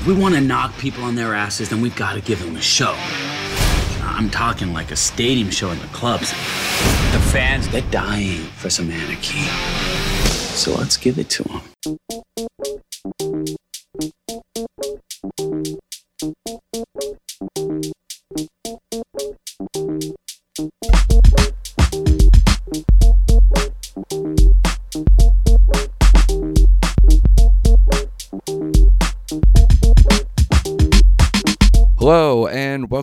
If 0.00 0.06
we 0.06 0.14
want 0.14 0.34
to 0.34 0.40
knock 0.40 0.78
people 0.78 1.04
on 1.04 1.14
their 1.14 1.34
asses, 1.34 1.68
then 1.68 1.82
we've 1.82 1.94
got 1.94 2.14
to 2.14 2.22
give 2.22 2.42
them 2.42 2.56
a 2.56 2.60
show. 2.62 2.94
I'm 4.00 4.30
talking 4.30 4.72
like 4.72 4.92
a 4.92 4.96
stadium 4.96 5.50
show 5.50 5.70
in 5.72 5.78
the 5.78 5.86
clubs. 5.88 6.30
The 6.30 7.20
fans, 7.30 7.68
they're 7.68 7.82
dying 7.90 8.40
for 8.56 8.70
some 8.70 8.90
anarchy. 8.90 9.40
So 10.56 10.72
let's 10.72 10.96
give 10.96 11.18
it 11.18 11.28
to 11.28 11.42
them. 11.42 12.19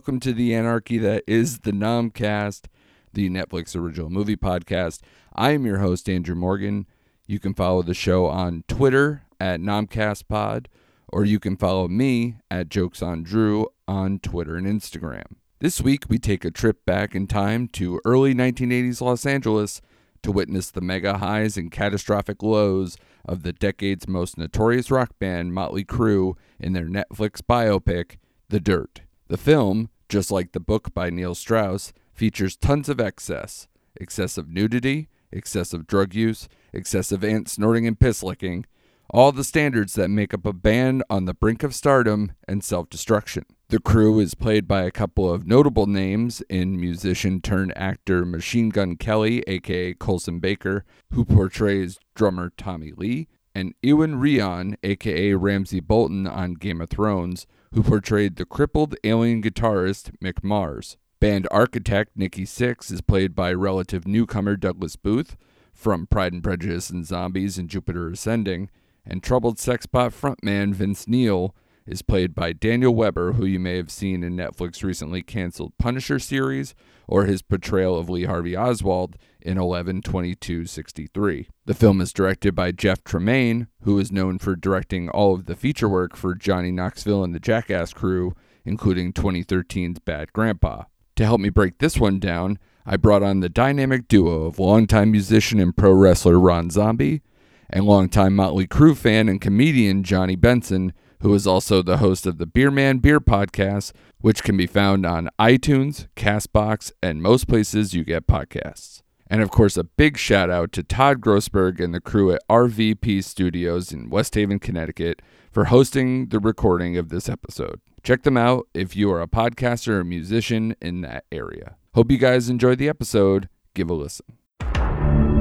Welcome 0.08 0.20
to 0.22 0.32
the 0.32 0.56
anarchy 0.56 0.98
that 0.98 1.22
is 1.28 1.60
the 1.60 1.72
Nomcast, 1.72 2.68
the 3.12 3.30
Netflix 3.30 3.76
original 3.76 4.10
movie 4.10 4.38
podcast. 4.38 5.02
I 5.36 5.52
am 5.52 5.66
your 5.66 5.80
host, 5.80 6.08
Andrew 6.08 6.34
Morgan. 6.34 6.88
You 7.26 7.40
can 7.40 7.54
follow 7.54 7.82
the 7.82 7.94
show 7.94 8.26
on 8.28 8.64
Twitter 8.70 9.24
at 9.38 9.60
NomcastPod, 9.60 10.68
or 11.10 11.26
you 11.26 11.42
can 11.42 11.58
follow 11.58 11.90
me 11.90 12.38
at 12.50 12.70
Jokes 12.70 13.02
on 13.02 13.22
Drew 13.22 13.68
on 13.86 14.20
Twitter 14.20 14.56
and 14.56 14.66
Instagram. 14.66 15.26
This 15.60 15.82
week, 15.82 16.06
we 16.08 16.20
take 16.20 16.46
a 16.46 16.52
trip 16.52 16.86
back 16.86 17.14
in 17.14 17.28
time 17.28 17.68
to 17.74 18.00
early 18.06 18.34
1980s 18.34 19.02
Los 19.02 19.26
Angeles 19.26 19.82
to 20.24 20.32
witness 20.32 20.72
the 20.72 20.80
mega 20.80 21.18
highs 21.18 21.58
and 21.58 21.70
catastrophic 21.70 22.42
lows 22.42 22.96
of 23.26 23.44
the 23.44 23.52
decade's 23.52 24.08
most 24.08 24.38
notorious 24.38 24.90
rock 24.90 25.20
band, 25.20 25.54
Motley 25.54 25.84
Crue, 25.84 26.38
in 26.62 26.72
their 26.72 26.88
Netflix 26.88 27.42
biopic, 27.42 28.16
The 28.48 28.62
Dirt. 28.62 29.02
The 29.28 29.36
film, 29.36 29.90
just 30.10 30.32
like 30.32 30.52
the 30.52 30.60
book 30.60 30.94
by 30.94 31.10
Neil 31.10 31.36
Strauss, 31.36 31.94
features 32.14 32.56
tons 32.56 32.90
of 32.90 33.00
excess 33.00 33.68
excessive 34.00 34.48
nudity, 34.48 35.10
excessive 35.32 35.88
drug 35.88 36.14
use, 36.14 36.48
excessive 36.72 37.24
ant 37.24 37.50
snorting 37.50 37.88
and 37.88 38.00
piss 38.00 38.22
licking, 38.22 38.66
all 39.10 39.32
the 39.32 39.44
standards 39.44 39.94
that 39.96 40.10
make 40.10 40.34
up 40.34 40.46
a 40.46 40.54
band 40.54 41.04
on 41.10 41.26
the 41.26 41.34
brink 41.34 41.64
of 41.64 41.74
stardom 41.74 42.34
and 42.48 42.64
self 42.64 42.90
destruction. 42.90 43.46
The 43.70 43.80
crew 43.80 44.20
is 44.20 44.34
played 44.34 44.68
by 44.68 44.84
a 44.84 44.92
couple 44.92 45.32
of 45.32 45.46
notable 45.46 45.88
names 45.88 46.42
in 46.50 46.80
musician 46.80 47.42
turned 47.42 47.74
actor 47.78 48.26
Machine 48.26 48.70
Gun 48.70 48.96
Kelly, 48.96 49.44
aka 49.48 49.94
Colson 49.94 50.40
Baker, 50.40 50.86
who 51.14 51.26
portrays 51.26 52.00
drummer 52.16 52.52
Tommy 52.56 52.94
Lee, 52.96 53.28
and 53.54 53.74
Iwan 53.84 54.16
Rheon, 54.22 54.78
aka 54.84 55.34
Ramsey 55.34 55.80
Bolton 55.80 56.28
on 56.28 56.54
Game 56.54 56.80
of 56.82 56.90
Thrones, 56.90 57.46
who 57.78 57.84
portrayed 57.84 58.38
the 58.38 58.46
crippled 58.46 58.96
alien 59.04 59.40
guitarist 59.40 60.10
Mick 60.20 60.44
Mars. 60.44 60.98
Band 61.20 61.48
architect 61.52 62.10
Nikki 62.16 62.44
Sixx 62.44 62.92
is 62.92 63.02
played 63.02 63.36
by 63.36 63.54
relative 63.54 64.08
newcomer 64.08 64.56
Douglas 64.56 64.96
Booth 64.96 65.38
from 65.76 66.08
Pride 66.08 66.34
and 66.34 66.44
Prejudice 66.44 66.90
and 66.90 67.06
Zombies 67.06 67.60
and 67.60 67.70
Jupiter 67.70 68.10
Ascending, 68.10 68.72
and 69.06 69.22
troubled 69.22 69.58
sexpot 69.58 70.10
frontman 70.10 70.74
Vince 70.74 71.08
Neil 71.08 71.54
is 71.88 72.02
played 72.02 72.36
by 72.36 72.54
Daniel 72.54 72.94
Webber, 72.94 73.34
who 73.34 73.46
you 73.46 73.60
may 73.60 73.78
have 73.78 73.90
seen 73.90 74.24
in 74.24 74.36
Netflix 74.36 74.84
recently 74.84 75.22
canceled 75.24 75.78
Punisher 75.78 76.20
series 76.20 76.76
or 77.08 77.26
his 77.26 77.42
portrayal 77.42 77.98
of 77.98 78.10
Lee 78.10 78.26
Harvey 78.26 78.56
Oswald 78.56 79.16
in 79.42 79.58
11-22-63. 79.58 81.48
The 81.66 81.74
film 81.74 82.02
is 82.02 82.12
directed 82.12 82.54
by 82.54 82.72
Jeff 82.74 83.04
Tremaine, 83.04 83.68
who 83.84 83.98
is 83.98 84.12
known 84.12 84.38
for 84.38 84.56
directing 84.56 85.10
all 85.10 85.34
of 85.34 85.46
the 85.46 85.56
feature 85.56 85.88
work 85.88 86.18
for 86.18 86.36
Johnny 86.36 86.72
Knoxville 86.72 87.24
and 87.24 87.34
the 87.34 87.40
Jackass 87.40 87.94
crew, 87.94 88.36
including 88.66 89.14
2013's 89.14 90.00
Bad 90.00 90.34
Grandpa. 90.34 90.84
To 91.16 91.26
help 91.26 91.40
me 91.40 91.50
break 91.50 91.78
this 91.78 91.98
one 91.98 92.20
down, 92.20 92.60
I 92.86 92.98
brought 92.98 93.24
on 93.24 93.40
the 93.40 93.50
dynamic 93.50 94.08
duo 94.08 94.44
of 94.44 94.60
longtime 94.60 95.12
musician 95.12 95.60
and 95.60 95.76
pro 95.76 95.92
wrestler 95.92 96.40
Ron 96.40 96.70
Zombie 96.70 97.22
and 97.70 97.86
longtime 97.86 98.36
Motley 98.36 98.68
Crue 98.68 98.96
fan 98.96 99.28
and 99.28 99.42
comedian 99.42 100.04
Jonny 100.04 100.36
Benson, 100.36 100.94
who 101.20 101.34
is 101.34 101.48
also 101.48 101.82
the 101.82 101.98
host 101.98 102.26
of 102.26 102.38
the 102.38 102.46
Beer 102.46 102.72
Man 102.72 102.98
Beer 103.00 103.20
podcast, 103.20 103.92
which 104.20 104.44
can 104.44 104.58
be 104.58 104.68
found 104.68 105.06
on 105.06 105.30
iTunes, 105.40 106.08
Castbox, 106.16 106.92
and 107.02 107.22
most 107.22 107.48
places 107.48 107.94
you 107.94 108.04
get 108.04 108.28
podcasts. 108.28 109.02
And 109.30 109.42
of 109.42 109.52
course, 109.52 109.76
a 109.78 109.84
big 109.84 110.18
shout 110.18 110.50
out 110.50 110.72
to 110.74 110.84
Todd 110.84 111.20
Grossberg 111.20 111.80
and 111.84 111.94
the 111.94 112.00
crew 112.00 112.32
at 112.32 112.42
RVP 112.50 113.24
Studios 113.24 113.92
in 113.92 114.10
West 114.10 114.36
Haven, 114.36 114.60
Connecticut 114.60 115.22
for 115.52 115.66
hosting 115.66 116.28
the 116.28 116.40
recording 116.40 116.98
of 116.98 117.10
this 117.10 117.28
episode. 117.28 117.82
Check 118.04 118.24
them 118.24 118.38
out 118.38 118.68
if 118.74 118.96
you 118.96 119.12
are 119.12 119.22
a 119.22 119.28
podcaster 119.28 119.90
or 119.90 120.04
musician 120.04 120.76
in 120.82 121.02
that 121.02 121.26
area. 121.32 121.76
Hope 121.94 122.12
you 122.12 122.18
guys 122.18 122.48
enjoyed 122.48 122.78
the 122.78 122.88
episode. 122.88 123.50
Give 123.74 123.90
a 123.90 123.94
listen. 123.94 125.37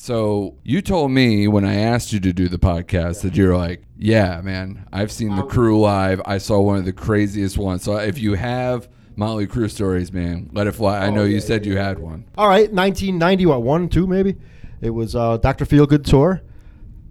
So 0.00 0.54
you 0.62 0.80
told 0.80 1.10
me 1.10 1.48
when 1.48 1.64
I 1.64 1.74
asked 1.74 2.12
you 2.12 2.20
to 2.20 2.32
do 2.32 2.48
the 2.48 2.56
podcast 2.56 3.22
that 3.22 3.34
you're 3.34 3.56
like, 3.56 3.82
yeah, 3.98 4.40
man, 4.42 4.86
I've 4.92 5.10
seen 5.10 5.34
the 5.34 5.42
crew 5.42 5.80
live. 5.80 6.22
I 6.24 6.38
saw 6.38 6.60
one 6.60 6.78
of 6.78 6.84
the 6.84 6.92
craziest 6.92 7.58
ones. 7.58 7.82
So 7.82 7.96
if 7.96 8.16
you 8.16 8.34
have 8.34 8.88
Motley 9.16 9.48
Crue 9.48 9.68
stories, 9.68 10.12
man, 10.12 10.50
let 10.52 10.68
it 10.68 10.72
fly. 10.72 11.00
I 11.00 11.10
know 11.10 11.24
you 11.24 11.40
said 11.40 11.66
you 11.66 11.76
had 11.76 11.98
one. 11.98 12.24
All 12.38 12.46
right, 12.46 12.72
1990, 12.72 13.46
what, 13.46 13.62
one, 13.62 13.88
two, 13.88 14.06
maybe? 14.06 14.36
It 14.80 14.90
was 14.90 15.16
uh, 15.16 15.36
Dr. 15.38 15.66
Feelgood 15.66 16.04
Tour. 16.04 16.42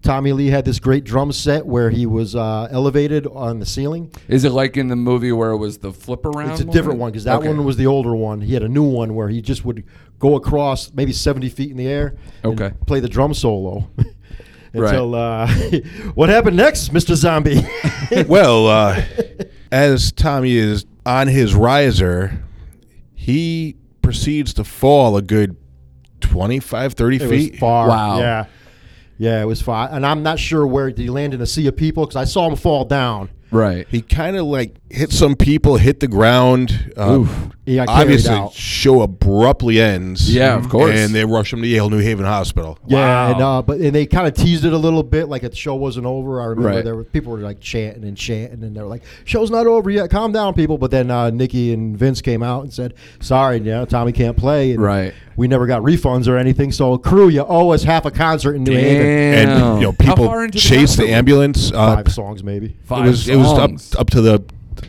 Tommy 0.08 0.32
Lee 0.32 0.48
had 0.48 0.64
this 0.64 0.80
great 0.80 1.04
drum 1.04 1.34
set 1.34 1.66
where 1.66 1.90
he 1.90 2.06
was 2.06 2.34
uh, 2.34 2.70
elevated 2.72 3.28
on 3.28 3.60
the 3.60 3.66
ceiling. 3.66 4.10
Is 4.30 4.46
it 4.46 4.54
like 4.54 4.78
in 4.78 4.88
the 4.88 4.96
movie 4.96 5.34
where 5.34 5.52
it 5.52 5.58
was 5.58 5.80
the 5.80 5.92
flip 5.92 6.26
around? 6.26 6.52
It's 6.52 6.62
a 6.62 6.66
different 6.66 6.98
one 6.98 7.12
because 7.12 7.26
that 7.26 7.40
Okay. 7.40 7.50
one 7.50 7.66
was 7.66 7.76
the 7.76 7.88
older 7.88 8.16
one. 8.16 8.40
He 8.40 8.54
had 8.54 8.64
a 8.64 8.70
new 8.70 8.84
one 8.86 9.16
where 9.16 9.28
he 9.28 9.42
just 9.42 9.66
would 9.66 9.84
go 10.18 10.36
across 10.36 10.94
maybe 10.94 11.12
70 11.12 11.50
feet 11.50 11.72
in 11.72 11.76
the 11.76 11.88
air 11.88 12.16
and 12.42 12.54
Okay. 12.54 12.74
play 12.86 13.02
the 13.02 13.10
drum 13.10 13.34
solo. 13.34 13.90
Until 14.74 15.14
uh, 15.14 15.48
what 16.16 16.30
happened 16.30 16.56
next, 16.56 16.94
Mr. 16.94 17.14
Zombie? 17.16 17.60
well, 18.30 18.68
uh, 18.68 19.04
as 19.74 20.14
Tommy 20.14 20.56
is 20.56 20.86
on 21.06 21.28
his 21.28 21.54
riser, 21.54 22.46
he 23.14 23.76
proceeds 24.02 24.54
to 24.54 24.64
fall 24.64 25.18
a 25.18 25.22
good 25.22 25.58
25, 26.22 26.94
30 26.94 27.16
It 27.18 27.20
feet. 27.30 27.52
was 27.52 27.60
far. 27.60 27.90
Wow. 27.90 28.20
Yeah. 28.20 28.46
Yeah, 29.18 29.42
it 29.42 29.46
was 29.46 29.62
far. 29.62 29.90
And 29.92 30.06
I'm 30.06 30.24
not 30.24 30.40
sure 30.40 30.66
where 30.66 30.90
did 30.90 31.00
he 31.00 31.10
land 31.10 31.34
in 31.34 31.42
a 31.42 31.46
sea 31.46 31.68
of 31.68 31.76
people 31.76 32.06
because 32.06 32.16
I 32.16 32.26
saw 32.26 32.50
him 32.50 32.56
fall 32.56 32.86
down. 32.86 33.30
Right. 33.52 33.88
He 33.90 34.02
kind 34.02 34.36
of 34.36 34.46
like 34.46 34.76
hit 34.90 35.12
some 35.12 35.36
people, 35.36 35.78
hit 35.78 36.00
the 36.00 36.08
ground. 36.08 36.94
Um, 36.98 37.52
He 37.66 37.78
obviously, 37.80 38.34
out. 38.34 38.54
show 38.54 39.02
abruptly 39.02 39.82
ends. 39.82 40.34
Yeah, 40.34 40.56
of 40.56 40.70
course. 40.70 40.96
And 40.98 41.14
they 41.14 41.26
rush 41.26 41.52
him 41.52 41.62
to 41.62 41.68
Yale 41.68 41.90
New 41.90 42.00
Haven 42.00 42.26
Hospital. 42.26 42.80
Yeah, 42.88 42.98
Wow. 42.98 43.32
and 43.34 43.42
uh, 43.42 43.62
but 43.62 43.80
and 43.82 43.94
they 43.94 44.06
kind 44.06 44.26
of 44.26 44.34
teased 44.36 44.64
it 44.64 44.72
a 44.72 44.78
little 44.78 45.04
bit, 45.04 45.28
like 45.28 45.42
the 45.42 45.54
show 45.54 45.76
wasn't 45.76 46.06
over. 46.06 46.40
I 46.42 46.46
remember 46.46 46.70
Right. 46.70 46.84
there 46.86 46.96
were 46.96 47.04
people 47.04 47.34
were 47.34 47.40
like 47.40 47.60
chanting 47.60 48.06
and 48.06 48.16
chanting, 48.16 48.64
and 48.64 48.74
they 48.74 48.80
were 48.82 48.88
like, 48.88 49.04
"Show's 49.26 49.52
not 49.52 49.68
over 49.68 49.90
yet. 49.90 50.10
Calm 50.10 50.32
down, 50.32 50.54
people." 50.54 50.78
But 50.78 50.92
then 50.92 51.12
uh, 51.12 51.30
Nikki 51.30 51.74
and 51.74 51.98
Vince 51.98 52.22
came 52.22 52.42
out 52.42 52.64
and 52.64 52.74
said, 52.74 52.94
"Sorry, 53.20 53.58
yeah, 53.58 53.84
Tommy 53.84 54.14
can't 54.14 54.38
play." 54.38 54.72
And 54.72 54.82
Right. 54.82 55.14
We 55.36 55.48
never 55.48 55.68
got 55.68 55.84
refunds 55.84 56.28
or 56.28 56.36
anything. 56.38 56.72
So, 56.72 56.98
crew, 56.98 57.28
you 57.30 57.46
owe 57.48 57.70
us 57.70 57.84
half 57.84 58.06
a 58.06 58.12
concert 58.12 58.56
in 58.56 58.64
New 58.64 58.74
Haven. 58.74 59.06
And 59.50 59.80
you 59.82 59.84
know, 59.88 59.92
people 59.94 60.26
far 60.26 60.46
into 60.46 60.56
the 60.58 60.62
chase 60.62 60.96
the 60.96 61.10
ambulance. 61.12 61.72
Uh, 61.72 61.98
Five 61.98 62.12
songs, 62.12 62.44
maybe. 62.44 62.76
Five 62.86 63.06
it 63.06 63.10
was 63.10 63.28
it 63.30 63.36
was 63.36 63.52
up 63.94 64.00
up 64.02 64.10
to 64.12 64.22
the 64.22 64.42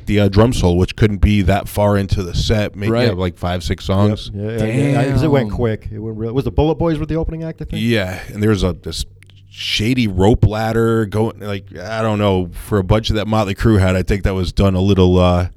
the 0.06 0.21
uh, 0.21 0.28
drum 0.28 0.53
solo, 0.53 0.75
which 0.75 0.97
couldn't 0.97 1.19
be 1.19 1.43
that 1.43 1.69
far 1.69 1.97
into 1.97 2.22
the 2.22 2.34
set. 2.34 2.75
Maybe 2.76 2.93
Right. 2.93 3.09
yeah, 3.09 3.12
like 3.15 3.37
five 3.38 3.62
six 3.65 3.84
songs. 3.84 4.31
Yeah, 4.34 4.50
yeah, 4.50 4.65
yeah, 4.66 5.10
'cause 5.10 5.22
it 5.22 5.31
went 5.31 5.49
Damn. 5.49 5.56
quick. 5.56 5.88
It 5.93 5.99
went 5.99 6.16
real. 6.16 6.32
Was 6.32 6.44
the 6.44 6.53
Bulletboys 6.53 6.99
with 6.99 7.09
the 7.09 7.16
opening 7.16 7.44
act? 7.44 7.60
I 7.62 7.65
think. 7.65 7.82
Yeah, 7.82 8.21
and 8.28 8.43
there's 8.43 8.62
a 8.62 8.72
this 8.72 9.04
shady 9.50 10.06
rope 10.06 10.47
ladder 10.47 11.06
going 11.06 11.41
like 11.41 11.77
I 11.77 12.03
don't 12.03 12.18
know 12.18 12.48
for 12.53 12.78
a 12.78 12.84
bunch 12.84 13.10
of 13.10 13.16
that 13.16 13.27
Motley 13.27 13.54
Crue 13.54 13.78
had. 13.80 13.97
I 13.97 14.03
think 14.03 14.22
that 14.24 14.34
was 14.34 14.53
done 14.53 14.74
a 14.74 14.80
little. 14.80 15.18
uh 15.18 15.48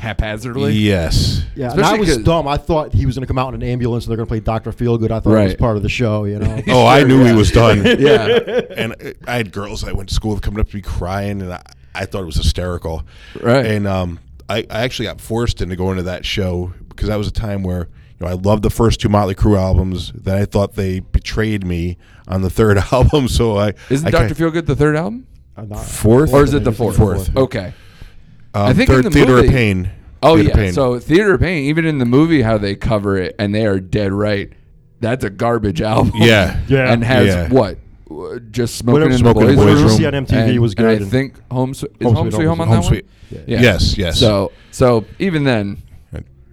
Haphazardly. 0.00 0.72
Yes. 0.72 1.42
Yeah, 1.54 1.70
and 1.70 1.80
I 1.80 1.82
Especially 1.84 1.98
was 2.00 2.08
'cause- 2.16 2.24
dumb. 2.24 2.48
I 2.48 2.56
thought 2.56 2.94
he 2.94 3.04
was 3.06 3.14
going 3.14 3.22
to 3.22 3.26
come 3.26 3.38
out 3.38 3.52
in 3.54 3.62
an 3.62 3.68
ambulance 3.68 4.04
and 4.04 4.10
they're 4.10 4.16
going 4.16 4.26
to 4.26 4.30
play 4.30 4.40
Doctor 4.40 4.72
Feelgood. 4.72 5.10
I 5.10 5.20
thought 5.20 5.32
it 5.32 5.42
was 5.42 5.50
Right. 5.52 5.58
part 5.58 5.76
of 5.76 5.82
the 5.82 5.88
show. 5.90 6.24
You 6.24 6.38
know. 6.38 6.62
Oh, 6.68 6.86
I 6.86 7.04
knew 7.04 7.22
yeah. 7.22 7.30
he 7.32 7.36
was 7.36 7.50
done. 7.50 7.84
Yeah. 7.98 8.60
and 8.76 8.94
I 9.26 9.36
had 9.36 9.52
girls 9.52 9.84
I 9.84 9.92
went 9.92 10.08
to 10.08 10.14
school 10.14 10.32
with 10.34 10.42
coming 10.42 10.60
up 10.60 10.70
to 10.70 10.76
me 10.76 10.82
crying, 10.82 11.42
and 11.42 11.52
I, 11.52 11.62
I 12.02 12.06
thought 12.06 12.22
it 12.22 12.26
was 12.26 12.36
hysterical. 12.36 13.02
Right. 13.40 13.64
And 13.66 13.86
um, 13.86 14.20
I, 14.48 14.58
I 14.70 14.82
actually 14.84 15.06
got 15.06 15.20
forced 15.20 15.60
into 15.60 15.76
going 15.76 15.96
to 15.96 16.02
that 16.04 16.24
show 16.24 16.72
because 16.88 17.08
that 17.08 17.16
was 17.16 17.26
a 17.28 17.32
time 17.32 17.62
where 17.62 17.88
you 18.18 18.24
know 18.24 18.28
I 18.28 18.34
loved 18.34 18.62
the 18.62 18.70
first 18.70 19.00
two 19.00 19.08
Motley 19.08 19.34
Crue 19.34 19.58
albums. 19.58 20.12
Then 20.12 20.36
I 20.40 20.44
thought 20.44 20.74
they 20.74 21.00
betrayed 21.00 21.66
me 21.66 21.98
on 22.28 22.42
the 22.42 22.50
third 22.50 22.78
album. 22.92 23.28
So 23.28 23.56
I 23.58 23.74
Isn't 23.90 24.10
Doctor 24.10 24.18
kinda- 24.28 24.34
Feel 24.34 24.50
Good 24.50 24.66
the 24.66 24.76
third 24.76 24.96
album? 24.96 25.26
Fourth? 25.86 26.32
Or 26.34 26.44
is 26.44 26.52
it 26.54 26.64
the 26.64 26.70
I 26.70 26.74
think 26.74 26.88
it's 26.90 26.98
fourth? 26.98 27.26
Fourth. 27.32 27.36
Okay. 27.36 27.74
um, 28.54 28.66
I 28.66 28.72
think 28.74 28.90
in 28.90 29.02
the 29.02 29.10
Theater 29.10 29.32
movie- 29.36 29.48
of 29.48 29.52
Pain. 29.52 29.90
Oh 30.22 30.36
Theater 30.36 30.48
yeah. 30.50 30.54
Pain. 30.54 30.72
So 30.72 30.98
Theater 30.98 31.34
of 31.34 31.40
Pain, 31.40 31.64
even 31.64 31.84
in 31.86 31.98
the 31.98 32.04
movie, 32.06 32.42
how 32.42 32.58
they 32.58 32.74
cover 32.74 33.16
it, 33.16 33.34
and 33.38 33.54
they 33.54 33.66
are 33.66 33.80
dead 33.80 34.12
right. 34.12 34.52
That's 35.00 35.24
a 35.24 35.30
garbage 35.30 35.80
album. 35.82 36.12
Yeah. 36.16 36.60
Yeah. 36.68 36.90
And 36.92 37.04
has 37.04 37.26
Yeah. 37.28 37.48
what 37.50 37.74
uh, 37.76 37.78
just 38.50 38.76
smoking 38.76 38.92
Whatever 38.92 39.10
in 39.10 39.12
the 39.12 39.18
Smoking 39.18 39.42
boys' 39.42 39.56
the 39.56 39.62
boys' 39.64 39.74
room. 39.74 39.84
room. 39.88 39.96
See 39.96 40.06
on 40.06 40.12
MTV 40.12 40.48
and, 40.50 40.58
was 40.60 40.74
And 40.78 40.86
I 40.86 40.96
good. 40.96 41.08
think 41.08 41.50
Home, 41.50 41.74
Swe- 41.74 41.88
is 41.98 42.04
Home 42.06 42.14
Home 42.14 42.30
Sweet 42.30 42.36
Sweet 42.36 42.44
Home 42.46 42.58
Home 42.58 42.68
on 42.68 42.68
Home 42.68 42.76
that 42.82 42.88
Sweet- 42.88 43.06
one? 43.30 43.44
Yeah. 43.48 43.60
Yes, 43.60 43.98
yes. 43.98 44.20
So 44.20 44.52
so 44.70 45.04
even 45.18 45.44
then, 45.44 45.82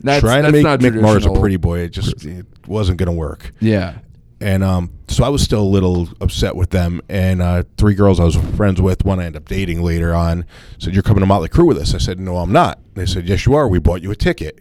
that's, 0.06 0.20
Trying 0.22 0.42
that's 0.42 0.52
to 0.52 0.58
make 0.58 0.64
not 0.64 0.80
Mick 0.82 1.00
Mars 1.02 1.26
a 1.26 1.32
pretty 1.32 1.56
boy, 1.58 1.80
it 1.80 1.90
just 1.90 2.26
it 2.26 2.46
wasn't 2.68 2.98
going 2.98 3.08
to 3.08 3.14
work. 3.14 3.52
Yeah. 3.62 4.00
And 4.42 4.62
um, 4.62 4.92
so 5.08 5.24
I 5.24 5.30
was 5.30 5.42
still 5.42 5.62
a 5.62 5.64
little 5.64 6.10
upset 6.20 6.58
with 6.58 6.72
them. 6.72 7.00
And 7.08 7.42
uh, 7.42 7.64
three 7.78 7.94
girls 7.94 8.20
I 8.20 8.26
was 8.26 8.36
friends 8.36 8.82
with, 8.82 9.06
one 9.06 9.22
I 9.22 9.26
ended 9.26 9.42
up 9.42 9.48
dating 9.48 9.82
later 9.82 10.14
on, 10.14 10.46
said, 10.80 10.94
You're 10.94 11.04
coming 11.04 11.22
to 11.22 11.26
Motley 11.26 11.48
Crue 11.48 11.66
with 11.66 11.78
us. 11.78 11.94
I 11.96 12.00
said, 12.00 12.20
No, 12.20 12.36
I'm 12.38 12.52
not. 12.52 12.80
They 12.96 13.06
said, 13.06 13.30
Yes, 13.30 13.46
you 13.46 13.54
are. 13.54 13.70
We 13.70 13.80
bought 13.80 14.02
you 14.02 14.12
a 14.12 14.16
ticket. 14.18 14.60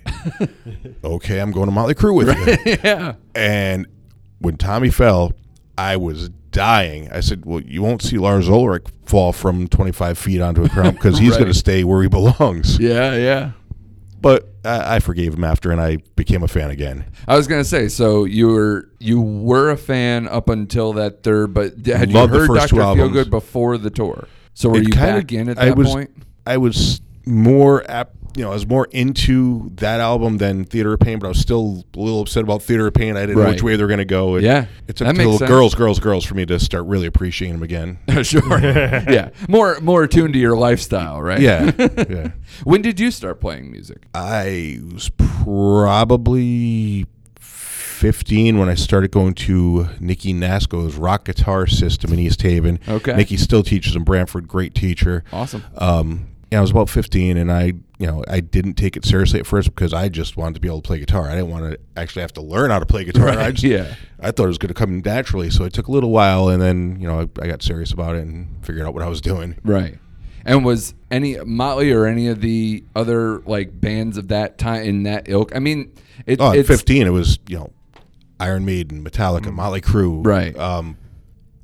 okay, 1.04 1.40
I'm 1.40 1.50
going 1.50 1.66
to 1.66 1.72
Motley 1.72 1.94
Crue 1.94 2.14
with 2.14 2.28
you. 2.66 2.76
yeah. 2.84 3.14
And 3.34 3.88
when 4.38 4.56
Tommy 4.56 4.90
fell, 4.90 5.32
I 5.76 5.96
was 5.96 6.30
dying. 6.52 7.10
I 7.10 7.20
said, 7.20 7.44
Well, 7.44 7.60
you 7.60 7.82
won't 7.82 8.02
see 8.02 8.18
Lars 8.18 8.48
Ulrich 8.48 8.86
fall 9.04 9.32
from 9.32 9.66
25 9.66 10.16
feet 10.16 10.40
onto 10.40 10.62
a 10.64 10.68
crowd 10.68 10.94
because 10.94 11.18
he's 11.18 11.30
Right. 11.32 11.40
going 11.40 11.52
to 11.52 11.58
stay 11.58 11.82
where 11.82 12.00
he 12.02 12.08
belongs. 12.08 12.78
Yeah, 12.78 13.16
yeah. 13.16 13.50
But 14.20 14.48
I, 14.64 14.96
I 14.96 14.98
forgave 15.00 15.34
him 15.34 15.42
after, 15.42 15.72
and 15.72 15.80
I 15.80 15.96
became 16.14 16.44
a 16.44 16.48
fan 16.48 16.70
again. 16.70 17.06
I 17.26 17.36
was 17.36 17.48
gonna 17.48 17.64
say, 17.64 17.88
so 17.88 18.22
you 18.24 18.46
were 18.46 18.88
you 19.00 19.20
were 19.20 19.70
a 19.70 19.76
fan 19.76 20.28
up 20.28 20.48
until 20.48 20.92
that 20.92 21.24
third, 21.24 21.52
but 21.52 21.84
had 21.84 22.08
you 22.12 22.18
heard 22.28 22.46
Doctor. 22.46 22.76
Feelgood 22.76 23.30
before 23.30 23.78
the 23.78 23.90
tour? 23.90 24.28
So 24.54 24.68
were 24.68 24.76
It 24.76 24.84
you 24.86 24.92
kinda- 24.92 25.22
back 25.22 25.32
in 25.32 25.48
at 25.48 25.58
I 25.58 25.64
that 25.66 25.76
was, 25.76 25.88
point? 25.88 26.10
I 26.46 26.58
was 26.58 27.00
more 27.26 27.82
ap- 27.90 28.12
you 28.34 28.42
know, 28.42 28.50
I 28.50 28.54
was 28.54 28.66
more 28.66 28.88
into 28.92 29.70
that 29.76 30.00
album 30.00 30.38
than 30.38 30.64
Theater 30.64 30.94
of 30.94 31.00
Pain, 31.00 31.18
but 31.18 31.26
I 31.26 31.28
was 31.28 31.38
still 31.38 31.84
a 31.94 31.98
little 31.98 32.22
upset 32.22 32.42
about 32.42 32.62
Theater 32.62 32.86
of 32.86 32.94
Pain. 32.94 33.16
I 33.16 33.26
didn't 33.26 33.36
know 33.42 33.48
which 33.48 33.62
way 33.62 33.76
they're 33.76 33.86
going 33.86 33.98
to 33.98 34.04
go. 34.04 34.36
It, 34.36 34.44
Yeah, 34.44 34.66
it 34.88 34.96
took 34.96 35.06
that 35.06 35.16
makes 35.16 35.24
until 35.24 35.38
sense. 35.38 35.48
girls, 35.50 35.74
girls, 35.74 35.98
girls 35.98 36.24
for 36.24 36.34
me 36.34 36.46
to 36.46 36.58
start 36.58 36.86
really 36.86 37.06
appreciating 37.06 37.54
them 37.54 37.62
again. 37.62 37.98
sure. 38.22 38.58
yeah, 38.60 39.30
more 39.48 39.78
more 39.80 40.04
attuned 40.04 40.32
to 40.34 40.38
your 40.38 40.56
lifestyle, 40.56 41.20
right? 41.20 41.40
Yeah, 41.40 41.72
yeah. 41.78 42.30
When 42.64 42.82
did 42.82 42.98
you 43.00 43.10
start 43.10 43.40
playing 43.40 43.70
music? 43.70 44.04
I 44.14 44.78
was 44.92 45.10
probably 45.10 47.06
15 47.38 48.58
when 48.58 48.68
I 48.68 48.74
started 48.74 49.12
going 49.12 49.34
to 49.34 49.88
Nikki 50.00 50.34
Nasco's 50.34 50.96
rock 50.96 51.24
guitar 51.26 51.66
system 51.66 52.12
in 52.12 52.18
East 52.18 52.42
Haven. 52.42 52.80
Okay. 52.88 53.14
Nikki 53.14 53.36
still 53.36 53.62
teaches 53.62 53.94
in 53.94 54.02
Branford, 54.02 54.48
great 54.48 54.74
teacher. 54.74 55.22
Awesome. 55.32 55.62
Um, 55.78 56.26
yeah, 56.50 56.58
I 56.58 56.60
was 56.62 56.70
about 56.72 56.90
15, 56.90 57.36
and 57.36 57.50
I, 57.52 57.74
you 58.02 58.08
know, 58.08 58.24
I 58.26 58.40
didn't 58.40 58.74
take 58.74 58.96
it 58.96 59.04
seriously 59.04 59.38
at 59.38 59.46
first 59.46 59.72
because 59.72 59.94
I 59.94 60.08
just 60.08 60.36
wanted 60.36 60.54
to 60.54 60.60
be 60.60 60.66
able 60.66 60.82
to 60.82 60.86
play 60.88 60.98
guitar. 60.98 61.28
I 61.30 61.36
didn't 61.36 61.50
want 61.50 61.70
to 61.70 61.78
actually 61.96 62.22
have 62.22 62.32
to 62.32 62.42
learn 62.42 62.72
how 62.72 62.80
to 62.80 62.84
play 62.84 63.04
guitar. 63.04 63.28
I 63.28 63.52
just, 63.52 63.62
yeah. 63.62 63.94
I 64.18 64.32
thought 64.32 64.46
it 64.46 64.48
was 64.48 64.58
going 64.58 64.68
to 64.68 64.74
come 64.74 65.02
naturally, 65.04 65.50
so 65.50 65.62
it 65.64 65.72
took 65.72 65.86
a 65.86 65.92
little 65.92 66.10
while, 66.10 66.48
and 66.48 66.60
then, 66.60 67.00
you 67.00 67.06
know, 67.06 67.20
I, 67.20 67.28
I 67.40 67.46
got 67.46 67.62
serious 67.62 67.92
about 67.92 68.16
it 68.16 68.24
and 68.26 68.48
figured 68.66 68.84
out 68.84 68.92
what 68.92 69.04
I 69.04 69.08
was 69.08 69.20
doing. 69.20 69.56
Right. 69.62 70.00
And 70.44 70.64
was 70.64 70.94
any 71.12 71.36
Motley 71.36 71.92
or 71.92 72.06
any 72.06 72.26
of 72.26 72.40
the 72.40 72.82
other 72.96 73.38
like 73.42 73.80
bands 73.80 74.16
of 74.16 74.26
that 74.28 74.58
time 74.58 74.82
in 74.82 75.04
that 75.04 75.28
ilk? 75.28 75.54
I 75.54 75.60
mean, 75.60 75.92
it, 76.26 76.40
Oh, 76.40 76.50
at 76.50 76.56
it's 76.58 76.68
15, 76.68 77.06
it 77.06 77.10
was, 77.10 77.38
you 77.46 77.58
know, 77.58 77.70
Iron 78.40 78.64
Maiden, 78.64 79.04
Metallica, 79.04 79.52
Motley 79.52 79.80
Crue, 79.80 80.26
Right. 80.26 80.58
Um, 80.58 80.96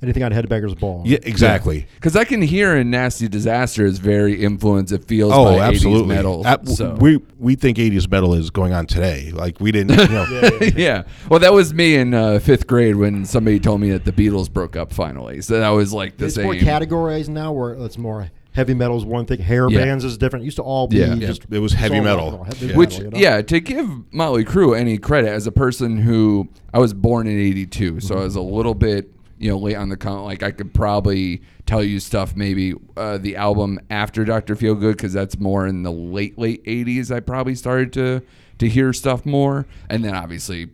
Anything 0.01 0.23
on 0.23 0.31
Headbangers 0.31 0.79
Ball. 0.79 1.03
yeah, 1.05 1.19
exactly. 1.25 1.87
Because 1.97 2.15
I 2.15 2.25
can 2.25 2.41
hear 2.41 2.77
in 2.77 2.89
Nasty 2.89 3.27
Disaster 3.27 3.85
is 3.85 3.99
very 3.99 4.45
influenced. 4.45 4.93
It 4.93 5.05
feels 5.05 5.33
Oh, 5.35 5.57
by 5.59 5.59
absolutely. 5.67 6.15
80s 6.15 6.17
metal. 6.17 6.47
Ab- 6.47 6.69
so. 6.69 6.95
We 7.01 7.19
we 7.39 7.57
think 7.57 7.79
80s 7.79 8.09
metal 8.09 8.35
is 8.35 8.51
going 8.51 8.73
on 8.73 8.87
today. 8.87 9.33
Like 9.33 9.59
we 9.61 9.73
didn't, 9.73 9.99
you 9.99 10.09
know. 10.09 10.59
yeah. 10.77 11.03
Well, 11.29 11.41
that 11.41 11.53
was 11.53 11.75
me 11.75 11.97
in 11.97 12.15
uh, 12.15 12.39
fifth 12.39 12.69
grade 12.69 12.95
when 12.95 13.25
somebody 13.25 13.59
told 13.59 13.81
me 13.81 13.91
that 13.91 14.05
the 14.05 14.13
Beatles 14.13 14.49
broke 14.53 14.77
up 14.77 14.93
finally. 14.93 15.41
So 15.43 15.59
that 15.59 15.71
was 15.71 15.93
like 15.93 16.17
the 16.17 16.27
It's 16.27 16.37
same. 16.37 16.45
more 16.45 16.55
categorized 16.55 17.29
now, 17.29 17.51
where 17.53 17.73
it's 17.75 17.99
more 17.99 18.31
heavy 18.53 18.75
metal 18.75 18.97
is 18.99 19.05
one 19.05 19.25
thing, 19.27 19.41
hair 19.41 19.69
Yeah. 19.69 19.85
bands 19.85 20.05
is 20.05 20.17
different. 20.17 20.43
It 20.43 20.47
used 20.47 20.57
to 20.59 20.63
all 20.63 20.87
be 20.87 20.99
Yeah. 20.99 21.15
just 21.17 21.43
It 21.51 21.59
was 21.59 21.73
heavy 21.73 21.97
solo 21.97 22.05
metal. 22.05 22.25
rock 22.25 22.31
and 22.31 22.39
roll, 22.39 22.45
heavy 22.45 22.67
Yeah. 22.69 22.77
Which, 22.77 22.91
metal, 23.01 23.05
you 23.05 23.11
know? 23.11 23.19
yeah, 23.37 23.43
to 23.43 23.61
give 23.61 23.89
Motley 24.13 24.45
Crue 24.45 24.79
any 24.79 24.97
credit 24.99 25.29
as 25.31 25.47
a 25.49 25.53
person 25.53 25.97
who 25.99 26.49
I 26.73 26.79
was 26.79 26.93
born 26.95 27.27
in 27.27 27.39
'82, 27.39 28.01
so 28.01 28.17
I 28.19 28.23
was 28.25 28.35
a 28.37 28.41
little 28.41 28.75
bit, 28.75 29.11
you 29.39 29.51
know, 29.51 29.59
late 29.59 29.77
on 29.77 29.89
the 29.89 29.97
count. 29.97 30.25
Like 30.25 30.43
I 30.43 30.51
could 30.51 30.75
probably 30.75 31.43
tell 31.67 31.83
you 31.83 32.01
stuff, 32.01 32.35
maybe 32.37 32.75
uh, 32.97 33.19
the 33.19 33.37
album 33.37 33.81
after 33.91 34.25
Doctor 34.25 34.57
Feelgood, 34.57 34.93
because 34.93 35.13
that's 35.13 35.39
more 35.39 35.67
in 35.67 35.83
the 35.83 35.93
late 35.93 36.39
late 36.39 36.65
'80s. 36.65 37.15
I 37.15 37.21
probably 37.21 37.55
started 37.55 37.93
to 37.95 38.23
to 38.59 38.69
hear 38.69 38.93
stuff 38.93 39.25
more, 39.25 39.67
and 39.89 40.05
then 40.05 40.15
obviously 40.15 40.69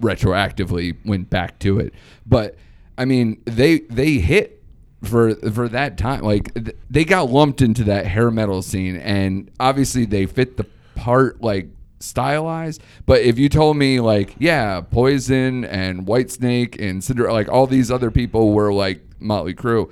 retroactively 0.00 0.96
went 1.04 1.30
back 1.30 1.58
to 1.60 1.78
it. 1.78 1.94
But 2.26 2.56
I 2.98 3.04
mean, 3.04 3.40
they 3.44 3.80
they 3.80 4.14
hit 4.14 4.62
for 5.02 5.34
for 5.50 5.68
that 5.68 5.98
time. 5.98 6.22
Like 6.22 6.52
th- 6.54 6.76
they 6.90 7.04
got 7.04 7.30
lumped 7.30 7.62
into 7.62 7.84
that 7.84 8.06
hair 8.06 8.30
metal 8.30 8.62
scene, 8.62 8.96
and 8.96 9.50
obviously 9.58 10.04
they 10.04 10.26
fit 10.26 10.56
the 10.56 10.66
part 10.94 11.40
like 11.40 11.68
stylized. 12.04 12.82
But 13.06 13.22
if 13.22 13.38
you 13.38 13.48
told 13.48 13.76
me 13.76 14.00
like, 14.00 14.36
yeah, 14.38 14.80
Poison 14.80 15.64
and 15.64 16.06
Whitesnake 16.06 16.80
and 16.80 17.02
Cinderella, 17.02 17.34
like 17.34 17.48
all 17.48 17.66
these 17.66 17.90
other 17.90 18.10
people 18.10 18.52
were 18.52 18.72
like 18.72 19.02
Motley 19.18 19.54
Crue. 19.54 19.90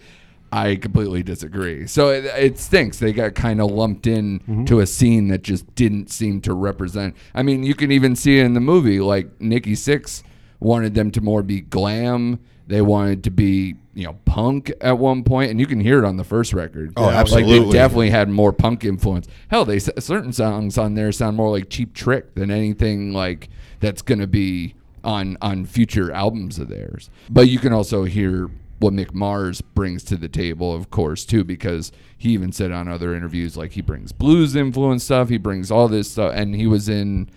I 0.54 0.76
completely 0.76 1.22
disagree. 1.22 1.86
So 1.86 2.10
it, 2.10 2.26
it 2.26 2.58
stinks. 2.58 2.98
They 2.98 3.14
got 3.14 3.34
kind 3.34 3.58
of 3.60 3.70
lumped 3.70 4.06
in 4.06 4.40
mm-hmm. 4.40 4.64
to 4.66 4.80
a 4.80 4.86
scene 4.86 5.28
that 5.28 5.42
just 5.42 5.74
didn't 5.74 6.10
seem 6.10 6.42
to 6.42 6.52
represent. 6.52 7.16
I 7.34 7.42
mean, 7.42 7.62
you 7.62 7.74
can 7.74 7.90
even 7.90 8.14
see 8.14 8.38
it 8.38 8.44
in 8.44 8.52
the 8.52 8.60
movie. 8.60 9.00
Like 9.00 9.40
Nikki 9.40 9.72
Sixx 9.72 10.22
wanted 10.60 10.94
them 10.94 11.10
to 11.12 11.22
more 11.22 11.42
be 11.42 11.62
glam. 11.62 12.38
They 12.66 12.80
wanted 12.80 13.24
to 13.24 13.30
be, 13.30 13.76
you 13.94 14.04
know, 14.04 14.14
punk 14.24 14.72
at 14.80 14.98
one 14.98 15.24
point, 15.24 15.50
and 15.50 15.58
you 15.60 15.66
can 15.66 15.80
hear 15.80 15.98
it 15.98 16.04
on 16.06 16.16
the 16.16 16.24
first 16.24 16.52
record. 16.52 16.92
Oh, 16.96 17.04
Like 17.06 17.14
absolutely. 17.14 17.58
they 17.60 17.70
definitely 17.72 18.10
had 18.10 18.28
more 18.28 18.52
punk 18.52 18.84
influence. 18.84 19.26
Hell, 19.48 19.64
they 19.64 19.78
certain 19.78 20.32
songs 20.32 20.78
on 20.78 20.94
there 20.94 21.12
sound 21.12 21.36
more 21.36 21.50
like 21.50 21.68
Cheap 21.68 21.92
Trick 21.94 22.34
than 22.34 22.50
anything 22.50 23.12
like 23.12 23.48
that's 23.80 24.02
gonna 24.02 24.26
be 24.26 24.74
on 25.04 25.36
on 25.42 25.66
future 25.66 26.12
albums 26.12 26.58
of 26.58 26.68
theirs. 26.68 27.10
But 27.28 27.48
you 27.48 27.58
can 27.58 27.72
also 27.72 28.04
hear 28.04 28.48
what 28.78 28.92
Mick 28.92 29.12
Mars 29.14 29.60
brings 29.60 30.02
to 30.04 30.16
the 30.16 30.28
table, 30.28 30.74
of 30.74 30.90
course, 30.90 31.24
too, 31.24 31.44
because 31.44 31.92
he 32.18 32.30
even 32.30 32.50
said 32.50 32.72
on 32.72 32.88
other 32.88 33.14
interviews 33.14 33.56
like 33.56 33.72
he 33.72 33.80
brings 33.80 34.10
blues 34.12 34.56
influence 34.56 35.04
stuff, 35.04 35.28
he 35.28 35.38
brings 35.38 35.70
all 35.70 35.86
this 35.88 36.10
stuff, 36.12 36.32
and 36.34 36.54
he 36.56 36.66
was 36.66 36.88
in 36.88 37.28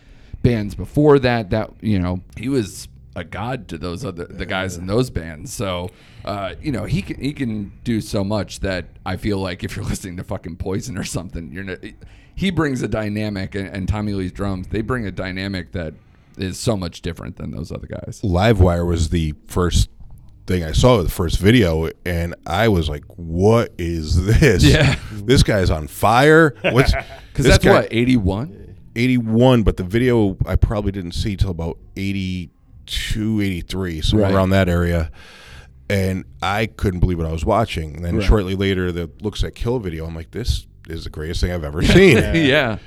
bands 0.41 0.73
before 0.75 1.17
that. 1.19 1.49
That 1.49 1.71
you 1.81 1.99
know 1.99 2.21
he 2.37 2.49
was 2.49 2.87
a 3.15 3.23
god 3.23 3.67
to 3.69 3.77
those 3.77 4.03
other 4.03 4.25
the 4.25 4.45
guys 4.45 4.77
in 4.77 4.87
those 4.87 5.09
bands. 5.09 5.53
So 5.53 5.89
uh, 6.25 6.55
you 6.61 6.71
know 6.71 6.83
he 6.85 7.01
can 7.01 7.19
he 7.19 7.33
can 7.33 7.71
do 7.83 8.01
so 8.01 8.23
much 8.23 8.59
that 8.61 8.85
I 9.05 9.17
feel 9.17 9.37
like 9.39 9.63
if 9.63 9.75
you're 9.75 9.85
listening 9.93 10.17
to 10.17 10.23
fucking 10.23 10.57
Poison 10.57 10.97
or 10.97 11.03
something, 11.03 11.51
you're 11.51 11.63
not, 11.63 11.79
he 12.35 12.49
brings 12.51 12.81
a 12.81 12.87
dynamic, 12.87 13.55
and, 13.55 13.67
and 13.67 13.87
Tommy 13.87 14.13
Lee's 14.13 14.31
drums 14.31 14.67
they 14.67 14.81
bring 14.81 15.05
a 15.05 15.11
dynamic 15.11 15.71
that 15.71 15.93
is 16.37 16.59
so 16.59 16.75
much 16.75 17.01
different 17.01 17.37
than 17.37 17.51
those 17.51 17.71
other 17.71 17.87
guys. 17.87 18.21
Livewire 18.21 18.85
was 18.85 19.09
the 19.09 19.33
first 19.47 19.89
thing 20.47 20.63
I 20.63 20.73
saw, 20.73 21.01
the 21.01 21.09
first 21.09 21.39
video, 21.39 21.89
and 22.05 22.35
I 22.45 22.67
was 22.67 22.89
like, 22.89 23.05
"What 23.15 23.73
is 23.77 24.25
this? 24.25 24.63
Yeah. 24.63 24.99
this 25.11 25.43
guy's 25.43 25.69
on 25.69 25.87
fire." 25.87 26.55
What's 26.61 26.93
Because 27.31 27.47
that's 27.47 27.63
guy- 27.65 27.71
what 27.71 27.87
eighty 27.91 28.17
one. 28.17 28.61
81, 28.97 29.63
but 29.63 29.75
the 29.75 29.83
video 29.83 30.37
I 30.45 30.55
probably 30.55 30.93
didn't 30.93 31.11
see 31.11 31.35
till 31.35 31.49
about 31.49 31.77
82, 31.97 32.49
83, 32.89 34.01
somewhere 34.01 34.29
Right. 34.29 34.35
around 34.35 34.49
that 34.51 34.69
area. 34.69 35.11
And 35.89 36.25
I 36.41 36.65
couldn't 36.65 36.99
believe 36.99 37.17
what 37.19 37.27
I 37.27 37.31
was 37.31 37.45
watching. 37.45 37.95
And 37.97 38.05
then 38.05 38.17
Right. 38.17 38.25
shortly 38.25 38.55
later, 38.55 38.91
the 38.91 39.09
Looks 39.21 39.41
That 39.41 39.53
Kill 39.55 39.79
video, 39.79 40.05
I'm 40.05 40.15
like, 40.15 40.31
this 40.31 40.65
is 40.89 41.03
the 41.03 41.09
greatest 41.09 41.41
thing 41.41 41.51
I've 41.51 41.63
ever 41.63 41.83
seen. 41.83 42.17
yeah. 42.33 42.77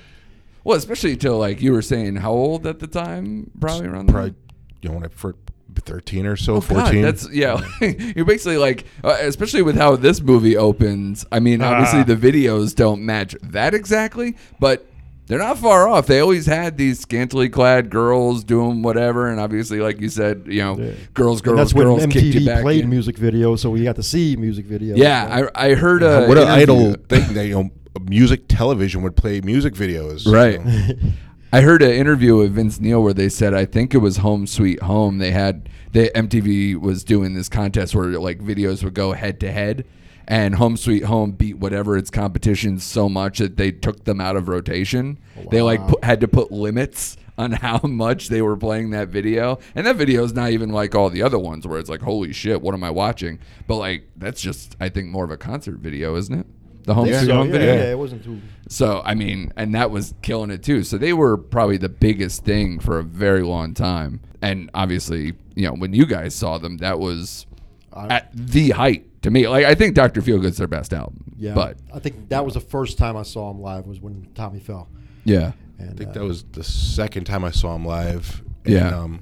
Well, 0.64 0.76
especially 0.76 1.16
till 1.16 1.38
like 1.38 1.62
you 1.62 1.72
were 1.72 1.82
saying, 1.82 2.16
how 2.16 2.32
old 2.32 2.66
at 2.66 2.80
the 2.80 2.86
time? 2.88 3.50
Probably 3.60 3.86
around. 3.86 4.08
Probably, 4.08 4.30
then? 4.30 4.36
you 4.82 4.88
know, 4.88 4.94
when 4.96 5.04
I 5.04 5.08
for 5.08 5.36
13 5.84 6.26
or 6.26 6.34
so, 6.36 6.54
Oh, 6.56 6.60
God, 6.60 6.86
14. 6.86 7.02
that's 7.02 7.30
yeah. 7.32 7.60
you're 8.16 8.24
basically 8.24 8.56
like, 8.58 8.84
uh, 9.04 9.16
especially 9.20 9.62
with 9.62 9.76
how 9.76 9.94
this 9.94 10.20
movie 10.20 10.56
opens. 10.56 11.24
I 11.30 11.38
mean, 11.38 11.62
obviously 11.62 12.00
Ah. 12.00 12.04
the 12.04 12.16
videos 12.16 12.74
don't 12.74 13.02
match 13.02 13.36
that 13.44 13.74
exactly, 13.74 14.34
but 14.58 14.84
they're 15.28 15.38
not 15.38 15.58
far 15.58 15.86
off. 15.88 16.06
They 16.06 16.20
always 16.20 16.46
had 16.46 16.76
these 16.76 16.98
scantily 16.98 17.48
clad 17.48 17.90
girls 17.90 18.42
doing 18.44 18.82
whatever, 18.82 19.28
and 19.28 19.38
obviously, 19.38 19.78
like 19.80 20.00
you 20.00 20.08
said, 20.08 20.44
you 20.46 20.60
know, 20.62 20.74
girls, 21.14 21.38
And 21.38 21.44
girls, 21.44 21.56
that's 21.58 21.74
when 21.74 21.86
girls 21.86 22.06
kicked 22.06 22.16
you 22.26 22.40
MTV 22.40 22.46
back 22.46 22.62
played 22.62 22.84
in. 22.84 22.90
music 22.90 23.16
videos, 23.16 23.60
so 23.60 23.70
we 23.70 23.84
got 23.84 23.96
to 23.96 24.02
see 24.02 24.36
music 24.36 24.66
videos. 24.66 24.96
Yeah, 24.96 25.48
I, 25.54 25.68
I 25.70 25.74
heard 25.74 26.02
a 26.02 26.24
uh, 26.24 26.26
what 26.28 26.38
an 26.38 26.44
interview- 26.60 26.62
idol 26.90 26.94
thing 27.08 27.34
that, 27.34 27.46
you 27.46 27.54
know, 27.54 27.70
music 28.02 28.48
television 28.48 29.02
would 29.02 29.16
play 29.16 29.40
music 29.40 29.74
videos. 29.74 30.26
Right. 30.32 30.60
you 30.60 30.64
know. 30.64 31.12
I 31.52 31.62
heard 31.62 31.80
an 31.82 31.92
interview 31.92 32.36
with 32.36 32.52
Vince 32.52 32.78
Neil 32.78 33.02
where 33.02 33.14
they 33.14 33.30
said 33.30 33.54
I 33.54 33.64
think 33.64 33.94
it 33.94 33.98
was 33.98 34.18
Home 34.18 34.46
Sweet 34.46 34.82
Home. 34.82 35.16
They 35.16 35.30
had 35.30 35.68
the 35.92 36.10
MTV 36.14 36.78
was 36.78 37.02
doing 37.04 37.32
this 37.32 37.48
contest 37.48 37.94
where 37.94 38.18
like 38.20 38.38
videos 38.40 38.84
would 38.84 38.92
go 38.92 39.12
head 39.12 39.40
to 39.40 39.50
head, 39.50 39.86
and 40.28 40.54
Home 40.54 40.76
Sweet 40.76 41.04
Home 41.04 41.32
beat 41.32 41.56
whatever 41.56 41.96
its 41.96 42.10
competition 42.10 42.78
so 42.78 43.08
much 43.08 43.38
that 43.38 43.56
they 43.56 43.72
took 43.72 44.04
them 44.04 44.20
out 44.20 44.36
of 44.36 44.46
rotation. 44.46 45.18
They 45.50 45.62
like 45.62 45.84
put, 45.88 46.04
had 46.04 46.20
to 46.20 46.28
put 46.28 46.52
limits 46.52 47.16
on 47.38 47.52
how 47.52 47.80
much 47.82 48.28
they 48.28 48.42
were 48.42 48.56
playing 48.56 48.90
that 48.90 49.08
video. 49.08 49.58
And 49.74 49.86
that 49.86 49.96
video 49.96 50.22
is 50.22 50.34
not 50.34 50.50
even 50.50 50.68
like 50.68 50.94
all 50.94 51.08
the 51.08 51.22
other 51.22 51.38
ones 51.38 51.66
where 51.66 51.78
it's 51.78 51.88
like, 51.88 52.02
holy 52.02 52.32
shit, 52.34 52.60
what 52.60 52.74
am 52.74 52.84
I 52.84 52.90
watching? 52.90 53.38
But 53.66 53.76
like, 53.76 54.08
that's 54.16 54.42
just, 54.42 54.76
I 54.78 54.90
think, 54.90 55.08
more 55.08 55.24
of 55.24 55.30
a 55.30 55.38
concert 55.38 55.76
video, 55.76 56.14
isn't 56.16 56.40
it? 56.40 56.46
The 56.82 56.94
home 56.94 57.06
Yeah, 57.06 57.20
sweet 57.20 57.26
so, 57.28 57.34
home 57.34 57.46
yeah, 57.46 57.52
video. 57.52 57.74
yeah, 57.74 57.90
it 57.90 57.98
wasn't 57.98 58.24
too. 58.24 58.40
So 58.68 59.00
I 59.06 59.14
mean, 59.14 59.52
and 59.56 59.74
that 59.74 59.90
was 59.90 60.12
killing 60.20 60.50
it 60.50 60.62
too. 60.62 60.84
So 60.84 60.98
they 60.98 61.14
were 61.14 61.38
probably 61.38 61.78
the 61.78 61.88
biggest 61.88 62.44
thing 62.44 62.80
for 62.80 62.98
a 62.98 63.02
very 63.02 63.42
long 63.42 63.72
time. 63.72 64.20
And 64.42 64.70
obviously, 64.74 65.32
you 65.54 65.66
know, 65.66 65.72
when 65.74 65.94
you 65.94 66.04
guys 66.04 66.34
saw 66.34 66.58
them, 66.58 66.76
that 66.78 66.98
was 66.98 67.46
at 67.94 68.30
the 68.34 68.70
height 68.70 69.07
to 69.22 69.30
me. 69.30 69.48
Like 69.48 69.64
I 69.64 69.74
think 69.74 69.94
Dr. 69.94 70.20
Feelgood's 70.22 70.56
their 70.58 70.66
best 70.68 70.92
album. 70.92 71.34
Yeah, 71.36 71.54
But 71.54 71.76
I 71.94 71.98
think 71.98 72.28
that 72.30 72.44
was 72.44 72.54
the 72.54 72.60
first 72.60 72.98
time 72.98 73.16
I 73.16 73.22
saw 73.22 73.50
him 73.50 73.60
live 73.60 73.86
was 73.86 74.00
when 74.00 74.28
Tommy 74.34 74.60
fell. 74.60 74.88
yeah. 75.24 75.52
And 75.80 75.90
I 75.90 75.92
think 75.92 76.10
uh, 76.10 76.14
that 76.14 76.24
was 76.24 76.42
the 76.50 76.64
second 76.64 77.24
time 77.24 77.44
I 77.44 77.52
saw 77.52 77.74
him 77.76 77.84
live. 77.86 78.42
And, 78.64 78.74
Yeah. 78.74 78.88
Um, 78.98 79.20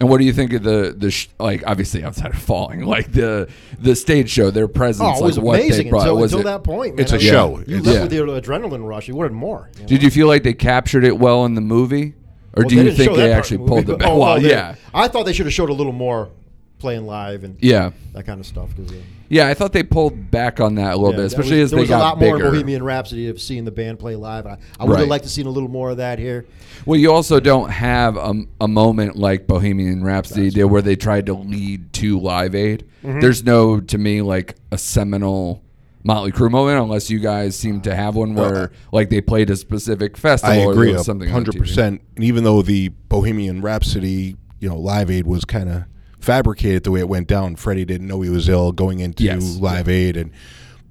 And 0.00 0.08
what 0.08 0.18
do 0.18 0.24
you 0.24 0.32
think 0.32 0.52
of 0.54 0.62
the 0.62 0.94
the 0.96 1.10
sh- 1.10 1.28
like 1.38 1.62
obviously 1.66 2.02
outside 2.04 2.30
of 2.32 2.38
falling 2.38 2.80
like 2.96 3.12
the 3.12 3.48
the 3.78 3.94
stage 3.94 4.30
show 4.30 4.50
their 4.50 4.68
presence 4.68 5.06
Oh, 5.18 5.22
it 5.22 5.26
was 5.26 5.36
like 5.36 5.46
what 5.46 5.60
amazing 5.60 5.84
they 5.86 5.90
brought 5.90 6.02
until, 6.02 6.16
was 6.16 6.32
until 6.32 6.40
it, 6.48 6.50
that 6.52 6.64
point. 6.64 6.96
Man. 6.96 7.02
It's 7.02 7.12
a 7.12 7.16
I 7.16 7.18
mean, 7.18 7.28
show. 7.28 7.58
You 7.66 7.76
It's- 7.78 7.84
left 7.84 7.96
Yeah. 7.96 8.02
with 8.04 8.12
your 8.14 8.26
adrenaline 8.28 8.86
rush. 8.86 9.06
You 9.08 9.14
wanted 9.16 9.32
more. 9.32 9.68
You 9.76 9.82
know? 9.82 9.86
Did 9.88 10.02
you 10.02 10.10
feel 10.10 10.26
like 10.28 10.42
they 10.44 10.54
captured 10.54 11.04
it 11.04 11.18
well 11.18 11.44
in 11.44 11.54
the 11.54 11.60
movie 11.60 12.14
or 12.54 12.62
Well, 12.62 12.68
do 12.68 12.76
you 12.76 12.90
think 12.92 13.14
they 13.16 13.30
actually 13.32 13.58
the 13.58 13.64
pulled 13.64 13.86
movie, 13.86 13.92
the 13.92 13.98
back? 13.98 14.08
oh, 14.08 14.18
well, 14.18 14.40
they- 14.40 14.48
yeah. 14.48 14.76
I 14.94 15.08
thought 15.08 15.24
they 15.26 15.34
should 15.34 15.44
have 15.46 15.52
showed 15.54 15.68
a 15.68 15.74
little 15.74 15.92
more 15.92 16.30
playing 16.78 17.06
live 17.06 17.42
and 17.44 17.56
Yeah. 17.60 17.90
that 18.12 18.26
kind 18.26 18.38
of 18.40 18.46
stuff. 18.46 18.74
'cause, 18.76 18.90
uh, 18.92 18.96
Yeah, 19.28 19.48
I 19.48 19.54
thought 19.54 19.72
they 19.72 19.82
pulled 19.82 20.30
back 20.30 20.60
on 20.60 20.76
that 20.76 20.92
a 20.94 20.96
little 20.96 21.10
yeah, 21.10 21.16
bit, 21.16 21.22
that 21.22 21.26
especially 21.38 21.60
was, 21.60 21.64
as 21.64 21.70
there 21.70 21.78
they 21.78 21.82
was 21.82 21.88
got 21.90 21.98
a 21.98 22.04
lot 22.04 22.20
bigger. 22.20 22.38
more 22.38 22.50
Bohemian 22.52 22.82
Rhapsody 22.84 23.28
of 23.28 23.40
seeing 23.40 23.64
the 23.64 23.70
band 23.72 23.98
play 23.98 24.14
live. 24.14 24.46
I, 24.46 24.58
I 24.78 24.84
would 24.84 24.92
Right. 24.92 25.00
have 25.00 25.08
liked 25.08 25.24
to 25.24 25.30
seen 25.30 25.46
a 25.46 25.50
little 25.50 25.68
more 25.70 25.90
of 25.90 25.96
that 25.96 26.18
here. 26.20 26.44
Well, 26.84 27.00
you 27.00 27.10
also 27.12 27.40
don't 27.40 27.70
have 27.70 28.16
a, 28.16 28.34
a 28.60 28.68
moment 28.68 29.16
like 29.16 29.46
Bohemian 29.48 30.04
Rhapsody 30.04 30.50
there 30.50 30.68
where 30.68 30.82
they 30.82 30.94
tried 30.96 31.26
to 31.26 31.34
lead 31.34 31.92
to 31.94 32.20
Live 32.20 32.54
Aid. 32.54 32.84
Mm-hmm. 33.04 33.18
There's 33.20 33.42
no, 33.44 33.80
to 33.80 33.98
me, 33.98 34.22
like 34.22 34.54
a 34.70 34.78
seminal 34.78 35.62
Motley 36.04 36.30
Crue 36.30 36.50
moment 36.50 36.80
unless 36.80 37.10
you 37.10 37.18
guys 37.18 37.56
seem 37.56 37.80
to 37.80 37.96
have 37.96 38.14
one 38.14 38.34
where 38.36 38.70
like 38.92 39.10
they 39.10 39.20
played 39.20 39.50
a 39.50 39.56
specific 39.56 40.16
festival. 40.16 40.54
I 40.54 40.64
or 40.64 40.70
agree, 40.70 40.86
there 40.88 40.92
was 40.98 41.02
a 41.02 41.04
something 41.04 41.28
Hundred 41.30 41.56
percent. 41.58 42.00
And 42.14 42.24
even 42.24 42.44
though 42.44 42.62
the 42.62 42.90
Bohemian 43.08 43.60
Rhapsody, 43.60 44.36
you 44.60 44.68
know, 44.68 44.76
Live 44.78 45.10
Aid 45.10 45.26
was 45.26 45.44
kind 45.44 45.68
of 45.68 45.82
fabricated 46.26 46.82
the 46.84 46.90
way 46.90 47.00
it 47.00 47.08
went 47.08 47.28
down, 47.28 47.56
Freddie 47.56 47.84
didn't 47.84 48.08
know 48.08 48.20
he 48.20 48.28
was 48.30 48.48
ill 48.48 48.72
going 48.72 48.98
into 49.00 49.22
Yes. 49.22 49.56
Live 49.56 49.88
Aid, 49.88 50.16
and 50.16 50.32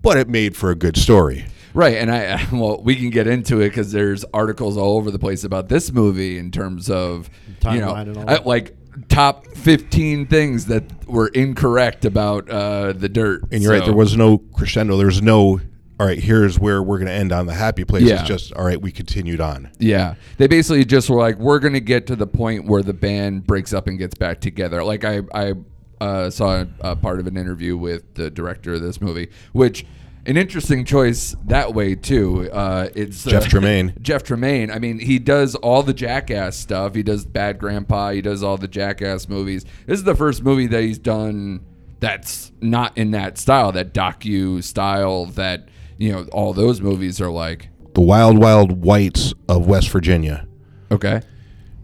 but 0.02 0.18
it 0.18 0.30
made 0.30 0.56
for 0.56 0.72
a 0.72 0.76
good 0.76 0.98
story. 0.98 1.46
Right, 1.74 1.98
and 1.98 2.10
I 2.10 2.42
well, 2.54 2.82
we 2.82 2.96
can 2.96 3.10
get 3.10 3.28
into 3.28 3.60
it 3.60 3.70
because 3.70 3.92
there's 3.92 4.24
articles 4.34 4.78
all 4.78 4.96
over 4.98 5.12
the 5.12 5.20
place 5.20 5.44
about 5.44 5.68
this 5.68 5.92
movie 5.92 6.38
in 6.38 6.50
terms 6.52 6.90
of 6.90 7.30
you 7.48 7.80
know, 7.82 7.94
Timeline 7.94 8.08
and 8.08 8.18
all 8.18 8.30
I- 8.30 8.38
like 8.38 8.78
top 9.10 9.46
15 9.48 10.28
things 10.28 10.68
that 10.68 10.84
were 11.06 11.28
incorrect 11.28 12.06
about 12.06 12.50
uh, 12.50 12.94
the 12.94 13.10
dirt. 13.10 13.44
And 13.52 13.62
you're 13.62 13.74
right, 13.74 13.84
there 13.84 13.94
was 13.94 14.16
no 14.16 14.38
crescendo. 14.38 14.96
There 14.96 15.08
was 15.08 15.22
no. 15.22 15.60
All 16.00 16.06
right, 16.06 16.20
here's 16.20 16.60
where 16.60 16.84
we're 16.84 16.98
going 16.98 17.08
to 17.08 17.14
end 17.14 17.32
on 17.32 17.46
the 17.46 17.54
happy 17.54 17.86
place. 17.86 18.04
Yeah. 18.04 18.20
It's 18.20 18.28
just 18.28 18.54
all 18.54 18.66
right. 18.66 18.82
We 18.82 18.92
continued 18.92 19.40
on. 19.40 19.72
Yeah, 19.80 20.16
they 20.38 20.48
basically 20.48 20.84
just 20.84 21.10
were 21.10 21.20
like, 21.20 21.38
we're 21.38 21.60
gonna 21.60 21.80
get 21.80 22.08
to 22.08 22.16
the 22.16 22.28
point 22.28 22.66
where 22.66 22.84
the 22.84 22.94
band 22.94 23.48
breaks 23.48 23.72
up 23.72 23.88
and 23.88 23.98
gets 23.98 24.16
back 24.16 24.42
together. 24.42 24.84
Like 24.84 25.06
I, 25.06 25.22
I 25.34 25.54
uh, 26.02 26.30
saw 26.30 26.62
a, 26.62 26.68
a 26.82 26.96
part 26.98 27.20
of 27.22 27.28
an 27.28 27.38
interview 27.38 27.78
with 27.78 28.16
the 28.16 28.30
director 28.30 28.74
of 28.74 28.82
this 28.82 29.00
movie, 29.00 29.30
which 29.54 29.86
an 30.26 30.38
interesting 30.38 30.86
choice 30.86 31.36
that 31.46 31.74
way 31.74 31.96
too. 31.96 32.50
Uh, 32.52 32.90
it's 32.96 33.24
Jeff 33.24 33.46
uh, 33.46 33.50
Tremaine. 33.50 33.94
Jeff 34.02 34.24
Tremaine. 34.24 34.72
I 34.72 34.80
mean, 34.80 35.00
he 35.00 35.20
does 35.20 35.56
all 35.56 35.84
the 35.84 35.94
Jackass 35.94 36.58
stuff. 36.58 36.96
He 36.96 37.04
does 37.04 37.26
Bad 37.26 37.60
Grandpa. 37.60 38.12
He 38.12 38.22
does 38.22 38.44
all 38.44 38.58
the 38.58 38.68
Jackass 38.68 39.30
movies. 39.30 39.66
This 39.86 40.00
is 40.00 40.04
the 40.04 40.16
first 40.16 40.44
movie 40.44 40.68
that 40.68 40.84
he's 40.84 41.00
done 41.00 41.64
that's 42.00 42.52
not 42.60 42.98
in 42.98 43.12
that 43.12 43.38
style, 43.38 43.72
that 43.74 43.94
docu 43.94 44.64
style. 44.64 45.28
That 45.28 45.70
you 45.98 46.12
know, 46.12 46.26
all 46.32 46.54
those 46.54 46.82
movies 46.82 47.20
are 47.22 47.30
like. 47.30 47.70
The 47.94 48.02
Wild 48.02 48.38
Wild 48.38 48.84
Whites 48.84 49.34
of 49.48 49.68
West 49.68 49.90
Virginia. 49.90 50.48
Okay. 50.92 51.22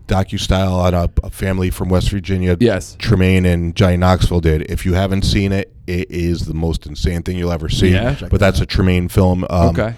docu 0.08 0.38
style 0.39 0.75
on 0.75 0.94
a, 0.94 1.10
a 1.24 1.30
family 1.30 1.70
from 1.70 1.88
West 1.89 2.10
Virginia. 2.10 2.58
Yes. 2.60 2.96
Tremaine 3.00 3.46
and 3.46 3.75
Johnny 3.75 3.98
Knoxville 3.98 4.41
did. 4.41 4.70
If 4.70 4.86
you 4.86 4.94
haven't 4.94 5.22
seen 5.24 5.51
it, 5.53 5.74
it 5.88 6.12
is 6.12 6.46
the 6.46 6.53
most 6.53 6.86
insane 6.86 7.24
thing 7.24 7.38
you'll 7.38 7.51
ever 7.51 7.70
see. 7.70 7.89
Yeah. 7.94 8.18
But 8.30 8.39
that's 8.39 8.60
a 8.60 8.65
Tremaine 8.65 9.08
film. 9.08 9.46
Um, 9.50 9.70
Okay. 9.70 9.96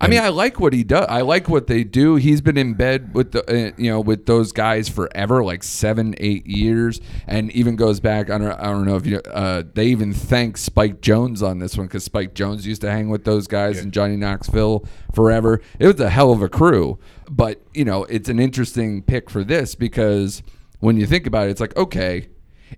I 0.00 0.08
mean, 0.08 0.20
I 0.20 0.28
like 0.28 0.58
what 0.58 0.72
he 0.72 0.82
does. 0.82 1.06
I 1.08 1.20
like 1.20 1.48
what 1.48 1.66
they 1.66 1.84
do. 1.84 2.16
He's 2.16 2.40
been 2.40 2.56
in 2.56 2.72
bed 2.74 3.14
with 3.14 3.32
the, 3.32 3.44
uh, 3.48 3.72
you 3.76 3.90
know, 3.90 4.00
with 4.00 4.24
those 4.24 4.50
guys 4.50 4.88
forever, 4.88 5.44
like 5.44 5.62
seven, 5.62 6.14
eight 6.18 6.46
years, 6.46 7.00
and 7.26 7.50
even 7.52 7.76
goes 7.76 8.00
back. 8.00 8.30
I 8.30 8.38
don't, 8.38 8.52
I 8.52 8.64
don't 8.64 8.86
know 8.86 8.96
if 8.96 9.06
you. 9.06 9.18
Uh, 9.18 9.62
they 9.74 9.86
even 9.86 10.14
thank 10.14 10.56
Spike 10.56 11.02
Jonze 11.02 11.46
on 11.46 11.58
this 11.58 11.76
one 11.76 11.86
because 11.86 12.04
Spike 12.04 12.34
Jonze 12.34 12.64
used 12.64 12.80
to 12.80 12.90
hang 12.90 13.10
with 13.10 13.24
those 13.24 13.46
guys 13.46 13.78
and 13.78 13.92
Johnny 13.92 14.16
Knoxville 14.16 14.86
forever. 15.14 15.60
It 15.78 15.86
was 15.86 16.00
a 16.00 16.08
hell 16.08 16.32
of 16.32 16.40
a 16.40 16.48
crew, 16.48 16.98
but 17.28 17.60
you 17.74 17.84
know, 17.84 18.04
it's 18.04 18.28
an 18.30 18.38
interesting 18.38 19.02
pick 19.02 19.28
for 19.28 19.44
this 19.44 19.74
because 19.74 20.42
when 20.78 20.96
you 20.96 21.06
think 21.06 21.26
about 21.26 21.48
it, 21.48 21.50
it's 21.50 21.60
like 21.60 21.76
okay, 21.76 22.28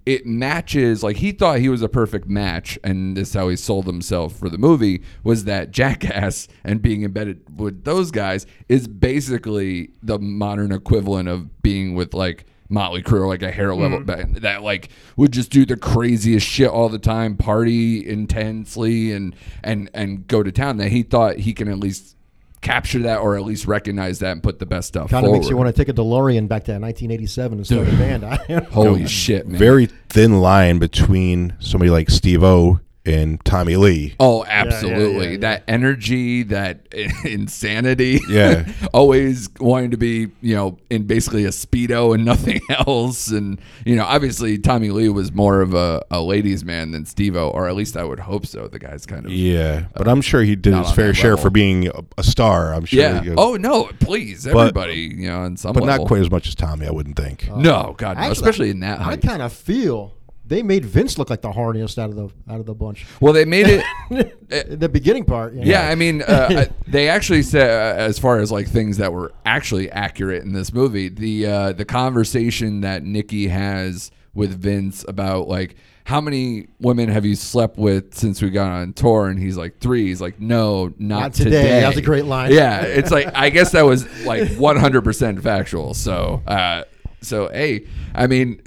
it 0.06 0.26
matches 0.26 1.02
like 1.02 1.16
he 1.16 1.32
thought 1.32 1.58
he 1.58 1.68
was 1.68 1.82
a 1.82 1.88
perfect 1.88 2.28
match 2.28 2.78
and 2.82 3.16
this 3.16 3.28
is 3.28 3.34
how 3.34 3.48
he 3.48 3.56
sold 3.56 3.86
himself 3.86 4.36
for 4.36 4.48
the 4.48 4.58
movie 4.58 5.02
was 5.22 5.44
that 5.44 5.70
jackass 5.70 6.48
and 6.64 6.82
being 6.82 7.02
embedded 7.02 7.40
with 7.58 7.84
those 7.84 8.10
guys 8.10 8.46
is 8.68 8.88
basically 8.88 9.90
the 10.02 10.18
modern 10.18 10.72
equivalent 10.72 11.28
of 11.28 11.62
being 11.62 11.94
with 11.94 12.14
like 12.14 12.46
Motley 12.68 13.02
Crue, 13.02 13.28
like 13.28 13.42
a 13.42 13.52
hair 13.52 13.68
mm. 13.68 13.80
level 13.82 14.00
band 14.00 14.36
that 14.36 14.62
like 14.62 14.88
would 15.16 15.30
just 15.30 15.50
do 15.50 15.66
the 15.66 15.76
craziest 15.76 16.46
shit 16.46 16.68
all 16.68 16.88
the 16.88 16.98
time, 16.98 17.36
party 17.36 18.08
intensely, 18.08 19.12
and 19.12 19.36
and 19.62 19.90
and 19.92 20.26
go 20.26 20.42
to 20.42 20.50
town. 20.50 20.78
That 20.78 20.90
he 20.90 21.02
thought 21.02 21.36
he 21.36 21.52
can 21.52 21.68
at 21.68 21.78
least 21.78 22.16
capture 22.62 23.00
that 23.00 23.18
or 23.18 23.36
at 23.36 23.42
least 23.42 23.66
recognize 23.66 24.20
that 24.20 24.32
and 24.32 24.42
put 24.42 24.58
the 24.58 24.66
best 24.66 24.88
stuff 24.88 25.10
Kind 25.10 25.26
of 25.26 25.32
makes 25.32 25.50
you 25.50 25.56
want 25.56 25.74
to 25.74 25.78
take 25.78 25.88
a 25.88 25.92
DeLorean 25.92 26.48
back 26.48 26.64
to 26.64 26.72
1987 26.72 27.58
and 27.58 27.66
start 27.66 27.88
a 27.88 27.90
band. 27.92 28.24
Holy 28.72 29.06
shit, 29.06 29.46
man! 29.46 29.58
Very 29.58 29.86
thin 30.08 30.40
line 30.40 30.78
between 30.78 31.54
somebody 31.58 31.90
like 31.90 32.08
Steve 32.08 32.42
O 32.42 32.80
and 33.04 33.44
Tommy 33.44 33.76
Lee. 33.76 34.14
Oh, 34.20 34.44
absolutely. 34.46 35.24
yeah, 35.26 35.30
yeah. 35.32 35.36
That 35.38 35.64
energy, 35.66 36.42
that 36.44 36.86
insanity. 37.24 38.20
Yeah. 38.28 38.70
Always 38.94 39.48
wanting 39.58 39.90
to 39.90 39.96
be, 39.96 40.28
you 40.40 40.54
know, 40.54 40.78
in 40.90 41.06
basically 41.06 41.44
a 41.44 41.48
Speedo 41.48 42.14
and 42.14 42.24
nothing 42.32 42.60
else. 42.68 43.28
And, 43.28 43.60
you 43.84 43.96
know, 43.96 44.04
obviously 44.04 44.58
Tommy 44.58 44.90
Lee 44.90 45.08
was 45.08 45.32
more 45.32 45.60
of 45.60 45.74
a, 45.74 46.04
a 46.10 46.20
ladies' 46.20 46.64
man 46.64 46.92
than 46.92 47.04
Steve 47.06 47.36
or 47.36 47.68
at 47.68 47.74
least 47.74 47.96
I 47.96 48.04
would 48.04 48.20
hope 48.20 48.46
so. 48.46 48.68
The 48.68 48.78
guy's 48.78 49.06
kind 49.06 49.26
of. 49.26 49.32
Yeah, 49.32 49.86
but 49.96 50.06
I'm 50.08 50.20
sure 50.22 50.42
he 50.42 50.54
did 50.54 50.74
his 50.74 50.92
fair 50.92 51.14
share 51.14 51.30
level. 51.30 51.44
for 51.44 51.50
being 51.50 51.88
a, 51.88 52.04
a 52.18 52.22
star. 52.22 52.72
I'm 52.74 52.84
sure. 52.84 53.00
Yeah. 53.00 53.22
he- 53.22 53.32
Oh, 53.36 53.56
no, 53.56 53.84
please. 54.00 54.46
Everybody, 54.46 55.12
you 55.16 55.28
know, 55.28 55.40
on 55.40 55.56
some 55.56 55.72
but 55.72 55.82
level. 55.82 56.04
not 56.04 56.08
quite 56.08 56.20
as 56.20 56.30
much 56.30 56.46
as 56.48 56.54
Tommy, 56.54 56.86
I 56.86 56.90
wouldn't 56.90 57.16
think. 57.16 57.48
Uh, 57.50 57.56
no, 57.58 57.94
God, 57.96 58.16
no. 58.16 58.22
Actually, 58.24 58.32
Especially 58.32 58.70
in 58.70 58.80
that 58.80 59.00
I 59.00 59.16
kind 59.16 59.42
of 59.42 59.52
feel 59.52 60.12
they 60.52 60.62
made 60.62 60.84
Vince 60.84 61.16
look 61.16 61.30
like 61.30 61.40
the 61.40 61.50
horniest 61.50 61.96
out 61.96 62.10
of 62.10 62.16
the 62.16 62.28
out 62.52 62.60
of 62.60 62.66
the 62.66 62.74
bunch. 62.74 63.06
Well, 63.20 63.32
they 63.32 63.46
made 63.46 63.66
it. 63.68 63.84
In 64.70 64.78
the 64.78 64.88
beginning 64.88 65.24
part. 65.24 65.54
you 65.54 65.60
know. 65.60 65.66
Yeah, 65.66 65.88
I 65.88 65.94
mean, 65.94 66.20
uh, 66.22 66.48
I- 66.50 66.68
they 66.86 67.08
actually 67.08 67.42
said, 67.42 67.70
uh, 67.70 67.98
as 67.98 68.18
far 68.18 68.38
as 68.38 68.52
like 68.52 68.68
things 68.68 68.98
that 68.98 69.12
were 69.12 69.32
actually 69.46 69.90
accurate 69.90 70.42
in 70.42 70.52
this 70.52 70.72
movie, 70.72 71.08
the 71.08 71.46
uh, 71.46 71.72
the 71.72 71.86
conversation 71.86 72.82
that 72.82 73.02
Nikki 73.02 73.48
has 73.48 74.10
with 74.34 74.60
Vince 74.60 75.04
about 75.08 75.48
like 75.48 75.76
how 76.04 76.20
many 76.20 76.66
women 76.80 77.08
have 77.08 77.24
you 77.24 77.34
slept 77.34 77.78
with 77.78 78.12
since 78.14 78.42
we 78.42 78.50
got 78.50 78.70
on 78.70 78.92
tour, 78.92 79.28
and 79.28 79.38
he's 79.38 79.56
like 79.56 79.78
three. 79.78 80.08
He's 80.08 80.20
like, 80.20 80.38
no, 80.38 80.88
not, 80.98 81.20
Not 81.20 81.34
today. 81.34 81.80
That's 81.80 81.96
a 81.96 82.02
great 82.02 82.26
line. 82.26 82.52
Yeah, 82.52 82.82
it's 82.82 83.10
like 83.10 83.28
I 83.34 83.48
guess 83.48 83.72
that 83.72 83.82
was 83.86 84.06
like 84.26 84.50
100 84.56 85.02
percent 85.02 85.42
factual. 85.42 85.94
So. 85.94 86.42
Uh, 86.46 86.84
so 87.22 87.48
hey, 87.48 87.86
I 88.14 88.26
mean, 88.26 88.60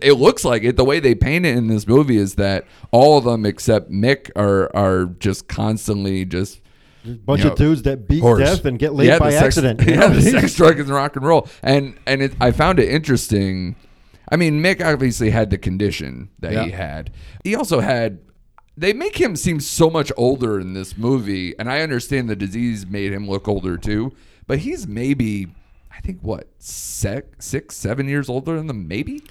it 0.00 0.14
looks 0.14 0.44
like 0.44 0.62
it. 0.64 0.76
The 0.76 0.84
way 0.84 1.00
they 1.00 1.14
paint 1.14 1.44
it 1.46 1.56
in 1.56 1.66
this 1.68 1.86
movie 1.86 2.16
is 2.16 2.36
that 2.36 2.64
all 2.90 3.18
of 3.18 3.24
them 3.24 3.44
except 3.44 3.90
Mick 3.90 4.30
are 4.36 4.74
are 4.74 5.06
just 5.06 5.48
constantly 5.48 6.24
just 6.24 6.60
bunch 7.04 7.40
you 7.40 7.46
know, 7.46 7.52
of 7.52 7.58
dudes 7.58 7.82
that 7.82 8.08
beat 8.08 8.20
Horse. 8.20 8.40
death 8.40 8.64
and 8.64 8.78
get 8.78 8.94
laid 8.94 9.12
the 9.12 9.18
by 9.18 9.30
sex- 9.30 9.58
accident. 9.58 9.80
you 9.82 9.86
Yeah, 9.94 10.00
know? 10.00 10.08
the 10.10 10.22
sex, 10.22 10.54
drugs, 10.54 10.80
and 10.80 10.88
rock 10.88 11.16
and 11.16 11.24
roll. 11.24 11.48
And 11.62 11.96
and 12.06 12.22
it, 12.22 12.34
I 12.40 12.50
found 12.50 12.78
it 12.80 12.88
interesting. 12.88 13.76
I 14.30 14.34
mean, 14.36 14.60
Mick 14.60 14.84
obviously 14.84 15.30
had 15.30 15.50
the 15.50 15.58
condition 15.58 16.30
that 16.40 16.64
he 16.64 16.70
had. 16.72 17.12
He 17.44 17.54
also 17.54 17.80
had. 17.80 18.18
They 18.78 18.92
make 18.92 19.18
him 19.18 19.36
seem 19.36 19.60
so 19.60 19.88
much 19.88 20.12
older 20.18 20.60
in 20.60 20.74
this 20.74 20.98
movie, 20.98 21.58
and 21.58 21.70
I 21.70 21.80
understand 21.80 22.28
the 22.28 22.36
disease 22.36 22.86
made 22.86 23.10
him 23.12 23.26
look 23.26 23.48
older 23.48 23.78
too. 23.78 24.12
But 24.46 24.58
he's 24.58 24.86
maybe, 24.86 25.46
I 25.96 26.00
think, 26.00 26.20
what 26.22 26.48
sec, 26.58 27.24
six, 27.40 27.76
seven 27.76 28.08
years 28.08 28.28
older 28.28 28.56
than 28.56 28.66
them, 28.66 28.86
maybe. 28.88 29.22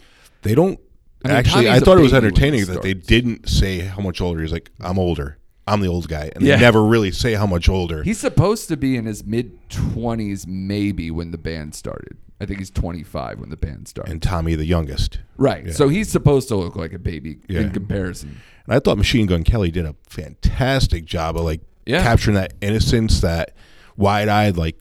They 0.42 0.56
don't 0.56 0.80
I 1.24 1.28
mean, 1.30 1.38
actually. 1.38 1.66
Tommy's 1.66 1.82
I 1.82 1.86
thought 1.86 1.98
it 1.98 2.02
was 2.02 2.14
entertaining 2.14 2.66
that 2.66 2.82
they 2.82 2.94
didn't 2.94 3.48
say 3.50 3.80
how 3.80 4.02
much 4.02 4.22
older. 4.22 4.42
He's 4.42 4.52
like, 4.52 4.72
I'm 4.82 5.00
older. 5.00 5.38
I'm 5.68 5.82
the 5.82 5.88
old 5.88 6.08
guy, 6.08 6.32
and 6.36 6.44
Yeah. 6.44 6.58
they 6.58 6.62
never 6.62 6.84
really 6.84 7.12
say 7.12 7.34
how 7.34 7.48
much 7.48 7.68
older. 7.68 8.04
He's 8.04 8.20
supposed 8.20 8.68
to 8.68 8.78
be 8.78 8.96
in 8.96 9.06
his 9.06 9.26
mid 9.26 9.58
20s, 9.70 10.46
maybe, 10.46 11.10
when 11.10 11.32
the 11.32 11.40
band 11.40 11.74
started. 11.74 12.18
I 12.40 12.46
think 12.46 12.60
he's 12.60 12.70
25 12.70 13.40
when 13.40 13.50
the 13.50 13.58
band 13.58 13.88
started. 13.88 14.12
and 14.12 14.22
Tommy 14.22 14.54
the 14.56 14.66
youngest. 14.66 15.20
right. 15.38 15.66
Yeah. 15.68 15.72
So 15.72 15.88
he's 15.88 16.10
supposed 16.12 16.48
to 16.50 16.56
look 16.56 16.76
like 16.76 16.94
a 16.94 17.00
baby 17.00 17.38
Yeah. 17.48 17.62
in 17.62 17.72
comparison. 17.72 18.42
And 18.68 18.76
I 18.76 18.80
thought 18.80 18.98
Machine 18.98 19.26
Gun 19.26 19.44
Kelly 19.44 19.72
did 19.72 19.86
a 19.86 19.96
fantastic 20.08 21.06
job 21.06 21.38
of 21.38 21.44
like 21.46 21.62
capturing 21.88 22.36
that 22.36 22.54
innocence, 22.62 23.22
that 23.22 23.56
wide 23.98 24.28
eyed, 24.28 24.58
like 24.58 24.76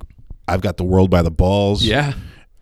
I've 0.47 0.61
got 0.61 0.77
the 0.77 0.85
world 0.85 1.11
by 1.11 1.23
the 1.23 1.31
balls. 1.31 1.85
Yeah. 1.85 2.15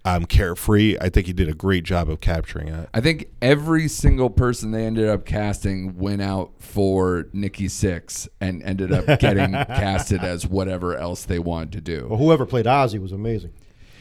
I'm 0.05 0.25
carefree. 0.25 0.97
I 1.01 1.09
think 1.11 1.29
he 1.29 1.33
did 1.33 1.49
a 1.49 1.55
great 1.55 1.85
job 1.85 2.11
of 2.11 2.21
capturing 2.21 2.69
it. 2.69 2.89
I 2.93 3.01
think 3.01 3.29
every 3.41 3.87
single 3.87 4.31
person 4.31 4.73
they 4.73 4.85
ended 4.85 5.09
up 5.09 5.25
casting 5.25 5.97
went 5.97 6.23
out 6.23 6.55
for 6.59 7.29
Nikki 7.33 7.69
Sixx 7.69 8.29
and 8.41 8.62
ended 8.65 8.93
up 8.93 9.07
getting 9.21 9.53
casted 9.53 10.25
as 10.25 10.45
whatever 10.45 10.97
else 10.97 11.25
they 11.25 11.39
wanted 11.39 11.73
to 11.73 11.81
do. 11.81 12.09
Well, 12.11 12.19
whoever 12.19 12.47
played 12.47 12.67
Ozzy 12.67 13.01
was 13.01 13.12
amazing. 13.12 13.53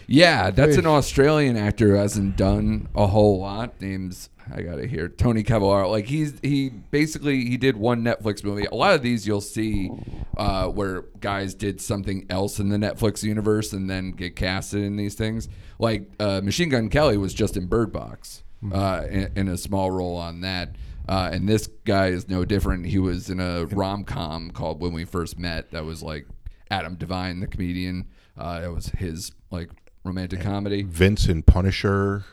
Yeah, 0.07 0.49
that's 0.49 0.75
an 0.75 0.87
Australian 0.87 1.55
actor 1.55 1.89
who 1.89 1.93
hasn't 1.93 2.35
done 2.35 2.89
a 2.95 3.07
whole 3.07 3.39
lot. 3.39 3.79
Name's 3.79 4.29
I 4.53 4.61
got 4.61 4.79
it 4.79 4.89
here, 4.89 5.07
Tony 5.07 5.43
Cavalero. 5.43 5.89
Like 5.89 6.05
he's 6.05 6.33
he 6.41 6.69
basically 6.69 7.45
he 7.45 7.57
did 7.57 7.77
one 7.77 8.03
Netflix 8.03 8.43
movie. 8.43 8.65
A 8.65 8.75
lot 8.75 8.93
of 8.93 9.01
these 9.01 9.25
you'll 9.25 9.41
see 9.41 9.89
uh, 10.37 10.67
where 10.67 11.03
guys 11.19 11.53
did 11.53 11.79
something 11.79 12.25
else 12.29 12.59
in 12.59 12.69
the 12.69 12.77
Netflix 12.77 13.23
universe 13.23 13.73
and 13.73 13.89
then 13.89 14.11
get 14.11 14.35
casted 14.35 14.83
in 14.83 14.97
these 14.97 15.15
things. 15.15 15.47
Like 15.79 16.09
uh, 16.19 16.41
Machine 16.41 16.69
Gun 16.69 16.89
Kelly 16.89 17.17
was 17.17 17.33
just 17.33 17.55
in 17.55 17.67
Bird 17.67 17.91
Box 17.91 18.43
uh, 18.73 19.05
in, 19.09 19.31
in 19.35 19.47
a 19.47 19.57
small 19.57 19.91
role 19.91 20.17
on 20.17 20.41
that. 20.41 20.75
Uh, 21.07 21.29
and 21.31 21.47
this 21.49 21.67
guy 21.85 22.07
is 22.07 22.29
no 22.29 22.45
different. 22.45 22.85
He 22.85 22.99
was 22.99 23.29
in 23.29 23.39
a 23.39 23.65
rom 23.65 24.03
com 24.03 24.51
called 24.51 24.81
When 24.81 24.93
We 24.93 25.05
First 25.05 25.39
Met. 25.39 25.71
That 25.71 25.83
was 25.83 26.03
like 26.03 26.27
Adam 26.69 26.95
Devine, 26.95 27.39
the 27.39 27.47
comedian. 27.47 28.07
Uh, 28.37 28.61
it 28.63 28.67
was 28.67 28.87
his 28.87 29.31
like 29.49 29.69
romantic 30.03 30.41
comedy. 30.41 30.83
Vince 30.83 31.27
in 31.27 31.43
Punisher 31.43 32.23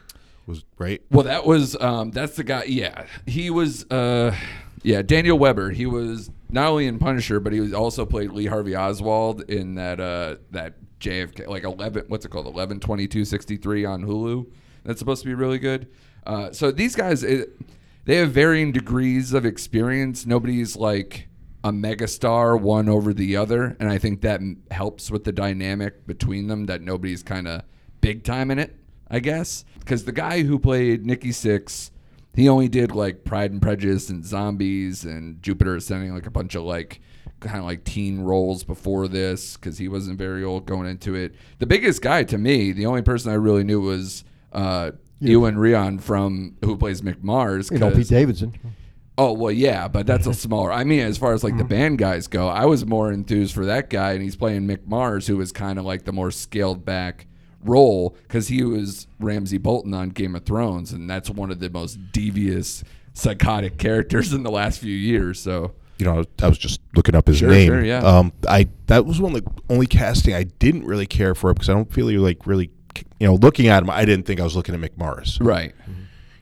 was 0.48 0.64
right. 0.78 1.00
Well, 1.10 1.24
that 1.24 1.46
was 1.46 1.80
um, 1.80 2.10
that's 2.10 2.36
the 2.36 2.44
guy. 2.44 2.64
Yeah, 2.64 3.06
he 3.26 3.50
was. 3.50 3.84
Uh, 3.90 4.34
yeah, 4.82 5.02
Daniel 5.02 5.38
Webber. 5.38 5.70
He 5.70 5.86
was 5.86 6.30
not 6.50 6.68
only 6.68 6.86
in 6.86 6.98
Punisher, 6.98 7.40
but 7.40 7.52
he 7.52 7.60
was 7.60 7.72
also 7.72 8.06
played 8.06 8.32
Lee 8.32 8.46
Harvey 8.46 8.74
Oswald 8.74 9.42
in 9.50 9.74
that 9.74 10.00
uh, 10.00 10.36
that 10.50 10.74
JFK 11.00 11.46
like 11.46 11.64
eleven. 11.64 12.04
What's 12.08 12.24
it 12.24 12.30
called? 12.30 12.46
Eleven 12.46 12.80
twenty 12.80 13.06
two 13.06 13.24
sixty 13.24 13.56
three 13.56 13.84
on 13.84 14.04
Hulu. 14.04 14.50
That's 14.84 14.98
supposed 14.98 15.22
to 15.22 15.28
be 15.28 15.34
really 15.34 15.58
good. 15.58 15.88
Uh, 16.26 16.52
so 16.52 16.70
these 16.70 16.94
guys, 16.94 17.22
it, 17.22 17.50
they 18.04 18.16
have 18.16 18.32
varying 18.32 18.72
degrees 18.72 19.32
of 19.32 19.44
experience. 19.44 20.26
Nobody's 20.26 20.76
like 20.76 21.28
a 21.64 21.70
megastar 21.70 22.58
one 22.60 22.88
over 22.88 23.12
the 23.12 23.36
other, 23.36 23.76
and 23.80 23.90
I 23.90 23.98
think 23.98 24.22
that 24.22 24.40
helps 24.70 25.10
with 25.10 25.24
the 25.24 25.32
dynamic 25.32 26.06
between 26.06 26.46
them. 26.46 26.66
That 26.66 26.80
nobody's 26.82 27.22
kind 27.22 27.46
of 27.48 27.62
big 28.00 28.24
time 28.24 28.50
in 28.50 28.58
it. 28.58 28.76
I 29.10 29.20
guess 29.20 29.64
because 29.88 30.04
the 30.04 30.12
guy 30.12 30.42
who 30.42 30.58
played 30.58 31.06
Nikki 31.06 31.30
Sixx, 31.30 31.90
he 32.34 32.46
only 32.46 32.68
did 32.68 32.92
like 32.92 33.24
Pride 33.24 33.52
and 33.52 33.62
Prejudice 33.62 34.10
and 34.10 34.22
Zombies 34.22 35.02
and 35.02 35.42
Jupiter 35.42 35.76
Ascending, 35.76 36.12
like 36.12 36.26
a 36.26 36.30
bunch 36.30 36.54
of 36.54 36.64
like 36.64 37.00
kind 37.40 37.56
of 37.56 37.64
like 37.64 37.84
teen 37.84 38.20
roles 38.20 38.64
before 38.64 39.08
this 39.08 39.56
because 39.56 39.78
he 39.78 39.88
wasn't 39.88 40.18
very 40.18 40.44
old 40.44 40.66
going 40.66 40.86
into 40.86 41.14
it. 41.14 41.34
The 41.58 41.64
biggest 41.64 42.02
guy 42.02 42.22
to 42.24 42.36
me, 42.36 42.72
the 42.72 42.84
only 42.84 43.00
person 43.00 43.32
I 43.32 43.36
really 43.36 43.64
knew 43.64 43.80
was 43.80 44.24
uh, 44.52 44.90
Iwan 45.22 45.56
Rheon 45.56 46.02
from 46.02 46.58
who 46.62 46.76
plays 46.76 47.00
Mick 47.00 47.22
Mars. 47.22 47.70
You 47.70 47.78
know, 47.78 47.90
Pete 47.90 48.08
Davidson. 48.08 48.58
Oh 49.16 49.32
well, 49.32 49.52
yeah, 49.52 49.88
but 49.88 50.06
that's 50.06 50.26
a 50.26 50.34
smaller. 50.34 50.70
I 50.70 50.84
mean, 50.84 51.00
as 51.00 51.16
far 51.16 51.32
as 51.32 51.42
like 51.42 51.56
the 51.56 51.64
band 51.64 51.96
guys 51.96 52.26
go, 52.26 52.46
I 52.46 52.66
was 52.66 52.84
more 52.84 53.10
enthused 53.10 53.54
for 53.54 53.64
that 53.64 53.88
guy, 53.88 54.12
and 54.12 54.22
he's 54.22 54.36
playing 54.36 54.68
Mick 54.68 54.86
Mars, 54.86 55.28
who 55.28 55.38
was 55.38 55.50
kind 55.50 55.78
of 55.78 55.86
like 55.86 56.04
the 56.04 56.12
more 56.12 56.30
scaled 56.30 56.84
back 56.84 57.26
role 57.64 58.16
because 58.22 58.48
he 58.48 58.62
was 58.62 59.06
Ramsey 59.18 59.58
Bolton 59.58 59.94
on 59.94 60.10
Game 60.10 60.34
of 60.34 60.44
Thrones, 60.44 60.92
and 60.92 61.08
that's 61.08 61.28
one 61.30 61.50
of 61.50 61.60
the 61.60 61.70
most 61.70 61.98
devious, 62.12 62.84
psychotic 63.14 63.78
characters 63.78 64.32
in 64.32 64.42
the 64.42 64.50
last 64.50 64.78
few 64.80 64.94
years. 64.94 65.40
So 65.40 65.72
You 65.98 66.06
know, 66.06 66.24
I 66.42 66.48
was 66.48 66.58
just 66.58 66.80
looking 66.94 67.14
up 67.16 67.26
his 67.26 67.38
Sure, 67.38 67.48
name. 67.50 67.66
sure, 67.68 67.84
yeah. 67.84 67.98
Um, 68.00 68.32
I 68.48 68.68
that 68.86 69.04
was 69.06 69.20
one 69.20 69.34
of 69.34 69.44
the 69.44 69.50
only 69.68 69.86
casting 69.86 70.34
I 70.34 70.44
didn't 70.44 70.84
really 70.84 71.06
care 71.06 71.34
for 71.34 71.52
because 71.52 71.68
I 71.68 71.72
don't 71.72 71.92
feel 71.92 72.10
you 72.10 72.20
like 72.20 72.46
really, 72.46 72.70
you 73.18 73.26
know, 73.26 73.34
looking 73.34 73.66
at 73.68 73.82
him. 73.82 73.90
I 73.90 74.04
didn't 74.04 74.24
think 74.26 74.40
I 74.40 74.44
was 74.44 74.54
looking 74.54 74.74
at 74.74 74.80
Mick 74.80 74.96
Mars. 74.96 75.38
right, 75.40 75.74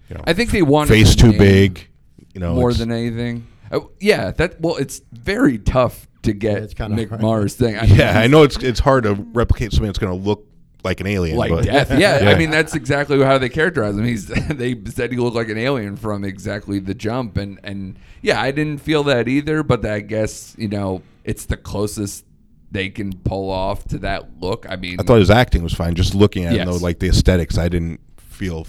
You 0.09 0.15
know, 0.17 0.23
I 0.27 0.35
think 0.35 0.51
they 0.51 0.63
wanted 0.63 0.89
face 0.91 1.15
too 1.17 1.31
name 1.31 1.39
big. 1.39 1.89
You 2.35 2.41
know, 2.41 2.55
more 2.55 2.75
than 2.75 2.93
anything. 2.93 3.47
Oh, 3.73 3.91
yeah, 3.99 4.31
that 4.33 4.61
well, 4.61 4.77
it's 4.77 5.01
very 5.13 5.57
tough 5.59 6.07
to 6.23 6.33
get 6.35 6.59
it's 6.63 6.75
kinda 6.75 6.95
Mick 6.97 7.09
hard. 7.09 7.23
Mars 7.23 7.55
thing. 7.55 7.79
I 7.79 7.83
mean, 7.87 7.97
Yeah, 7.97 8.19
I 8.21 8.27
know 8.27 8.43
it's 8.43 8.59
it's 8.59 8.81
hard 8.81 9.05
to 9.05 9.15
replicate 9.15 9.73
something 9.73 9.87
that's 9.87 9.99
going 9.99 10.17
to 10.17 10.23
look 10.29 10.47
like 10.87 11.01
an 11.01 11.07
alien. 11.07 11.37
like 11.37 11.51
but, 11.51 11.65
death. 11.65 11.99
Yeah, 11.99 12.31
I 12.31 12.35
mean 12.39 12.51
that's 12.51 12.75
exactly 12.75 13.23
how 13.23 13.37
they 13.39 13.49
characterize 13.49 13.97
him. 13.97 14.05
He's 14.05 14.27
they 14.49 14.81
said 14.87 15.13
he 15.13 15.19
looked 15.19 15.37
like 15.37 15.49
an 15.49 15.59
alien 15.59 15.97
from 15.97 16.25
exactly 16.25 16.79
the 16.79 16.95
jump, 16.95 17.37
and 17.37 17.61
and 17.63 17.99
yeah, 18.23 18.41
I 18.41 18.51
didn't 18.51 18.79
feel 18.79 19.03
that 19.05 19.29
either. 19.29 19.63
But 19.63 19.85
I 19.85 20.01
guess 20.01 20.55
you 20.57 20.69
know 20.69 21.03
it's 21.25 21.47
the 21.47 21.57
closest 21.57 22.25
they 22.71 22.89
can 22.89 23.13
pull 23.19 23.51
off 23.51 23.85
to 23.89 23.99
that 23.99 24.41
look. 24.41 24.67
I 24.69 24.77
mean, 24.77 24.99
I 24.99 25.03
thought 25.03 25.19
his 25.19 25.31
acting 25.31 25.63
was 25.63 25.75
fine. 25.75 25.95
Just 25.95 26.15
looking 26.15 26.45
at 26.45 26.55
him 26.55 26.67
though, 26.67 26.77
like 26.77 27.01
the 27.01 27.09
aesthetics, 27.09 27.59
I 27.59 27.69
didn't 27.69 28.01
feel. 28.17 28.67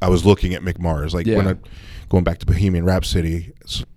I 0.00 0.08
was 0.08 0.26
looking 0.26 0.54
at 0.54 0.62
Mick 0.62 0.80
Mars, 0.80 1.14
like 1.14 1.26
when 1.26 1.46
I 1.46 1.56
going 2.12 2.24
back 2.24 2.36
to 2.36 2.44
Bohemian 2.44 2.84
Rhapsody. 2.84 3.54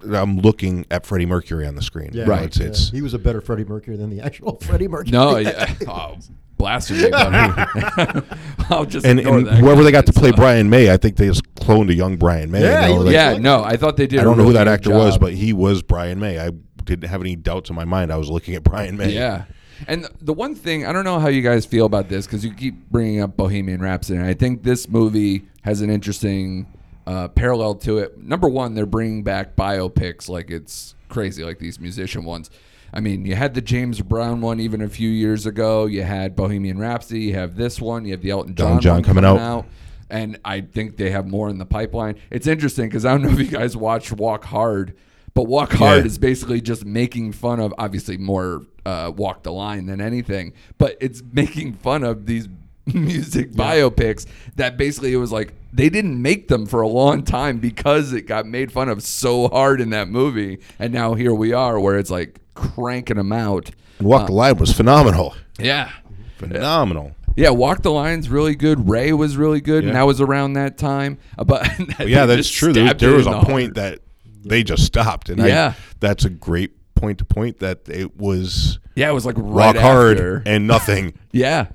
I'm 0.10 0.38
looking 0.38 0.86
at 0.90 1.06
Freddie 1.06 1.26
Mercury 1.26 1.68
on 1.68 1.76
the 1.76 1.82
screen. 1.82 2.12
Yeah, 2.14 2.24
Right. 2.24 2.44
It's, 2.46 2.58
it's 2.58 2.90
He 2.90 3.02
was 3.02 3.14
a 3.14 3.20
better 3.20 3.42
Freddie 3.42 3.66
Mercury 3.66 3.98
than 3.98 4.10
the 4.10 4.22
actual 4.22 4.56
Freddie 4.62 4.88
Mercury. 4.88 5.12
no, 5.12 5.36
yeah, 5.38 5.76
oh, 5.86 6.16
blasphemy. 6.58 7.10
buddy. 7.12 8.26
I'll 8.70 8.86
just 8.86 9.06
and, 9.06 9.20
and 9.20 9.48
that 9.48 9.58
whoever 9.60 9.84
they 9.84 9.92
got 9.92 10.06
to 10.06 10.14
play 10.14 10.30
so. 10.30 10.38
Brian 10.38 10.70
May, 10.70 10.94
I 10.94 10.96
think 10.96 11.18
they 11.18 11.28
just 11.28 11.44
cloned 11.56 11.90
a 11.90 11.94
young 11.94 12.16
Brian 12.16 12.50
May. 12.50 12.62
Yeah, 12.62 12.88
you 12.88 12.94
know, 12.94 13.00
he- 13.00 13.06
like- 13.08 13.14
yeah, 13.14 13.38
no, 13.38 13.66
I 13.66 13.76
thought 13.76 13.98
they 13.98 14.08
did. 14.08 14.22
I 14.22 14.24
don't 14.24 14.38
know 14.38 14.46
who 14.46 14.54
that 14.54 14.64
good 14.64 14.72
actor 14.72 14.92
was, 14.92 15.18
but 15.18 15.34
he 15.34 15.52
was 15.52 15.84
Brian 15.84 16.18
May. 16.18 16.40
I 16.40 16.52
didn't 16.86 17.10
have 17.10 17.20
any 17.20 17.36
doubts 17.36 17.70
in 17.70 17.76
my 17.76 17.86
mind. 17.86 18.14
I 18.14 18.16
was 18.18 18.30
looking 18.30 18.56
at 18.56 18.64
Brian 18.64 18.96
May. 18.96 19.12
Yeah. 19.12 19.44
And 19.90 20.08
the 20.22 20.32
one 20.32 20.56
thing, 20.56 20.86
I 20.86 20.94
don't 20.94 21.04
know 21.04 21.20
how 21.20 21.28
you 21.28 21.42
guys 21.42 21.66
feel 21.66 21.86
about 21.86 22.08
this 22.08 22.26
because 22.26 22.46
you 22.46 22.54
keep 22.54 22.90
bringing 22.90 23.20
up 23.20 23.36
Bohemian 23.36 23.82
Rhapsody. 23.82 24.18
And 24.20 24.26
I 24.26 24.34
think 24.34 24.64
this 24.64 24.88
movie 24.88 25.48
has 25.64 25.82
an 25.82 25.90
interesting 25.90 26.66
uh, 27.08 27.28
parallel 27.30 27.76
to 27.76 28.00
it. 28.00 28.18
Number 28.22 28.48
one, 28.50 28.74
they're 28.74 28.86
bringing 28.86 29.24
back 29.24 29.56
biopics 29.56 30.28
like 30.30 30.50
it's 30.52 30.96
crazy, 31.10 31.44
like 31.44 31.60
these 31.60 31.80
musician 31.80 32.24
ones. 32.26 32.50
I 32.94 33.00
mean, 33.02 33.26
you 33.26 33.36
had 33.36 33.54
the 33.54 33.62
James 33.62 34.02
Brown 34.02 34.42
one 34.42 34.60
even 34.60 34.82
a 34.82 34.88
few 34.90 35.10
years 35.10 35.46
ago. 35.46 35.86
You 35.86 36.04
had 36.04 36.36
Bohemian 36.36 36.78
Rhapsody. 36.80 37.22
You 37.22 37.34
have 37.36 37.56
this 37.56 37.82
one. 37.82 38.06
You 38.06 38.12
have 38.14 38.22
the 38.22 38.30
Elton 38.32 38.56
John, 38.56 38.80
John 38.80 38.94
one 38.96 39.04
coming 39.04 39.26
out. 39.26 39.66
And 40.10 40.40
I 40.46 40.62
think 40.62 40.98
they 40.98 41.10
have 41.10 41.28
more 41.28 41.50
in 41.50 41.58
the 41.58 41.66
pipeline. 41.66 42.16
It's 42.30 42.48
interesting 42.48 42.88
because 42.88 43.06
I 43.06 43.12
don't 43.12 43.24
know 43.24 43.32
if 43.32 43.40
you 43.40 43.48
guys 43.48 43.76
watched 43.76 44.12
Walk 44.14 44.46
Hard, 44.46 44.94
but 45.34 45.44
Walk 45.44 45.74
Hard 45.74 46.00
Yeah. 46.04 46.06
is 46.06 46.18
basically 46.18 46.62
just 46.62 46.86
making 46.86 47.34
fun 47.34 47.60
of 47.60 47.74
obviously 47.78 48.16
more 48.18 48.62
uh, 48.86 49.12
walk 49.16 49.42
the 49.44 49.52
line 49.52 49.88
than 49.88 50.00
anything 50.00 50.54
but 50.78 50.96
it's 51.02 51.24
making 51.34 51.74
fun 51.74 52.04
of 52.04 52.28
these 52.28 52.48
music 52.94 53.52
biopics 53.52 54.28
that 54.58 54.78
basically 54.78 55.12
it 55.12 55.18
was 55.18 55.32
like 55.32 55.54
they 55.76 55.90
didn't 55.90 56.22
make 56.22 56.48
them 56.48 56.66
for 56.66 56.82
a 56.82 56.88
long 56.88 57.24
time 57.24 57.58
because 57.58 58.14
it 58.14 58.24
got 58.24 58.46
made 58.46 58.72
fun 58.72 58.88
of 58.90 59.04
so 59.04 59.48
hard 59.50 59.82
in 59.82 59.90
that 59.90 60.08
movie 60.08 60.60
and 60.80 60.94
now 60.94 61.14
here 61.14 61.34
we 61.34 61.52
are 61.54 61.80
where 61.80 61.98
it's 61.98 62.10
like 62.12 62.40
cranking 62.54 63.18
them 63.18 63.32
out 63.34 63.72
And 64.00 64.08
Walk 64.08 64.28
the 64.28 64.34
Line 64.34 64.58
was 64.58 64.72
phenomenal. 64.72 65.36
yeah 65.60 65.92
Phenomenal. 66.38 67.16
yeah 67.36 67.50
walk 67.50 67.82
the 67.82 67.92
line's 67.92 68.30
really 68.30 68.56
good 68.56 68.90
ray 68.90 69.14
was 69.14 69.38
really 69.38 69.62
good 69.62 69.84
and 69.84 69.94
Yeah. 69.94 70.00
that 70.00 70.04
was 70.04 70.22
around 70.22 70.54
that 70.54 70.78
time 70.78 71.18
Uh, 71.38 71.44
but 71.52 71.70
But 71.98 72.08
yeah, 72.10 72.26
that's 72.26 72.50
true. 72.50 72.74
There, 72.74 72.94
there 72.94 73.12
was 73.12 73.28
a 73.28 73.32
the 73.32 73.42
point 73.42 73.76
heart. 73.78 73.92
that 73.92 74.00
they 74.44 74.64
just 74.64 74.84
stopped, 74.84 75.30
and 75.30 75.40
Yeah. 75.40 75.74
I, 75.78 75.82
that's 76.00 76.24
a 76.26 76.30
great 76.30 76.72
point 76.94 77.18
to 77.20 77.26
point 77.26 77.60
that 77.60 77.80
it 77.90 78.16
was 78.18 78.80
yeah 78.96 79.10
it 79.10 79.14
was 79.14 79.26
like 79.26 79.36
right 79.38 79.76
rock 79.76 79.78
hard 79.78 80.44
and 80.48 80.68
nothing. 80.68 81.14
Yeah. 81.32 81.68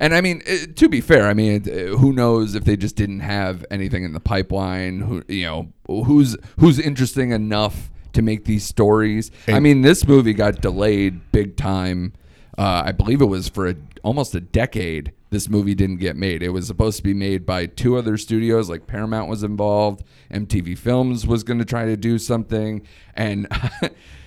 And 0.00 0.14
I 0.14 0.20
mean, 0.20 0.42
uh, 0.48 0.72
to 0.74 0.88
be 0.88 1.00
fair, 1.00 1.26
I 1.26 1.34
mean, 1.34 1.62
uh, 1.68 1.96
who 1.96 2.12
knows 2.12 2.54
if 2.54 2.64
they 2.64 2.76
just 2.76 2.96
didn't 2.96 3.20
have 3.20 3.64
anything 3.70 4.04
in 4.04 4.12
the 4.12 4.20
pipeline? 4.20 5.00
Who 5.00 5.22
you 5.28 5.44
know, 5.44 5.72
who's 5.86 6.36
who's 6.58 6.78
interesting 6.78 7.30
enough 7.30 7.90
to 8.12 8.22
make 8.22 8.44
these 8.44 8.64
stories? 8.64 9.30
I 9.48 9.60
mean, 9.60 9.82
this 9.82 10.06
movie 10.06 10.34
got 10.34 10.60
delayed 10.60 11.32
big 11.32 11.56
time. 11.56 12.12
Uh, 12.58 12.84
I 12.86 12.92
believe 12.92 13.20
it 13.20 13.26
was 13.26 13.48
for 13.48 13.68
a, 13.68 13.74
almost 14.02 14.34
a 14.34 14.40
decade. 14.40 15.12
This 15.28 15.48
movie 15.48 15.74
didn't 15.74 15.98
get 15.98 16.16
made. 16.16 16.42
It 16.42 16.50
was 16.50 16.66
supposed 16.66 16.96
to 16.98 17.02
be 17.02 17.12
made 17.12 17.44
by 17.44 17.66
two 17.66 17.96
other 17.96 18.16
studios, 18.16 18.70
like 18.70 18.86
Paramount 18.86 19.28
was 19.28 19.42
involved. 19.42 20.04
MTV 20.30 20.78
Films 20.78 21.26
was 21.26 21.42
going 21.42 21.58
to 21.58 21.64
try 21.64 21.84
to 21.84 21.96
do 21.96 22.18
something, 22.18 22.86
and 23.14 23.46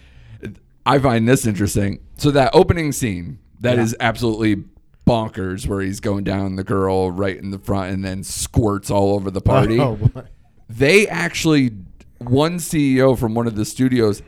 I 0.86 1.00
find 1.00 1.28
this 1.28 1.48
interesting. 1.48 2.00
So 2.17 2.30
that 2.32 2.52
opening 2.54 2.91
scene 2.91 3.39
that 3.62 3.80
is 3.80 3.95
absolutely 4.00 4.63
bonkers, 5.10 5.67
where 5.67 5.82
he's 5.82 6.00
going 6.00 6.24
down 6.24 6.56
the 6.56 6.63
girl 6.63 7.12
right 7.12 7.38
in 7.38 7.52
the 7.52 7.58
front 7.60 7.91
and 7.91 8.06
then 8.06 8.24
squirts 8.24 8.91
all 8.91 9.15
over 9.15 9.32
the 9.32 9.41
party. 9.41 9.80
Oh, 9.89 9.95
boy. 9.95 10.24
They 10.67 11.08
actually, 11.08 11.72
one 12.19 12.58
CEO 12.58 13.17
from 13.17 13.34
one 13.34 13.48
of 13.48 13.56
the 13.56 13.65
studios 13.65 14.22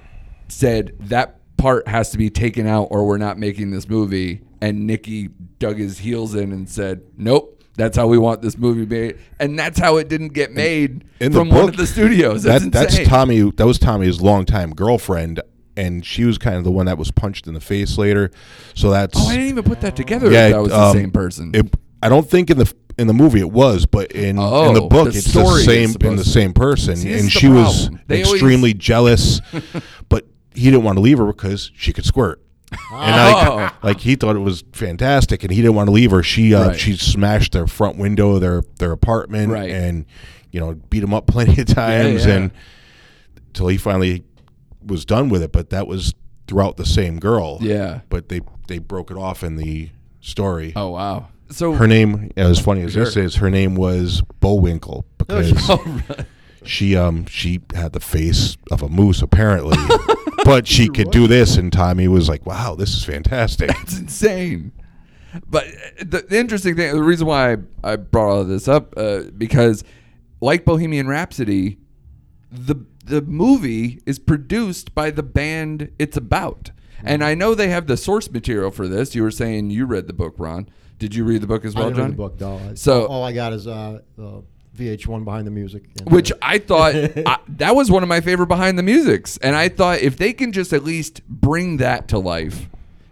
said 0.48 0.96
that 1.02 1.39
part 1.58 1.88
has 1.88 2.10
to 2.12 2.17
be 2.17 2.30
taken 2.32 2.65
out 2.65 2.88
or 2.89 3.06
we're 3.06 3.20
not 3.20 3.38
making 3.38 3.70
this 3.72 3.88
movie. 3.88 4.41
And 4.60 4.88
Nikki 4.88 5.30
dug 5.60 5.78
his 5.78 6.00
heels 6.00 6.34
in 6.34 6.52
and 6.52 6.67
said, 6.70 7.04
nope. 7.17 7.62
That's 7.76 7.96
how 7.96 8.08
we 8.08 8.17
want 8.17 8.41
this 8.41 8.58
movie 8.58 8.86
made, 8.86 9.17
and 9.39 9.58
that's 9.58 9.80
how 9.80 9.96
it 9.96 10.10
didn't 10.10 10.34
get 10.34 10.52
made 10.52 11.06
In 11.22 11.32
the 11.32 11.39
from 11.39 11.50
one 11.50 11.62
book, 11.62 11.70
of 11.70 11.78
the 11.78 11.88
studios. 11.88 12.44
That's, 12.44 12.65
that, 12.65 12.72
that's. 12.74 13.08
Tommy. 13.08 13.50
That 13.50 13.65
was 13.65 13.80
Tommy's 13.80 14.20
longtime 14.20 14.74
girlfriend, 14.76 15.39
and 15.78 16.06
she 16.06 16.24
was 16.26 16.38
kind 16.38 16.56
of 16.58 16.64
the 16.64 16.72
one 16.72 16.86
that 16.88 16.98
was 16.98 17.12
punched 17.12 17.48
in 17.48 17.54
the 17.54 17.62
face 17.62 17.98
later. 17.98 18.32
So 18.76 18.90
that's 18.92 19.18
Oh, 19.20 19.28
I 19.28 19.34
didn't 19.36 19.50
even 19.50 19.64
put 19.64 19.82
that 19.82 19.96
together. 19.96 20.32
yeah. 20.32 20.50
that 20.50 20.62
was 20.62 20.72
um, 20.72 20.80
the 20.96 21.02
same 21.02 21.12
person. 21.12 21.52
It, 21.54 21.74
I 22.04 22.10
don't 22.10 22.30
think 22.30 22.50
in 22.50 22.58
the 22.58 22.74
in 22.98 23.08
the 23.08 23.14
movie 23.14 23.40
it 23.40 23.52
was, 23.52 23.86
but 23.86 24.12
in 24.12 24.30
in 24.32 24.36
the 24.36 24.82
Oh, 24.84 24.90
book 24.90 25.12
the 25.12 25.18
it's 25.18 25.34
the 25.34 25.46
same 25.64 25.96
in 26.02 26.16
the 26.18 26.26
same 26.26 26.54
person, 26.54 26.98
See, 26.98 27.14
and 27.14 27.32
she 27.32 27.48
was. 27.48 27.90
They 28.08 28.24
always- 28.24 28.34
extremely 28.34 28.74
jealous, 28.90 29.40
but 30.10 30.26
he 30.54 30.66
didn't 30.66 30.84
want 30.84 30.98
to 30.98 31.02
leave 31.02 31.18
her 31.18 31.26
because 31.26 31.72
she 31.76 31.94
could 31.94 32.06
squirt. 32.06 32.42
And 32.94 33.16
Oh. 33.16 33.56
like, 33.56 33.84
like 33.84 34.00
he 34.02 34.16
thought 34.16 34.36
it 34.36 34.40
was 34.40 34.64
fantastic, 34.74 35.44
and 35.44 35.52
he 35.52 35.62
didn't 35.62 35.76
want 35.76 35.88
to 35.88 35.92
leave 35.92 36.12
her. 36.12 36.22
She 36.24 36.54
uh, 36.54 36.68
Right. 36.70 36.80
she 36.80 36.96
smashed 36.98 37.52
their 37.54 37.68
front 37.68 37.98
window 37.98 38.32
of 38.36 38.42
their 38.42 38.62
their 38.80 38.92
apartment, 38.92 39.52
Right. 39.52 39.70
and 39.70 40.06
you 40.52 40.60
know 40.60 40.74
beat 40.90 41.04
him 41.04 41.14
up 41.14 41.28
plenty 41.28 41.62
of 41.62 41.68
times, 41.74 42.26
yeah. 42.26 42.34
and 42.36 42.52
till 43.54 43.68
he 43.68 43.78
finally 43.78 44.24
was 44.86 45.06
done 45.06 45.30
with 45.30 45.41
it. 45.44 45.52
But 45.52 45.70
that 45.70 45.88
was 45.88 46.13
throughout 46.48 46.78
the 46.78 46.86
same 46.86 47.20
girl. 47.20 47.58
yeah. 47.62 48.02
But 48.10 48.30
they 48.30 48.41
they 48.67 48.78
broke 48.80 49.12
it 49.12 49.17
off 49.17 49.44
in 49.44 49.56
the 49.56 49.89
story. 50.20 50.74
Oh 50.76 50.89
wow. 50.89 51.28
So 51.50 51.74
Her 51.74 51.88
name, 51.88 52.32
as 52.38 52.60
funny 52.60 52.82
as 52.84 52.94
this 52.94 53.17
is, 53.17 53.36
her 53.36 53.50
name 53.50 53.76
was 53.76 54.22
Bullwinkle 54.39 55.06
because 55.17 55.52
Oh, 55.70 55.84
right. 56.10 56.26
she 56.63 56.96
um 56.96 57.26
she 57.26 57.60
had 57.74 57.91
the 57.94 58.00
face 58.00 58.56
of 58.72 58.82
a 58.82 58.88
moose 58.88 59.22
apparently, 59.22 59.78
but 60.46 60.65
she 60.67 60.88
could 60.88 61.12
do 61.12 61.28
this, 61.28 61.58
and 61.58 61.72
Tommy 61.74 62.08
was 62.08 62.30
like, 62.30 62.46
"Wow, 62.46 62.76
this 62.76 62.94
is 62.96 63.04
fantastic." 63.04 63.70
It's 63.82 63.98
insane. 64.00 64.72
But 65.50 65.65
uh, 65.67 65.70
the, 66.06 66.26
the 66.30 66.38
interesting 66.39 66.76
thing, 66.76 66.94
the 66.94 67.02
reason 67.04 67.26
why 67.28 67.54
I, 67.54 67.58
I 67.84 67.96
brought 67.96 68.30
all 68.32 68.41
of 68.41 68.48
this 68.50 68.67
up, 68.67 68.94
uh, 68.98 69.24
because 69.38 69.84
like 70.41 70.63
Bohemian 70.65 71.08
Rhapsody, 71.08 71.78
the 72.52 72.76
the 73.06 73.22
movie 73.22 74.02
is 74.06 74.20
produced 74.20 74.94
by 74.94 75.12
the 75.12 75.24
band 75.24 75.92
it's 76.00 76.18
about. 76.18 76.72
And 77.04 77.24
I 77.24 77.34
know 77.34 77.56
they 77.56 77.70
have 77.70 77.88
the 77.88 77.98
source 77.98 78.30
material 78.30 78.70
for 78.70 78.88
this. 78.88 79.16
You 79.16 79.24
were 79.24 79.32
saying 79.32 79.72
you 79.72 79.86
read 79.86 80.08
the 80.08 80.14
book, 80.14 80.36
Ron. 80.38 80.70
Did 81.00 81.16
you 81.16 81.24
read 81.24 81.42
the 81.42 81.48
book 81.48 81.66
as 81.66 81.76
I 81.76 81.80
well, 81.80 81.90
didn't 81.90 82.04
read 82.04 82.12
the 82.12 82.18
book, 82.18 82.40
no. 82.40 82.76
So- 82.76 83.08
all 83.08 83.24
I 83.24 83.34
got 83.34 83.54
is 83.54 83.66
uh, 83.66 84.02
uh, 84.20 84.42
VH1 84.78 85.26
behind 85.26 85.48
the 85.48 85.52
music. 85.52 85.84
Which 86.06 86.32
I 86.42 86.60
thought 86.60 86.96
I, 87.26 87.40
that 87.58 87.76
was 87.76 87.92
one 87.92 88.04
of 88.04 88.10
my 88.10 88.22
favorite 88.22 88.48
behind 88.48 88.78
the 88.78 88.84
musics, 88.84 89.38
and 89.38 89.56
I 89.56 89.70
thought 89.70 90.00
if 90.00 90.18
they 90.18 90.34
can 90.34 90.52
just 90.52 90.74
at 90.74 90.84
least 90.84 91.28
bring 91.28 91.78
that 91.78 92.08
to 92.10 92.20
life, 92.20 92.70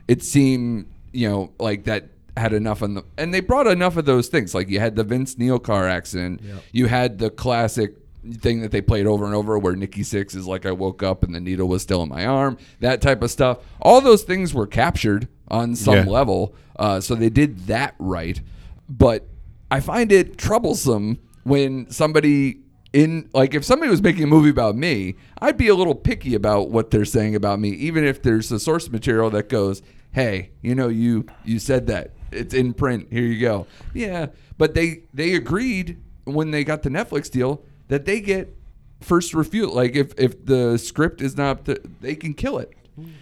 it 0.07 0.23
seemed 0.23 0.87
you 1.11 1.29
know 1.29 1.51
like 1.59 1.85
that 1.85 2.09
had 2.37 2.53
enough 2.53 2.81
on 2.81 2.93
the 2.93 3.03
and 3.17 3.33
they 3.33 3.41
brought 3.41 3.67
enough 3.67 3.97
of 3.97 4.05
those 4.05 4.27
things. 4.27 4.55
Like 4.55 4.69
you 4.69 4.79
had 4.79 4.95
the 4.95 5.03
Vince 5.03 5.37
Neil 5.37 5.59
car 5.59 5.87
accident, 5.87 6.41
you 6.71 6.87
had 6.87 7.17
the 7.19 7.29
classic 7.29 7.98
thing 8.41 8.61
that 8.61 8.71
they 8.71 8.81
played 8.81 9.05
over 9.07 9.25
and 9.25 9.33
over 9.33 9.57
where 9.57 9.75
Nikki 9.75 10.01
Sixx 10.01 10.35
is 10.35 10.45
like 10.47 10.65
I 10.65 10.71
woke 10.71 11.01
up 11.03 11.23
and 11.23 11.33
the 11.33 11.39
needle 11.39 11.67
was 11.67 11.81
still 11.81 12.03
in 12.03 12.09
my 12.09 12.25
arm, 12.25 12.57
that 12.81 13.01
type 13.01 13.21
of 13.23 13.31
stuff. 13.31 13.59
All 13.81 14.01
those 14.01 14.23
things 14.23 14.53
were 14.53 14.67
captured 14.67 15.27
on 15.47 15.75
some 15.75 15.95
Yeah. 15.95 16.05
level, 16.05 16.53
uh, 16.77 16.99
so 16.99 17.15
they 17.15 17.29
did 17.29 17.67
that 17.67 17.95
right. 17.97 18.41
But 18.89 19.27
I 19.71 19.79
find 19.79 20.11
it 20.11 20.37
troublesome 20.37 21.19
when 21.43 21.89
somebody 21.91 22.59
in 22.91 23.29
like 23.33 23.53
if 23.53 23.63
somebody 23.63 23.89
was 23.89 24.01
making 24.01 24.23
a 24.23 24.27
movie 24.27 24.49
about 24.49 24.75
me, 24.75 25.15
I'd 25.41 25.57
be 25.57 25.67
a 25.67 25.75
little 25.75 25.95
picky 25.95 26.33
about 26.35 26.71
what 26.71 26.89
they're 26.91 27.05
saying 27.05 27.35
about 27.35 27.59
me, 27.59 27.69
even 27.69 28.03
if 28.03 28.21
there's 28.21 28.51
a 28.51 28.59
source 28.59 28.89
material 28.89 29.29
that 29.29 29.47
goes, 29.47 29.81
"Hey, 30.11 30.49
you 30.61 30.73
know, 30.75 30.87
you 30.87 31.25
you 31.45 31.59
said 31.59 31.85
that 31.87 32.13
it's 32.31 32.53
in 32.53 32.73
print. 32.73 33.07
Here 33.11 33.23
you 33.23 33.39
go." 33.39 33.67
Yeah, 33.93 34.27
but 34.57 34.73
they 34.73 35.03
they 35.13 35.35
agreed 35.35 35.97
when 36.25 36.49
they 36.51 36.63
got 36.63 36.81
the 36.83 36.89
Netflix 36.89 37.29
deal 37.29 37.61
that 37.89 38.05
they 38.05 38.21
get 38.21 38.55
first 39.01 39.33
refute. 39.33 39.73
Like 39.73 39.95
if 39.95 40.13
if 40.17 40.45
the 40.45 40.77
script 40.77 41.21
is 41.21 41.37
not, 41.37 41.65
the, 41.65 41.81
they 42.01 42.15
can 42.15 42.33
kill 42.33 42.57
it. 42.57 42.73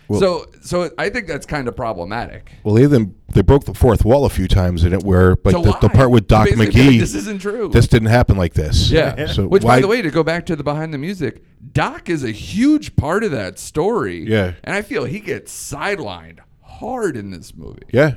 so 0.09 0.45
so 0.61 0.89
I 0.97 1.09
think 1.09 1.27
that's 1.27 1.45
kind 1.45 1.67
of 1.67 1.75
problematic. 1.75 2.51
well, 2.63 2.75
they 2.75 2.85
then 2.85 3.15
they 3.33 3.41
broke 3.41 3.65
the 3.65 3.73
fourth 3.73 4.05
wall 4.05 4.25
a 4.25 4.29
few 4.29 4.47
times 4.47 4.83
in 4.83 4.93
it, 4.93 5.03
where 5.03 5.35
like 5.43 5.55
the, 5.55 5.77
the 5.81 5.89
part 5.89 6.11
with 6.11 6.27
Doc 6.27 6.45
Basically 6.45 6.67
like, 6.67 6.75
McGee, 6.75 6.99
this 6.99 7.15
isn't 7.15 7.41
true. 7.41 7.69
This 7.69 7.87
didn't 7.87 8.09
happen 8.09 8.37
like 8.37 8.53
this. 8.53 8.91
Yeah. 8.91 9.25
So 9.33 9.47
Which, 9.47 9.63
why, 9.63 9.77
by 9.77 9.81
the 9.81 9.87
way, 9.87 10.01
to 10.01 10.09
go 10.09 10.23
back 10.23 10.45
to 10.47 10.55
the 10.55 10.63
behind 10.63 10.93
the 10.93 10.97
music, 10.97 11.43
Doc 11.73 12.09
is 12.09 12.23
a 12.23 12.31
huge 12.31 12.95
part 12.95 13.23
of 13.23 13.31
that 13.31 13.59
story. 13.59 14.23
Yeah. 14.27 14.53
And 14.63 14.73
I 14.73 14.81
feel 14.81 15.03
he 15.05 15.19
gets 15.19 15.51
sidelined 15.51 16.39
hard 16.61 17.17
in 17.17 17.31
this 17.31 17.55
movie. 17.55 17.83
yeah, 17.91 18.15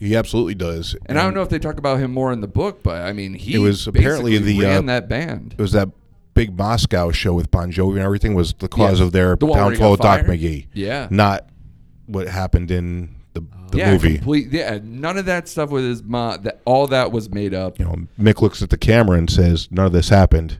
he 0.00 0.16
absolutely 0.16 0.54
does. 0.56 0.96
And 1.06 1.18
I 1.18 1.22
don't 1.22 1.34
know 1.34 1.42
if 1.42 1.48
they 1.50 1.58
talk 1.60 1.78
about 1.78 1.98
him 2.00 2.10
more 2.12 2.32
in 2.32 2.40
the 2.40 2.48
book, 2.48 2.82
but 2.82 3.02
I 3.02 3.12
mean, 3.12 3.34
he 3.34 3.54
It 3.54 3.58
was 3.58 3.86
apparently 3.86 4.38
the, 4.38 4.58
uh, 4.66 4.68
ran 4.68 4.86
that 4.86 5.08
band. 5.08 5.54
it 5.56 5.62
was 5.62 5.72
that 5.72 5.88
big 6.34 6.56
Moscow 6.56 7.10
show 7.10 7.34
with 7.34 7.50
Bon 7.50 7.70
Jovi 7.70 7.92
and 7.92 7.98
everything 8.00 8.34
was 8.34 8.54
the 8.54 8.68
cause 8.68 8.98
Yes. 8.98 9.06
of 9.06 9.12
their 9.12 9.36
The 9.36 9.46
one 9.46 9.58
where 9.58 9.70
he 9.70 9.76
downfall 9.76 9.94
of 9.94 10.00
Doc? 10.00 10.22
McGee. 10.22 10.66
Yeah. 10.74 11.06
not 11.10 11.46
what 12.06 12.26
happened 12.28 12.70
in 12.70 13.14
the, 13.34 13.44
the 13.70 13.78
yeah, 13.78 13.92
movie. 13.92 14.14
complete. 14.16 14.48
Yeah, 14.50 14.78
none 14.82 15.16
of 15.16 15.26
that 15.26 15.46
stuff 15.48 15.70
with 15.70 15.84
his 15.84 16.02
mom. 16.02 16.42
That 16.42 16.60
all 16.64 16.88
that 16.88 17.12
was 17.12 17.30
made 17.30 17.54
up. 17.54 17.78
You 17.78 17.84
know, 17.84 17.96
Mick 18.18 18.40
looks 18.42 18.62
at 18.62 18.70
the 18.70 18.76
camera 18.78 19.16
and 19.18 19.30
says, 19.30 19.68
"None 19.70 19.86
of 19.86 19.92
this 19.92 20.08
happened." 20.08 20.58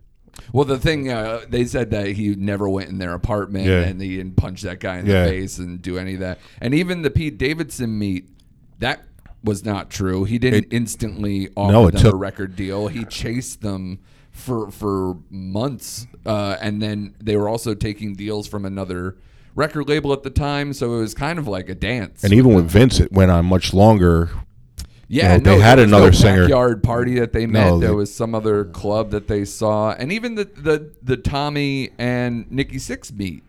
Well, 0.53 0.65
the 0.65 0.79
thing 0.79 1.11
uh, 1.11 1.41
they 1.49 1.65
said 1.65 1.91
that 1.91 2.07
he 2.09 2.35
never 2.37 2.69
went 2.69 2.89
in 2.89 2.99
their 2.99 3.13
apartment 3.15 3.67
Yeah. 3.67 3.81
and 3.83 4.01
he 4.01 4.17
didn't 4.17 4.37
punch 4.37 4.63
that 4.63 4.79
guy 4.81 4.99
in 4.99 5.07
Yeah. 5.07 5.25
the 5.25 5.31
face 5.31 5.59
and 5.59 5.83
do 5.83 5.99
any 5.99 6.15
of 6.15 6.21
that. 6.21 6.39
And 6.61 6.73
even 6.75 7.03
the 7.03 7.11
Pete 7.11 7.37
Davidson 7.39 7.99
meet, 7.99 8.29
that 8.79 9.10
was 9.43 9.65
not 9.65 9.91
true. 9.91 10.25
He 10.25 10.39
didn't 10.39 10.65
It- 10.65 10.73
instantly 10.73 11.49
offer 11.57 11.73
No, 11.73 11.91
them 11.91 12.07
a 12.15 12.17
record 12.17 12.57
deal. 12.57 12.89
He 12.89 13.05
chased 13.05 13.63
them 13.63 13.99
for 14.31 14.71
for 14.71 15.17
months, 15.31 16.07
uh, 16.27 16.57
and 16.61 16.81
then 16.83 17.15
they 17.23 17.37
were 17.37 17.49
also 17.49 17.75
taking 17.75 18.15
deals 18.15 18.47
from 18.47 18.65
another 18.65 19.17
record 19.55 19.89
label 19.89 20.13
at 20.13 20.23
the 20.23 20.31
time. 20.31 20.73
So 20.73 20.95
it 20.95 21.01
was 21.01 21.15
kind 21.15 21.39
of 21.39 21.49
like 21.49 21.69
a 21.69 21.75
dance. 21.75 22.23
And 22.23 22.33
even 22.33 22.55
with 22.55 22.67
Vince, 22.71 23.01
it 23.01 23.13
went 23.13 23.31
on 23.31 23.47
much 23.47 23.75
longer. 23.75 24.31
Yeah, 25.09 25.39
know, 25.39 25.43
they 25.57 25.59
had 25.61 25.81
another 25.81 26.07
no 26.07 26.11
singer. 26.13 26.43
Backyard 26.43 26.85
party 26.85 27.19
that 27.19 27.33
they 27.33 27.45
met. 27.45 27.67
No, 27.67 27.79
there 27.81 27.89
they- 27.89 27.95
was 27.97 28.15
some 28.15 28.33
other 28.33 28.65
club 28.65 29.11
that 29.11 29.27
they 29.27 29.45
saw, 29.45 29.91
and 29.93 30.13
even 30.13 30.37
the 30.37 30.45
the 30.45 30.91
the 31.03 31.17
Tommy 31.17 31.91
and 31.99 32.49
Nikki 32.51 32.77
Sixx 32.77 33.13
meet. 33.13 33.43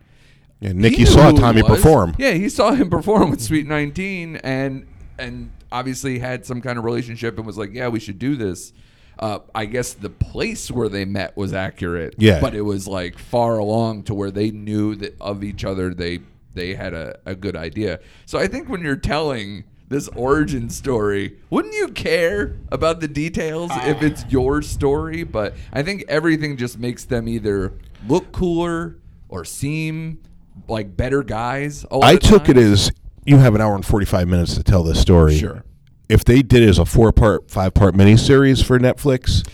And 0.60 0.82
He 0.84 0.90
Nikki 0.90 1.04
saw 1.04 1.30
Tommy 1.32 1.62
perform. 1.62 2.14
Yeah, 2.18 2.32
he 2.32 2.48
saw 2.48 2.72
him 2.72 2.90
perform 2.90 3.30
with 3.30 3.40
Suite 3.40 3.66
Nineteen, 3.68 4.36
and 4.36 4.86
and 5.18 5.50
obviously 5.72 6.18
had 6.18 6.46
some 6.46 6.60
kind 6.60 6.78
of 6.78 6.84
relationship, 6.84 7.36
and 7.38 7.46
was 7.46 7.58
like, 7.58 7.72
yeah, 7.72 7.88
we 7.88 8.00
should 8.00 8.18
do 8.18 8.36
this. 8.36 8.72
Uh, 9.18 9.40
I 9.54 9.66
guess 9.66 9.92
the 9.92 10.10
place 10.10 10.70
where 10.70 10.88
they 10.88 11.04
met 11.04 11.36
was 11.36 11.52
accurate. 11.52 12.14
Yeah. 12.18 12.40
but 12.40 12.54
it 12.54 12.62
was 12.62 12.88
like 12.88 13.18
far 13.18 13.58
along 13.58 14.04
to 14.04 14.14
where 14.14 14.30
they 14.30 14.50
knew 14.50 14.94
that 14.96 15.16
of 15.20 15.44
each 15.44 15.64
other. 15.64 15.94
They 15.94 16.20
they 16.54 16.74
had 16.74 16.94
a, 16.94 17.18
a 17.24 17.34
good 17.34 17.56
idea. 17.56 18.00
So 18.26 18.38
I 18.38 18.46
think 18.46 18.68
when 18.68 18.82
you're 18.82 18.96
telling 18.96 19.64
this 19.88 20.08
origin 20.08 20.70
story, 20.70 21.38
wouldn't 21.50 21.74
you 21.74 21.88
care 21.88 22.56
about 22.70 23.00
the 23.00 23.08
details 23.08 23.70
if 23.74 24.02
it's 24.02 24.24
your 24.28 24.62
story? 24.62 25.22
But 25.22 25.54
I 25.72 25.82
think 25.82 26.04
everything 26.08 26.56
just 26.56 26.78
makes 26.78 27.04
them 27.04 27.28
either 27.28 27.74
look 28.08 28.32
cooler 28.32 28.96
or 29.28 29.44
seem 29.44 30.20
like 30.68 30.96
better 30.96 31.22
guys. 31.22 31.84
I 31.90 32.16
took 32.16 32.44
time. 32.44 32.58
it 32.58 32.60
as 32.60 32.92
you 33.24 33.38
have 33.38 33.54
an 33.54 33.60
hour 33.60 33.74
and 33.74 33.84
forty 33.84 34.06
five 34.06 34.28
minutes 34.28 34.54
to 34.54 34.62
tell 34.62 34.82
this 34.82 35.00
story. 35.00 35.36
Sure. 35.38 35.64
If 36.08 36.24
they 36.24 36.42
did 36.42 36.62
it 36.62 36.68
as 36.68 36.78
a 36.78 36.84
four 36.84 37.12
part, 37.12 37.50
five 37.50 37.72
part 37.74 37.94
miniseries 37.94 38.62
for 38.62 38.78
Netflix, 38.78 39.48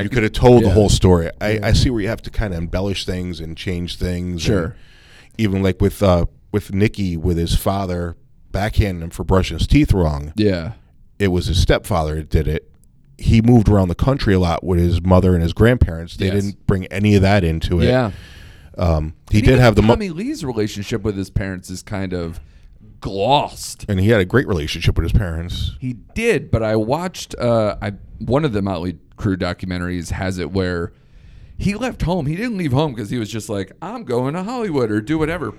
you 0.00 0.08
could 0.08 0.22
have 0.22 0.32
told 0.32 0.64
the 0.64 0.70
whole 0.70 0.88
story. 0.88 1.30
I, 1.40 1.58
I 1.62 1.72
see 1.72 1.90
where 1.90 2.00
you 2.00 2.08
have 2.08 2.22
to 2.22 2.30
kind 2.30 2.54
of 2.54 2.58
embellish 2.58 3.04
things 3.04 3.40
and 3.40 3.56
change 3.56 3.96
things. 3.96 4.42
Sure. 4.42 4.76
even 5.38 5.62
like 5.62 5.80
with 5.80 6.02
uh, 6.02 6.26
with 6.52 6.72
Nikki 6.72 7.16
with 7.16 7.36
his 7.36 7.54
father 7.56 8.16
backhanding 8.52 9.02
him 9.02 9.10
for 9.10 9.24
brushing 9.24 9.58
his 9.58 9.66
teeth 9.66 9.92
wrong. 9.92 10.32
Yeah. 10.36 10.72
It 11.18 11.28
was 11.28 11.46
his 11.46 11.60
stepfather 11.60 12.16
that 12.16 12.30
did 12.30 12.48
it. 12.48 12.70
He 13.18 13.42
moved 13.42 13.68
around 13.68 13.88
the 13.88 13.94
country 13.94 14.32
a 14.34 14.40
lot 14.40 14.64
with 14.64 14.78
his 14.78 15.02
mother 15.02 15.34
and 15.34 15.42
his 15.42 15.52
grandparents. 15.52 16.16
They 16.16 16.26
Yes. 16.26 16.34
didn't 16.44 16.66
bring 16.66 16.86
any 16.86 17.14
of 17.14 17.22
that 17.22 17.44
into 17.44 17.80
it. 17.80 17.84
Yeah. 17.86 18.12
Um, 18.78 19.14
he 19.30 19.38
And 19.40 19.46
did 19.48 19.58
have 19.58 19.74
the 19.74 19.82
mo- 19.82 19.92
Tommy 19.94 20.08
Lee's 20.08 20.44
relationship 20.44 21.02
with 21.02 21.16
his 21.16 21.28
parents 21.28 21.68
is 21.68 21.82
kind 21.82 22.14
of 22.14 22.40
glossed. 23.00 23.84
and 23.88 24.00
he 24.00 24.08
had 24.10 24.20
a 24.20 24.24
great 24.24 24.46
relationship 24.46 24.96
with 24.96 25.04
his 25.04 25.12
parents. 25.12 25.72
He 25.80 25.94
did, 25.94 26.50
but 26.50 26.62
I 26.62 26.76
watched 26.76 27.34
uh, 27.38 27.76
I 27.80 27.92
one 28.18 28.44
of 28.44 28.52
the 28.52 28.62
Motley 28.62 28.98
Crue 29.16 29.36
documentaries 29.36 30.10
has 30.10 30.38
it 30.38 30.50
where 30.50 30.92
he 31.56 31.74
left 31.74 32.02
home. 32.02 32.26
He 32.26 32.36
didn't 32.36 32.58
leave 32.58 32.72
home 32.72 32.94
because 32.94 33.10
he 33.10 33.18
was 33.18 33.30
just 33.30 33.48
like, 33.48 33.72
I'm 33.82 34.04
going 34.04 34.34
to 34.34 34.42
Hollywood 34.42 34.90
or 34.90 35.00
do 35.00 35.18
whatever. 35.18 35.54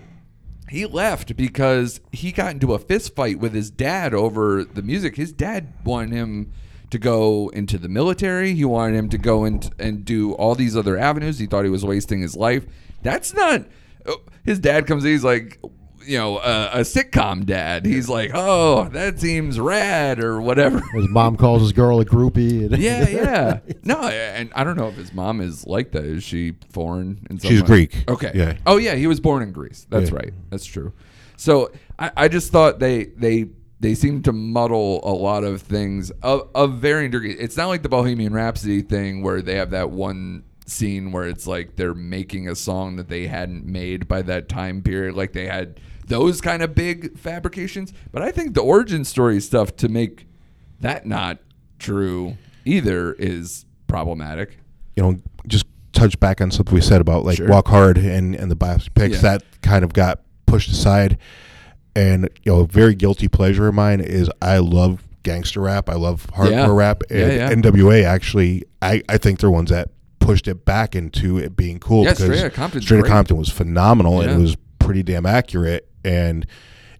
He 0.70 0.86
left 0.86 1.36
because 1.36 2.00
he 2.12 2.32
got 2.32 2.54
into 2.54 2.74
a 2.74 2.80
fist 2.80 3.16
fight 3.16 3.40
with 3.40 3.54
his 3.54 3.70
dad 3.70 4.14
over 4.14 4.64
the 4.64 4.82
music. 4.82 5.18
His 5.18 5.32
dad 5.34 5.74
wanted 5.84 6.14
him 6.14 6.54
to 6.92 6.98
go 6.98 7.50
into 7.50 7.78
the 7.78 7.90
military. 7.90 8.54
He 8.54 8.66
wanted 8.66 8.98
him 8.98 9.10
to 9.10 9.18
go 9.18 9.44
and 9.44 9.70
and 9.80 10.06
do 10.06 10.34
all 10.34 10.56
these 10.56 10.78
other 10.78 10.98
avenues. 10.98 11.40
He 11.40 11.46
thought 11.46 11.66
he 11.66 11.70
was 11.70 11.86
wasting 11.86 12.22
his 12.22 12.36
life. 12.36 12.66
That's 13.02 13.34
not 13.34 13.66
oh, 14.06 14.22
his 14.44 14.60
dad 14.60 14.88
comes 14.88 15.04
in, 15.06 15.12
he's 15.12 15.24
like, 15.24 15.60
you 16.06 16.18
know, 16.18 16.38
uh, 16.38 16.70
a 16.74 16.80
sitcom 16.80 17.46
dad. 17.46 17.86
He's 17.86 18.10
like, 18.10 18.32
oh, 18.34 18.90
that 18.90 19.20
seems 19.20 19.60
rad 19.60 20.20
or 20.20 20.42
whatever. 20.42 20.82
His 20.94 21.08
mom 21.10 21.38
calls 21.38 21.62
his 21.62 21.72
girl 21.74 22.00
a 22.00 22.06
groupie. 22.06 22.70
yeah, 22.78 23.08
yeah. 23.10 23.60
No, 23.84 24.02
and 24.02 24.52
I 24.56 24.64
don't 24.64 24.78
know 24.78 24.88
if 24.88 24.96
his 24.96 25.14
mom 25.14 25.42
is 25.42 25.66
like 25.66 25.92
that. 25.92 26.04
Is 26.04 26.24
she 26.24 26.54
foreign? 26.72 27.26
In 27.30 27.40
some 27.40 27.50
She's 27.50 27.62
way? 27.62 27.68
Greek. 27.68 28.04
Okay. 28.10 28.32
Yeah. 28.34 28.58
Oh 28.66 28.78
yeah, 28.78 28.96
he 28.96 29.08
was 29.08 29.20
born 29.20 29.44
in 29.44 29.52
Greece. 29.52 29.86
That's 29.90 30.10
Yeah. 30.10 30.16
right. 30.18 30.34
That's 30.50 30.66
true. 30.66 30.94
So 31.38 31.72
I, 31.98 32.12
I 32.18 32.28
just 32.28 32.52
thought 32.52 32.80
they 32.80 33.06
they 33.06 33.48
they 33.80 33.96
seem 33.96 34.22
to 34.24 34.32
muddle 34.32 35.00
a 35.04 35.12
lot 35.14 35.44
of 35.44 35.62
things 35.64 36.12
of, 36.22 36.50
of 36.54 36.74
varying 36.76 37.10
degrees. 37.12 37.38
It's 37.40 37.58
not 37.58 37.68
like 37.68 37.82
the 37.82 37.90
Bohemian 37.90 38.32
Rhapsody 38.34 38.82
thing 38.84 39.24
where 39.24 39.42
they 39.42 39.56
have 39.56 39.72
that 39.72 39.90
one 39.90 40.44
scene 40.68 41.12
where 41.12 41.28
it's 41.28 41.48
like 41.48 41.76
they're 41.76 41.96
making 41.96 42.48
a 42.48 42.56
song 42.56 42.96
that 42.98 43.10
they 43.10 43.26
hadn't 43.28 43.66
made 43.66 44.08
by 44.08 44.22
that 44.22 44.48
time 44.48 44.84
period. 44.84 45.16
Like 45.16 45.34
they 45.34 45.48
had 45.48 45.80
those 46.12 46.42
kind 46.42 46.62
of 46.62 46.76
big 46.76 47.18
fabrications. 47.18 47.94
But 48.12 48.22
I 48.22 48.32
think 48.32 48.54
the 48.54 48.62
origin 48.62 49.04
story 49.06 49.40
stuff 49.40 49.76
to 49.78 49.88
make 49.90 50.28
that 50.82 51.06
not 51.06 51.40
true 51.80 52.38
either 52.66 53.14
is 53.14 53.66
problematic. 53.88 54.58
you 54.96 55.02
know, 55.04 55.16
just 55.48 55.66
touch 55.94 56.20
back 56.20 56.42
on 56.42 56.52
something 56.52 56.74
we 56.76 56.82
said 56.82 57.00
about 57.02 57.24
like 57.26 57.38
Sure. 57.38 57.48
Walk 57.48 57.68
Hard 57.70 57.98
and 57.98 58.36
and 58.36 58.52
the 58.52 58.56
biopics 58.56 59.14
Yeah. 59.14 59.18
that 59.22 59.44
kind 59.62 59.84
of 59.86 59.94
got 59.94 60.20
pushed 60.46 60.70
aside. 60.70 61.18
And 61.96 62.30
you 62.44 62.52
know, 62.52 62.60
a 62.62 62.68
very 62.68 62.94
guilty 62.96 63.28
pleasure 63.28 63.68
of 63.68 63.74
mine 63.74 64.00
is 64.02 64.30
I 64.42 64.58
love 64.60 65.04
gangster 65.24 65.62
rap. 65.62 65.90
I 65.90 65.96
love 65.96 66.28
hardcore 66.34 66.52
Yeah. 66.52 66.74
rap. 66.76 67.04
And 67.10 67.32
Yeah. 67.34 67.50
NWA 67.52 68.04
actually, 68.04 68.64
I 68.82 69.02
I 69.10 69.18
think 69.18 69.40
they're 69.40 69.50
ones 69.52 69.70
that 69.70 69.90
pushed 70.20 70.48
it 70.48 70.66
back 70.66 70.96
into 70.96 71.38
it 71.38 71.56
being 71.56 71.80
cool. 71.80 72.04
Yeah, 72.04 72.12
because 72.12 72.26
Straight 72.26 72.40
Outta 72.40 72.50
Compton's 72.52 72.84
Straight 72.86 72.98
Outta 73.00 73.04
great. 73.04 73.12
Compton 73.12 73.38
was 73.38 73.50
phenomenal 73.50 74.22
and 74.22 74.30
it 74.32 74.38
was 74.38 74.56
pretty 74.80 75.04
damn 75.04 75.26
accurate, 75.26 75.88
and 76.04 76.46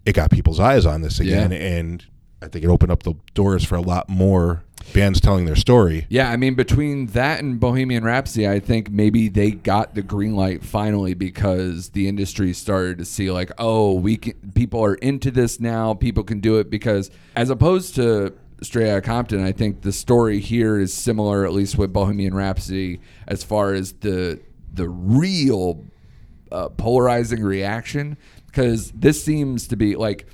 it 0.04 0.14
got 0.14 0.30
people's 0.30 0.60
eyes 0.60 0.86
on 0.86 1.02
this 1.02 1.20
again. 1.20 1.52
Yeah. 1.52 1.58
And 1.58 2.04
I 2.40 2.48
think 2.48 2.64
it 2.64 2.68
opened 2.68 2.92
up 2.92 3.04
the 3.04 3.14
doors 3.34 3.64
for 3.64 3.76
a 3.76 3.80
lot 3.80 4.08
more 4.08 4.64
bands 4.92 5.20
telling 5.20 5.44
their 5.44 5.56
story. 5.56 6.06
Yeah, 6.08 6.30
I 6.30 6.36
mean, 6.36 6.54
between 6.54 7.06
that 7.08 7.40
and 7.40 7.60
Bohemian 7.60 8.02
Rhapsody, 8.04 8.48
I 8.48 8.58
think 8.58 8.90
maybe 8.90 9.28
they 9.28 9.52
got 9.52 9.94
the 9.94 10.02
green 10.02 10.34
light 10.34 10.64
finally 10.64 11.14
because 11.14 11.90
the 11.90 12.08
industry 12.08 12.52
started 12.52 12.98
to 12.98 13.04
see 13.04 13.30
like, 13.30 13.52
oh, 13.58 13.94
we 13.94 14.16
can, 14.16 14.34
people 14.54 14.84
are 14.84 14.94
into 14.96 15.30
this 15.30 15.60
now. 15.60 15.94
People 15.94 16.24
can 16.24 16.40
do 16.40 16.58
it 16.58 16.68
because, 16.68 17.10
as 17.36 17.48
opposed 17.48 17.94
to 17.94 18.34
Straight 18.60 18.90
Outta 18.90 19.02
Compton, 19.02 19.44
I 19.44 19.52
think 19.52 19.82
the 19.82 19.92
story 19.92 20.40
here 20.40 20.78
is 20.78 20.92
similar, 20.92 21.44
at 21.44 21.52
least 21.52 21.78
with 21.78 21.92
Bohemian 21.92 22.34
Rhapsody, 22.34 23.00
as 23.26 23.44
far 23.44 23.72
as 23.74 23.92
the 23.92 24.40
the 24.74 24.88
real 24.88 25.84
uh, 26.50 26.68
polarizing 26.70 27.42
reaction 27.42 28.16
because 28.52 28.92
this 28.92 29.24
seems 29.24 29.66
to 29.68 29.76
be 29.76 29.96
like 29.96 30.26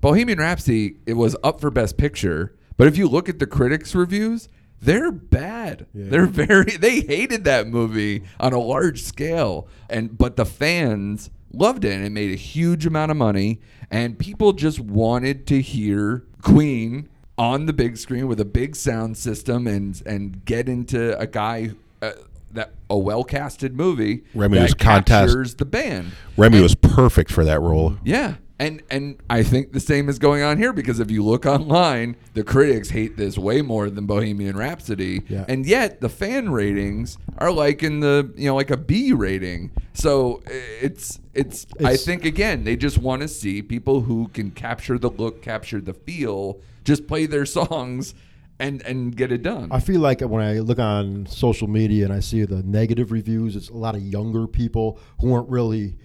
Bohemian 0.00 0.38
Rhapsody. 0.38 0.98
It 1.06 1.14
was 1.14 1.34
up 1.42 1.60
for 1.60 1.70
Best 1.70 1.96
Picture, 1.96 2.54
but 2.76 2.86
if 2.86 2.96
you 2.96 3.08
look 3.08 3.28
at 3.28 3.38
the 3.38 3.46
critics' 3.46 3.94
reviews, 3.94 4.48
they're 4.80 5.10
bad. 5.10 5.86
They're 5.94 6.26
very. 6.26 6.72
They 6.78 7.00
hated 7.00 7.44
that 7.44 7.66
movie 7.66 8.24
on 8.38 8.52
a 8.52 8.58
large 8.58 9.02
scale, 9.02 9.66
and 9.88 10.16
but 10.16 10.36
the 10.36 10.44
fans 10.44 11.30
loved 11.52 11.84
it, 11.84 11.92
and 11.92 12.04
it 12.04 12.10
made 12.10 12.32
a 12.32 12.36
huge 12.36 12.84
amount 12.84 13.10
of 13.10 13.16
money, 13.16 13.60
and 13.90 14.18
people 14.18 14.52
just 14.52 14.78
wanted 14.78 15.46
to 15.46 15.62
hear 15.62 16.24
Queen 16.42 17.08
on 17.38 17.66
the 17.66 17.72
big 17.72 17.96
screen 17.96 18.28
with 18.28 18.38
a 18.40 18.44
big 18.44 18.76
sound 18.76 19.16
system 19.16 19.66
and 19.66 20.02
and 20.04 20.44
get 20.44 20.68
into 20.68 21.18
a 21.18 21.26
guy. 21.26 21.70
Uh, 22.02 22.12
that 22.54 22.72
a 22.90 22.98
well 22.98 23.24
casted 23.24 23.76
movie 23.76 24.24
Rami 24.34 24.56
that 24.58 24.62
was 24.62 24.74
contest- 24.74 25.32
captures 25.34 25.54
the 25.56 25.64
band. 25.64 26.12
Rami 26.36 26.56
And- 26.56 26.62
was 26.62 26.74
perfect 26.74 27.30
for 27.30 27.44
that 27.44 27.60
role. 27.60 27.96
yeah. 28.04 28.34
And 28.56 28.82
and 28.88 29.16
I 29.28 29.42
think 29.42 29.72
the 29.72 29.80
same 29.80 30.08
is 30.08 30.20
going 30.20 30.44
on 30.44 30.58
here 30.58 30.72
because 30.72 31.00
if 31.00 31.10
you 31.10 31.24
look 31.24 31.44
online, 31.44 32.14
the 32.34 32.44
critics 32.44 32.90
hate 32.90 33.16
this 33.16 33.36
way 33.36 33.62
more 33.62 33.90
than 33.90 34.06
Bohemian 34.06 34.56
Rhapsody. 34.56 35.22
Yeah. 35.28 35.44
And 35.48 35.66
yet 35.66 36.00
the 36.00 36.08
fan 36.08 36.50
ratings 36.50 37.18
are 37.38 37.50
like 37.50 37.82
in 37.82 37.98
the 37.98 38.30
you 38.36 38.46
know 38.46 38.54
like 38.54 38.70
a 38.70 38.76
B 38.76 39.12
rating. 39.12 39.72
So 39.92 40.40
it's 40.46 41.18
it's, 41.34 41.66
I 41.84 41.96
think 41.96 42.24
again, 42.24 42.62
they 42.62 42.76
just 42.76 42.96
want 42.96 43.22
to 43.22 43.28
see 43.28 43.60
people 43.60 44.02
who 44.02 44.28
can 44.28 44.52
capture 44.52 45.00
the 45.00 45.10
look, 45.10 45.42
capture 45.42 45.80
the 45.80 45.92
feel, 45.92 46.60
just 46.84 47.08
play 47.08 47.26
their 47.26 47.46
songs 47.58 48.14
and 48.60 48.82
and 48.82 49.16
get 49.16 49.32
it 49.32 49.42
done. 49.42 49.68
I 49.72 49.80
feel 49.80 50.00
like 50.00 50.20
when 50.20 50.42
I 50.44 50.60
look 50.60 50.78
on 50.78 51.26
social 51.26 51.68
media 51.68 52.04
and 52.04 52.12
I 52.12 52.20
see 52.20 52.44
the 52.44 52.62
negative 52.62 53.10
reviews, 53.12 53.56
it's 53.56 53.68
a 53.68 53.74
lot 53.76 53.94
of 53.94 54.02
younger 54.02 54.46
people 54.46 54.98
who 55.20 55.28
weren't 55.28 55.48
really 55.48 55.96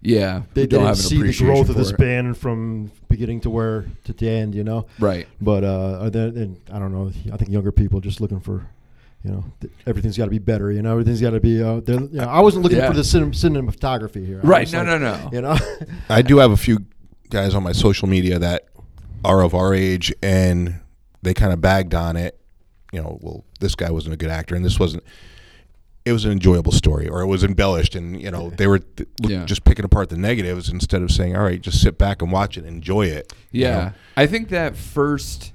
yeah. 0.00 0.42
they 0.54 0.62
who 0.62 0.66
don't 0.68 0.80
didn't 0.80 0.86
have 0.86 0.96
an 0.96 1.02
see 1.02 1.22
the 1.22 1.44
growth 1.44 1.68
of 1.68 1.74
this 1.76 1.90
it. 1.90 1.98
band 1.98 2.36
from 2.38 2.90
beginning 3.08 3.40
to 3.42 3.50
where 3.50 3.86
to 4.04 4.12
the 4.12 4.28
end, 4.28 4.54
you 4.54 4.64
know. 4.64 4.86
Right. 4.98 5.26
But 5.40 5.64
uh, 5.64 5.98
are 6.02 6.10
there- 6.10 6.28
and 6.28 6.60
I 6.72 6.78
don't 6.78 6.92
know. 6.92 7.10
I 7.32 7.36
think 7.36 7.50
younger 7.50 7.72
people 7.72 8.00
just 8.00 8.20
looking 8.20 8.38
for, 8.40 8.64
you 9.24 9.32
know, 9.32 9.44
th- 9.60 9.72
everything's 9.86 10.16
got 10.16 10.26
to 10.26 10.30
be 10.30 10.38
better. 10.38 10.70
You 10.70 10.82
know, 10.82 10.92
everything's 10.92 11.20
got 11.20 11.30
to 11.30 11.40
be. 11.40 11.60
Uh, 11.62 11.80
they're- 11.80 12.00
you 12.00 12.18
know, 12.20 12.28
I 12.28 12.40
wasn't 12.40 12.62
looking 12.62 12.78
Yeah. 12.78 12.88
for 12.88 12.94
the 12.94 13.02
cinem- 13.02 13.34
cinematography 13.34 14.24
here. 14.24 14.40
I 14.42 14.46
Right. 14.46 14.60
was 14.62 14.72
No, 14.72 14.78
like, 14.84 14.86
no, 14.86 14.98
no. 14.98 15.30
You 15.32 15.40
know. 15.42 15.58
I 16.08 16.22
do 16.22 16.38
have 16.38 16.52
a 16.52 16.56
few 16.56 16.78
guys 17.30 17.54
on 17.56 17.62
my 17.64 17.72
social 17.72 18.08
media 18.08 18.38
that 18.38 18.66
are 19.24 19.42
of 19.42 19.52
our 19.52 19.74
age, 19.74 20.12
and 20.22 20.78
they 21.22 21.34
kind 21.34 21.52
of 21.52 21.60
bagged 21.60 21.94
on 21.94 22.16
it. 22.16 22.38
You 22.92 23.02
know, 23.02 23.18
well, 23.20 23.44
this 23.60 23.74
guy 23.74 23.90
wasn't 23.90 24.14
a 24.14 24.16
good 24.16 24.30
actor, 24.30 24.54
and 24.54 24.64
this 24.64 24.78
wasn't. 24.80 25.04
It 26.04 26.12
was 26.12 26.24
an 26.24 26.32
enjoyable 26.32 26.72
story, 26.72 27.06
or 27.06 27.20
it 27.20 27.26
was 27.26 27.44
embellished, 27.44 27.94
and 27.94 28.20
you 28.20 28.30
know 28.30 28.48
they 28.50 28.66
were 28.66 28.78
th- 28.78 29.08
Yeah. 29.20 29.44
just 29.44 29.64
picking 29.64 29.84
apart 29.84 30.08
the 30.08 30.16
negatives 30.16 30.70
instead 30.70 31.02
of 31.02 31.10
saying, 31.10 31.36
"All 31.36 31.42
right, 31.42 31.60
just 31.60 31.82
sit 31.82 31.98
back 31.98 32.22
and 32.22 32.32
watch 32.32 32.56
it, 32.56 32.64
enjoy 32.64 33.06
it." 33.06 33.32
you 33.50 33.62
Yeah. 33.64 33.74
know? 33.78 33.92
I 34.16 34.26
think 34.26 34.48
that 34.48 34.74
first 34.76 35.52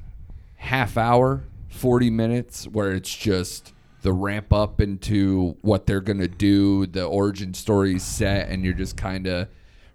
half 0.57 0.95
hour, 0.95 1.41
40 1.69 2.09
minutes, 2.11 2.65
where 2.67 2.91
it's 2.91 3.15
just 3.15 3.73
the 4.03 4.13
ramp 4.13 4.53
up 4.53 4.79
into 4.79 5.55
what 5.61 5.87
they're 5.87 6.01
going 6.01 6.19
to 6.19 6.27
do, 6.27 6.85
the 6.85 7.03
origin 7.05 7.53
story 7.55 7.97
set, 7.97 8.49
and 8.49 8.63
you're 8.63 8.73
just 8.73 8.95
kind 8.95 9.25
of 9.25 9.47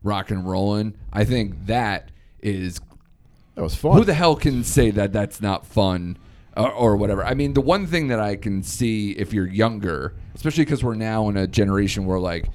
rock 0.03 0.31
and 0.31 0.49
rolling. 0.49 0.95
I 1.13 1.25
think 1.25 1.67
that 1.67 2.11
is. 2.43 2.81
That 3.59 3.65
was 3.65 3.75
fun. 3.75 3.97
Who 3.99 4.05
the 4.05 4.15
hell 4.15 4.37
can 4.37 4.63
say 4.63 4.93
that 4.93 5.13
that's 5.13 5.41
not 5.41 5.67
fun 5.67 6.17
or, 6.57 6.71
or 6.71 6.97
whatever? 6.97 7.25
I 7.25 7.35
mean, 7.35 7.55
the 7.55 7.61
one 7.61 7.89
thing 7.89 8.07
that 8.07 8.21
I 8.21 8.37
can 8.37 8.63
see 8.63 9.11
if 9.11 9.33
you're 9.33 9.49
younger, 9.49 10.15
especially 10.37 10.65
because 10.65 10.85
we're 10.85 10.95
now 10.95 11.29
in 11.29 11.37
a 11.37 11.49
generation 11.49 12.07
where, 12.07 12.21
like, 12.21 12.49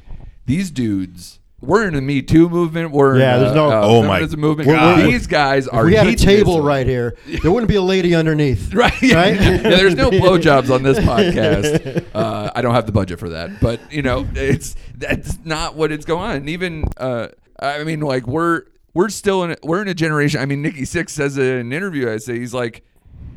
these 0.45 0.71
dudes. 0.71 1.41
We're 1.59 1.85
in 1.89 1.93
the 1.93 2.01
Me 2.01 2.21
Too 2.21 2.47
movement. 2.47 2.91
We're 2.91 3.19
Yeah, 3.19 3.35
in 3.35 3.39
there's 3.41 3.51
a, 3.51 3.55
no- 3.55 3.69
uh, 3.69 3.81
Oh 3.83 4.01
my 4.03 4.15
feminism 4.19 4.39
movement. 4.39 4.69
God. 4.69 5.05
These 5.05 5.27
guys 5.27 5.67
if 5.67 5.73
are. 5.73 5.83
we 5.85 5.95
had 5.95 6.07
a 6.07 6.11
hedonism. 6.11 6.37
table 6.45 6.61
right 6.61 6.87
here, 6.87 7.17
there 7.41 7.51
wouldn't 7.51 7.69
be 7.69 7.75
a 7.75 7.81
lady 7.81 8.15
underneath. 8.15 8.73
Right. 8.73 9.01
Yeah. 9.01 9.15
Right? 9.15 9.33
yeah. 9.41 9.57
There's 9.57 9.95
no 9.95 10.09
blowjobs 10.09 10.73
on 10.73 10.83
this 10.83 10.99
podcast. 10.99 12.05
Uh, 12.15 12.49
I 12.55 12.61
don't 12.61 12.75
have 12.75 12.85
the 12.85 12.91
budget 12.93 13.19
for 13.19 13.29
that. 13.29 13.59
But 13.59 13.91
you 13.91 14.03
know, 14.03 14.25
it's 14.35 14.75
that's 14.95 15.37
not 15.43 15.75
what 15.75 15.91
it's 15.91 16.05
going 16.05 16.21
on. 16.31 16.35
And 16.37 16.49
even 16.49 16.85
uh, 16.95 17.27
I 17.59 17.83
mean, 17.83 17.99
like 18.01 18.25
we're 18.27 18.63
we're 18.93 19.09
still 19.09 19.43
in 19.43 19.51
a, 19.51 19.55
we're 19.63 19.81
in 19.81 19.87
a 19.87 19.93
generation. 19.93 20.39
I 20.39 20.45
mean, 20.45 20.61
Nikki 20.61 20.85
Six 20.85 21.13
says 21.13 21.37
in 21.37 21.45
an 21.45 21.73
interview. 21.73 22.11
I 22.11 22.17
say 22.17 22.37
he's 22.39 22.53
like, 22.53 22.83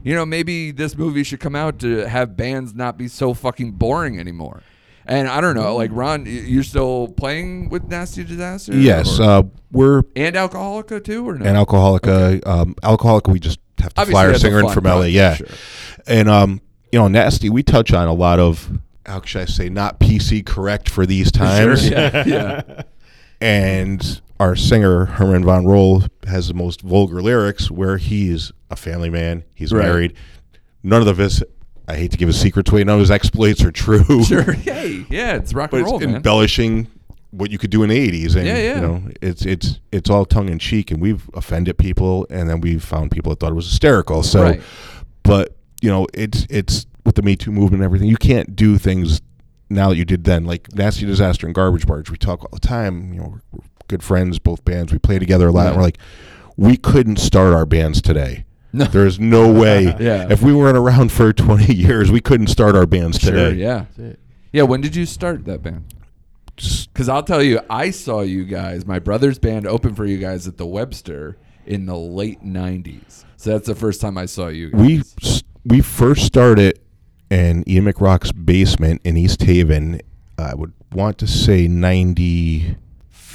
you 0.03 0.15
know, 0.15 0.27
maybe 0.27 0.71
this 0.71 0.97
movie 0.97 1.23
should 1.25 1.41
come 1.41 1.57
out 1.57 1.79
to 1.81 2.09
have 2.09 2.37
bands 2.37 2.75
not 2.75 2.97
be 2.99 3.09
so 3.09 3.35
fucking 3.35 3.73
boring 3.73 4.19
anymore. 4.19 4.63
And 5.09 5.29
I 5.29 5.41
don't 5.41 5.55
know, 5.55 5.77
like 5.77 5.91
Ron, 5.93 6.27
you're 6.27 6.65
still 6.65 7.09
playing 7.09 7.69
with 7.69 7.85
Nasty 7.85 8.25
Disaster? 8.25 8.75
Yes, 8.77 9.21
Or- 9.21 9.23
uh, 9.23 9.43
we're 9.71 10.03
and 10.17 10.35
Alcoholica 10.35 11.03
too, 11.05 11.29
or 11.29 11.39
no? 11.39 11.47
an 11.47 11.55
Alcoholica. 11.55 12.45
Um, 12.47 12.75
Alcoholica, 12.83 13.33
we 13.33 13.39
just 13.39 13.61
have 13.79 13.95
to 13.95 14.01
Obviously, 14.01 14.13
fly 14.13 14.25
our 14.27 14.33
a 14.33 14.39
singer 14.39 14.61
in 14.61 14.69
from 14.71 14.85
LA. 14.85 15.03
Yeah, 15.03 15.35
sure. 15.35 15.47
and 16.09 16.29
um, 16.29 16.61
you 16.91 16.99
know, 16.99 17.07
nasty. 17.07 17.49
We 17.51 17.63
touch 17.63 17.93
on 17.93 18.09
a 18.09 18.13
lot 18.13 18.41
of 18.41 18.69
how 19.07 19.23
should 19.23 19.43
I 19.43 19.45
say 19.45 19.69
not 19.69 20.01
PC 20.01 20.45
correct 20.45 20.89
for 20.89 21.07
these 21.07 21.31
times. 21.31 21.89
yeah, 21.89 22.25
yeah. 22.27 22.83
and 23.41 24.21
our 24.39 24.55
singer 24.57 25.07
Herman 25.07 25.45
von 25.45 25.65
Roll 25.67 26.03
has 26.27 26.49
the 26.49 26.55
most 26.55 26.83
vulgar 26.83 27.23
lyrics 27.23 27.71
where 27.71 27.97
he's 27.97 28.53
a 28.71 28.77
family 28.77 29.11
man. 29.11 29.45
He's 29.55 29.73
Right. 29.73 29.85
married. 29.85 30.13
None 30.83 31.07
of 31.07 31.19
his. 31.19 31.43
I 31.89 31.95
hate 31.97 32.11
to 32.11 32.17
give 32.17 32.27
his 32.29 32.39
secrets 32.41 32.71
away. 32.71 32.83
None 32.85 32.95
of 32.95 33.01
his 33.01 33.11
exploits 33.11 33.63
are 33.65 33.71
true. 33.73 34.05
Sure. 34.25 34.53
Hey, 34.53 35.07
yeah, 35.09 35.35
it's 35.37 35.55
rock 35.55 35.73
and 35.73 35.85
roll, 35.85 36.01
man. 36.01 36.17
embellishing 36.17 36.89
what 37.31 37.51
you 37.51 37.59
could 37.59 37.71
do 37.71 37.83
in 37.83 37.91
the 37.91 37.97
'80s, 38.11 38.35
and 38.37 38.47
Yeah, 38.47 38.57
yeah. 38.59 38.75
you 38.77 38.81
know, 38.81 39.03
it's 39.23 39.45
it's 39.47 39.79
it's 39.93 40.11
all 40.11 40.25
tongue 40.25 40.49
in 40.49 40.59
cheek, 40.59 40.91
and 40.91 41.01
we've 41.01 41.29
offended 41.35 41.79
people, 41.79 42.27
and 42.31 42.49
then 42.51 42.61
we've 42.61 42.83
found 42.83 43.11
people 43.11 43.31
that 43.31 43.41
thought 43.41 43.53
it 43.53 43.57
was 43.57 43.69
hysterical. 43.69 44.23
So, 44.23 44.43
Right. 44.43 44.63
but 45.23 45.57
you 45.81 45.89
know, 45.89 46.07
it's 46.15 46.47
it's 46.51 46.87
with 47.05 47.15
the 47.15 47.23
Me 47.23 47.37
Too 47.37 47.53
movement 47.53 47.75
and 47.83 47.85
everything. 47.85 48.09
You 48.09 48.17
can't 48.17 48.57
do 48.57 48.79
things 48.79 49.21
now 49.71 49.89
that 49.91 49.97
you 49.97 50.05
did 50.05 50.25
then, 50.25 50.45
like 50.45 50.73
Nasty 50.75 51.07
Disaster 51.07 51.47
and 51.47 51.55
Garbage 51.55 51.87
Barge. 51.87 52.11
We 52.11 52.17
talk 52.17 52.43
all 52.43 52.51
the 52.53 52.61
time. 52.61 53.13
You 53.13 53.21
know, 53.21 53.29
we're, 53.53 53.61
we're 53.61 53.69
good 53.89 54.03
friends, 54.03 54.39
both 54.39 54.65
bands. 54.65 54.93
We 54.93 54.99
play 54.99 55.19
together 55.19 55.49
a 55.49 55.53
lot. 55.53 55.63
Right. 55.63 55.69
And 55.69 55.77
we're 55.77 55.83
like, 55.83 55.99
we 56.57 56.77
couldn't 56.77 57.17
start 57.19 57.53
our 57.55 57.67
bands 57.67 58.01
today. 58.03 58.45
No. 58.73 58.85
There's 58.93 59.19
no 59.21 59.53
way. 59.53 59.95
Yeah. 60.01 60.27
If 60.31 60.43
we 60.43 60.55
weren't 60.55 60.77
around 60.77 61.13
for 61.13 61.33
20 61.33 61.73
years, 61.75 62.11
we 62.11 62.21
couldn't 62.21 62.49
start 62.49 62.75
our 62.77 62.87
bands 62.87 63.19
Sure, 63.19 63.33
today. 63.33 63.57
yeah. 63.57 63.85
Yeah, 64.53 64.63
when 64.63 64.81
did 64.81 64.97
you 64.97 65.07
start 65.07 65.45
that 65.47 65.63
band? 65.63 65.85
Because 66.57 67.09
I'll 67.11 67.23
tell 67.23 67.43
you, 67.43 67.61
I 67.69 67.91
saw 67.91 68.23
you 68.23 68.45
guys, 68.47 68.87
my 68.87 68.99
brother's 68.99 69.39
band, 69.39 69.67
open 69.67 69.95
for 69.95 70.07
you 70.07 70.17
guys 70.17 70.49
at 70.49 70.57
the 70.57 70.65
Webster 70.67 71.37
in 71.67 71.85
the 71.85 71.97
late 71.97 72.43
'90s. 72.43 73.25
So 73.37 73.51
that's 73.51 73.67
the 73.67 73.75
first 73.75 74.01
time 74.01 74.17
I 74.17 74.25
saw 74.25 74.47
you. 74.49 74.71
Guys. 74.71 74.81
we 74.81 75.03
we 75.67 75.81
first 75.83 76.25
started 76.25 76.81
in 77.31 77.69
Ian 77.69 77.85
McRock's 77.85 78.33
basement 78.33 79.03
in 79.05 79.19
East 79.19 79.43
Haven. 79.43 80.01
I 80.39 80.55
would 80.55 80.73
want 80.93 81.19
to 81.19 81.27
say 81.27 81.69
ninety 81.69 82.77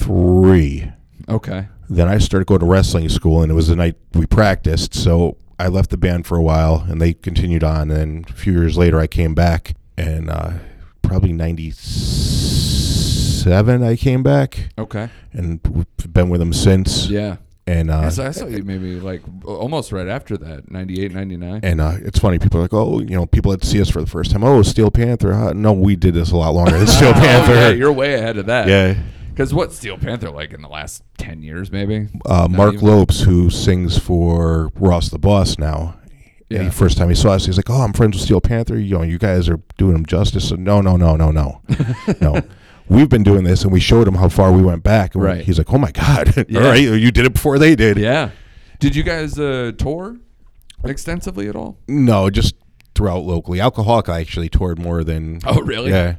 three. 0.02 0.92
okay. 1.30 1.68
Then 1.90 2.08
I 2.08 2.20
started 2.20 2.46
going 2.48 2.62
to 2.62 2.66
wrestling 2.66 3.10
school, 3.10 3.42
and 3.42 3.52
it 3.52 3.56
was 3.56 3.68
the 3.68 3.76
night 3.76 3.96
we 4.14 4.26
practiced. 4.26 4.94
So 4.94 5.36
I 5.60 5.68
left 5.68 5.90
the 5.90 5.98
band 5.98 6.26
for 6.26 6.38
a 6.38 6.42
while, 6.42 6.86
and 6.88 7.02
they 7.02 7.14
continued 7.14 7.64
on. 7.66 7.92
And 7.92 8.30
a 8.30 8.34
few 8.34 8.54
years 8.54 8.78
later, 8.78 8.98
I 9.00 9.08
came 9.08 9.36
back, 9.36 9.74
and 9.98 10.30
uh, 10.30 10.52
probably 11.02 11.34
ninety 11.34 11.72
seven, 13.42 13.84
I 13.84 13.96
came 13.98 14.24
back, 14.24 14.70
Okay. 14.78 15.10
and 15.34 15.60
we've 15.70 16.14
been 16.14 16.30
with 16.30 16.40
them 16.40 16.54
since. 16.54 17.10
Yeah. 17.10 17.38
And 17.68 17.92
uh, 17.92 18.00
I 18.00 18.10
saw 18.10 18.48
you 18.48 18.64
maybe 18.64 19.00
like 19.00 19.22
almost 19.46 19.92
right 19.92 20.08
after 20.08 20.36
that, 20.38 20.72
98, 20.72 21.14
99. 21.14 21.60
And 21.64 21.80
uh, 21.80 21.94
it's 22.02 22.18
funny, 22.20 22.40
people 22.40 22.60
are 22.60 22.64
like, 22.64 22.74
oh, 22.74 23.00
you 23.00 23.16
know, 23.16 23.26
people 23.28 23.52
that 23.52 23.64
see 23.64 23.80
us 23.80 23.90
for 23.90 24.02
the 24.02 24.08
first 24.10 24.32
time, 24.32 24.44
oh, 24.44 24.62
Steel 24.64 24.90
Panther. 24.92 25.34
Huh? 25.34 25.54
No, 25.54 25.72
we 25.72 25.96
did 25.96 26.14
this 26.16 26.32
a 26.32 26.38
lot 26.38 26.54
longer 26.56 26.78
than 26.78 26.88
Steel 26.98 27.14
Panther. 27.14 27.54
yeah, 27.54 27.70
you're 27.70 27.92
way 27.94 28.16
ahead 28.16 28.38
of 28.38 28.48
that. 28.48 28.68
yeah. 28.68 28.96
Because 29.42 29.56
what 29.56 29.74
Steel 29.74 29.98
Panther 29.98 30.30
like 30.30 30.54
in 30.54 30.62
the 30.62 30.68
last 30.68 31.02
10 31.18 31.42
years, 31.42 31.72
maybe? 31.72 32.10
Uh, 32.28 32.48
Mark 32.48 32.76
even? 32.76 32.86
Lopes, 32.86 33.22
who 33.22 33.50
sings 33.50 33.98
for 33.98 34.70
Ross 34.76 35.10
the 35.10 35.18
Boss 35.18 35.58
now. 35.58 35.96
Yeah. 36.48 36.62
Yeah. 36.62 36.70
first 36.70 36.96
time 37.00 37.10
he 37.10 37.16
saw 37.16 37.32
us, 37.32 37.48
he's 37.48 37.58
like, 37.58 37.68
"Oh, 37.68 37.82
I'm 37.82 37.92
friends 37.92 38.16
with 38.18 38.24
Steel 38.24 38.40
Panther. 38.40 38.78
You 38.78 38.98
know, 38.98 39.02
you 39.02 39.18
guys 39.18 39.50
are 39.50 39.60
doing 39.80 39.96
him 39.96 40.06
justice." 40.06 40.50
So, 40.50 40.58
no, 40.58 40.80
no, 40.80 40.96
no, 40.96 41.16
no, 41.16 41.32
no, 41.32 41.60
no. 42.22 42.42
We've 42.88 43.10
been 43.10 43.24
doing 43.24 43.44
this, 43.44 43.64
and 43.64 43.72
we 43.74 43.80
showed 43.80 44.08
him 44.08 44.14
how 44.14 44.30
far 44.30 44.52
we 44.52 44.62
went 44.62 44.84
back. 44.84 45.16
And 45.16 45.24
Right. 45.24 45.44
He's 45.44 45.58
like, 45.58 45.74
"Oh 45.74 45.80
my 45.80 45.92
god! 45.92 46.46
Yeah. 46.50 46.60
All 46.60 46.66
right, 46.68 46.80
you 46.80 47.10
did 47.10 47.26
it 47.26 47.34
before 47.34 47.58
they 47.58 47.76
did." 47.76 47.98
Yeah. 47.98 48.30
Did 48.80 48.96
you 48.96 49.02
guys 49.02 49.40
uh, 49.40 49.72
tour 49.76 50.18
extensively 50.84 51.48
at 51.48 51.56
all? 51.56 51.80
No, 51.88 52.30
just 52.30 52.54
throughout 52.94 53.24
locally. 53.24 53.60
Alcoholic, 53.60 54.08
I 54.08 54.20
actually 54.20 54.50
toured 54.50 54.78
more 54.78 55.04
than. 55.04 55.40
Oh, 55.48 55.62
really? 55.62 55.90
Yeah. 55.90 56.18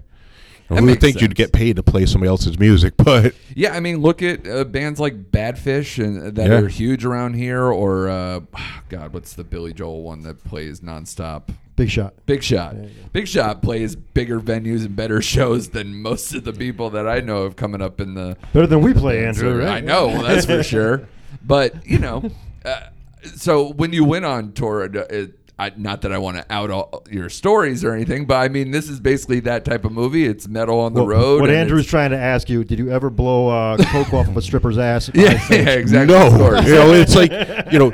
That 0.72 0.80
Who 0.80 0.86
would 0.86 0.92
makes 0.92 1.00
think 1.02 1.20
you'd 1.20 1.34
get 1.34 1.52
paid 1.52 1.76
to 1.76 1.82
play 1.82 2.06
somebody 2.06 2.28
else's 2.28 2.58
music? 2.58 2.94
But 3.02 3.34
Yeah, 3.54 3.74
I 3.74 3.80
mean, 3.80 3.98
look 3.98 4.22
at 4.22 4.46
uh, 4.46 4.64
bands 4.64 4.98
like 5.00 5.30
Badfish 5.30 6.02
and 6.02 6.34
that 6.36 6.50
Yeah. 6.50 6.58
are 6.58 6.68
huge 6.68 7.04
around 7.04 7.34
here, 7.34 7.64
or 7.64 8.08
uh, 8.08 8.40
God, 8.88 9.12
what's 9.12 9.34
the 9.34 9.44
Billy 9.44 9.72
Joel 9.72 10.02
one 10.02 10.22
that 10.22 10.42
plays 10.44 10.80
nonstop? 10.80 11.48
Big 11.74 11.88
shot. 11.88 12.14
Big 12.26 12.42
Shot. 12.42 12.76
Big 13.14 13.26
Shot 13.26 13.62
plays 13.62 13.96
bigger 13.96 14.38
venues 14.40 14.84
and 14.84 14.94
better 14.94 15.22
shows 15.34 15.70
than 15.70 16.00
most 16.02 16.34
of 16.34 16.44
the 16.44 16.52
people 16.52 16.90
that 16.90 17.08
I 17.08 17.20
know 17.20 17.42
of 17.44 17.56
coming 17.56 17.80
up 17.80 17.98
in 18.00 18.12
the. 18.14 18.36
Better 18.52 18.66
than 18.66 18.82
we 18.82 18.92
play, 18.92 19.24
Andrew. 19.24 19.62
I 19.62 19.66
Right? 19.66 19.84
know 19.84 20.22
that's 20.22 20.44
for 20.46 20.62
sure. 20.74 21.08
But 21.42 21.86
you 21.86 21.98
know, 21.98 22.30
uh, 22.64 22.88
so 23.36 23.72
when 23.72 23.92
you 23.94 24.04
went 24.04 24.26
on 24.26 24.52
tour, 24.52 24.82
uh, 24.84 25.00
it, 25.08 25.38
I, 25.58 25.70
not 25.76 26.02
that 26.02 26.12
I 26.12 26.18
want 26.18 26.38
to 26.38 26.46
out 26.52 26.70
all 26.70 27.04
your 27.10 27.28
stories 27.28 27.84
or 27.84 27.92
anything, 27.94 28.24
but 28.24 28.36
I 28.36 28.48
mean 28.48 28.70
this 28.70 28.88
is 28.88 28.98
basically 28.98 29.40
that 29.40 29.64
type 29.64 29.84
of 29.84 29.92
movie. 29.92 30.26
It's 30.26 30.48
metal 30.48 30.80
on 30.80 30.94
the 30.94 31.04
What- 31.04 31.10
road. 31.14 31.40
What 31.42 31.50
and 31.50 31.58
Andrew's 31.58 31.86
trying 31.86 32.10
to 32.10 32.16
ask 32.18 32.48
you: 32.48 32.64
Did 32.64 32.78
you 32.78 32.90
ever 32.90 33.10
blow 33.10 33.48
uh, 33.48 33.76
coke 33.84 34.12
off 34.14 34.28
of 34.28 34.36
a 34.36 34.42
stripper's 34.42 34.78
ass? 34.78 35.10
Yeah, 35.14 35.32
yeah, 35.50 35.56
exactly. 35.70 36.14
no, 36.14 36.26
of 36.26 36.32
course. 36.34 36.66
you 36.66 36.74
know, 36.74 36.92
it's 36.94 37.14
like 37.14 37.30
you 37.70 37.78
know, 37.78 37.92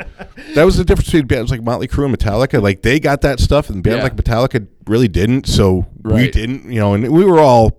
that 0.55 0.65
was 0.65 0.77
the 0.79 0.85
difference 0.85 1.09
between 1.09 1.27
bands 1.27 1.51
like 1.51 1.63
Motley 1.63 1.89
Crue 1.89 2.07
and 2.07 2.17
Metallica. 2.17 2.63
Like 2.63 2.83
they 2.83 3.01
got 3.01 3.21
that 3.23 3.41
stuff, 3.41 3.69
and 3.71 3.83
bands 3.83 3.99
Yeah. 3.99 4.03
like 4.05 4.17
Metallica 4.17 4.67
really 4.87 5.09
didn't. 5.09 5.47
So 5.47 5.87
we 6.05 6.31
didn't, 6.31 6.71
you 6.73 6.79
know, 6.81 6.95
and 6.95 7.11
we 7.13 7.25
were 7.25 7.41
all, 7.41 7.79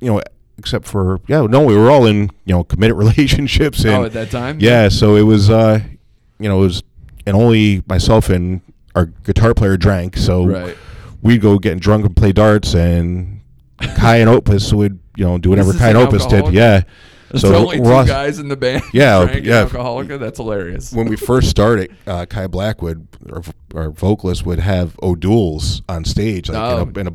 you 0.00 0.12
know, 0.12 0.20
except 0.58 0.86
for 0.86 1.18
yeah, 1.28 1.40
no, 1.46 1.64
we 1.64 1.74
were 1.74 1.90
all 1.90 2.06
in 2.06 2.30
you 2.44 2.54
know 2.54 2.62
committed 2.62 2.96
relationships. 2.98 3.84
And, 3.84 3.94
Oh, 3.94 4.04
at 4.04 4.12
that 4.12 4.30
time? 4.30 4.58
yeah. 4.60 4.88
So 4.90 5.16
it 5.16 5.22
was, 5.22 5.50
uh, 5.50 5.80
you 6.38 6.48
know, 6.48 6.58
it 6.58 6.66
was, 6.66 6.82
and 7.26 7.34
only 7.34 7.82
myself 7.88 8.28
and 8.28 8.60
our 8.94 9.06
guitar 9.06 9.54
player 9.54 9.76
drank. 9.76 10.16
So 10.16 10.44
Right. 10.46 10.76
we'd 11.22 11.40
go 11.40 11.58
getting 11.58 11.78
drunk 11.78 12.04
and 12.06 12.16
play 12.16 12.32
darts, 12.32 12.74
and 12.74 13.40
Kai 13.96 14.16
and 14.18 14.28
Opus 14.28 14.72
would 14.72 14.98
you 15.16 15.24
know 15.24 15.38
do 15.38 15.50
whatever 15.50 15.72
Kai 15.72 15.88
and 15.90 15.98
an 15.98 16.06
Opus 16.06 16.24
did. 16.26 16.44
alcoholic? 16.44 16.54
Yeah. 16.54 16.82
So 17.34 17.54
only 17.54 17.78
two 17.78 17.82
guys 17.84 18.38
in 18.38 18.48
the 18.48 18.56
band. 18.56 18.82
Yeah, 18.92 19.22
yeah. 19.38 19.64
Alcoholica. 19.64 20.18
That's 20.20 20.38
hilarious. 20.38 20.92
when 20.92 21.08
we 21.08 21.16
first 21.16 21.48
started, 21.48 21.90
uh, 22.06 22.26
Kai 22.26 22.46
Blackwood, 22.46 23.06
our, 23.32 23.42
our 23.74 23.90
vocalist, 23.90 24.44
would 24.44 24.58
have 24.58 24.96
O'Douls 25.02 25.80
on 25.88 26.04
stage, 26.04 26.50
like 26.50 26.58
Oh. 26.58 26.82
in, 26.82 26.88
a, 26.96 27.00
in 27.00 27.06
a 27.08 27.12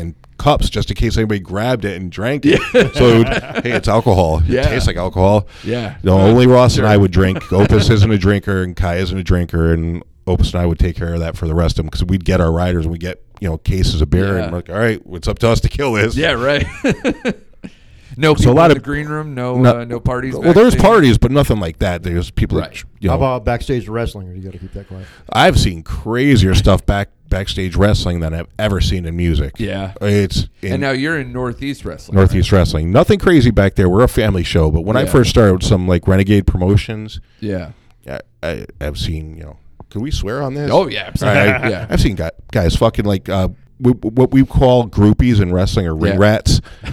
in 0.00 0.14
cups, 0.38 0.68
just 0.70 0.90
in 0.90 0.94
case 0.94 1.16
anybody 1.16 1.40
grabbed 1.40 1.84
it 1.84 2.00
and 2.00 2.12
drank 2.12 2.44
it. 2.46 2.60
So, 2.94 3.06
it 3.08 3.18
would, 3.18 3.64
hey, 3.64 3.72
it's 3.72 3.88
alcohol. 3.88 4.40
Yeah. 4.46 4.60
It 4.60 4.68
tastes 4.68 4.86
like 4.86 4.96
alcohol. 4.98 5.48
Yeah. 5.64 5.96
No, 6.04 6.18
only 6.20 6.46
Ross 6.46 6.74
Sure. 6.74 6.84
and 6.84 6.92
I 6.92 6.96
would 6.98 7.10
drink. 7.10 7.50
Opus 7.52 7.88
isn't 7.90 8.10
a 8.12 8.18
drinker, 8.18 8.62
and 8.62 8.76
Kai 8.76 8.96
isn't 8.98 9.18
a 9.18 9.24
drinker, 9.24 9.72
and 9.72 10.02
Opus 10.26 10.52
and 10.52 10.60
I 10.62 10.66
would 10.66 10.78
take 10.78 10.96
care 10.96 11.14
of 11.14 11.20
that 11.20 11.36
for 11.36 11.46
the 11.46 11.54
rest 11.54 11.72
of 11.78 11.84
them 11.84 11.86
because 11.86 12.04
we'd 12.04 12.24
get 12.24 12.40
our 12.40 12.50
riders 12.52 12.84
and 12.84 12.92
we 12.92 12.98
get 12.98 13.22
you 13.40 13.48
know 13.48 13.58
cases 13.58 14.00
of 14.00 14.10
beer, 14.10 14.36
Yeah. 14.38 14.44
and 14.44 14.52
we're 14.52 14.58
like, 14.58 14.70
all 14.70 14.76
right, 14.78 15.00
it's 15.12 15.28
up 15.28 15.38
to 15.40 15.48
us 15.48 15.60
to 15.60 15.68
kill 15.68 15.92
this. 15.92 16.16
Yeah, 16.16 16.32
right. 16.32 16.66
no 18.16 18.32
people 18.34 18.44
So 18.44 18.52
a 18.52 18.54
lot 18.54 18.70
in 18.70 18.76
of- 18.76 18.82
the 18.82 18.86
green 18.86 19.06
room. 19.08 19.34
No, 19.34 19.56
No- 19.60 19.80
uh, 19.80 19.84
no 19.84 20.00
parties. 20.00 20.34
Well, 20.34 20.52
there's 20.54 20.74
parties, 20.74 21.18
but 21.18 21.30
nothing 21.30 21.60
like 21.60 21.78
that. 21.80 22.02
There's 22.02 22.30
people 22.30 22.58
Right. 22.58 22.72
that 22.72 22.84
you 23.00 23.10
How 23.10 23.16
know. 23.16 23.22
about 23.22 23.44
backstage 23.44 23.88
wrestling? 23.88 24.28
Or 24.28 24.34
you 24.34 24.42
got 24.42 24.52
to 24.52 24.58
keep 24.58 24.72
that 24.72 24.88
quiet. 24.88 25.06
I've 25.32 25.58
seen 25.58 25.82
crazier 25.82 26.54
stuff 26.54 26.84
back 26.86 27.10
backstage 27.28 27.74
wrestling 27.74 28.20
than 28.20 28.32
I've 28.32 28.46
ever 28.58 28.80
seen 28.80 29.04
in 29.04 29.16
music. 29.16 29.54
Yeah. 29.58 29.94
It's 30.00 30.48
in 30.62 30.74
And 30.74 30.80
now 30.80 30.92
you're 30.92 31.18
in 31.18 31.32
Northeast 31.32 31.84
Wrestling. 31.84 32.16
Northeast 32.16 32.52
Wrestling. 32.52 32.92
Nothing 32.92 33.18
crazy 33.18 33.50
back 33.50 33.74
there. 33.74 33.88
We're 33.88 34.04
a 34.04 34.08
family 34.08 34.44
show, 34.44 34.70
but 34.70 34.82
when 34.82 34.96
I 34.96 35.06
first 35.06 35.30
started 35.30 35.54
with 35.54 35.64
some 35.64 35.88
like 35.88 36.06
Renegade 36.06 36.46
Promotions, 36.46 37.20
right? 37.42 37.48
Yeah. 37.48 37.70
I, 38.08 38.20
I, 38.48 38.66
I've 38.80 38.96
seen 38.98 39.36
you 39.36 39.42
know. 39.42 39.56
Can 39.90 40.00
we 40.02 40.10
swear 40.10 40.42
on 40.42 40.54
this? 40.54 40.70
Oh 40.70 40.88
yeah. 40.88 41.04
Absolutely. 41.06 41.40
right. 41.40 41.70
yeah. 41.70 41.86
I've 41.88 42.00
seen 42.00 42.16
guys, 42.16 42.32
guys 42.52 42.76
fucking 42.76 43.04
like 43.04 43.28
uh, 43.28 43.48
w- 43.80 43.98
what 44.10 44.30
we 44.32 44.44
call 44.44 44.88
groupies 44.88 45.40
in 45.40 45.52
wrestling 45.52 45.86
or 45.86 45.94
ring 45.96 46.14
Yeah. 46.14 46.18
rats. 46.20 46.60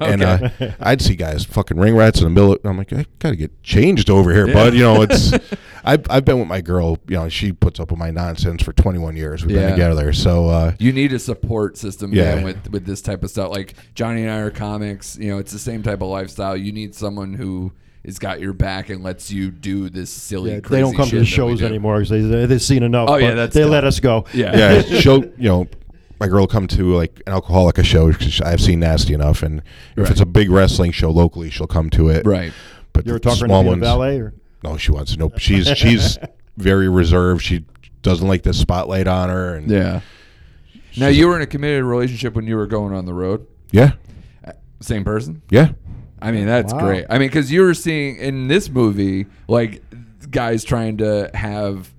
And 0.00 0.24
uh, 0.24 0.48
I'd 0.80 1.00
see 1.00 1.14
guys 1.14 1.44
fucking 1.44 1.76
ring 1.78 1.94
rats 1.94 2.18
in 2.18 2.24
the 2.24 2.30
middle. 2.30 2.58
I'm 2.64 2.76
like, 2.78 2.92
I 2.92 3.06
gotta 3.20 3.36
get 3.36 3.62
changed 3.62 4.10
over 4.10 4.34
here, 4.34 4.48
bud. 4.52 4.74
You 4.74 4.80
know, 4.80 5.02
it's. 5.02 5.32
I've 5.84 6.04
I've 6.10 6.24
been 6.24 6.40
with 6.40 6.48
my 6.48 6.60
girl. 6.60 6.98
You 7.06 7.14
know, 7.14 7.28
she 7.28 7.52
puts 7.52 7.78
up 7.78 7.92
with 7.92 7.98
my 8.00 8.10
nonsense 8.10 8.64
for 8.64 8.72
21 8.72 9.14
years. 9.16 9.46
We've 9.46 9.54
Yeah. 9.54 9.66
been 9.66 9.70
together, 9.74 10.12
so 10.12 10.48
uh, 10.48 10.72
You 10.80 10.92
need 10.92 11.12
a 11.12 11.20
support 11.20 11.78
system, 11.78 12.12
Yeah. 12.12 12.34
man, 12.34 12.44
with 12.44 12.70
with 12.72 12.86
this 12.86 13.00
type 13.00 13.22
of 13.22 13.30
stuff. 13.30 13.52
Like 13.52 13.74
Johnny 13.94 14.22
and 14.22 14.32
I 14.32 14.38
are 14.38 14.50
comics. 14.50 15.16
You 15.16 15.28
know, 15.30 15.38
it's 15.38 15.52
the 15.52 15.60
same 15.60 15.84
type 15.84 16.02
of 16.02 16.08
lifestyle. 16.08 16.56
You 16.56 16.72
need 16.72 16.96
someone 16.96 17.34
who 17.34 17.70
has 18.04 18.18
got 18.18 18.40
your 18.40 18.52
back 18.52 18.88
and 18.90 19.02
lets 19.02 19.30
you 19.30 19.50
do 19.50 19.88
this 19.88 20.10
silly. 20.10 20.52
Yeah, 20.52 20.60
crazy 20.60 20.74
they 20.76 20.80
don't 20.80 20.96
come 20.96 21.08
to 21.10 21.18
the 21.18 21.24
shows 21.24 21.62
anymore 21.62 22.00
because 22.00 22.08
they, 22.10 22.46
they've 22.46 22.62
seen 22.62 22.82
enough. 22.82 23.08
Oh, 23.10 23.16
yeah, 23.16 23.34
that's 23.34 23.54
they 23.54 23.62
dumb. 23.62 23.70
let 23.70 23.84
us 23.84 24.00
go. 24.00 24.24
Yeah. 24.32 24.56
yeah, 24.56 24.82
show 25.00 25.16
you 25.22 25.48
know, 25.48 25.66
my 26.20 26.26
girl 26.28 26.40
will 26.40 26.46
come 26.48 26.66
to 26.68 26.94
like 26.94 27.20
an 27.26 27.32
Alcoholica 27.32 27.84
show 27.84 28.10
because 28.10 28.40
I've 28.40 28.60
seen 28.60 28.80
Nasty 28.80 29.14
enough, 29.14 29.42
and 29.42 29.58
if 29.60 29.64
Right. 29.98 30.10
it's 30.10 30.20
a 30.20 30.26
big 30.26 30.50
wrestling 30.50 30.92
show 30.92 31.10
locally, 31.10 31.50
she'll 31.50 31.66
come 31.66 31.90
to 31.90 32.08
it. 32.08 32.24
Right. 32.26 32.52
But 32.92 33.06
you're 33.06 33.18
talking 33.18 33.38
talk 33.40 33.46
small 33.46 33.62
being 33.62 33.66
a 33.74 33.76
ones, 33.76 33.82
valet? 33.82 34.18
Or? 34.18 34.34
no, 34.64 34.76
she 34.76 34.90
wants 34.90 35.12
to. 35.12 35.18
Nope, 35.18 35.38
she's 35.38 35.68
she's 35.76 36.18
very 36.56 36.88
reserved. 36.88 37.42
She 37.44 37.64
doesn't 38.02 38.26
like 38.26 38.42
the 38.42 38.52
spotlight 38.54 39.06
on 39.06 39.28
her, 39.28 39.54
and 39.56 39.70
Yeah. 39.70 40.00
Now 40.96 41.08
you 41.08 41.28
were 41.28 41.36
in 41.36 41.42
a 41.42 41.46
committed 41.46 41.84
relationship 41.84 42.34
when 42.34 42.46
you 42.46 42.56
were 42.56 42.66
going 42.66 42.92
on 42.94 43.04
the 43.04 43.14
road. 43.14 43.46
yeah, 43.70 43.92
uh, 44.44 44.52
Same 44.80 45.04
person. 45.04 45.42
yeah. 45.50 45.70
I 46.20 46.32
mean, 46.32 46.46
that's 46.46 46.72
Wow. 46.72 46.80
great. 46.80 47.06
I 47.10 47.18
mean, 47.18 47.28
because 47.28 47.50
you 47.52 47.62
were 47.62 47.74
seeing 47.74 48.16
in 48.16 48.48
this 48.48 48.68
movie 48.68 49.26
like 49.46 49.82
guys 50.30 50.64
trying 50.64 50.98
to 50.98 51.30
have 51.34 51.92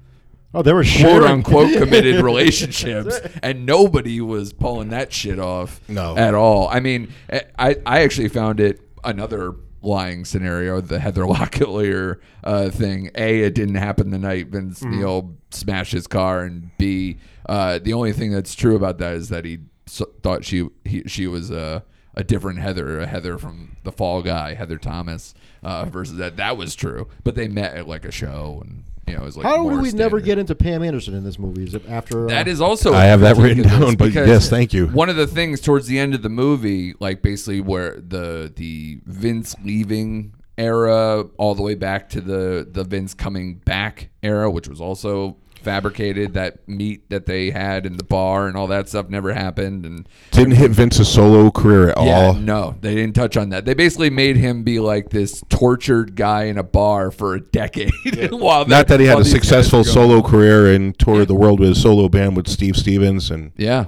Oh, 0.53 0.63
they 0.63 0.73
were 0.73 0.83
quote 0.83 1.23
unquote 1.23 1.73
committed 1.77 2.23
relationships, 2.23 3.19
and 3.43 3.65
nobody 3.67 4.19
was 4.19 4.51
pulling 4.51 4.89
that 4.89 5.13
shit 5.13 5.37
off 5.39 5.79
No. 5.87 6.17
at 6.17 6.33
all. 6.33 6.67
I 6.69 6.79
mean, 6.79 7.09
I 7.57 7.75
I 7.85 8.01
actually 8.01 8.29
found 8.29 8.59
it 8.59 8.81
another 9.03 9.53
lying 9.83 10.25
scenario, 10.25 10.81
the 10.81 10.99
Heather 10.99 11.21
Locklear 11.25 12.17
uh, 12.43 12.69
thing. 12.69 13.11
A, 13.15 13.41
it 13.41 13.53
didn't 13.55 13.75
happen 13.75 14.09
the 14.09 14.17
night 14.17 14.47
Vince 14.47 14.79
Mm-hmm. 14.81 14.99
Neil 14.99 15.35
smashed 15.51 15.91
his 15.93 16.07
car, 16.07 16.41
and 16.43 16.71
B, 16.79 17.17
uh, 17.47 17.77
the 17.79 17.93
only 17.93 18.11
thing 18.13 18.31
that's 18.31 18.55
true 18.55 18.75
about 18.75 18.97
that 18.97 19.13
is 19.13 19.29
that 19.29 19.45
he 19.45 19.59
s- 19.87 20.01
thought 20.23 20.43
she 20.43 20.67
he, 20.83 21.03
she 21.05 21.27
was 21.27 21.51
a 21.51 21.83
a 22.19 22.23
different 22.23 22.59
Heather, 22.59 22.99
a 22.99 23.07
Heather 23.07 23.37
from 23.37 23.77
the 23.83 23.93
Fall 23.93 24.21
Guy, 24.21 24.53
Heather 24.53 24.77
Thomas, 24.77 25.33
uh, 25.63 25.85
versus 25.85 26.17
that. 26.17 26.35
That 26.35 26.57
was 26.57 26.75
true, 26.75 27.07
but 27.23 27.35
they 27.35 27.47
met 27.47 27.75
at 27.75 27.87
like 27.87 28.03
a 28.03 28.11
show, 28.11 28.61
and 28.65 28.83
you 29.07 29.15
know, 29.15 29.21
it 29.21 29.25
was 29.25 29.37
like 29.37 29.45
How 29.45 29.55
do 29.55 29.63
more 29.63 29.81
we 29.81 29.91
never 29.93 30.19
get 30.19 30.37
into 30.37 30.53
Pam 30.53 30.83
Anderson 30.83 31.15
in 31.15 31.23
this 31.23 31.39
movie? 31.39 31.63
Is 31.63 31.73
it 31.75 31.83
after? 31.87 32.25
Uh, 32.25 32.27
That 32.27 32.49
is 32.49 32.59
also. 32.59 32.93
I 32.93 33.05
have 33.05 33.21
that 33.21 33.37
written 33.37 33.63
down, 33.63 33.95
but 33.95 34.07
because 34.09 34.27
yes, 34.27 34.49
thank 34.49 34.73
you. 34.73 34.87
One 34.87 35.09
of 35.09 35.15
the 35.15 35.27
things 35.27 35.61
towards 35.61 35.87
the 35.87 35.97
end 35.97 36.13
of 36.13 36.21
the 36.21 36.29
movie, 36.29 36.93
like 36.99 37.21
basically 37.21 37.61
where 37.61 37.95
the 37.95 38.51
the 38.53 38.99
Vince 39.05 39.55
leaving 39.63 40.33
era 40.57 41.21
all 41.37 41.55
the 41.55 41.63
way 41.63 41.75
back 41.75 42.09
to 42.09 42.19
the 42.21 42.67
the 42.69 42.83
Vince 42.83 43.13
coming 43.13 43.55
back 43.55 44.09
era, 44.21 44.51
which 44.51 44.67
was 44.67 44.81
also 44.81 45.37
fabricated. 45.59 46.33
That 46.33 46.67
meet 46.67 47.09
that 47.09 47.25
they 47.25 47.51
had 47.51 47.85
in 47.85 47.97
the 47.97 48.03
bar 48.03 48.47
and 48.47 48.57
all 48.57 48.67
that 48.67 48.89
stuff 48.89 49.09
never 49.09 49.33
happened. 49.33 49.85
And 49.85 50.07
Didn't 50.31 50.55
hit 50.55 50.71
Vince's 50.71 51.07
solo 51.09 51.51
career 51.51 51.89
at 51.89 51.97
yeah, 52.03 52.25
all. 52.27 52.33
no, 52.33 52.75
they 52.81 52.95
didn't 52.95 53.15
touch 53.15 53.37
on 53.37 53.49
that. 53.49 53.65
They 53.65 53.73
basically 53.73 54.09
made 54.09 54.35
him 54.37 54.63
be 54.63 54.79
like 54.79 55.09
this 55.09 55.43
tortured 55.49 56.15
guy 56.15 56.43
in 56.45 56.57
a 56.57 56.63
bar 56.63 57.11
for 57.11 57.35
a 57.35 57.41
decade. 57.41 57.91
while 58.31 58.65
Not 58.65 58.87
that 58.87 58.99
he 58.99 59.05
had 59.05 59.19
a 59.19 59.25
successful 59.25 59.83
solo 59.83 60.21
career 60.21 60.73
and 60.73 60.97
toured 60.97 61.27
the 61.27 61.35
world 61.35 61.59
with 61.59 61.71
a 61.71 61.75
solo 61.75 62.09
band 62.09 62.35
with 62.35 62.47
Steve 62.47 62.75
Stevens 62.75 63.29
and 63.31 63.51
Yeah. 63.57 63.85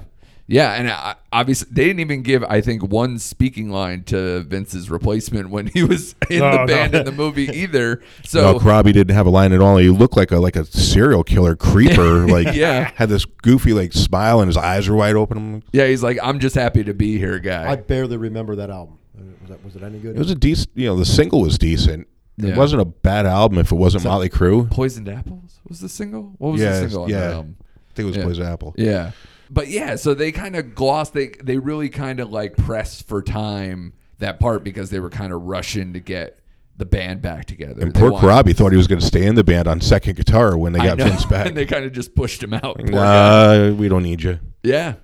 Yeah, 0.48 0.72
and 0.72 1.16
obviously 1.32 1.68
they 1.70 1.84
didn't 1.84 2.00
even 2.00 2.22
give, 2.22 2.42
I 2.44 2.60
think, 2.60 2.82
one 2.82 3.18
speaking 3.18 3.70
line 3.70 4.02
to 4.04 4.40
Vince's 4.40 4.90
replacement 4.90 5.50
when 5.50 5.68
he 5.68 5.82
was 5.84 6.14
in 6.28 6.40
No, 6.40 6.50
the 6.50 6.56
no. 6.58 6.66
band 6.66 6.94
in 6.94 7.04
the 7.04 7.12
movie 7.12 7.48
either. 7.48 8.02
So 8.24 8.52
no, 8.52 8.58
Robbie 8.58 8.92
didn't 8.92 9.14
have 9.14 9.26
a 9.26 9.30
line 9.30 9.52
at 9.52 9.60
all. 9.60 9.76
He 9.78 9.88
looked 9.88 10.16
like 10.16 10.30
a 10.30 10.38
like 10.38 10.56
a 10.56 10.64
serial 10.66 11.24
killer 11.24 11.56
creeper. 11.56 12.26
like 12.28 12.54
Yeah. 12.54 12.90
had 12.96 13.08
this 13.08 13.24
goofy 13.24 13.72
like 13.72 13.92
smile 13.92 14.40
and 14.40 14.48
his 14.48 14.56
eyes 14.56 14.88
were 14.88 14.96
wide 14.96 15.14
open. 15.16 15.62
Yeah, 15.72 15.86
he's 15.86 16.02
like, 16.02 16.18
I'm 16.22 16.38
just 16.38 16.54
happy 16.56 16.84
to 16.84 16.92
be 16.92 17.18
here, 17.18 17.38
guy. 17.38 17.70
I 17.70 17.76
barely 17.76 18.16
remember 18.16 18.56
that 18.56 18.68
album. 18.68 18.98
Uh, 19.16 19.22
Was, 19.42 19.50
that, 19.50 19.64
was 19.64 19.76
it 19.76 19.82
any 19.82 20.00
good? 20.00 20.16
It 20.16 20.18
was 20.18 20.30
a 20.30 20.34
decent. 20.34 20.70
You 20.74 20.86
know, 20.88 20.96
the 20.96 21.06
single 21.06 21.40
was 21.40 21.56
decent. 21.56 22.08
Yeah. 22.36 22.50
It 22.50 22.56
wasn't 22.56 22.82
a 22.82 22.86
bad 22.86 23.26
album 23.26 23.58
if 23.58 23.70
it 23.72 23.76
wasn't 23.76 24.04
Motley 24.04 24.28
Crue. 24.28 24.68
Poisoned 24.70 25.08
Apples 25.08 25.60
was 25.68 25.80
the 25.80 25.88
single. 25.88 26.34
What 26.38 26.52
was 26.52 26.60
Yeah, 26.60 26.72
the 26.72 26.80
single 26.80 27.04
on 27.04 27.10
yeah. 27.10 27.20
that 27.20 27.32
album? 27.34 27.56
think 27.94 28.04
it 28.04 28.08
was 28.08 28.16
Yeah. 28.16 28.24
Poison 28.24 28.46
Apple. 28.46 28.74
Yeah. 28.76 29.10
But 29.52 29.68
yeah, 29.68 29.96
so 29.96 30.14
they 30.14 30.32
kind 30.32 30.56
of 30.56 30.74
glossed 30.74 31.12
they 31.12 31.28
they 31.42 31.58
really 31.58 31.90
kind 31.90 32.20
of 32.20 32.30
like 32.30 32.56
pressed 32.56 33.06
for 33.06 33.20
time 33.22 33.92
that 34.18 34.40
part 34.40 34.64
because 34.64 34.88
they 34.88 34.98
were 34.98 35.10
kind 35.10 35.32
of 35.32 35.42
rushing 35.42 35.92
to 35.92 36.00
get 36.00 36.38
the 36.78 36.86
band 36.86 37.20
back 37.20 37.44
together. 37.44 37.82
And 37.82 37.92
They 37.92 38.00
poor 38.00 38.12
wanted- 38.12 38.26
Robbie 38.26 38.52
thought 38.54 38.70
he 38.72 38.78
was 38.78 38.86
going 38.86 39.00
to 39.00 39.06
stay 39.06 39.26
in 39.26 39.34
the 39.34 39.44
band 39.44 39.68
on 39.68 39.80
second 39.82 40.16
guitar 40.16 40.56
when 40.56 40.72
they 40.72 40.78
I 40.80 40.86
got 40.86 40.98
know, 40.98 41.04
Vince 41.04 41.26
back. 41.26 41.46
and 41.48 41.56
they 41.56 41.66
kind 41.66 41.84
of 41.84 41.92
just 41.92 42.14
pushed 42.14 42.42
him 42.42 42.54
out. 42.54 42.78
Poor 42.78 42.86
guy. 42.86 43.58
Nah, 43.68 43.72
we 43.74 43.88
don't 43.88 44.02
need 44.02 44.22
you. 44.22 44.38
Yeah. 44.62 44.94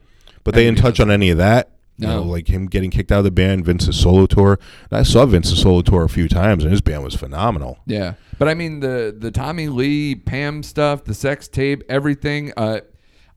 But 0.44 0.54
they 0.54 0.64
didn't 0.64 0.78
touch 0.78 0.98
on 0.98 1.10
any 1.10 1.28
of 1.28 1.36
that. 1.38 1.72
You 1.98 2.06
No. 2.06 2.20
know, 2.20 2.22
like 2.22 2.48
him 2.48 2.66
getting 2.68 2.90
kicked 2.90 3.10
out 3.12 3.18
of 3.18 3.24
the 3.24 3.30
band, 3.32 3.64
Vince's 3.66 3.98
solo 4.00 4.24
tour. 4.26 4.58
And 4.90 4.98
I 5.00 5.02
saw 5.02 5.26
Vince's 5.26 5.60
solo 5.60 5.82
tour 5.82 6.04
a 6.04 6.08
few 6.08 6.28
times, 6.28 6.62
and 6.62 6.70
his 6.72 6.80
band 6.80 7.02
was 7.02 7.14
phenomenal. 7.16 7.80
Yeah, 7.86 8.14
but 8.38 8.46
I 8.48 8.54
mean 8.54 8.78
the 8.80 9.12
the 9.18 9.32
Tommy 9.32 9.66
Lee 9.68 10.14
Pam 10.14 10.62
stuff, 10.62 11.02
the 11.04 11.12
sex 11.12 11.48
tape, 11.48 11.82
everything. 11.88 12.52
Uh, 12.56 12.80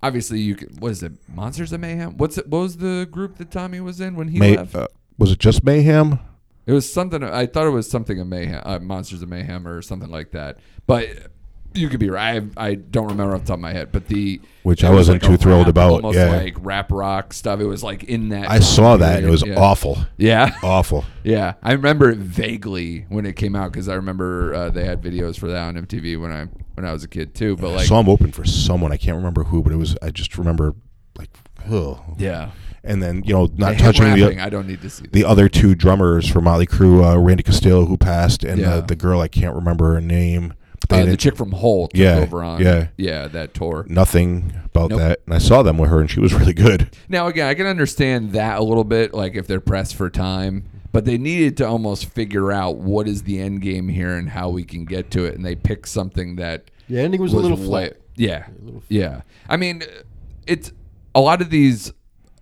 obviously 0.04 0.40
you 0.40 0.56
could. 0.56 0.80
What 0.80 0.92
is 0.92 1.04
it? 1.04 1.14
Monsters 1.34 1.72
of 1.74 1.80
Mayhem. 1.80 2.18
What's 2.18 2.38
it? 2.38 2.48
What 2.48 2.60
was 2.60 2.78
the 2.78 3.08
group 3.10 3.38
that 3.38 3.52
Tommy 3.52 3.80
was 3.80 4.00
in 4.02 4.16
when 4.16 4.28
he 4.30 4.40
May, 4.40 4.58
left? 4.58 4.76
uh, 4.76 4.88
was 5.18 5.32
it 5.32 5.40
just 5.40 5.64
Mayhem? 5.64 6.20
it 6.66 6.74
was 6.74 6.92
something. 6.92 7.24
I 7.24 7.46
thought 7.46 7.66
it 7.68 7.72
was 7.72 7.90
something 7.90 8.20
of 8.20 8.28
Mayhem, 8.28 8.62
uh, 8.66 8.80
Monsters 8.80 9.22
of 9.22 9.30
Mayhem, 9.30 9.68
or 9.68 9.82
something 9.82 10.10
like 10.10 10.32
that. 10.32 10.58
But 10.88 11.08
you 11.74 11.88
could 11.88 12.02
be 12.02 12.10
right. 12.10 12.44
I, 12.58 12.68
I 12.68 12.76
don't 12.76 13.08
remember 13.08 13.34
off 13.34 13.42
the 13.42 13.48
top 13.48 13.54
of 13.56 13.62
my 13.62 13.72
head. 13.72 13.92
But 13.94 14.08
the 14.10 14.42
Which 14.64 14.84
I 14.84 14.90
was 14.90 15.08
wasn't 15.08 15.24
like 15.24 15.32
too 15.32 15.38
thrilled 15.38 15.62
rap- 15.68 15.70
about, 15.70 15.92
Almost 16.04 16.18
yeah. 16.18 16.30
like 16.30 16.56
rap 16.60 16.92
rock 16.92 17.32
stuff. 17.34 17.60
It 17.62 17.66
was 17.66 17.82
like 17.82 18.04
in 18.04 18.30
that. 18.30 18.50
I 18.50 18.60
saw 18.60 18.98
that, 18.98 19.18
and 19.20 19.28
it 19.28 19.30
was 19.30 19.46
Yeah. 19.46 19.56
awful. 19.58 19.98
Yeah. 20.18 20.52
Awful. 20.64 21.06
Yeah, 21.24 21.54
I 21.64 21.72
remember 21.74 22.10
it 22.10 22.18
vaguely 22.18 23.06
when 23.10 23.26
it 23.26 23.36
came 23.38 23.56
out 23.56 23.72
because 23.72 23.88
I 23.88 23.94
remember 23.96 24.54
uh, 24.54 24.70
they 24.70 24.84
had 24.84 25.02
videos 25.02 25.38
for 25.40 25.48
that 25.48 25.60
on 25.62 25.76
MTV 25.76 26.20
when 26.20 26.32
I 26.32 26.48
when 26.82 26.90
I 26.90 26.94
was 26.94 27.04
a 27.04 27.08
kid 27.08 27.34
too. 27.36 27.56
But 27.56 27.68
I 27.72 27.76
like, 27.78 27.88
saw 27.88 28.00
him 28.00 28.10
open 28.10 28.32
for 28.32 28.44
someone. 28.46 28.92
I 28.92 28.98
can't 28.98 29.18
remember 29.18 29.44
who, 29.46 29.62
but 29.64 29.72
it 29.72 29.78
was. 29.78 29.96
I 30.02 30.10
just 30.10 30.38
remember, 30.38 30.74
like, 31.18 31.30
ugh. 31.70 32.00
yeah, 32.18 32.52
And 32.84 33.02
then 33.04 33.24
you 33.26 33.34
know, 33.34 33.50
not 33.56 33.78
touching 33.78 34.06
rapping, 34.06 34.38
the 34.38 34.44
I 34.44 34.50
don't 34.50 34.68
need 34.68 34.82
to 34.82 34.90
see. 34.90 35.06
the 35.12 35.24
other 35.26 35.48
two 35.48 35.76
drummers 35.76 36.28
for 36.28 36.42
Motley 36.42 36.66
Crue, 36.68 37.04
uh, 37.14 37.20
Randy 37.20 37.44
Castillo, 37.44 37.86
who 37.86 37.98
passed, 37.98 38.44
and 38.44 38.60
Yeah. 38.60 38.78
the, 38.78 38.82
the 38.88 38.96
girl 38.96 39.22
I 39.22 39.28
can't 39.28 39.56
remember 39.56 39.94
her 39.94 40.02
name. 40.02 40.54
Uh, 40.90 41.06
the 41.06 41.16
chick 41.16 41.38
from 41.38 41.52
Hole 41.54 41.88
took 41.88 41.98
Yeah, 41.98 42.18
over 42.18 42.44
on 42.44 42.62
yeah. 42.62 42.88
yeah 42.98 43.28
that 43.30 43.54
tour. 43.54 43.86
nothing 43.88 44.52
about 44.66 44.90
Nope. 44.90 45.00
that. 45.00 45.20
And 45.26 45.34
I 45.36 45.38
saw 45.38 45.62
them 45.64 45.78
with 45.78 45.90
her, 45.90 46.02
and 46.02 46.10
she 46.10 46.20
was 46.20 46.34
really 46.40 46.54
good. 46.54 46.90
Now 47.08 47.28
again, 47.28 47.48
I 47.48 47.54
can 47.54 47.66
understand 47.68 48.34
that 48.34 48.58
a 48.60 48.64
little 48.64 48.84
bit, 48.84 49.14
like 49.14 49.36
if 49.36 49.48
they're 49.48 49.62
pressed 49.62 49.96
for 49.96 50.10
time, 50.10 50.66
but 50.92 51.06
they 51.06 51.18
needed 51.18 51.58
to 51.58 51.68
almost 51.68 52.06
figure 52.06 52.52
out 52.52 52.78
what 52.78 53.08
is 53.08 53.24
the 53.24 53.40
end 53.40 53.62
game 53.62 53.88
here 53.88 54.16
and 54.16 54.30
how 54.30 54.50
we 54.50 54.64
can 54.64 54.86
get 54.86 55.12
to 55.12 55.26
it, 55.26 55.36
and 55.36 55.46
they 55.46 55.56
picked 55.56 55.88
something 55.88 56.36
that 56.38 56.70
The 56.90 57.00
ending 57.00 57.22
was, 57.22 57.34
a 57.34 57.38
little 57.38 57.58
flat. 57.58 57.98
Yeah, 58.16 58.48
yeah. 58.90 59.22
I 59.48 59.58
mean, 59.58 59.84
it's 60.46 60.72
a 61.16 61.22
lot 61.22 61.42
of 61.42 61.50
these 61.50 61.94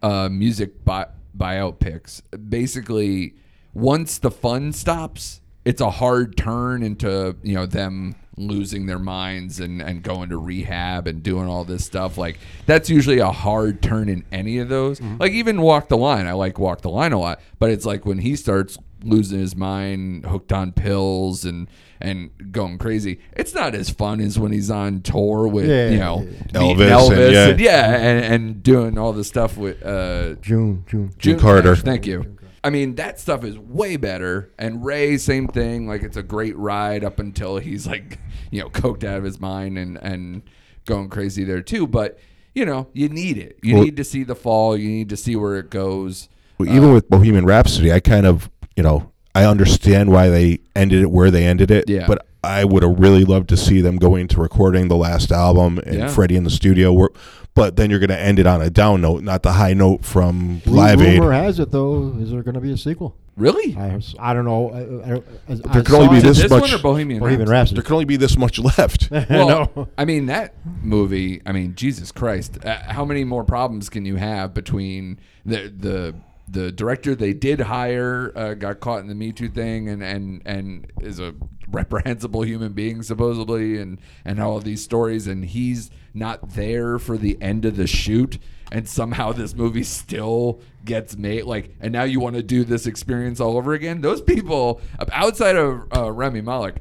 uh, 0.02 0.30
music 0.30 0.84
buy, 0.84 1.08
biopics. 1.38 2.22
Basically, 2.50 3.36
once 3.74 4.18
the 4.18 4.32
fun 4.32 4.74
stops, 4.74 5.42
it's 5.66 5.82
a 5.82 5.92
hard 5.92 6.36
turn 6.38 6.82
into 6.84 7.36
you 7.44 7.54
know 7.54 7.66
them 7.66 8.16
losing 8.40 8.86
their 8.86 8.98
minds 9.00 9.60
and, 9.60 9.82
and 9.82 10.02
going 10.02 10.30
to 10.30 10.38
rehab 10.38 11.06
and 11.08 11.22
doing 11.22 11.48
all 11.48 11.66
this 11.66 11.86
stuff. 11.86 12.18
Like 12.18 12.40
that's 12.66 12.90
usually 12.90 13.20
a 13.20 13.32
hard 13.32 13.82
turn 13.82 14.08
in 14.10 14.24
any 14.32 14.58
of 14.60 14.70
those. 14.70 15.02
Like 15.02 15.34
even 15.34 15.62
Walk 15.62 15.90
the 15.90 15.98
Line, 15.98 16.26
I 16.26 16.32
like 16.34 16.58
Walk 16.58 16.82
the 16.82 16.90
Line 16.90 17.12
a 17.12 17.20
lot, 17.20 17.42
but 17.60 17.70
it's 17.70 17.86
like 17.86 18.06
when 18.06 18.20
he 18.20 18.36
starts 18.36 18.78
losing 19.04 19.40
his 19.40 19.56
mind, 19.56 20.26
hooked 20.26 20.52
on 20.54 20.72
pills 20.72 21.46
and 21.46 21.70
and 22.02 22.30
going 22.54 22.78
crazy. 22.78 23.20
It's 23.34 23.54
not 23.54 23.76
as 23.76 23.90
fun 23.90 24.22
as 24.22 24.40
when 24.40 24.54
he's 24.54 24.72
on 24.72 25.02
tour 25.02 25.48
with 25.50 25.68
Yeah, 25.70 25.90
you 25.90 26.00
know 26.00 26.22
yeah, 26.22 26.60
Elvis 26.62 26.90
Elvis, 26.90 27.26
and- 27.26 27.34
yeah. 27.34 27.48
and, 27.50 27.60
yeah, 27.60 27.96
and, 27.98 28.34
and 28.34 28.64
doing 28.64 28.98
all 28.98 29.12
the 29.12 29.26
stuff 29.26 29.58
with 29.58 29.86
uh, 29.86 30.36
June, 30.36 30.86
June. 30.88 31.12
June 31.18 31.38
Carter. 31.40 31.76
Thank 31.76 32.08
you. 32.08 32.38
I 32.64 32.70
mean, 32.70 32.96
that 32.96 33.20
stuff 33.20 33.44
is 33.44 33.58
way 33.58 33.96
better. 33.98 34.52
And 34.58 34.84
Ray, 34.84 35.18
same 35.18 35.48
thing. 35.48 35.88
Like, 35.88 36.04
it's 36.04 36.18
a 36.18 36.24
great 36.24 36.58
ride 36.58 37.04
up 37.04 37.20
until 37.20 37.58
he's 37.58 37.88
like, 37.88 38.20
you 38.52 38.62
know, 38.62 38.70
coked 38.70 39.04
out 39.04 39.18
of 39.18 39.24
his 39.24 39.40
mind 39.40 39.78
and 39.78 39.98
and 40.02 40.44
going 40.86 41.10
crazy 41.10 41.44
there 41.44 41.62
too. 41.62 41.88
But 41.88 42.20
you 42.56 42.66
know, 42.66 42.88
you 42.94 43.08
need 43.10 43.38
it. 43.38 43.60
You 43.62 43.76
Well- 43.76 43.84
need 43.84 43.98
to 43.98 44.04
see 44.04 44.24
the 44.24 44.36
fall. 44.36 44.76
You 44.76 44.90
need 44.90 45.10
to 45.10 45.18
see 45.18 45.36
where 45.36 45.58
it 45.58 45.70
goes. 45.70 46.30
Well, 46.58 46.68
even 46.70 46.90
uh, 46.90 46.94
with 46.94 47.10
Bohemian 47.10 47.46
Rhapsody, 47.46 47.94
I 47.94 48.02
kind 48.02 48.26
of, 48.26 48.50
you 48.76 48.84
know, 48.84 49.12
I 49.34 49.46
understand 49.46 50.12
why 50.12 50.28
they 50.30 50.60
ended 50.76 51.04
it 51.04 51.12
where 51.12 51.32
they 51.32 51.46
ended 51.46 51.72
it. 51.72 51.88
Yeah. 51.88 52.06
But 52.06 52.26
I 52.44 52.64
would 52.64 52.84
have 52.84 53.00
really 53.00 53.26
loved 53.26 53.50
to 53.50 53.58
see 53.58 53.82
them 53.82 53.98
going 53.98 54.28
to 54.30 54.40
recording 54.42 54.88
the 54.88 54.96
last 54.96 55.32
album 55.32 55.78
and 55.86 55.96
Yeah. 55.96 56.08
Freddie 56.08 56.36
in 56.38 56.44
the 56.46 56.50
studio. 56.50 56.94
Were, 56.94 57.12
but 57.54 57.76
then 57.76 57.90
you're 57.90 58.00
going 58.00 58.10
to 58.10 58.20
end 58.20 58.40
it 58.40 58.48
on 58.48 58.62
a 58.62 58.70
down 58.70 59.02
note, 59.02 59.24
not 59.24 59.44
the 59.44 59.54
high 59.54 59.74
note 59.74 60.06
from 60.06 60.62
Live 60.66 61.02
Aid. 61.02 61.20
Rumor 61.20 61.34
has 61.34 61.60
it 61.60 61.72
though, 61.72 62.16
is 62.20 62.32
there 62.32 62.42
going 62.44 62.56
to 62.56 62.62
be 62.62 62.72
a 62.72 62.78
sequel? 62.78 63.16
Really? 63.36 63.76
I, 63.78 64.00
I 64.20 64.34
don't 64.34 64.44
know. 64.46 64.70
I, 64.70 65.14
I, 65.14 65.54
I, 65.54 65.56
there 65.74 65.84
can 65.84 65.96
only 65.96 66.08
be 66.10 66.18
it. 66.18 66.24
this 66.24 66.42
this 66.42 66.50
much- 66.52 66.62
one 66.62 66.74
or 66.74 66.78
Bohemian? 66.80 67.20
Bohemian 67.22 67.42
Rhapsody? 67.50 67.52
Rhapsody. 67.52 67.76
There 67.76 67.84
can 67.84 67.94
only 67.94 68.06
be 68.06 68.18
this 68.18 68.38
much 68.38 68.60
left. 68.60 69.10
Well, 69.30 69.72
No. 69.76 69.88
I 69.98 70.06
mean 70.06 70.26
that 70.28 70.54
movie. 70.84 71.42
I 71.46 71.52
mean, 71.54 71.74
Jesus 71.76 72.12
Christ! 72.12 72.64
Uh, 72.66 72.78
how 72.92 73.06
many 73.06 73.24
more 73.24 73.44
problems 73.46 73.90
can 73.90 74.06
you 74.06 74.18
have 74.18 74.54
between 74.54 75.20
the 75.46 75.74
the 75.76 76.16
the 76.52 76.72
director 76.72 77.16
they 77.16 77.34
did 77.34 77.62
hire 77.62 78.32
uh, 78.36 78.54
got 78.54 78.80
caught 78.80 79.02
in 79.02 79.08
the 79.08 79.16
Me 79.16 79.32
Too 79.32 79.50
thing 79.50 79.90
and 79.90 80.04
and 80.04 80.42
and 80.46 80.92
is 81.02 81.20
a 81.20 81.34
reprehensible 81.70 82.42
human 82.42 82.74
being 82.74 83.04
supposedly 83.04 83.78
and 83.78 84.00
and 84.26 84.40
all 84.42 84.58
of 84.58 84.64
these 84.64 84.84
stories 84.84 85.28
and 85.28 85.46
he's 85.46 85.92
not 86.14 86.52
there 86.52 86.98
for 86.98 87.18
the 87.18 87.38
end 87.42 87.66
of 87.66 87.76
the 87.76 87.86
shoot 87.86 88.40
and 88.72 88.88
somehow 88.88 89.32
this 89.32 89.54
movie 89.54 89.84
still 89.84 90.62
gets 90.86 91.16
made 91.16 91.44
like 91.44 91.76
and 91.80 91.94
now 91.94 92.04
you 92.04 92.20
want 92.20 92.36
to 92.36 92.44
do 92.44 92.64
this 92.64 92.88
experience 92.88 93.40
all 93.40 93.56
over 93.56 93.74
again 93.74 94.02
those 94.02 94.22
people 94.22 94.82
outside 95.12 95.56
of 95.56 95.84
uh, 95.96 96.12
Rami 96.12 96.42
Malek 96.42 96.78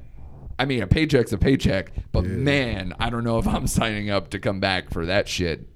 I 0.61 0.64
mean, 0.64 0.83
a 0.83 0.89
paycheck's 0.89 1.33
a 1.33 1.39
paycheck, 1.39 1.93
but 2.11 2.25
man, 2.25 2.93
I 2.99 3.11
don't 3.11 3.23
know 3.23 3.39
if 3.39 3.47
I'm 3.47 3.69
signing 3.69 4.11
up 4.11 4.31
to 4.31 4.41
come 4.41 4.59
back 4.59 4.91
for 4.91 5.07
that 5.07 5.29
shit. 5.29 5.69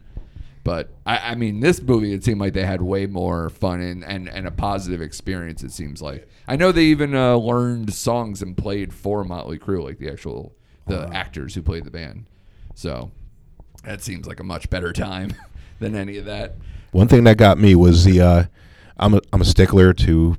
But 0.65 0.91
I, 1.05 1.33
I 1.33 1.35
mean, 1.35 1.61
this 1.61 1.83
movie, 1.83 2.13
it 2.13 2.23
seemed 2.23 2.41
like 2.41 2.53
they 2.53 2.65
had 2.65 2.83
way 2.83 3.07
more 3.07 3.51
fun 3.51 3.81
and, 3.81 4.05
and, 4.05 4.29
and 4.29 4.47
a 4.47 4.53
positive 4.53 5.03
experience. 5.03 5.63
It 5.65 5.73
seems 5.73 6.01
like 6.01 6.29
I 6.47 6.57
know 6.57 6.71
they 6.71 6.85
even 6.85 7.15
uh, 7.15 7.37
learned 7.37 7.93
songs 7.93 8.43
and 8.43 8.57
played 8.57 8.95
for 8.95 9.25
Motley 9.25 9.59
Crue, 9.59 9.83
like 9.83 9.99
the 9.99 10.11
actual 10.11 10.55
the 10.87 11.09
actors 11.13 11.55
who 11.55 11.63
played 11.63 11.85
the 11.85 11.91
band. 11.91 12.27
So 12.75 13.11
that 13.85 14.03
seems 14.03 14.27
like 14.27 14.41
a 14.41 14.45
much 14.45 14.71
better 14.71 14.93
time 14.93 15.35
than 15.81 15.95
any 15.95 16.17
of 16.19 16.25
that. 16.27 16.57
One 16.93 17.09
thing 17.09 17.25
that 17.25 17.39
got 17.39 17.59
me 17.59 17.75
was 17.75 18.05
the 18.05 18.21
uh, 18.21 18.45
I'm 18.99 19.15
a 19.15 19.21
I'm 19.33 19.41
a 19.41 19.45
stickler 19.45 19.93
to 19.95 20.37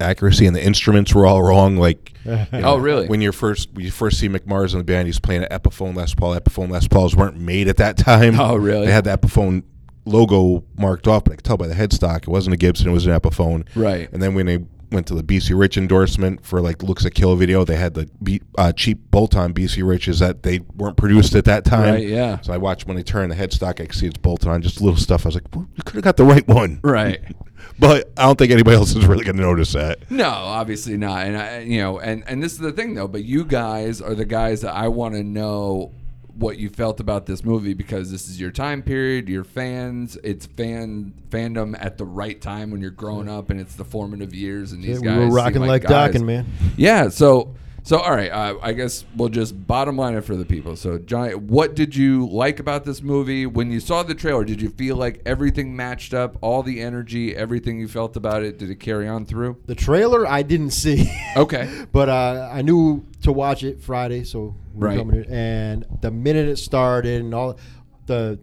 accuracy, 0.00 0.46
and 0.46 0.54
the 0.54 0.64
instruments 0.64 1.14
were 1.14 1.26
all 1.26 1.42
wrong. 1.42 1.76
Like, 1.76 2.12
you 2.24 2.46
Oh, 2.52 2.76
really? 2.78 3.06
When 3.08 3.20
you 3.20 3.32
first 3.32 3.68
when 3.72 3.84
you 3.84 3.90
first 3.90 4.18
see 4.18 4.28
Mick 4.28 4.46
Mars 4.46 4.74
in 4.74 4.78
the 4.78 4.84
band, 4.84 5.06
he's 5.06 5.20
playing 5.20 5.42
an 5.44 5.48
Epiphone 5.50 5.94
Les 5.96 6.14
Paul. 6.14 6.34
Epiphone 6.38 6.70
Les 6.70 6.86
Pauls 6.88 7.14
weren't 7.16 7.38
made 7.38 7.68
at 7.68 7.76
that 7.78 7.96
time. 7.96 8.38
Oh, 8.40 8.56
really? 8.56 8.86
They 8.86 8.92
had 8.92 9.04
the 9.04 9.16
Epiphone 9.16 9.62
logo 10.04 10.64
marked 10.78 11.08
off, 11.08 11.24
but 11.24 11.32
I 11.32 11.36
could 11.36 11.44
tell 11.44 11.56
by 11.56 11.66
the 11.66 11.74
headstock 11.74 12.22
it 12.22 12.28
wasn't 12.28 12.54
a 12.54 12.56
Gibson; 12.56 12.88
it 12.88 12.92
was 12.92 13.06
an 13.06 13.12
Epiphone. 13.18 13.66
Right. 13.74 14.10
And 14.12 14.22
then 14.22 14.34
when 14.34 14.46
they 14.46 14.58
went 14.92 15.06
to 15.08 15.14
the 15.14 15.22
BC 15.22 15.58
Rich 15.58 15.76
endorsement 15.76 16.44
for 16.44 16.60
like 16.60 16.82
Looks 16.82 17.02
That 17.02 17.10
Kill 17.10 17.34
video, 17.34 17.64
they 17.64 17.74
had 17.76 17.94
the 17.94 18.08
B, 18.22 18.40
uh, 18.56 18.70
cheap 18.72 19.10
bolt-on 19.10 19.52
BC 19.52 19.86
Riches 19.86 20.20
that 20.20 20.44
they 20.44 20.60
weren't 20.76 20.96
produced 20.96 21.34
at 21.34 21.44
that 21.46 21.64
time. 21.64 21.94
Right, 21.94 22.06
yeah. 22.06 22.40
So 22.40 22.52
I 22.52 22.56
watched 22.56 22.86
when 22.86 22.96
they 22.96 23.02
turned 23.02 23.32
the 23.32 23.36
headstock, 23.36 23.80
I 23.80 23.86
could 23.86 23.94
see 23.94 24.06
it's 24.06 24.16
bolted 24.16 24.48
on, 24.48 24.62
just 24.62 24.80
little 24.80 24.96
stuff. 24.96 25.26
I 25.26 25.28
was 25.28 25.34
like, 25.34 25.44
well, 25.54 25.66
you 25.74 25.82
could 25.82 25.96
have 25.96 26.04
got 26.04 26.16
the 26.16 26.24
right 26.24 26.46
one. 26.46 26.80
Right. 26.82 27.20
but 27.78 28.12
I 28.16 28.24
don't 28.24 28.38
think 28.38 28.52
anybody 28.52 28.76
else 28.78 28.94
is 28.94 29.06
really 29.06 29.24
going 29.24 29.36
to 29.36 29.42
notice 29.42 29.72
that. 29.72 30.10
No, 30.10 30.28
obviously 30.28 30.96
not. 30.96 31.26
And 31.26 31.36
I, 31.36 31.58
you 31.60 31.80
know, 31.80 31.98
and 31.98 32.24
and 32.26 32.42
this 32.42 32.52
is 32.52 32.58
the 32.58 32.72
thing 32.72 32.94
though. 32.94 33.08
But 33.08 33.24
you 33.24 33.44
guys 33.44 34.00
are 34.00 34.14
the 34.14 34.24
guys 34.24 34.62
that 34.62 34.74
I 34.74 34.88
want 34.88 35.14
to 35.14 35.22
know 35.22 35.92
what 36.34 36.58
you 36.58 36.68
felt 36.68 37.00
about 37.00 37.24
this 37.24 37.44
movie 37.44 37.72
because 37.72 38.10
this 38.10 38.28
is 38.28 38.38
your 38.38 38.50
time 38.50 38.82
period. 38.82 39.28
You're 39.28 39.44
fans. 39.44 40.18
It's 40.22 40.46
fan 40.46 41.14
fandom 41.30 41.76
at 41.78 41.98
the 41.98 42.04
right 42.04 42.40
time 42.40 42.70
when 42.70 42.80
you're 42.80 42.90
growing 42.90 43.28
up, 43.28 43.50
and 43.50 43.60
it's 43.60 43.74
the 43.74 43.84
formative 43.84 44.34
years. 44.34 44.72
And 44.72 44.82
these 44.82 45.00
we 45.00 45.06
guys 45.06 45.18
were 45.18 45.24
seem 45.26 45.34
rocking 45.34 45.62
like, 45.62 45.82
guys. 45.82 45.90
docking, 45.90 46.26
man. 46.26 46.46
Yeah. 46.76 47.08
So 47.08 47.54
so 47.86 47.98
all 47.98 48.10
right. 48.10 48.30
Uh, 48.30 48.58
I 48.60 48.72
guess 48.72 49.04
we'll 49.16 49.28
just 49.28 49.66
bottom 49.66 49.96
line 49.96 50.14
it 50.14 50.22
for 50.24 50.34
the 50.36 50.44
people. 50.44 50.74
So 50.74 50.98
Johnny, 50.98 51.34
what 51.34 51.74
did 51.76 51.94
you 51.94 52.26
like 52.28 52.58
about 52.58 52.84
this 52.84 53.00
movie 53.00 53.46
when 53.46 53.70
you 53.70 53.78
saw 53.80 54.02
the 54.02 54.14
trailer? 54.14 54.44
Did 54.44 54.60
you 54.60 54.70
feel 54.70 54.96
like 54.96 55.22
everything 55.24 55.74
matched 55.76 56.12
up? 56.12 56.36
All 56.40 56.62
the 56.64 56.80
energy, 56.80 57.34
everything 57.36 57.78
you 57.78 57.86
felt 57.88 58.16
about 58.16 58.42
it, 58.42 58.58
did 58.58 58.70
it 58.70 58.80
carry 58.80 59.06
on 59.06 59.24
through? 59.24 59.56
The 59.66 59.74
trailer 59.76 60.26
I 60.26 60.42
didn't 60.42 60.70
see. 60.72 61.08
Okay. 61.36 61.84
But 61.92 62.08
uh, 62.08 62.50
I 62.52 62.62
knew 62.62 63.06
to 63.22 63.32
watch 63.32 63.62
it 63.62 63.80
Friday, 63.80 64.24
so 64.24 64.54
Right. 64.74 64.98
coming 64.98 65.14
here. 65.22 65.26
And 65.30 65.86
the 66.02 66.10
minute 66.10 66.48
it 66.48 66.56
started, 66.58 67.22
and 67.22 67.32
all 67.32 67.58
the 68.06 68.38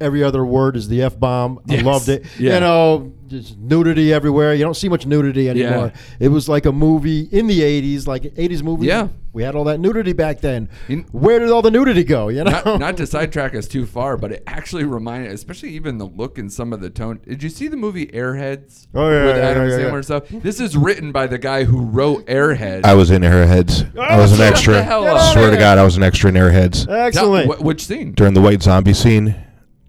every 0.00 0.22
other 0.22 0.44
word 0.44 0.76
is 0.76 0.88
the 0.88 1.02
f 1.02 1.18
bomb. 1.18 1.60
Yes. 1.66 1.80
I 1.80 1.82
loved 1.84 2.08
it. 2.08 2.24
Yeah. 2.38 2.54
You 2.54 2.60
know, 2.60 3.12
just 3.28 3.58
nudity 3.58 4.12
everywhere. 4.12 4.54
You 4.54 4.62
don't 4.64 4.76
see 4.76 4.88
much 4.88 5.04
nudity 5.06 5.48
anymore. 5.50 5.92
It 6.20 6.28
was 6.28 6.48
like 6.48 6.64
a 6.66 6.72
movie 6.72 7.22
in 7.32 7.46
the 7.48 7.60
'80s, 7.60 8.06
like 8.06 8.22
'80s 8.22 8.62
movie. 8.62 8.86
Yeah. 8.86 9.08
we 9.32 9.42
had 9.42 9.54
all 9.56 9.64
that 9.64 9.80
nudity 9.80 10.12
back 10.12 10.40
then. 10.40 10.68
In- 10.88 11.02
Where 11.12 11.38
did 11.40 11.50
all 11.50 11.60
the 11.60 11.70
nudity 11.72 12.04
go? 12.04 12.28
You 12.28 12.44
know, 12.44 12.50
not, 12.64 12.78
not 12.80 12.96
to 12.98 13.06
sidetrack 13.06 13.54
us 13.56 13.66
too 13.66 13.84
far, 13.84 14.16
but 14.16 14.30
it 14.32 14.42
actually 14.46 14.84
reminded, 14.84 15.32
especially 15.32 15.70
even 15.70 15.98
the 15.98 16.06
look 16.06 16.38
and 16.38 16.52
some 16.52 16.72
of 16.72 16.80
the 16.80 16.88
tone. 16.88 17.18
Did 17.26 17.42
you 17.42 17.48
see 17.48 17.66
the 17.68 17.76
movie 17.76 18.06
Airheads? 18.06 18.86
Oh, 18.94 19.10
yeah, 19.10 19.24
with 19.24 19.36
yeah, 19.36 19.42
Adam 19.42 19.68
yeah, 19.70 19.76
yeah. 19.78 19.84
Sandler 19.90 20.04
stuff. 20.04 20.28
This 20.28 20.60
is 20.60 20.76
written 20.76 21.10
by 21.10 21.26
the 21.26 21.38
guy 21.38 21.64
who 21.64 21.80
wrote 21.80 22.26
Airheads. 22.26 22.84
I 22.84 22.94
was 22.94 23.10
in 23.10 23.22
Airheads. 23.22 23.98
I 23.98 24.16
was 24.18 24.38
an 24.38 24.46
extra. 24.46 24.74
the 24.74 24.82
hell 24.84 25.04
up. 25.06 25.18
I 25.20 25.32
swear 25.32 25.50
to 25.50 25.56
God, 25.56 25.78
I 25.78 25.84
was 25.84 25.96
an 25.96 26.04
extra 26.04 26.28
in 26.30 26.36
Airheads 26.36 26.86
Tell- 26.86 26.94
excellent. 26.94 27.52
wh- 27.52 27.62
which 27.64 27.86
scene? 27.86 28.12
during 28.12 28.34
the 28.34 28.40
white 28.40 28.62
zombie 28.62 28.94
scene. 28.94 29.34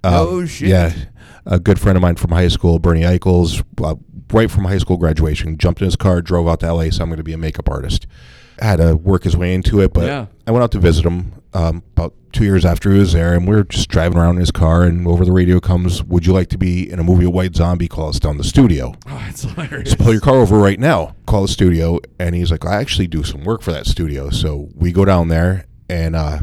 Um, 0.03 0.13
Oh, 0.13 0.45
shit. 0.45 0.69
Yeah, 0.69 0.93
a 1.45 1.59
good 1.59 1.79
friend 1.79 1.95
of 1.97 2.01
mine 2.01 2.15
from 2.15 2.31
high 2.31 2.47
school, 2.49 2.79
Bernie 2.79 3.01
Eichels, 3.01 3.63
uh, 3.83 3.95
right 4.31 4.49
from 4.51 4.65
high 4.65 4.77
school 4.77 4.97
graduation, 4.97 5.57
jumped 5.57 5.81
in 5.81 5.85
his 5.85 5.95
car, 5.95 6.21
drove 6.21 6.47
out 6.47 6.59
to 6.61 6.71
LA. 6.73 6.89
So 6.91 7.03
I'm 7.03 7.09
going 7.09 7.17
to 7.17 7.23
be 7.23 7.33
a 7.33 7.37
makeup 7.37 7.69
artist. 7.69 8.07
Had 8.59 8.77
to 8.77 8.95
work 8.95 9.23
his 9.23 9.37
way 9.37 9.53
into 9.53 9.81
it, 9.81 9.93
but 9.93 10.05
Yeah. 10.05 10.25
I 10.47 10.51
went 10.51 10.63
out 10.63 10.71
to 10.71 10.79
visit 10.79 11.05
him 11.05 11.33
um, 11.53 11.83
about 11.95 12.13
two 12.33 12.43
years 12.43 12.65
after 12.65 12.91
he 12.91 12.99
was 12.99 13.13
there, 13.13 13.35
and 13.35 13.47
we 13.47 13.55
were 13.55 13.63
just 13.63 13.87
driving 13.89 14.17
around 14.17 14.35
in 14.35 14.39
his 14.41 14.51
car. 14.51 14.83
And 14.83 15.07
over 15.07 15.23
the 15.25 15.31
radio 15.31 15.59
comes, 15.59 16.03
"Would 16.03 16.25
you 16.25 16.33
like 16.33 16.49
to 16.49 16.57
be 16.57 16.89
in 16.89 16.99
a 16.99 17.03
movie, 17.03 17.25
A 17.25 17.29
White 17.29 17.55
Zombie? 17.55 17.87
Call 17.87 18.09
us 18.09 18.19
down 18.19 18.37
the 18.37 18.43
studio." 18.43 18.93
Oh, 19.07 19.25
it's 19.29 19.43
hilarious. 19.43 19.91
So 19.91 19.95
pull 19.97 20.11
your 20.11 20.21
car 20.21 20.35
over 20.37 20.57
right 20.57 20.79
now. 20.79 21.15
Call 21.27 21.43
the 21.43 21.47
studio, 21.47 21.99
and 22.19 22.33
he's 22.35 22.49
like, 22.51 22.65
I 22.65 22.77
actually 22.77 23.07
do 23.07 23.23
some 23.23 23.43
work 23.43 23.61
for 23.61 23.71
that 23.71 23.85
studio. 23.85 24.29
So 24.31 24.69
we 24.75 24.91
go 24.91 25.05
down 25.05 25.27
there, 25.27 25.65
and 25.89 26.15
uh, 26.15 26.39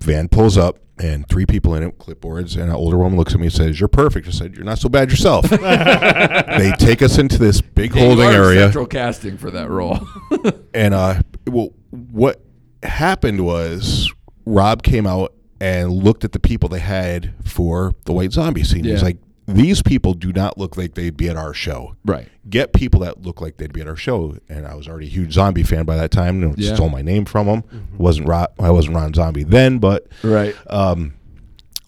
van 0.00 0.28
pulls 0.28 0.56
up, 0.58 0.78
and 0.98 1.26
three 1.28 1.46
people 1.46 1.74
in 1.74 1.82
it, 1.82 1.98
clipboards, 1.98 2.54
and 2.54 2.64
an 2.64 2.74
older 2.76 2.98
woman 2.98 3.18
looks 3.18 3.32
at 3.34 3.40
me 3.40 3.46
and 3.46 3.52
says, 3.52 3.80
"You're 3.80 3.88
perfect." 3.88 4.26
I 4.28 4.30
said, 4.30 4.54
"You're 4.54 4.64
not 4.64 4.78
so 4.78 4.88
bad 4.88 5.10
yourself." 5.10 5.48
they 5.50 6.72
take 6.78 7.02
us 7.02 7.18
into 7.18 7.38
this 7.38 7.60
big 7.60 7.92
holding 7.92 8.26
are 8.28 8.32
area, 8.32 8.60
Central 8.64 8.86
casting 8.86 9.36
for 9.38 9.50
that 9.50 9.68
role. 9.70 9.98
and 10.74 10.94
uh, 10.94 11.22
well, 11.46 11.70
what 11.90 12.42
happened 12.82 13.44
was 13.44 14.12
Rob 14.46 14.82
came 14.82 15.06
out 15.06 15.34
and 15.60 15.92
looked 15.92 16.24
at 16.24 16.32
the 16.32 16.40
people 16.40 16.68
they 16.68 16.78
had 16.80 17.34
for 17.44 17.92
the 18.04 18.12
White 18.12 18.32
Zombie 18.32 18.64
scene. 18.64 18.84
He's 18.84 19.00
Yeah. 19.00 19.06
like, 19.08 19.18
"These 19.54 19.82
people 19.82 20.14
do 20.14 20.32
not 20.32 20.58
look 20.58 20.76
like 20.76 20.94
they'd 20.94 21.16
be 21.16 21.28
at 21.28 21.36
our 21.36 21.54
show." 21.54 21.96
right. 22.04 22.28
get 22.48 22.72
people 22.72 23.00
that 23.00 23.22
look 23.22 23.40
like 23.40 23.58
they'd 23.58 23.72
be 23.72 23.80
at 23.80 23.86
our 23.86 23.94
show. 23.96 24.36
And 24.48 24.66
I 24.66 24.74
was 24.74 24.88
already 24.88 25.06
a 25.06 25.10
huge 25.10 25.32
zombie 25.34 25.62
fan 25.62 25.84
by 25.84 25.96
that 25.96 26.10
time. 26.10 26.42
and 26.42 26.58
Yeah. 26.58 26.74
Stole 26.74 26.88
my 26.88 27.02
name 27.02 27.24
from 27.24 27.46
them. 27.46 27.62
wasn't 27.96 28.26
Ro- 28.28 28.46
I 28.58 28.70
wasn't 28.70 28.96
Ron 28.96 29.14
Zombie 29.14 29.44
then, 29.44 29.78
but 29.78 30.08
Right. 30.24 30.54
um, 30.68 31.14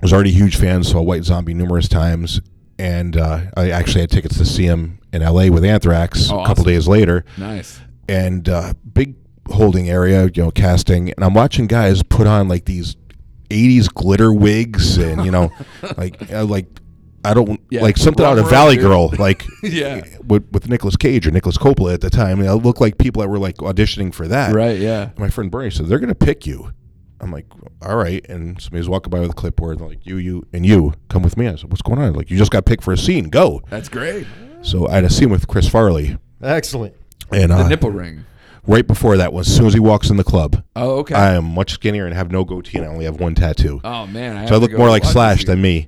I 0.01 0.05
was 0.05 0.13
already 0.13 0.31
a 0.31 0.35
huge 0.35 0.57
fan. 0.57 0.85
Saw 0.85 1.01
White 1.03 1.25
Zombie 1.25 1.55
numerous 1.55 1.89
times, 1.89 2.41
and 2.79 3.17
uh, 3.17 3.41
I 3.57 3.71
actually 3.71 4.03
had 4.03 4.11
tickets 4.11 4.37
to 4.39 4.45
see 4.45 4.65
him 4.67 4.99
in 5.13 5.23
L.A. 5.23 5.51
with 5.51 5.65
Anthrax 5.65 6.31
Oh, 6.31 6.41
a 6.41 6.47
couple 6.47 6.63
awesome. 6.63 6.73
days 6.73 6.87
later. 6.89 7.25
nice. 7.37 7.81
And 8.09 8.49
uh, 8.49 8.75
big 8.93 9.15
holding 9.51 9.89
area, 9.91 10.25
you 10.33 10.43
know, 10.45 10.51
casting, 10.53 11.11
and 11.13 11.25
I'm 11.25 11.35
watching 11.35 11.67
guys 11.67 12.03
put 12.03 12.27
on 12.27 12.47
like 12.49 12.67
these. 12.67 12.97
80s 13.51 13.93
glitter 13.93 14.33
wigs 14.33 14.97
and 14.97 15.27
you 15.27 15.31
know 15.31 15.53
like 15.99 16.33
uh, 16.33 16.43
like 16.43 16.65
I 17.25 17.35
don't 17.35 17.61
Yeah, 17.71 17.83
like 17.83 17.97
something 17.97 18.25
out 18.25 18.39
of 18.39 18.51
Valley 18.51 18.77
Run, 18.79 18.83
dude. 18.83 18.85
Girl 18.85 19.09
like 19.19 19.45
Yeah. 19.63 20.03
with, 20.27 20.51
with 20.53 20.69
Nicolas 20.69 20.97
Cage 20.97 21.27
or 21.27 21.31
Nicolas 21.31 21.57
Coppola 21.59 21.95
at 21.95 22.01
the 22.01 22.11
time. 22.11 22.41
They 22.41 22.49
looked 22.51 22.81
like 22.81 22.99
people 22.99 23.23
that 23.23 23.29
were 23.29 23.39
like 23.39 23.57
auditioning 23.59 24.13
for 24.13 24.27
that. 24.29 24.55
Right. 24.55 24.79
Yeah. 24.81 25.11
My 25.17 25.31
friend 25.31 25.51
Bernie 25.51 25.71
said 25.71 25.87
they're 25.87 25.99
going 26.01 26.09
to 26.09 26.15
pick 26.15 26.47
you. 26.47 26.73
I'm 27.21 27.31
like, 27.31 27.47
all 27.83 27.95
right. 27.97 28.25
And 28.29 28.61
somebody's 28.61 28.89
walking 28.89 29.11
by 29.11 29.21
with 29.21 29.31
a 29.31 29.35
clipboard, 29.35 29.79
and 29.79 29.89
like, 29.89 30.05
you, 30.05 30.17
you, 30.17 30.45
and 30.53 30.67
you, 30.67 30.95
come 31.09 31.23
with 31.23 31.37
me. 31.37 31.47
I 31.47 31.55
said, 31.55 31.71
what's 31.71 31.81
going 31.83 32.01
on? 32.01 32.15
Like, 32.15 32.31
you 32.31 32.37
just 32.37 32.51
got 32.51 32.65
picked 32.65 32.83
for 32.83 32.93
a 32.93 32.99
scene. 32.99 33.29
Go. 33.29 33.63
That's 33.71 33.89
great. 33.89 34.27
So 34.63 34.89
I 34.89 34.95
had 34.97 35.05
a 35.05 35.11
scene 35.11 35.31
with 35.31 35.47
Chris 35.47 35.69
Farley, 35.69 36.19
excellent. 36.43 36.97
and 37.31 37.53
The 37.53 37.57
uh, 37.59 37.69
nipple 37.69 37.91
ring. 37.93 38.25
right 38.67 38.85
before 38.85 39.17
that, 39.19 39.33
as 39.33 39.55
soon 39.55 39.67
as 39.67 39.73
he 39.75 39.79
walks 39.81 40.11
in 40.11 40.17
the 40.17 40.25
club, 40.25 40.65
Oh, 40.75 40.99
okay. 40.99 41.15
I 41.15 41.35
am 41.35 41.45
much 41.45 41.73
skinnier 41.75 42.07
and 42.07 42.15
have 42.15 42.33
no 42.33 42.45
goatee, 42.45 42.79
and 42.79 42.87
I 42.87 42.91
only 42.91 43.05
have 43.05 43.21
one 43.21 43.37
tattoo. 43.37 43.81
oh 43.85 44.07
man. 44.09 44.37
I 44.37 44.47
so 44.47 44.57
I 44.57 44.59
look 44.59 44.73
more 44.73 44.89
like 44.91 45.05
Slash 45.05 45.39
this 45.39 45.47
than 45.47 45.63
me. 45.63 45.87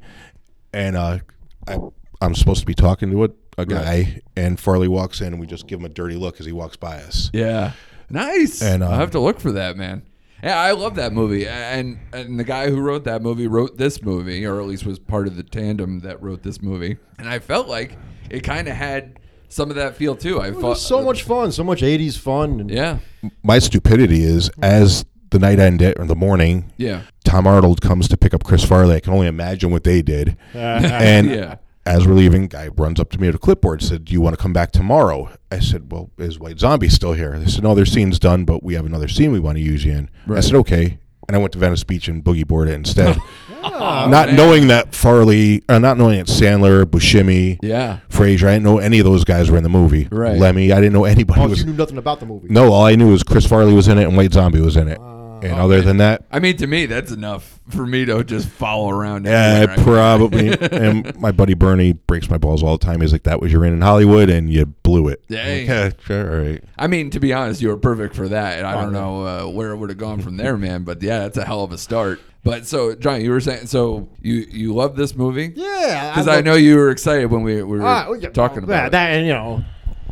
And 0.74 0.96
uh, 0.96 1.18
I, 1.66 1.78
I'm 2.20 2.34
supposed 2.34 2.60
to 2.60 2.66
be 2.66 2.74
talking 2.74 3.10
to 3.10 3.24
a, 3.24 3.28
a 3.58 3.66
guy, 3.66 4.20
and 4.36 4.58
Farley 4.58 4.88
walks 4.88 5.20
in, 5.20 5.28
and 5.28 5.40
we 5.40 5.46
just 5.46 5.66
give 5.66 5.78
him 5.80 5.86
a 5.86 5.88
dirty 5.90 6.16
look 6.16 6.40
as 6.40 6.46
he 6.46 6.52
walks 6.52 6.76
by 6.76 6.96
us. 6.96 7.30
Yeah. 7.32 7.72
Nice. 8.10 8.60
And, 8.60 8.84
I'll 8.84 8.92
um, 8.92 8.98
have 8.98 9.10
to 9.12 9.20
look 9.20 9.40
for 9.40 9.52
that, 9.52 9.76
man. 9.76 10.02
Yeah, 10.42 10.60
I 10.60 10.72
love 10.72 10.96
that 10.96 11.12
movie. 11.14 11.48
And 11.48 11.98
and 12.12 12.38
the 12.38 12.44
guy 12.44 12.68
who 12.68 12.78
wrote 12.80 13.04
that 13.04 13.22
movie 13.22 13.46
wrote 13.46 13.78
this 13.78 14.02
movie, 14.02 14.44
or 14.44 14.60
at 14.60 14.66
least 14.66 14.84
was 14.84 14.98
part 14.98 15.26
of 15.26 15.36
the 15.36 15.42
tandem 15.42 16.00
that 16.00 16.22
wrote 16.22 16.42
this 16.42 16.60
movie. 16.60 16.98
And 17.18 17.26
I 17.28 17.38
felt 17.38 17.66
like 17.66 17.96
it 18.28 18.40
kind 18.40 18.68
of 18.68 18.76
had 18.76 19.20
some 19.48 19.70
of 19.70 19.76
that 19.76 19.96
feel 19.96 20.14
too. 20.14 20.40
I 20.40 20.48
It 20.48 20.56
was 20.56 20.84
so 20.84 21.02
much 21.02 21.22
fun, 21.22 21.50
so 21.50 21.64
much 21.64 21.80
'80s 21.80 22.18
fun. 22.18 22.60
And 22.60 22.70
Yeah. 22.70 22.98
my 23.42 23.58
stupidity 23.58 24.22
is 24.22 24.50
as 24.60 25.06
the 25.34 25.38
night 25.40 25.58
ended 25.58 25.98
or 25.98 26.06
the 26.06 26.14
morning, 26.16 26.72
Yeah. 26.78 27.02
Tom 27.24 27.46
Arnold 27.46 27.80
comes 27.82 28.08
to 28.08 28.16
pick 28.16 28.32
up 28.32 28.44
Chris 28.44 28.64
Farley. 28.64 28.96
I 28.96 29.00
can 29.00 29.12
only 29.12 29.26
imagine 29.26 29.70
what 29.70 29.84
they 29.84 30.00
did. 30.02 30.36
and 30.54 31.28
Yeah. 31.28 31.56
as 31.84 32.06
we're 32.06 32.14
leaving, 32.14 32.46
guy 32.46 32.68
runs 32.68 32.98
up 33.00 33.10
to 33.10 33.20
me 33.20 33.26
with 33.28 33.36
a 33.36 33.38
clipboard. 33.38 33.82
Said, 33.82 34.04
"Do 34.06 34.12
you 34.12 34.20
want 34.20 34.36
to 34.36 34.42
come 34.42 34.52
back 34.52 34.70
tomorrow?" 34.72 35.28
I 35.50 35.58
said, 35.58 35.90
"Well, 35.92 36.10
is 36.18 36.38
White 36.38 36.58
Zombie 36.60 36.88
still 36.88 37.12
here?" 37.12 37.38
They 37.38 37.46
said, 37.50 37.62
"No, 37.64 37.74
their 37.74 37.84
scene's 37.86 38.18
done, 38.18 38.44
but 38.44 38.62
we 38.62 38.74
have 38.74 38.86
another 38.86 39.08
scene 39.08 39.32
we 39.32 39.40
want 39.40 39.56
to 39.58 39.62
use 39.62 39.84
you 39.84 39.92
in." 39.92 40.10
I 40.34 40.40
said, 40.40 40.54
"Okay." 40.54 40.98
And 41.26 41.34
I 41.34 41.38
went 41.40 41.52
to 41.54 41.58
Venice 41.58 41.84
Beach 41.84 42.06
and 42.06 42.22
boogie 42.22 42.46
boarded 42.46 42.74
it 42.74 42.76
instead, 42.76 43.16
Oh, 43.64 43.70
not 44.10 44.26
man. 44.28 44.36
knowing 44.36 44.66
that 44.68 44.94
Farley, 44.94 45.62
uh, 45.70 45.78
not 45.78 45.96
knowing 45.96 46.18
that 46.18 46.26
Sandler, 46.26 46.84
Buscemi, 46.84 47.58
Yeah. 47.62 48.00
Fraser. 48.10 48.46
I 48.46 48.52
didn't 48.52 48.64
know 48.66 48.76
any 48.76 48.98
of 48.98 49.06
those 49.06 49.24
guys 49.24 49.50
were 49.50 49.56
in 49.56 49.62
the 49.62 49.70
movie. 49.70 50.06
Right. 50.12 50.36
Lemmy, 50.38 50.70
I 50.70 50.76
didn't 50.82 50.92
know 50.92 51.04
anybody 51.06 51.40
oh, 51.40 51.48
was. 51.48 51.60
you 51.60 51.64
knew 51.64 51.72
nothing 51.72 51.96
about 51.96 52.20
the 52.20 52.26
movie. 52.26 52.48
No, 52.50 52.70
all 52.74 52.84
I 52.84 52.94
knew 52.94 53.10
was 53.10 53.22
Chris 53.22 53.46
Farley 53.46 53.72
was 53.72 53.88
in 53.88 53.96
it 53.96 54.04
and 54.04 54.18
White 54.18 54.34
Zombie 54.34 54.60
was 54.60 54.76
in 54.76 54.86
it. 54.86 54.98
And 55.44 55.52
Oh, 55.60 55.64
other 55.64 55.80
than 55.82 55.98
that, 55.98 56.24
I 56.30 56.38
mean, 56.40 56.56
to 56.58 56.66
me, 56.66 56.86
that's 56.86 57.12
enough 57.12 57.60
for 57.70 57.86
me 57.86 58.04
to 58.06 58.24
just 58.24 58.48
follow 58.48 58.90
around. 58.90 59.24
yeah, 59.26 59.66
I 59.68 59.82
probably. 59.82 60.48
and 60.72 61.16
my 61.18 61.32
buddy 61.32 61.54
Bernie 61.54 61.92
breaks 61.92 62.28
my 62.30 62.38
balls 62.38 62.62
all 62.62 62.76
the 62.78 62.84
time. 62.84 63.00
He's 63.00 63.12
like, 63.12 63.22
"That 63.24 63.40
was 63.40 63.52
your 63.52 63.64
in 63.64 63.72
in 63.74 63.80
Hollywood, 63.80 64.30
and 64.30 64.50
you 64.50 64.66
blew 64.66 65.08
it." 65.08 65.22
I'm 65.30 65.36
like, 65.36 65.66
yeah, 65.66 65.90
sure, 66.04 66.34
all 66.40 66.46
right. 66.50 66.64
I 66.78 66.86
mean, 66.86 67.10
to 67.10 67.20
be 67.20 67.32
honest, 67.32 67.60
you 67.62 67.68
were 67.68 67.76
perfect 67.76 68.14
for 68.16 68.28
that. 68.28 68.58
And 68.58 68.66
I 68.66 68.80
don't 68.80 68.92
know 68.92 69.26
uh, 69.26 69.50
where 69.50 69.70
it 69.70 69.76
would 69.76 69.90
have 69.90 69.98
gone 69.98 70.20
from 70.20 70.36
there, 70.36 70.56
man. 70.56 70.84
But 70.84 71.02
yeah, 71.02 71.20
that's 71.20 71.38
a 71.38 71.44
hell 71.44 71.62
of 71.64 71.72
a 71.72 71.78
start. 71.78 72.20
But 72.42 72.66
so, 72.66 72.94
John, 72.94 73.22
you 73.22 73.30
were 73.30 73.40
saying, 73.40 73.66
so 73.68 74.06
you 74.20 74.34
you 74.50 74.74
love 74.74 74.96
this 74.96 75.16
movie? 75.16 75.52
Yeah, 75.56 76.10
Because 76.10 76.28
I, 76.28 76.36
love- 76.36 76.44
know 76.44 76.54
you 76.56 76.76
were 76.76 76.90
excited 76.90 77.30
when 77.30 77.42
we, 77.42 77.54
we 77.62 77.78
were 77.78 77.84
well, 77.84 78.16
yeah, 78.16 78.28
talking 78.28 78.66
well, 78.66 78.70
yeah, 78.70 78.76
about 78.76 78.86
it. 78.88 78.92
that, 78.92 79.10
and, 79.12 79.26
you 79.26 79.32
know, 79.32 79.64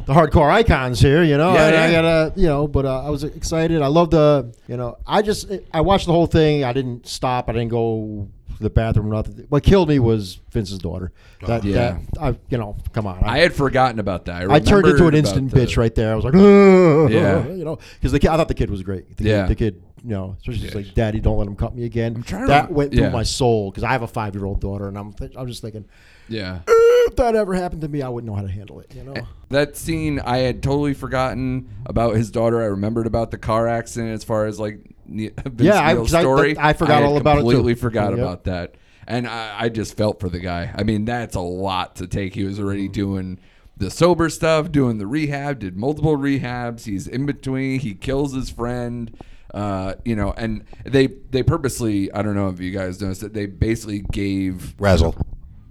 the 0.06 0.12
hardcore 0.12 0.50
icons 0.50 1.00
here. 1.00 1.22
You 1.22 1.36
know, 1.36 1.52
Yeah, 1.54 1.66
and 1.68 1.76
I 1.76 1.86
yeah. 1.90 1.92
gotta, 2.02 2.40
you 2.40 2.46
know, 2.46 2.66
but 2.66 2.84
uh, 2.84 3.04
I 3.06 3.10
was 3.10 3.24
excited. 3.24 3.82
I 3.82 3.86
love 3.88 4.10
the, 4.10 4.54
you 4.68 4.76
know, 4.76 4.96
I 5.06 5.22
just 5.22 5.50
I 5.72 5.80
watched 5.80 6.06
the 6.06 6.12
whole 6.12 6.26
thing. 6.26 6.64
I 6.64 6.72
didn't 6.72 7.06
stop. 7.06 7.48
I 7.48 7.52
didn't 7.52 7.70
go 7.70 8.28
to 8.56 8.62
the 8.62 8.70
bathroom. 8.70 9.06
Or 9.06 9.14
nothing. 9.14 9.46
What 9.48 9.62
killed 9.62 9.88
me 9.88 9.98
was 9.98 10.40
Vince's 10.50 10.78
daughter. 10.78 11.12
That, 11.46 11.64
Yeah. 11.64 11.98
that 12.14 12.20
I, 12.22 12.36
you 12.50 12.58
know, 12.58 12.76
come 12.92 13.06
on. 13.06 13.22
I 13.24 13.38
had 13.38 13.54
forgotten 13.54 13.98
about 13.98 14.26
that. 14.26 14.50
I 14.50 14.60
turned 14.60 14.86
into 14.86 15.06
an 15.06 15.14
instant 15.14 15.50
the- 15.50 15.60
bitch 15.60 15.76
right 15.76 15.94
there. 15.94 16.12
I 16.12 16.14
was 16.14 16.24
like, 16.24 16.34
yeah, 16.34 17.08
Yeah. 17.08 17.48
you 17.54 17.64
know, 17.64 17.78
because 17.94 18.12
the 18.12 18.18
kid, 18.20 18.30
I 18.30 18.36
thought 18.36 18.48
the 18.48 18.54
kid 18.54 18.70
was 18.70 18.82
great. 18.82 19.16
The, 19.16 19.24
Yeah. 19.24 19.42
kid, 19.42 19.50
the 19.50 19.54
kid, 19.56 19.82
you 20.04 20.10
know, 20.10 20.36
especially 20.40 20.62
just 20.62 20.74
like, 20.74 20.94
Daddy, 20.94 21.20
don't 21.20 21.38
let 21.38 21.46
him 21.46 21.54
cut 21.56 21.74
me 21.76 21.84
again. 21.84 22.16
I'm 22.16 22.22
trying 22.24 22.46
that 22.46 22.66
rem- 22.66 22.74
went 22.74 22.92
through 22.92 23.02
yeah. 23.04 23.10
my 23.10 23.22
soul 23.22 23.70
because 23.70 23.84
I 23.84 23.92
have 23.92 24.02
a 24.02 24.08
five 24.08 24.34
year 24.34 24.44
old 24.44 24.60
daughter, 24.60 24.88
and 24.88 24.98
I'm, 24.98 25.12
th- 25.12 25.32
I'm 25.36 25.46
just 25.46 25.62
thinking, 25.62 25.84
Yeah. 26.32 26.60
if 26.66 27.16
that 27.16 27.34
ever 27.36 27.54
happened 27.54 27.82
to 27.82 27.88
me, 27.88 28.02
I 28.02 28.08
wouldn't 28.08 28.30
know 28.30 28.36
how 28.36 28.42
to 28.42 28.50
handle 28.50 28.80
it. 28.80 28.94
You 28.94 29.04
know. 29.04 29.14
That 29.50 29.76
scene, 29.76 30.18
I 30.20 30.38
had 30.38 30.62
totally 30.62 30.94
forgotten 30.94 31.68
about 31.86 32.16
his 32.16 32.30
daughter. 32.30 32.60
I 32.62 32.66
remembered 32.66 33.06
about 33.06 33.30
the 33.30 33.38
car 33.38 33.68
accident 33.68 34.12
as 34.12 34.24
far 34.24 34.46
as 34.46 34.58
like 34.58 34.80
Ne- 35.06 35.28
Vince 35.44 35.60
Yeah, 35.62 35.78
I- 35.80 35.92
Neil's 35.94 36.08
'cause 36.08 36.14
I- 36.14 36.20
story. 36.22 36.56
I 36.58 36.72
forgot 36.72 37.02
had 37.02 37.04
all 37.04 37.16
about 37.18 37.38
it, 37.38 37.40
too. 37.42 37.46
Completely 37.48 37.74
forgot 37.74 38.10
Yep. 38.10 38.18
about 38.18 38.44
that. 38.44 38.74
And 39.06 39.26
I, 39.26 39.62
I 39.62 39.68
just 39.68 39.96
felt 39.96 40.20
for 40.20 40.28
the 40.28 40.38
guy. 40.38 40.72
I 40.74 40.84
mean, 40.84 41.04
that's 41.04 41.34
a 41.34 41.40
lot 41.40 41.96
to 41.96 42.06
take. 42.06 42.34
He 42.34 42.44
was 42.44 42.58
already 42.60 42.84
Mm-hmm. 42.84 42.92
doing 42.92 43.38
the 43.76 43.90
sober 43.90 44.28
stuff, 44.28 44.70
doing 44.70 44.98
the 44.98 45.06
rehab, 45.08 45.58
did 45.58 45.76
multiple 45.76 46.16
rehabs. 46.16 46.84
He's 46.84 47.08
in 47.08 47.26
between. 47.26 47.80
He 47.80 47.94
kills 47.94 48.32
his 48.32 48.48
friend. 48.48 49.14
Uh, 49.52 49.94
you 50.04 50.16
know, 50.16 50.32
and 50.38 50.64
they 50.86 51.08
they 51.30 51.42
purposely. 51.42 52.10
I 52.12 52.22
don't 52.22 52.34
know 52.34 52.48
if 52.48 52.58
you 52.60 52.70
guys 52.70 53.00
noticed 53.02 53.20
that 53.22 53.34
they 53.34 53.44
basically 53.44 53.98
gave 54.12 54.74
Razzle. 54.78 55.14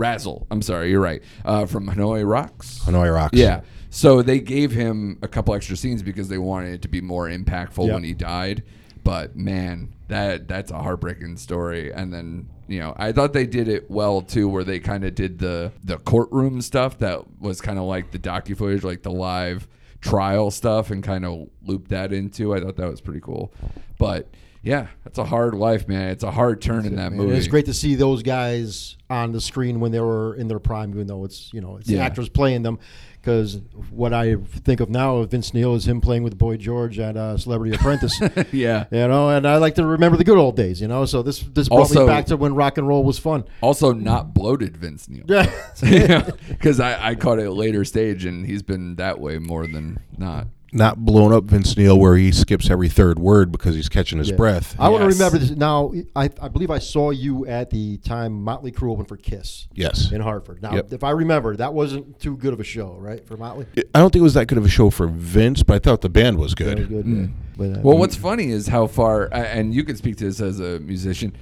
Razzle. 0.01 0.47
I'm 0.51 0.61
sorry, 0.61 0.89
you're 0.89 0.99
right. 1.01 1.21
Uh, 1.45 1.65
from 1.65 1.87
Hanoi 1.87 2.27
Rocks. 2.29 2.79
Hanoi 2.85 3.13
Rocks. 3.13 3.37
Yeah. 3.37 3.61
So 3.89 4.21
they 4.21 4.39
gave 4.39 4.71
him 4.71 5.19
a 5.21 5.27
couple 5.27 5.53
extra 5.53 5.75
scenes 5.77 6.01
because 6.01 6.27
they 6.29 6.37
wanted 6.37 6.73
it 6.73 6.81
to 6.83 6.87
be 6.87 7.01
more 7.01 7.27
impactful 7.29 7.85
Yep. 7.85 7.93
when 7.93 8.03
he 8.03 8.13
died. 8.13 8.63
But 9.03 9.35
man, 9.35 9.93
that 10.07 10.47
that's 10.47 10.71
a 10.71 10.77
heartbreaking 10.79 11.37
story. 11.37 11.91
And 11.93 12.13
then 12.13 12.47
you 12.67 12.79
know, 12.79 12.93
I 12.97 13.11
thought 13.11 13.33
they 13.33 13.45
did 13.45 13.67
it 13.67 13.89
well 13.91 14.21
too, 14.21 14.47
where 14.47 14.63
they 14.63 14.79
kind 14.79 15.03
of 15.03 15.13
did 15.15 15.39
the 15.39 15.71
the 15.83 15.97
courtroom 15.97 16.61
stuff 16.61 16.97
that 16.99 17.19
was 17.41 17.59
kind 17.61 17.77
of 17.79 17.85
like 17.85 18.11
the 18.11 18.19
docu 18.19 18.55
footage, 18.55 18.83
like 18.83 19.03
the 19.03 19.11
live 19.11 19.67
trial 19.99 20.51
stuff, 20.51 20.89
and 20.91 21.03
kind 21.03 21.25
of 21.25 21.49
looped 21.65 21.89
that 21.89 22.13
into. 22.13 22.53
I 22.55 22.59
thought 22.61 22.77
that 22.77 22.89
was 22.89 23.01
pretty 23.01 23.19
cool. 23.21 23.51
But 23.97 24.29
yeah, 24.63 24.87
that's 25.03 25.17
a 25.17 25.25
hard 25.25 25.53
life, 25.55 25.87
man. 25.87 26.09
It's 26.09 26.23
a 26.23 26.31
hard 26.31 26.61
turn 26.61 26.85
in 26.85 26.95
that 26.95 27.11
Man, 27.11 27.17
movie. 27.17 27.35
It's 27.37 27.47
great 27.47 27.65
to 27.65 27.73
see 27.73 27.95
those 27.95 28.21
guys 28.23 28.95
on 29.09 29.31
the 29.31 29.41
screen 29.41 29.79
when 29.79 29.91
they 29.91 29.99
were 29.99 30.35
in 30.35 30.47
their 30.47 30.59
prime, 30.59 30.91
even 30.91 31.07
though 31.07 31.25
it's 31.25 31.51
you 31.53 31.61
know 31.61 31.77
it's 31.77 31.87
the 31.87 31.95
Yeah. 31.95 32.05
actors 32.05 32.29
playing 32.29 32.63
them. 32.63 32.79
Because 33.19 33.61
what 33.91 34.13
I 34.13 34.35
think 34.35 34.79
of 34.79 34.89
now 34.89 35.17
of 35.17 35.29
Vince 35.29 35.53
Neil 35.53 35.75
is 35.75 35.87
him 35.87 36.01
playing 36.01 36.23
with 36.23 36.39
Boy 36.39 36.57
George 36.57 36.97
at 36.97 37.15
uh, 37.15 37.37
Celebrity 37.37 37.75
Apprentice. 37.75 38.19
yeah. 38.51 38.85
You 38.89 39.07
know, 39.07 39.29
and 39.29 39.47
I 39.47 39.57
like 39.57 39.75
to 39.75 39.85
remember 39.85 40.17
the 40.17 40.23
good 40.23 40.39
old 40.39 40.55
days. 40.55 40.81
You 40.81 40.87
know, 40.87 41.05
so 41.05 41.21
this 41.21 41.39
this 41.39 41.69
brought 41.69 41.81
Also- 41.81 42.01
me 42.01 42.07
back 42.07 42.25
to 42.27 42.37
when 42.37 42.55
rock 42.55 42.79
and 42.79 42.87
roll 42.87 43.03
was 43.03 43.19
fun. 43.19 43.43
Also, 43.61 43.93
not 43.93 44.33
bloated 44.33 44.75
Vince 44.77 45.07
Neil. 45.07 45.23
Yeah, 45.27 45.51
because 46.49 46.79
I, 46.79 47.09
I 47.09 47.15
caught 47.15 47.37
it 47.37 47.51
later 47.51 47.85
stage 47.85 48.25
and 48.25 48.43
he's 48.45 48.63
been 48.63 48.95
that 48.95 49.19
way 49.19 49.37
more 49.37 49.67
than 49.67 49.99
not. 50.17 50.47
Not 50.73 51.03
blown 51.03 51.33
up 51.33 51.43
Vince 51.43 51.75
Neil 51.75 51.99
where 51.99 52.15
he 52.15 52.31
skips 52.31 52.69
every 52.69 52.87
third 52.87 53.19
word 53.19 53.51
because 53.51 53.75
he's 53.75 53.89
catching 53.89 54.19
his 54.19 54.31
breath. 54.31 54.73
I 54.79 54.87
want 54.87 55.01
to 55.01 55.07
remember 55.09 55.37
this 55.37 55.49
now. 55.49 55.91
I, 56.15 56.29
I 56.41 56.47
believe 56.47 56.71
I 56.71 56.79
saw 56.79 57.09
you 57.09 57.45
at 57.45 57.69
the 57.71 57.97
time 57.97 58.41
Motley 58.41 58.71
Crue 58.71 58.91
opened 58.91 59.09
for 59.09 59.17
Kiss 59.17 59.67
yes. 59.73 60.13
in 60.13 60.21
Hartford. 60.21 60.61
Now, 60.61 60.75
Yep. 60.75 60.93
if 60.93 61.03
I 61.03 61.09
remember, 61.09 61.57
that 61.57 61.73
wasn't 61.73 62.19
too 62.21 62.37
good 62.37 62.53
of 62.53 62.61
a 62.61 62.63
show, 62.63 62.95
right, 62.97 63.25
for 63.27 63.35
Motley. 63.35 63.65
I 63.93 63.99
don't 63.99 64.11
think 64.13 64.21
it 64.21 64.23
was 64.23 64.35
that 64.35 64.47
good 64.47 64.57
of 64.57 64.65
a 64.65 64.69
show 64.69 64.89
for 64.89 65.07
Vince, 65.07 65.61
but 65.61 65.73
I 65.75 65.79
thought 65.79 65.99
the 65.99 66.09
band 66.09 66.37
was 66.37 66.55
good. 66.55 66.87
Good. 66.87 67.05
yeah. 67.05 67.25
But, 67.57 67.77
uh, 67.77 67.81
Well, 67.83 67.97
what's 67.97 68.15
funny 68.15 68.49
is 68.49 68.67
how 68.67 68.87
far, 68.87 69.27
and 69.33 69.73
you 69.73 69.83
can 69.83 69.97
speak 69.97 70.15
to 70.17 70.23
this 70.23 70.39
as 70.39 70.61
a 70.61 70.79
musician. 70.79 71.35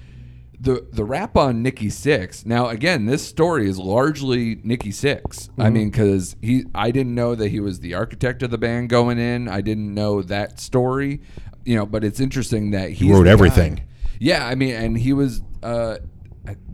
The 0.61 0.85
the 0.91 1.05
rap 1.05 1.37
on 1.37 1.63
Nikki 1.63 1.87
Sixx. 1.87 2.45
Now, 2.45 2.67
again, 2.67 3.05
this 3.05 3.25
story 3.25 3.69
is 3.69 3.77
largely 3.77 4.59
Nikki 4.63 4.89
Sixx 4.89 5.49
I 5.57 5.69
mean, 5.69 5.89
because 5.89 6.35
he, 6.41 6.65
I 6.75 6.91
didn't 6.91 7.15
know 7.15 7.33
that 7.35 7.47
he 7.49 7.59
was 7.61 7.79
the 7.79 7.93
architect 7.93 8.43
of 8.43 8.51
the 8.51 8.57
band 8.57 8.89
going 8.89 9.19
in. 9.19 9.47
I 9.47 9.61
didn't 9.61 9.93
know 9.93 10.21
that 10.23 10.59
story. 10.59 11.21
You 11.65 11.75
know, 11.75 11.85
but 11.85 12.03
it's 12.03 12.19
interesting 12.19 12.71
that 12.71 12.91
He 12.91 13.09
wrote 13.11 13.19
the 13.19 13.23
guy- 13.25 13.31
everything. 13.31 13.81
Yeah, 14.19 14.45
I 14.45 14.55
mean, 14.55 14.75
and 14.75 14.97
he 14.97 15.13
was. 15.13 15.41
Uh, 15.63 15.97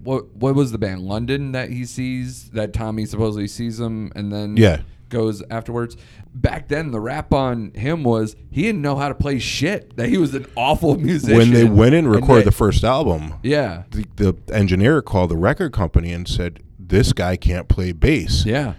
what 0.04 0.34
what 0.36 0.56
was 0.56 0.72
the 0.72 0.78
band 0.78 1.02
London 1.02 1.52
that 1.52 1.70
he 1.70 1.86
sees 1.86 2.50
that 2.52 2.72
Tommy 2.74 3.06
supposedly 3.06 3.48
sees 3.48 3.80
him 3.80 4.12
and 4.16 4.32
then 4.32 4.56
Yeah. 4.56 4.82
Goes 5.10 5.44
afterwards. 5.50 5.96
Back 6.34 6.68
then, 6.68 6.92
the 6.92 7.00
rap 7.00 7.34
on 7.34 7.72
him 7.74 8.04
was 8.04 8.36
he 8.52 8.64
didn't 8.64 8.82
know 8.82 8.96
how 8.96 9.08
to 9.08 9.16
play 9.16 9.40
shit. 9.40 9.96
That 9.98 10.10
he 10.10 10.18
was 10.18 10.34
an 10.36 10.46
awful 10.56 10.96
musician. 11.00 11.38
When 11.38 11.52
they 11.54 11.64
went 11.66 11.94
in 11.96 12.06
and 12.06 12.14
recorded 12.14 12.42
that- 12.42 12.52
the 12.52 12.58
first 12.58 12.84
album, 12.84 13.36
yeah, 13.44 13.84
the, 13.92 14.06
the 14.18 14.54
engineer 14.56 15.02
called 15.02 15.32
the 15.32 15.38
record 15.38 15.72
company 15.74 16.12
and 16.12 16.28
said, 16.28 16.62
"This 16.80 17.14
guy 17.14 17.38
can't 17.38 17.68
play 17.68 17.92
bass. 17.94 18.46
yeah, 18.46 18.74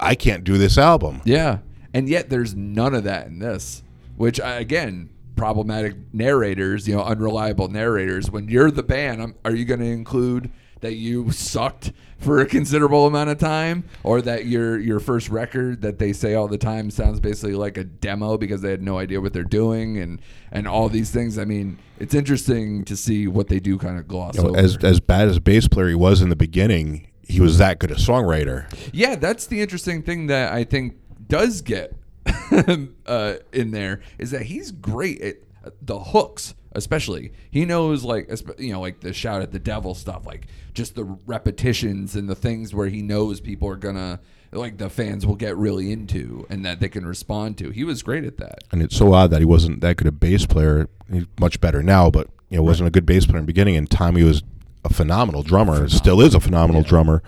I 0.00 0.14
can't 0.14 0.42
do 0.44 0.58
this 0.58 0.76
album." 0.78 1.20
yeah, 1.24 1.58
and 1.94 2.08
yet 2.08 2.28
there's 2.30 2.54
none 2.54 2.94
of 2.94 3.04
that 3.04 3.26
in 3.28 3.38
this. 3.38 3.82
Which 4.16 4.40
I- 4.40 4.58
again, 4.58 5.10
problematic 5.36 5.94
narrators, 6.12 6.88
you 6.88 6.96
know, 6.96 7.02
unreliable 7.02 7.68
narrators. 7.68 8.30
When 8.30 8.48
you're 8.48 8.70
the 8.70 8.82
band, 8.82 9.34
are 9.44 9.54
you 9.54 9.64
going 9.66 9.80
to 9.80 9.86
include 9.86 10.50
that 10.80 10.94
you 10.94 11.30
sucked 11.32 11.92
for 12.18 12.40
a 12.40 12.46
considerable 12.46 13.06
amount 13.06 13.30
of 13.30 13.38
time, 13.38 13.84
or 14.02 14.22
that 14.22 14.46
your 14.46 14.78
your 14.78 15.00
first 15.00 15.28
record 15.28 15.82
that 15.82 15.98
they 15.98 16.12
say 16.12 16.34
all 16.34 16.48
the 16.48 16.58
time 16.58 16.90
sounds 16.90 17.20
basically 17.20 17.54
like 17.54 17.76
a 17.76 17.84
demo 17.84 18.36
because 18.38 18.62
they 18.62 18.70
had 18.70 18.82
no 18.82 18.98
idea 18.98 19.20
what 19.20 19.32
they're 19.32 19.42
doing, 19.44 19.98
and 19.98 20.20
and 20.52 20.66
all 20.66 20.88
these 20.88 21.10
things. 21.10 21.38
I 21.38 21.44
mean, 21.44 21.78
it's 21.98 22.14
interesting 22.14 22.84
to 22.86 22.96
see 22.96 23.26
what 23.26 23.48
they 23.48 23.60
do 23.60 23.78
kind 23.78 23.98
of 23.98 24.06
gloss 24.08 24.36
You 24.36 24.42
know, 24.44 24.48
over. 24.50 24.58
as 24.58 24.76
as 24.84 25.00
bad 25.00 25.28
as 25.28 25.36
a 25.38 25.40
bass 25.40 25.68
player 25.68 25.88
he 25.88 25.94
was 25.94 26.20
in 26.22 26.28
the 26.30 26.36
beginning, 26.36 27.08
he 27.22 27.40
was 27.40 27.58
that 27.58 27.78
good 27.78 27.90
a 27.90 27.96
songwriter. 27.96 28.66
Yeah, 28.92 29.16
that's 29.16 29.46
the 29.46 29.60
interesting 29.60 30.02
thing 30.02 30.26
that 30.28 30.52
I 30.52 30.64
think 30.64 30.96
does 31.28 31.60
get 31.60 31.94
uh, 33.06 33.34
in 33.52 33.70
there 33.70 34.00
is 34.18 34.30
that 34.30 34.42
he's 34.42 34.70
great 34.72 35.20
at 35.20 35.36
uh, 35.64 35.70
the 35.82 35.98
hooks, 35.98 36.54
especially. 36.72 37.32
He 37.50 37.64
knows 37.64 38.04
like 38.04 38.30
you 38.58 38.72
know 38.72 38.80
like 38.80 39.00
the 39.00 39.12
shout 39.12 39.42
at 39.42 39.52
the 39.52 39.58
devil 39.58 39.94
stuff, 39.94 40.26
like 40.26 40.46
just 40.76 40.94
the 40.94 41.04
repetitions 41.04 42.14
and 42.14 42.28
the 42.28 42.34
things 42.36 42.74
where 42.74 42.88
he 42.88 43.02
knows 43.02 43.40
people 43.40 43.66
are 43.68 43.76
gonna 43.76 44.20
like 44.52 44.76
the 44.78 44.88
fans 44.88 45.26
will 45.26 45.34
get 45.34 45.56
really 45.56 45.90
into 45.90 46.46
and 46.48 46.64
that 46.64 46.78
they 46.78 46.88
can 46.88 47.04
respond 47.04 47.58
to. 47.58 47.70
He 47.70 47.82
was 47.82 48.02
great 48.02 48.24
at 48.24 48.36
that. 48.36 48.62
And 48.70 48.82
it's 48.82 48.96
so 48.96 49.12
odd 49.12 49.30
that 49.30 49.40
he 49.40 49.44
wasn't 49.44 49.80
that 49.80 49.96
good 49.96 50.06
a 50.06 50.12
bass 50.12 50.46
player. 50.46 50.88
He's 51.10 51.26
much 51.40 51.60
better 51.60 51.82
now, 51.82 52.10
but 52.10 52.28
you 52.50 52.58
know, 52.58 52.62
wasn't 52.62 52.86
a 52.86 52.90
good 52.90 53.06
bass 53.06 53.26
player 53.26 53.38
in 53.38 53.44
the 53.44 53.48
beginning. 53.48 53.76
And 53.76 53.90
Tommy 53.90 54.22
was 54.22 54.42
a 54.84 54.92
phenomenal 54.92 55.42
drummer. 55.42 55.88
Still 55.88 56.20
is 56.20 56.34
a 56.34 56.40
phenomenal 56.40 56.82
drummer. 56.82 57.22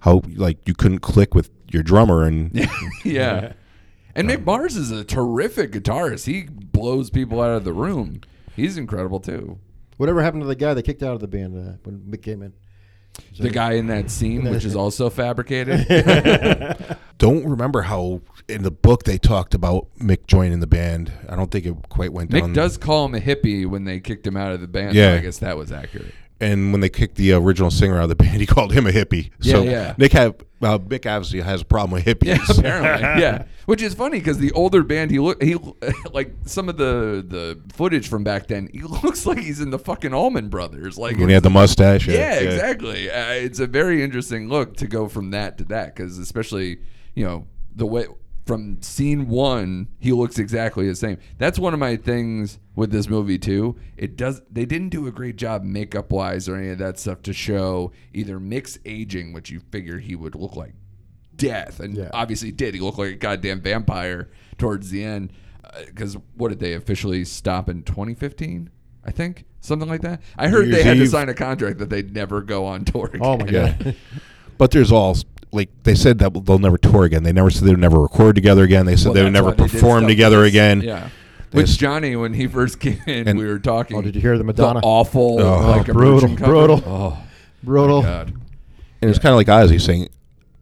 How 0.00 0.22
like 0.34 0.66
you 0.66 0.74
couldn't 0.74 1.00
click 1.00 1.34
with 1.34 1.50
your 1.70 1.82
drummer 1.82 2.24
and 2.24 2.54
yeah. 2.54 2.70
yeah. 3.04 3.52
And 4.14 4.28
Mick 4.28 4.44
Mars 4.44 4.76
is 4.76 4.90
a 4.90 5.04
terrific 5.04 5.72
guitarist. 5.72 6.26
He 6.26 6.42
blows 6.44 7.10
people 7.10 7.40
out 7.40 7.50
of 7.50 7.64
the 7.64 7.72
room. 7.72 8.20
He's 8.54 8.76
incredible 8.76 9.20
too. 9.20 9.58
Whatever 9.96 10.22
happened 10.22 10.42
to 10.42 10.46
the 10.46 10.54
guy 10.54 10.74
that 10.74 10.82
kicked 10.82 11.02
out 11.02 11.14
of 11.14 11.20
the 11.20 11.28
band 11.28 11.56
uh, 11.56 11.76
when 11.84 12.00
Mick 12.00 12.22
came 12.22 12.42
in? 12.42 12.52
The 13.38 13.50
guy 13.50 13.72
in 13.72 13.86
that 13.88 14.10
scene, 14.10 14.44
which 14.48 14.64
is 14.64 14.76
also 14.76 15.10
fabricated. 15.10 15.86
don't 17.18 17.46
remember 17.46 17.82
how 17.82 18.20
in 18.48 18.62
the 18.62 18.70
book 18.70 19.04
they 19.04 19.18
talked 19.18 19.54
about 19.54 19.86
Mick 19.98 20.26
joining 20.26 20.60
the 20.60 20.66
band. 20.66 21.12
I 21.28 21.36
don't 21.36 21.50
think 21.50 21.66
it 21.66 21.74
quite 21.88 22.12
went 22.12 22.30
down. 22.30 22.52
Mick 22.52 22.54
does 22.54 22.76
call 22.76 23.06
him 23.06 23.14
a 23.14 23.20
hippie 23.20 23.66
when 23.66 23.84
they 23.84 24.00
kicked 24.00 24.26
him 24.26 24.36
out 24.36 24.52
of 24.52 24.60
the 24.60 24.66
band. 24.66 24.94
Yeah. 24.94 25.12
so 25.12 25.18
I 25.18 25.20
guess 25.20 25.38
that 25.38 25.56
was 25.56 25.72
accurate. 25.72 26.14
And 26.42 26.72
when 26.72 26.80
they 26.80 26.88
kicked 26.88 27.14
the 27.14 27.32
original 27.32 27.70
singer 27.70 27.96
out 27.96 28.04
of 28.04 28.08
the 28.08 28.14
band, 28.24 28.40
he 28.40 28.46
called 28.46 28.72
him 28.72 28.86
a 28.86 28.90
hippie. 28.90 29.30
Yeah, 29.40 29.52
so 29.52 29.62
yeah. 29.62 29.94
Nick 29.96 30.12
had 30.12 30.34
uh, 30.60 30.78
Mick 30.78 31.06
obviously 31.10 31.40
has 31.40 31.62
a 31.62 31.64
problem 31.64 31.92
with 31.92 32.04
hippies. 32.04 32.26
Yeah, 32.26 32.44
apparently, 32.48 33.02
yeah. 33.22 33.44
Which 33.66 33.82
is 33.82 33.94
funny 33.94 34.18
because 34.18 34.38
the 34.38 34.52
older 34.52 34.82
band, 34.82 35.10
he 35.10 35.18
look, 35.18 35.42
he 35.42 35.56
like 36.12 36.34
some 36.44 36.68
of 36.68 36.76
the 36.76 37.24
the 37.26 37.60
footage 37.72 38.08
from 38.08 38.24
back 38.24 38.48
then. 38.48 38.68
He 38.72 38.82
looks 38.82 39.24
like 39.24 39.38
he's 39.38 39.60
in 39.60 39.70
the 39.70 39.78
fucking 39.78 40.12
Allman 40.12 40.48
Brothers. 40.48 40.98
Like 40.98 41.16
when 41.16 41.28
he 41.28 41.34
had 41.34 41.42
the 41.42 41.50
mustache. 41.50 42.06
yeah, 42.06 42.34
exactly. 42.34 43.10
Uh, 43.10 43.32
it's 43.32 43.60
a 43.60 43.66
very 43.66 44.02
interesting 44.02 44.48
look 44.48 44.76
to 44.78 44.86
go 44.86 45.08
from 45.08 45.30
that 45.30 45.58
to 45.58 45.64
that 45.64 45.94
because 45.94 46.18
especially 46.18 46.80
you 47.14 47.24
know 47.24 47.46
the 47.74 47.86
way 47.86 48.06
from 48.44 48.80
scene 48.82 49.28
one 49.28 49.88
he 50.00 50.12
looks 50.12 50.38
exactly 50.38 50.86
the 50.88 50.96
same. 50.96 51.18
That's 51.38 51.58
one 51.58 51.74
of 51.74 51.80
my 51.80 51.96
things 51.96 52.58
with 52.74 52.90
this 52.90 53.08
movie 53.08 53.38
too. 53.38 53.76
It 53.96 54.16
does 54.16 54.42
they 54.50 54.64
didn't 54.64 54.88
do 54.88 55.06
a 55.06 55.12
great 55.12 55.36
job 55.36 55.62
makeup 55.62 56.10
wise 56.10 56.48
or 56.48 56.56
any 56.56 56.70
of 56.70 56.78
that 56.78 56.98
stuff 56.98 57.22
to 57.22 57.32
show 57.32 57.92
either 58.12 58.40
Mick's 58.40 58.78
aging, 58.84 59.32
which 59.32 59.50
you 59.50 59.60
figure 59.70 59.98
he 59.98 60.16
would 60.16 60.34
look 60.34 60.56
like 60.56 60.74
death, 61.36 61.80
and 61.80 61.96
Yeah. 61.96 62.10
obviously 62.12 62.50
did. 62.52 62.74
He 62.74 62.80
looked 62.80 62.98
like 62.98 63.10
a 63.12 63.16
goddamn 63.16 63.60
vampire 63.60 64.28
towards 64.58 64.90
the 64.90 65.02
end. 65.04 65.32
Uh, 65.64 65.82
because 65.86 66.16
what 66.36 66.48
did 66.48 66.58
they 66.58 66.74
officially 66.74 67.24
stop 67.24 67.68
in 67.68 67.82
2015? 67.84 68.70
I 69.04 69.10
think 69.12 69.44
something 69.60 69.88
like 69.88 70.02
that. 70.02 70.20
I 70.36 70.48
heard 70.48 70.66
Year's 70.66 70.76
they 70.76 70.82
had 70.82 70.96
to 70.98 71.06
sign 71.06 71.28
a 71.28 71.34
contract 71.34 71.78
that 71.78 71.90
they'd 71.90 72.12
never 72.14 72.42
go 72.42 72.66
on 72.66 72.84
tour. 72.84 73.06
Again. 73.06 73.20
Oh 73.22 73.36
my 73.38 73.46
god! 73.50 73.94
But 74.58 74.70
there's 74.70 74.92
all 74.92 75.16
like 75.52 75.68
they 75.82 75.94
said 75.94 76.18
that 76.18 76.32
they'll 76.46 76.58
never 76.58 76.78
tour 76.78 77.04
again. 77.04 77.22
They 77.22 77.32
never 77.32 77.50
said 77.50 77.64
they 77.64 77.70
would 77.72 77.78
never 77.80 78.00
record 78.00 78.34
together 78.34 78.62
again. 78.64 78.86
They 78.86 78.96
said 78.96 79.08
Well, 79.08 79.14
they 79.14 79.22
would 79.24 79.32
never 79.32 79.48
why 79.48 79.54
they 79.54 79.62
did 79.64 79.72
perform 79.72 80.06
together 80.06 80.38
with- 80.38 80.48
again. 80.48 80.80
Yeah. 80.80 81.08
They 81.50 81.58
Which 81.58 81.76
Johnny, 81.78 82.16
when 82.16 82.32
he 82.32 82.46
first 82.46 82.80
came 82.80 82.98
in, 83.06 83.28
And- 83.28 83.38
we 83.38 83.44
were 83.46 83.58
talking. 83.58 83.96
Oh, 83.98 84.02
did 84.02 84.14
you 84.14 84.22
hear 84.22 84.38
the 84.38 84.44
Madonna? 84.44 84.80
awful, 84.82 85.38
Oh, 85.40 85.70
like 85.70 85.86
brutal, 85.86 86.34
brutal. 86.34 86.82
Oh, 86.86 86.90
oh 86.90 87.18
Brutal. 87.62 88.02
God. 88.02 88.32
And 89.02 89.10
it's 89.10 89.18
kind 89.18 89.32
of 89.32 89.36
like 89.36 89.48
Ozzy 89.48 89.80
saying, 89.80 90.08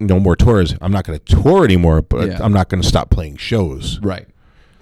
"No 0.00 0.18
more 0.18 0.34
tours. 0.34 0.74
I'm 0.80 0.90
not 0.92 1.04
going 1.04 1.18
to 1.18 1.24
tour 1.42 1.64
anymore, 1.64 2.02
but 2.02 2.26
Yeah. 2.28 2.38
I'm 2.42 2.52
not 2.52 2.68
going 2.68 2.82
to 2.82 2.88
stop 2.88 3.08
playing 3.10 3.36
shows." 3.36 4.00
Right. 4.02 4.26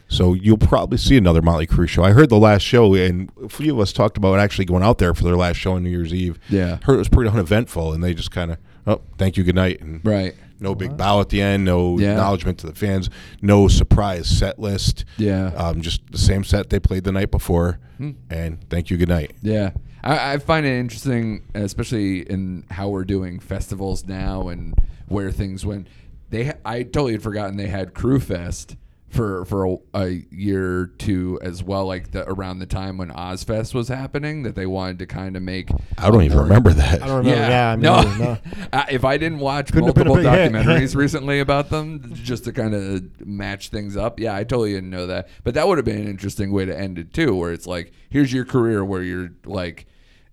So 0.09 0.33
you'll 0.33 0.57
probably 0.57 0.97
see 0.97 1.19
another 1.19 1.43
Motley 1.43 1.67
Crue 1.67 1.87
show. 1.87 2.03
I 2.03 2.13
heard 2.13 2.31
the 2.31 2.39
last 2.39 2.63
show, 2.63 2.95
and 2.95 3.31
a 3.45 3.49
few 3.51 3.75
of 3.75 3.81
us 3.81 3.93
talked 3.93 4.17
about 4.17 4.39
actually 4.39 4.65
going 4.65 4.83
out 4.83 4.97
there 4.97 5.13
for 5.13 5.25
their 5.25 5.37
last 5.37 5.57
show 5.59 5.73
on 5.75 5.83
New 5.85 5.91
Year's 5.91 6.15
Eve. 6.15 6.39
Yeah. 6.49 6.79
heard 6.85 6.95
it 6.95 6.99
was 6.99 7.09
pretty 7.11 7.31
uneventful, 7.31 7.93
and 7.93 8.03
they 8.03 8.15
just 8.15 8.31
kind 8.31 8.51
of, 8.53 8.57
oh, 8.89 9.01
thank 9.19 9.37
you, 9.37 9.45
good 9.45 9.55
night, 9.55 9.81
and 9.81 10.01
Right. 10.05 10.35
no 10.61 10.75
big 10.75 10.97
bow 10.97 11.21
at 11.21 11.29
the 11.29 11.41
end, 11.41 11.65
no 11.65 11.99
Yeah. 11.99 12.13
acknowledgement 12.13 12.59
to 12.59 12.67
the 12.67 12.75
fans, 12.75 13.09
no 13.43 13.69
surprise 13.69 14.27
set 14.27 14.59
list. 14.59 15.05
Yeah. 15.17 15.53
um, 15.57 15.81
just 15.83 16.01
the 16.11 16.19
same 16.19 16.43
set 16.45 16.71
they 16.71 16.81
played 16.81 17.05
the 17.05 17.13
night 17.13 17.31
before, 17.31 17.79
Hmm. 17.99 18.11
and 18.31 18.59
thank 18.71 18.91
you, 18.91 18.97
good 18.97 19.09
night. 19.09 19.33
Yeah, 19.43 19.71
I, 20.03 20.35
I 20.35 20.39
find 20.39 20.65
it 20.67 20.79
interesting, 20.79 21.43
especially 21.55 22.21
in 22.29 22.65
how 22.71 22.89
we're 22.89 23.05
doing 23.05 23.39
festivals 23.41 24.07
now 24.07 24.49
and 24.49 24.75
where 25.07 25.31
things 25.31 25.65
went. 25.65 25.87
they 26.31 26.53
I 26.65 26.83
totally 26.83 27.13
had 27.13 27.23
forgotten 27.23 27.57
they 27.57 27.69
had 27.69 27.95
Crue 27.95 28.21
Fest 28.23 28.77
for 29.09 29.45
for 29.47 29.65
a, 29.65 29.77
a 29.95 30.09
year 30.31 30.81
or 30.81 30.87
two 30.87 31.39
as 31.43 31.63
well, 31.63 31.87
like 31.87 32.11
the 32.11 32.29
around 32.29 32.59
the 32.59 32.67
time 32.67 32.99
when 32.99 33.11
Ozzfest 33.11 33.75
was 33.75 33.89
happening, 33.89 34.43
that 34.43 34.55
they 34.55 34.67
wanted 34.67 34.99
to 35.01 35.07
kind 35.07 35.37
of 35.37 35.43
make. 35.43 35.71
I 35.97 36.11
don't 36.11 36.23
even 36.23 36.39
remember 36.39 36.73
that. 36.73 37.03
I 37.03 37.07
don't 37.07 37.19
remember. 37.19 37.41
Yeah, 37.41 37.71
I 37.71 37.77
mean, 37.77 37.83
no. 37.83 38.03
no. 38.03 38.39
If 38.91 39.05
I 39.05 39.17
didn't 39.17 39.39
watch 39.39 39.73
Couldn't 39.73 39.87
have 39.87 39.95
been 39.95 40.07
a 40.07 40.11
multiple 40.11 40.31
documentaries 40.33 40.95
recently 40.97 41.41
about 41.41 41.71
them, 41.71 42.13
just 42.15 42.45
to 42.45 42.53
kind 42.53 42.75
of 42.75 43.27
match 43.27 43.71
things 43.71 43.97
up, 43.97 44.21
yeah, 44.21 44.35
I 44.35 44.45
totally 44.45 44.75
didn't 44.75 44.91
know 44.91 45.07
that. 45.07 45.29
But 45.43 45.55
that 45.55 45.67
would 45.67 45.79
have 45.79 45.85
been 45.85 46.01
an 46.01 46.09
interesting 46.09 46.53
way 46.53 46.65
to 46.67 46.79
end 46.79 46.99
it 46.99 47.13
too, 47.13 47.35
where 47.35 47.53
it's 47.53 47.67
like, 47.67 47.93
here's 48.11 48.33
your 48.33 48.45
career, 48.45 48.85
where 48.85 49.03
you're 49.03 49.31
like. 49.45 49.87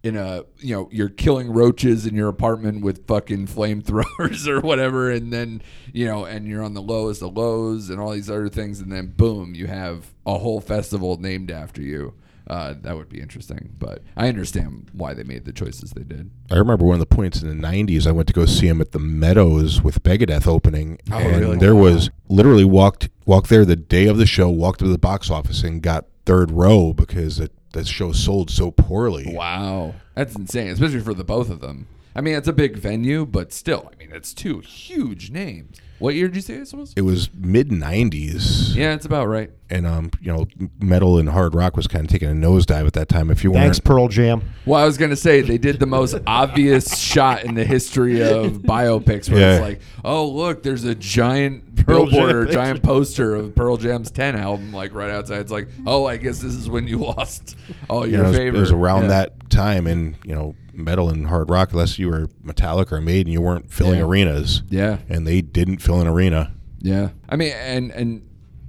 In 0.05 0.15
a, 0.15 0.43
you 0.59 0.75
know, 0.75 0.87
you're 0.91 1.09
killing 1.09 1.51
roaches 1.51 2.05
in 2.05 2.13
your 2.13 2.29
apartment 2.29 2.83
with 2.83 3.07
fucking 3.07 3.47
flamethrowers 3.47 4.47
or 4.47 4.61
whatever, 4.61 5.09
and 5.09 5.33
then, 5.33 5.63
you 5.93 6.05
know, 6.05 6.25
and 6.25 6.47
you're 6.47 6.61
on 6.61 6.75
the 6.75 6.81
lowest 6.81 7.23
of 7.23 7.35
lows 7.35 7.89
and 7.89 7.99
all 7.99 8.11
these 8.11 8.29
other 8.29 8.47
things, 8.47 8.79
and 8.79 8.91
then 8.91 9.07
boom, 9.07 9.55
you 9.55 9.65
have 9.65 10.13
a 10.25 10.37
whole 10.37 10.61
festival 10.61 11.17
named 11.19 11.49
after 11.49 11.81
you. 11.81 12.13
Uh, 12.47 12.75
that 12.81 12.95
would 12.95 13.09
be 13.09 13.19
interesting, 13.19 13.75
but 13.79 14.01
I 14.15 14.27
understand 14.27 14.89
why 14.93 15.13
they 15.13 15.23
made 15.23 15.45
the 15.45 15.51
choices 15.51 15.91
they 15.91 16.03
did. 16.03 16.29
I 16.51 16.55
remember 16.57 16.85
one 16.85 16.93
of 16.95 16.99
the 16.99 17.05
points 17.15 17.41
in 17.41 17.47
the 17.49 17.67
'90s. 17.67 18.05
I 18.05 18.11
went 18.11 18.27
to 18.27 18.33
go 18.33 18.45
see 18.45 18.67
him 18.67 18.81
at 18.81 18.91
the 18.91 18.99
Meadows 18.99 19.81
with 19.81 20.03
Megadeth 20.03 20.47
opening, 20.47 20.99
Oh, 21.11 21.17
and 21.17 21.41
really? 21.41 21.57
there 21.57 21.75
was 21.75 22.09
literally 22.29 22.65
walked 22.65 23.09
walked 23.25 23.49
there 23.49 23.65
the 23.65 23.75
day 23.75 24.05
of 24.07 24.17
the 24.17 24.25
show, 24.27 24.47
walked 24.49 24.79
to 24.79 24.87
the 24.87 24.97
box 24.99 25.29
office, 25.31 25.63
and 25.63 25.81
got 25.81 26.05
third 26.25 26.51
row 26.51 26.93
because 26.93 27.39
it, 27.39 27.51
the 27.73 27.83
show 27.83 28.11
sold 28.11 28.49
so 28.51 28.69
poorly. 28.71 29.33
Wow, 29.35 29.95
that's 30.13 30.35
insane, 30.35 30.67
especially 30.69 30.99
for 31.01 31.13
the 31.15 31.23
both 31.23 31.49
of 31.49 31.61
them. 31.61 31.87
I 32.15 32.21
mean, 32.21 32.35
it's 32.35 32.47
a 32.47 32.53
big 32.53 32.77
venue, 32.77 33.25
but 33.25 33.51
still, 33.51 33.91
I 33.91 33.97
mean, 33.97 34.11
it's 34.13 34.33
two 34.33 34.59
huge 34.59 35.31
names. 35.31 35.77
What 35.99 36.13
year 36.15 36.27
did 36.27 36.35
you 36.35 36.41
say 36.41 36.57
this 36.57 36.73
was? 36.73 36.93
It 36.97 37.01
was 37.01 37.29
mid 37.33 37.69
'90s, 37.69 38.75
Yeah, 38.75 38.93
it's 38.93 39.05
about 39.05 39.27
right. 39.27 39.49
and 39.69 39.87
um, 39.87 40.11
you 40.21 40.31
know, 40.31 40.45
metal 40.79 41.17
and 41.17 41.29
hard 41.29 41.55
rock 41.55 41.75
was 41.77 41.87
kind 41.87 42.05
of 42.05 42.11
taking 42.11 42.29
a 42.29 42.33
nosedive 42.33 42.85
at 42.85 42.93
that 42.93 43.07
time. 43.09 43.31
If 43.31 43.43
you 43.43 43.53
Thanks, 43.53 43.77
weren't, 43.77 43.83
Pearl 43.85 44.07
Jam. 44.09 44.43
Well, 44.65 44.81
I 44.81 44.85
was 44.85 44.97
gonna 44.97 45.15
say 45.15 45.41
they 45.41 45.57
did 45.57 45.79
the 45.79 45.85
most 45.85 46.15
obvious 46.27 46.97
shot 46.99 47.43
in 47.45 47.55
the 47.55 47.63
history 47.63 48.21
of 48.21 48.53
biopics, 48.63 49.29
where 49.29 49.53
it's 49.53 49.61
like, 49.61 49.79
oh 50.03 50.27
look, 50.27 50.63
there's 50.63 50.83
a 50.83 50.95
giant 50.95 51.75
Pearl 51.85 52.05
billboard 52.05 52.29
Jam 52.29 52.35
or 52.35 52.41
a 52.41 52.51
giant 52.51 52.83
poster 52.83 53.35
of 53.35 53.55
Pearl 53.55 53.77
Jam's 53.77 54.11
10 54.11 54.35
album, 54.35 54.73
like 54.73 54.93
right 54.93 55.09
outside. 55.11 55.39
It's 55.39 55.51
like, 55.51 55.69
oh, 55.87 56.05
I 56.05 56.17
guess 56.17 56.39
this 56.39 56.53
is 56.55 56.69
when 56.69 56.87
you 56.87 56.97
lost 57.05 57.55
all 57.89 58.05
you 58.05 58.13
your 58.13 58.23
know, 58.23 58.27
it 58.27 58.31
was, 58.31 58.37
favorite. 58.37 58.57
it 58.57 58.61
was 58.61 58.71
around 58.71 59.01
Yeah. 59.03 59.07
that 59.09 59.44
time, 59.55 59.87
in 59.87 60.15
you 60.25 60.35
know, 60.35 60.55
metal 60.73 61.09
and 61.09 61.27
hard 61.27 61.49
rock, 61.49 61.71
unless 61.71 61.97
you 61.97 62.07
were 62.09 62.27
Metallica 62.43 62.93
or 62.93 63.01
Maiden, 63.01 63.31
you 63.31 63.41
weren't 63.41 63.71
filling 63.71 63.99
Yeah. 63.99 64.05
arenas. 64.05 64.63
Yeah. 64.69 64.97
and 65.09 65.25
they 65.25 65.41
didn't 65.41 65.79
fill 65.79 66.01
an 66.01 66.07
arena. 66.07 66.53
Yeah, 66.79 67.09
I 67.29 67.35
mean, 67.35 67.51
and 67.53 67.91
and 67.91 68.21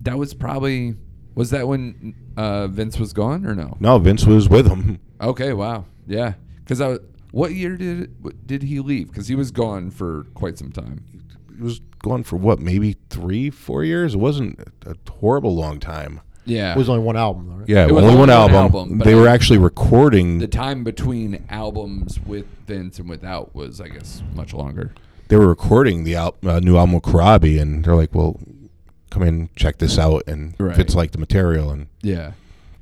that 0.03 0.17
was 0.17 0.33
probably 0.33 0.97
was 1.35 1.51
that 1.51 1.69
when 1.69 2.15
uh, 2.37 2.67
Vince 2.69 2.99
was 2.99 3.13
gone 3.13 3.45
or 3.45 3.55
no? 3.55 3.77
No, 3.81 3.99
Vince 3.99 4.25
was 4.25 4.49
with 4.49 4.67
them. 4.69 5.01
Okay, 5.21 5.53
wow, 5.53 5.85
yeah. 6.07 6.35
Because 6.61 6.81
I, 6.81 6.89
was- 6.89 7.01
what 7.33 7.53
year 7.53 7.77
did 7.77 8.47
did 8.47 8.63
he 8.63 8.81
leave? 8.81 9.09
Because 9.09 9.29
he 9.29 9.35
was 9.35 9.51
gone 9.51 9.91
for 9.91 10.25
quite 10.35 10.57
some 10.57 10.73
time. 10.73 11.05
He 11.55 11.63
was 11.63 11.81
gone 12.03 12.23
for 12.23 12.37
what, 12.37 12.59
maybe 12.59 12.97
three, 13.11 13.51
four 13.51 13.83
years. 13.85 14.15
It 14.15 14.19
wasn't 14.19 14.61
a 14.87 14.95
horrible 15.11 15.55
long 15.55 15.79
time. 15.81 16.21
Yeah, 16.47 16.73
It 16.73 16.79
was 16.79 16.89
only 16.89 17.03
one 17.03 17.17
album, 17.17 17.49
though, 17.49 17.57
right? 17.57 17.69
Yeah, 17.69 17.87
It 17.87 17.93
was 17.93 18.05
only 18.05 18.15
only 18.15 18.21
one 18.21 18.29
one 18.29 18.31
album. 18.31 18.55
album, 18.57 18.99
they 18.99 19.13
I- 19.13 19.17
were 19.17 19.29
actually 19.29 19.59
recording. 19.59 20.39
the 20.39 20.47
time 20.47 20.85
between 20.85 21.43
albums 21.51 22.19
with 22.25 22.47
Vince 22.67 22.99
and 23.01 23.09
without 23.09 23.55
was, 23.55 23.81
I 23.81 23.89
guess, 23.89 24.23
much 24.35 24.55
longer. 24.55 24.93
they 25.29 25.37
were 25.37 25.49
recording 25.49 26.05
the 26.05 26.15
al- 26.15 26.37
uh, 26.47 26.61
new 26.61 26.77
album 26.77 26.95
with 26.95 27.03
Corabi, 27.03 27.61
and 27.61 27.85
they're 27.85 27.97
like, 27.97 28.15
"Well, 28.15 28.39
come 29.11 29.25
in, 29.25 29.49
check 29.57 29.79
this 29.79 29.99
out." 29.99 30.23
And 30.29 30.55
Right. 30.59 30.79
it's 30.79 30.95
like 30.95 31.11
the 31.11 31.19
material, 31.19 31.71
and 31.73 31.89
Yeah, 32.03 32.33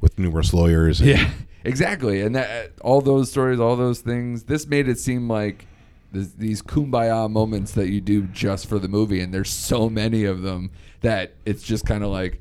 with 0.02 0.18
numerous 0.18 0.52
lawyers. 0.52 1.00
And 1.00 1.08
yeah, 1.08 1.30
exactly. 1.64 2.20
And 2.20 2.34
that 2.34 2.72
all 2.82 3.00
those 3.00 3.30
stories, 3.30 3.58
all 3.60 3.76
those 3.76 4.00
things, 4.00 4.42
this 4.44 4.66
made 4.68 4.88
it 4.88 4.98
seem 4.98 5.26
like 5.26 5.66
these 6.12 6.60
kumbaya 6.62 7.28
moments 7.30 7.72
that 7.72 7.88
you 7.88 8.00
do 8.02 8.22
just 8.24 8.66
for 8.68 8.78
the 8.78 8.88
movie, 8.88 9.20
and 9.20 9.32
there's 9.32 9.50
so 9.50 9.88
many 9.88 10.24
of 10.24 10.42
them 10.42 10.70
that 11.00 11.32
it's 11.46 11.62
just 11.62 11.86
kind 11.86 12.04
of 12.04 12.10
like, 12.10 12.40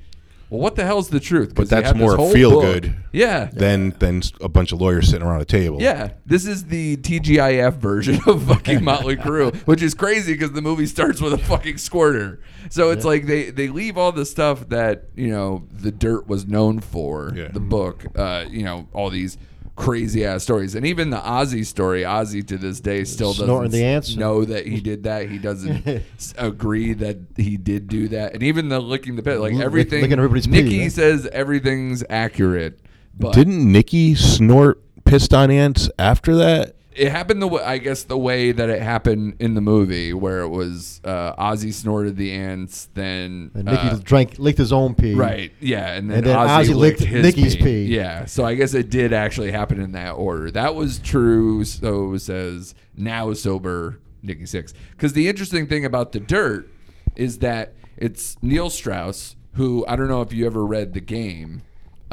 well, 0.54 0.62
what 0.62 0.76
the 0.76 0.86
hell's 0.86 1.10
the 1.10 1.20
truth? 1.20 1.56
But 1.56 1.68
that's 1.70 1.94
more 1.98 2.16
feel 2.32 2.52
book. 2.52 2.62
good. 2.62 2.96
Yeah. 3.12 3.50
Then, 3.52 3.96
then 4.00 4.18
s- 4.20 4.32
a 4.40 4.48
bunch 4.48 4.72
of 4.72 4.80
lawyers 4.80 5.10
sitting 5.10 5.28
around 5.28 5.42
a 5.42 5.46
table. 5.46 5.82
Yeah, 5.82 6.12
this 6.26 6.46
is 6.46 6.66
the 6.66 6.98
TGIF 6.98 7.74
version 7.78 8.20
of 8.28 8.44
fucking 8.48 8.84
Motley 8.84 9.16
Crue, 9.18 9.56
which 9.68 9.82
is 9.82 9.94
crazy 9.94 10.34
because 10.34 10.52
the 10.52 10.62
movie 10.62 10.86
starts 10.86 11.20
with 11.20 11.34
a 11.34 11.38
fucking 11.40 11.78
squirter. 11.78 12.40
So 12.70 12.92
it's 12.92 13.04
like 13.04 13.26
they 13.26 13.50
they 13.50 13.68
leave 13.70 13.98
all 13.98 14.12
the 14.12 14.26
stuff 14.26 14.70
that 14.70 15.06
you 15.16 15.30
know 15.30 15.68
the 15.72 15.92
Dirt 15.92 16.28
was 16.28 16.46
known 16.48 16.80
for, 16.80 17.32
Yeah. 17.36 17.48
the 17.50 17.60
book, 17.60 18.06
uh, 18.16 18.46
you 18.50 18.64
know, 18.64 18.88
all 18.94 19.10
these 19.10 19.38
crazy 19.76 20.26
ass 20.26 20.44
stories, 20.44 20.76
and 20.76 20.86
even 20.86 21.10
the 21.10 21.18
Ozzy 21.18 21.66
story. 21.66 22.04
Ozzy 22.04 22.46
to 22.48 22.58
this 22.58 22.80
day 22.80 23.04
still 23.04 23.34
doesn't 23.34 23.72
the 23.72 23.84
ants? 23.84 24.16
know 24.16 24.46
that 24.46 24.66
he 24.66 24.80
did 24.80 25.04
that. 25.04 25.30
He 25.30 25.38
doesn't 25.38 26.04
agree 26.38 26.94
that 26.94 27.18
he 27.36 27.58
did 27.58 27.88
do 27.88 28.08
that, 28.10 28.34
and 28.34 28.44
even 28.44 28.70
the 28.70 28.80
licking 28.80 29.16
the 29.16 29.24
pit, 29.24 29.40
like 29.40 29.56
everything. 29.56 30.02
licking 30.02 30.18
everybody's 30.20 30.48
pee, 30.48 30.62
Nikki 30.62 30.76
yeah. 30.76 30.90
says 30.90 31.28
everything's 31.28 32.04
accurate, 32.10 32.80
but 33.18 33.34
Didn't 33.34 33.72
Nikki 33.72 34.16
snort 34.16 34.82
pissed 35.06 35.34
on 35.34 35.52
ants 35.52 35.90
after 35.98 36.36
that? 36.38 36.76
It 36.96 37.12
happened 37.12 37.42
the 37.42 37.48
way 37.48 37.64
I 37.64 37.78
guess 37.78 38.04
the 38.04 38.18
way 38.18 38.52
that 38.52 38.70
it 38.70 38.82
happened 38.82 39.36
in 39.40 39.54
the 39.54 39.62
movie, 39.62 40.14
where 40.14 40.42
it 40.42 40.50
was 40.50 41.02
uh, 41.04 41.36
Ozzy 41.36 41.74
snorted 41.74 42.18
the 42.18 42.32
ants, 42.34 42.90
then 42.94 43.52
And 43.54 43.66
Nikki 43.66 43.88
uh, 43.88 44.00
drank, 44.04 44.40
licked 44.40 44.58
his 44.60 44.72
own 44.74 44.96
pee. 44.96 45.14
right, 45.16 45.52
yeah, 45.60 45.94
and 45.94 46.10
then, 46.10 46.20
And 46.20 46.28
then 46.28 46.38
Ozzy, 46.38 46.66
Ozzy 46.70 46.76
licked, 46.76 47.02
licked 47.02 47.12
Nikki's 47.38 47.56
pee. 47.56 47.64
pee. 47.64 47.84
Yeah, 47.96 48.26
so 48.26 48.46
I 48.46 48.56
guess 48.56 48.74
it 48.74 48.90
did 48.90 49.14
actually 49.14 49.52
happen 49.52 49.80
in 49.80 49.92
that 49.94 50.12
order. 50.12 50.52
That 50.52 50.76
was 50.76 51.00
true. 51.00 51.64
So 51.66 52.16
says 52.18 52.76
now 52.96 53.34
sober 53.34 54.00
Nikki 54.22 54.44
Sixx. 54.44 54.74
Because 54.92 55.14
the 55.14 55.28
interesting 55.28 55.68
thing 55.68 55.86
about 55.86 56.12
the 56.12 56.20
Dirt 56.20 56.70
is 57.16 57.40
that 57.40 57.74
it's 57.98 58.38
Neil 58.42 58.70
Strauss, 58.70 59.36
who 59.54 59.86
I 59.88 59.96
don't 59.96 60.08
know 60.08 60.22
if 60.22 60.34
you 60.34 60.46
ever 60.46 60.66
read 60.66 60.94
the 60.94 61.02
game. 61.02 61.62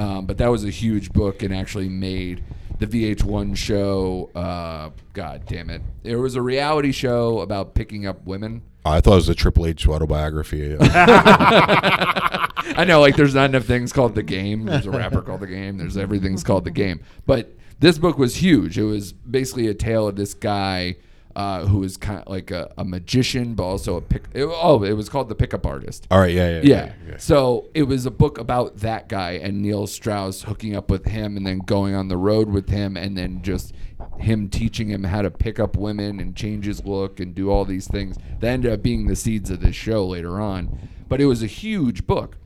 Um, 0.01 0.24
but 0.24 0.38
that 0.38 0.48
was 0.48 0.64
a 0.64 0.70
huge 0.70 1.12
book 1.12 1.42
and 1.42 1.55
actually 1.55 1.90
made 1.90 2.42
the 2.78 2.86
VH1 2.86 3.55
show. 3.55 4.30
Uh, 4.34 4.88
God 5.12 5.42
damn 5.46 5.68
it! 5.68 5.82
It 6.05 6.16
was 6.16 6.36
a 6.36 6.42
reality 6.42 6.90
show 6.90 7.40
about 7.40 7.74
picking 7.74 8.07
up 8.07 8.24
women. 8.24 8.62
I 8.86 9.03
thought 9.03 9.12
it 9.12 9.16
was 9.16 9.28
a 9.28 9.34
Triple 9.34 9.66
H 9.66 9.86
autobiography. 9.86 10.74
I 10.80 12.84
know, 12.86 13.03
like, 13.03 13.16
there's 13.16 13.34
not 13.34 13.51
enough 13.51 13.64
things 13.64 13.92
called 13.92 14.14
the 14.14 14.22
game. 14.22 14.64
There's 14.64 14.86
a 14.86 14.90
rapper 14.90 15.20
called 15.20 15.40
the 15.40 15.46
game. 15.46 15.76
There's 15.76 15.98
everything's 15.98 16.42
called 16.42 16.64
the 16.64 16.70
game. 16.70 17.03
But 17.26 17.53
this 17.80 17.98
book 17.98 18.16
was 18.16 18.36
huge. 18.36 18.78
It 18.78 18.84
was 18.84 19.12
basically 19.12 19.66
a 19.66 19.74
tale 19.74 20.09
of 20.09 20.16
this 20.16 20.32
guy 20.32 20.96
uh, 21.37 21.64
who 21.66 21.78
was 21.78 21.97
kind 21.97 22.20
of 22.20 22.28
like 22.28 22.51
a, 22.51 22.72
a 22.76 22.85
magician, 22.85 23.55
but 23.55 23.62
also 23.64 23.97
a 23.97 24.01
pick. 24.01 24.24
It, 24.35 24.45
oh, 24.45 24.83
it 24.83 24.93
was 24.95 25.09
called 25.09 25.28
the 25.28 25.35
pickup 25.35 25.64
artist. 25.66 26.07
All 26.11 26.18
right, 26.18 26.33
yeah, 26.35 26.49
yeah, 26.57 26.61
Yeah. 26.62 26.93
yeah. 27.09 27.16
So 27.18 27.68
it 27.74 27.85
was 27.85 28.07
a 28.07 28.11
book 28.11 28.39
about 28.39 28.78
that 28.78 29.09
guy 29.09 29.33
and 29.33 29.62
Neil 29.62 29.87
Strauss 29.87 30.43
hooking 30.43 30.74
up 30.74 30.91
with 30.91 31.07
him 31.07 31.37
and 31.37 31.47
then 31.47 31.59
going 31.61 31.95
on 31.95 32.09
the 32.09 32.16
road 32.16 32.49
with 32.51 32.68
him 32.68 32.97
and 32.97 33.16
then 33.16 33.43
just 33.43 33.72
him 34.18 34.49
teaching 34.49 34.89
him 34.89 35.05
how 35.05 35.22
to 35.22 35.31
pick 35.31 35.61
up 35.61 35.76
women 35.76 36.20
and 36.20 36.35
change 36.35 36.64
his 36.66 36.85
look 36.85 37.20
and 37.20 37.35
do 37.35 37.51
all 37.51 37.64
these 37.64 37.87
things. 37.87 38.16
That 38.41 38.49
ended 38.49 38.72
up 38.72 38.83
being 38.83 39.07
the 39.07 39.16
seeds 39.16 39.51
of 39.51 39.61
this 39.61 39.76
show 39.76 40.07
later 40.07 40.41
on. 40.41 40.89
But 41.09 41.20
it 41.20 41.26
was 41.26 41.43
a 41.43 41.47
huge 41.47 42.07
book. 42.07 42.37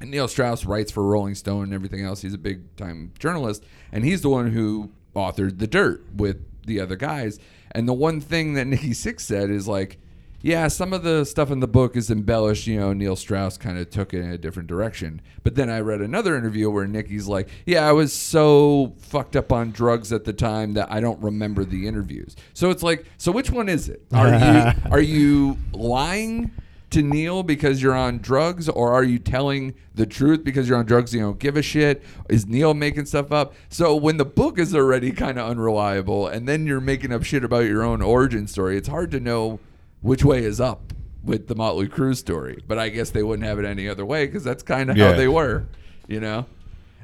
And 0.00 0.10
Neil 0.10 0.28
Strauss 0.28 0.66
writes 0.66 0.90
for 0.92 1.02
Rolling 1.02 1.34
Stone 1.34 1.64
and 1.64 1.74
everything 1.74 2.04
else. 2.04 2.22
He's 2.22 2.34
a 2.34 2.38
big 2.38 2.76
time 2.76 3.12
journalist. 3.18 3.64
And 3.92 4.04
he's 4.04 4.20
the 4.22 4.28
one 4.28 4.50
who 4.52 4.90
authored 5.14 5.58
The 5.58 5.66
Dirt 5.66 6.04
with 6.14 6.36
the 6.66 6.80
other 6.80 6.96
guys. 6.96 7.38
And 7.76 7.86
the 7.86 7.92
one 7.92 8.22
thing 8.22 8.54
that 8.54 8.66
Nikki 8.66 8.92
Sixx 8.92 9.20
said 9.20 9.50
is 9.50 9.68
like, 9.68 9.98
yeah, 10.40 10.68
some 10.68 10.94
of 10.94 11.02
the 11.02 11.24
stuff 11.24 11.50
in 11.50 11.60
the 11.60 11.68
book 11.68 11.94
is 11.94 12.10
embellished. 12.10 12.66
You 12.66 12.80
know, 12.80 12.94
Neil 12.94 13.16
Strauss 13.16 13.58
kind 13.58 13.76
of 13.76 13.90
took 13.90 14.14
it 14.14 14.20
in 14.20 14.30
a 14.30 14.38
different 14.38 14.66
direction. 14.66 15.20
But 15.42 15.56
then 15.56 15.68
I 15.68 15.80
read 15.80 16.00
another 16.00 16.38
interview 16.38 16.70
where 16.70 16.86
Nikki's 16.86 17.28
like, 17.28 17.50
yeah, 17.66 17.86
I 17.86 17.92
was 17.92 18.14
so 18.14 18.94
fucked 18.98 19.36
up 19.36 19.52
on 19.52 19.72
drugs 19.72 20.10
at 20.10 20.24
the 20.24 20.32
time 20.32 20.72
that 20.72 20.90
I 20.90 21.00
don't 21.00 21.20
remember 21.22 21.66
the 21.66 21.86
interviews. 21.86 22.34
So 22.54 22.70
it's 22.70 22.82
like, 22.82 23.04
so 23.18 23.30
which 23.30 23.50
one 23.50 23.68
is 23.68 23.90
it? 23.90 24.02
Are 24.10 24.28
you 24.28 24.72
are 24.90 25.00
you 25.00 25.58
lying 25.72 26.52
to 26.96 27.02
Neil 27.02 27.42
because 27.42 27.82
you're 27.82 27.94
on 27.94 28.18
drugs, 28.18 28.68
or 28.68 28.92
are 28.92 29.04
you 29.04 29.18
telling 29.18 29.74
the 29.94 30.06
truth 30.06 30.42
because 30.44 30.68
you're 30.68 30.78
on 30.78 30.86
drugs? 30.86 31.14
You 31.14 31.20
don't 31.20 31.38
give 31.38 31.56
a 31.56 31.62
shit. 31.62 32.02
Is 32.28 32.46
Neil 32.46 32.74
making 32.74 33.06
stuff 33.06 33.30
up? 33.32 33.54
So 33.68 33.94
when 33.94 34.16
the 34.16 34.24
book 34.24 34.58
is 34.58 34.74
already 34.74 35.12
kind 35.12 35.38
of 35.38 35.48
unreliable, 35.50 36.26
and 36.26 36.48
then 36.48 36.66
you're 36.66 36.80
making 36.80 37.12
up 37.12 37.22
shit 37.22 37.44
about 37.44 37.66
your 37.66 37.82
own 37.82 38.02
origin 38.02 38.46
story, 38.46 38.76
it's 38.76 38.88
hard 38.88 39.10
to 39.12 39.20
know 39.20 39.60
which 40.02 40.24
way 40.24 40.44
is 40.44 40.60
up 40.60 40.92
with 41.22 41.48
the 41.48 41.54
Motley 41.54 41.88
Crue 41.88 42.16
story. 42.16 42.62
But 42.66 42.78
I 42.78 42.88
guess 42.88 43.10
they 43.10 43.22
wouldn't 43.22 43.46
have 43.46 43.58
it 43.58 43.64
any 43.64 43.88
other 43.88 44.04
way 44.04 44.26
because 44.26 44.44
that's 44.44 44.62
kind 44.62 44.90
of 44.90 44.96
Yeah. 44.96 45.10
how 45.12 45.16
they 45.16 45.28
were. 45.28 45.66
You 46.08 46.20
know, 46.20 46.46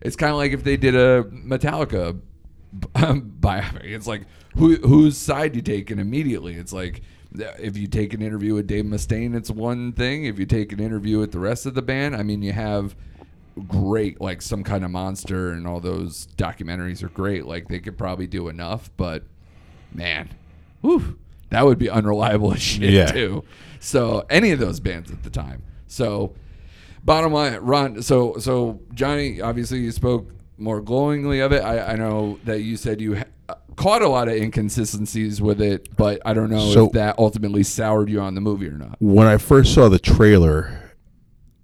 it's 0.01 0.17
kind 0.17 0.31
of 0.33 0.37
like 0.39 0.53
if 0.53 0.65
they 0.65 0.77
did 0.77 0.95
a 0.95 1.25
Metallica 1.25 2.19
um, 2.95 3.33
biopic. 3.41 3.85
It's 3.85 4.07
like 4.07 4.23
who 4.57 4.77
whose 4.77 5.17
side 5.17 5.57
you 5.57 5.63
taking 5.63 5.99
immediately. 5.99 6.55
It's 6.55 6.73
like 6.73 7.03
Uh, 7.39 7.45
if 7.59 7.77
you 7.77 7.87
take 7.87 8.13
an 8.15 8.21
interview 8.23 8.55
with 8.55 8.67
Dave 8.67 8.85
Mustaine, 8.85 9.35
it's 9.35 9.51
one 9.51 9.93
thing. 9.93 10.25
If 10.25 10.39
you 10.39 10.47
take 10.47 10.73
an 10.73 10.81
interview 10.81 11.19
with 11.19 11.33
the 11.33 11.39
rest 11.39 11.67
of 11.67 11.75
the 11.75 11.83
band, 11.83 12.15
I 12.17 12.23
mean, 12.23 12.43
you 12.43 12.53
have 12.53 12.95
great 13.69 14.21
like 14.21 14.41
some 14.41 14.65
kind 14.65 14.85
of 14.85 14.91
monster 14.91 15.51
and 15.53 15.67
all 15.67 15.81
those 15.81 16.27
documentaries 16.37 17.03
are 17.03 17.09
great. 17.09 17.45
Like 17.47 17.69
they 17.69 17.81
could 17.81 17.99
probably 17.99 18.27
do 18.27 18.49
enough, 18.49 18.91
but 18.97 19.25
man, 19.93 20.31
whew, 20.81 21.19
that 21.51 21.65
would 21.65 21.79
be 21.79 21.91
unreliable 21.91 22.53
as 22.55 22.63
shit 22.63 22.91
Yeah. 22.91 23.07
too. 23.07 23.45
So 23.81 24.25
any 24.31 24.53
of 24.53 24.59
those 24.59 24.81
bands 24.81 25.11
at 25.11 25.23
the 25.23 25.31
time. 25.31 25.63
So 25.87 26.35
bottom 27.05 27.33
line, 27.33 27.57
Ron. 27.57 28.01
So 28.03 28.37
so 28.39 28.81
Johnny, 28.95 29.41
obviously 29.41 29.81
you 29.81 29.91
spoke 29.93 30.31
more 30.57 30.81
glowingly 30.81 31.41
of 31.41 31.53
it. 31.53 31.63
I, 31.63 31.93
I 31.93 31.97
know 31.97 32.39
that 32.45 32.61
you 32.63 32.77
said 32.79 33.01
you 33.01 33.17
ha- 33.17 33.25
caught 33.77 34.03
a 34.03 34.09
lot 34.09 34.29
of 34.29 34.35
inconsistencies 34.35 35.41
with 35.41 35.61
it, 35.61 35.89
but 35.97 36.21
I 36.25 36.35
don't 36.35 36.51
know 36.51 36.73
So- 36.73 36.87
if 36.87 36.93
that 36.93 37.19
ultimately 37.19 37.63
soured 37.63 38.09
you 38.11 38.21
on 38.21 38.35
the 38.35 38.41
movie 38.41 38.69
or 38.69 38.77
not. 38.79 38.97
When 39.01 39.27
I 39.27 39.37
first 39.39 39.75
saw 39.75 39.89
the 39.89 39.99
trailer, 39.99 40.93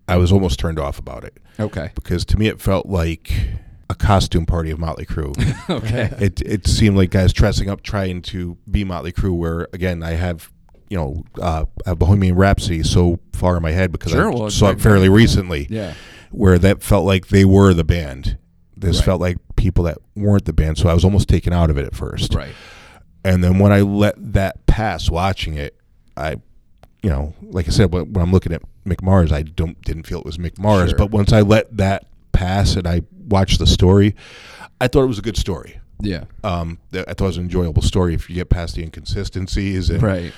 I 0.08 0.16
was 0.16 0.32
almost 0.32 0.58
turned 0.58 0.78
off 0.78 0.98
about 0.98 1.24
it 1.24 1.36
Okay. 1.60 1.90
because 1.94 2.24
to 2.26 2.38
me 2.38 2.46
it 2.48 2.60
felt 2.60 2.86
like 2.86 3.32
a 3.90 3.94
costume 3.94 4.46
party 4.46 4.70
of 4.70 4.78
Motley 4.78 5.04
Crue. 5.06 5.34
Okay. 5.70 6.10
it 6.18 6.40
it 6.42 6.66
seemed 6.66 6.96
like 6.96 7.10
guys 7.10 7.32
dressing 7.32 7.68
up 7.68 7.82
trying 7.82 8.22
to 8.22 8.56
be 8.70 8.84
Motley 8.84 9.12
Crue. 9.12 9.36
Where 9.36 9.68
again, 9.72 10.02
I 10.02 10.12
have 10.12 10.50
you 10.88 10.96
know 10.96 11.24
uh, 11.40 11.66
a 11.84 11.94
Bohemian 11.94 12.34
Rhapsody 12.36 12.82
so 12.82 13.18
far 13.34 13.56
in 13.58 13.62
my 13.62 13.72
head 13.72 13.92
because 13.92 14.12
Sure, 14.12 14.30
I 14.32 14.34
well, 14.34 14.50
saw 14.50 14.70
it 14.70 14.80
fairly 14.80 15.08
recently. 15.10 15.66
Yeah. 15.70 15.92
where 16.30 16.58
that 16.58 16.82
felt 16.82 17.04
like 17.06 17.28
they 17.28 17.44
were 17.44 17.72
the 17.74 17.84
band. 17.84 18.38
This 18.80 18.98
Right. 18.98 19.04
felt 19.04 19.20
like 19.20 19.36
people 19.56 19.84
that 19.84 19.98
weren't 20.14 20.44
the 20.44 20.52
band, 20.52 20.78
so 20.78 20.88
I 20.88 20.94
was 20.94 21.04
almost 21.04 21.28
taken 21.28 21.52
out 21.52 21.70
of 21.70 21.76
it 21.78 21.84
at 21.84 21.94
first. 21.94 22.34
Right. 22.34 22.52
And 23.24 23.42
then 23.42 23.58
when 23.58 23.72
I 23.72 23.80
let 23.80 24.14
that 24.34 24.64
pass, 24.66 25.10
watching 25.10 25.54
it, 25.54 25.76
I, 26.16 26.36
you 27.02 27.10
know, 27.10 27.34
like 27.42 27.66
I 27.68 27.70
said, 27.70 27.92
when, 27.92 28.12
when 28.12 28.22
I'm 28.22 28.32
looking 28.32 28.52
at 28.52 28.62
Mick 28.86 29.02
Mars, 29.02 29.32
I 29.32 29.42
don't 29.42 29.80
didn't 29.82 30.04
feel 30.06 30.18
it 30.20 30.24
was 30.24 30.38
Mick 30.38 30.58
Mars. 30.58 30.90
Sure. 30.90 30.98
But 30.98 31.10
once 31.10 31.32
I 31.32 31.40
let 31.40 31.76
that 31.76 32.06
pass 32.32 32.76
and 32.76 32.86
I 32.86 33.02
watched 33.28 33.58
the 33.58 33.66
story, 33.66 34.14
I 34.80 34.88
thought 34.88 35.02
it 35.02 35.06
was 35.08 35.18
a 35.18 35.22
good 35.22 35.36
story. 35.36 35.80
Yeah. 36.00 36.24
Um, 36.44 36.78
I 36.92 37.02
thought 37.02 37.20
it 37.20 37.20
was 37.22 37.36
an 37.38 37.44
enjoyable 37.44 37.82
story 37.82 38.14
if 38.14 38.28
you 38.30 38.36
get 38.36 38.48
past 38.48 38.76
the 38.76 38.82
inconsistencies 38.84 39.90
and 39.90 40.00
Right. 40.02 40.32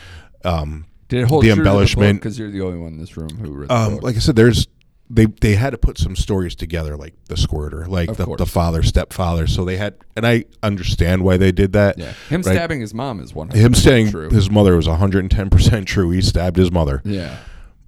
um, 0.45 0.87
Did 1.09 1.21
it 1.25 1.29
hold 1.29 1.45
The 1.45 1.51
embellishment. 1.51 2.19
because 2.21 2.39
you're 2.39 2.51
the 2.51 2.63
only 2.63 2.79
one 2.79 2.95
in 2.95 2.99
this 2.99 3.17
room 3.17 3.29
who 3.39 3.53
read 3.53 3.71
um, 3.71 3.99
like 3.99 4.17
I 4.17 4.21
said, 4.21 4.37
there's 4.37 4.67
they 5.13 5.27
they 5.27 5.57
had 5.57 5.71
to 5.71 5.79
put 5.79 5.99
some 5.99 6.15
stories 6.15 6.55
together, 6.55 6.97
like 6.97 7.15
the 7.27 7.37
squirter, 7.37 7.85
like 7.87 8.09
Of 8.09 8.17
the, 8.17 8.25
course. 8.27 8.39
the 8.39 8.47
father 8.47 8.83
stepfather. 8.83 9.47
So 9.49 9.65
they 9.65 9.77
had, 9.77 9.95
and 10.17 10.25
I 10.27 10.45
understand 10.63 11.25
why 11.25 11.37
they 11.37 11.51
did 11.51 11.73
that. 11.73 11.99
yeah. 11.99 12.13
Him 12.29 12.43
right? 12.43 12.55
stabbing 12.55 12.81
his 12.81 12.95
mom 12.95 13.19
is 13.21 13.35
one. 13.35 13.51
Him 13.51 13.75
saying 13.75 14.11
true. 14.13 14.31
his 14.31 14.51
mother 14.51 14.77
was 14.77 14.87
110 14.89 15.51
percent 15.51 15.89
true. 15.89 16.11
He 16.11 16.23
stabbed 16.23 16.57
his 16.57 16.71
mother. 16.71 17.03
yeah. 17.05 17.39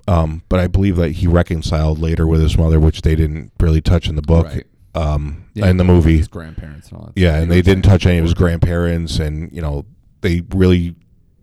Um, 0.09 0.43
but 0.49 0.59
I 0.59 0.67
believe 0.67 0.97
that 0.97 1.13
he 1.13 1.29
reconciled 1.29 2.01
later 2.01 2.27
with 2.27 2.41
his 2.43 2.59
mother, 2.59 2.81
which 2.81 3.03
they 3.03 3.15
didn't 3.15 3.53
really 3.61 3.81
touch 3.81 4.09
in 4.09 4.17
the 4.17 4.23
book. 4.23 4.47
Right. 4.47 4.67
Um, 4.97 5.45
Yeah, 5.55 5.69
in 5.71 5.77
the 5.77 5.85
movie, 5.85 6.17
his 6.19 6.27
grandparents 6.29 6.89
and 6.89 6.99
all 6.99 7.07
that. 7.07 7.13
yeah, 7.15 7.37
and 7.39 7.49
they 7.51 7.63
didn't 7.63 7.85
touch 7.85 8.05
any 8.05 8.19
of 8.19 8.25
his 8.25 8.35
grandparents, 8.35 9.21
and 9.21 9.51
you 9.53 9.63
know 9.63 9.87
they 10.23 10.43
really 10.53 10.97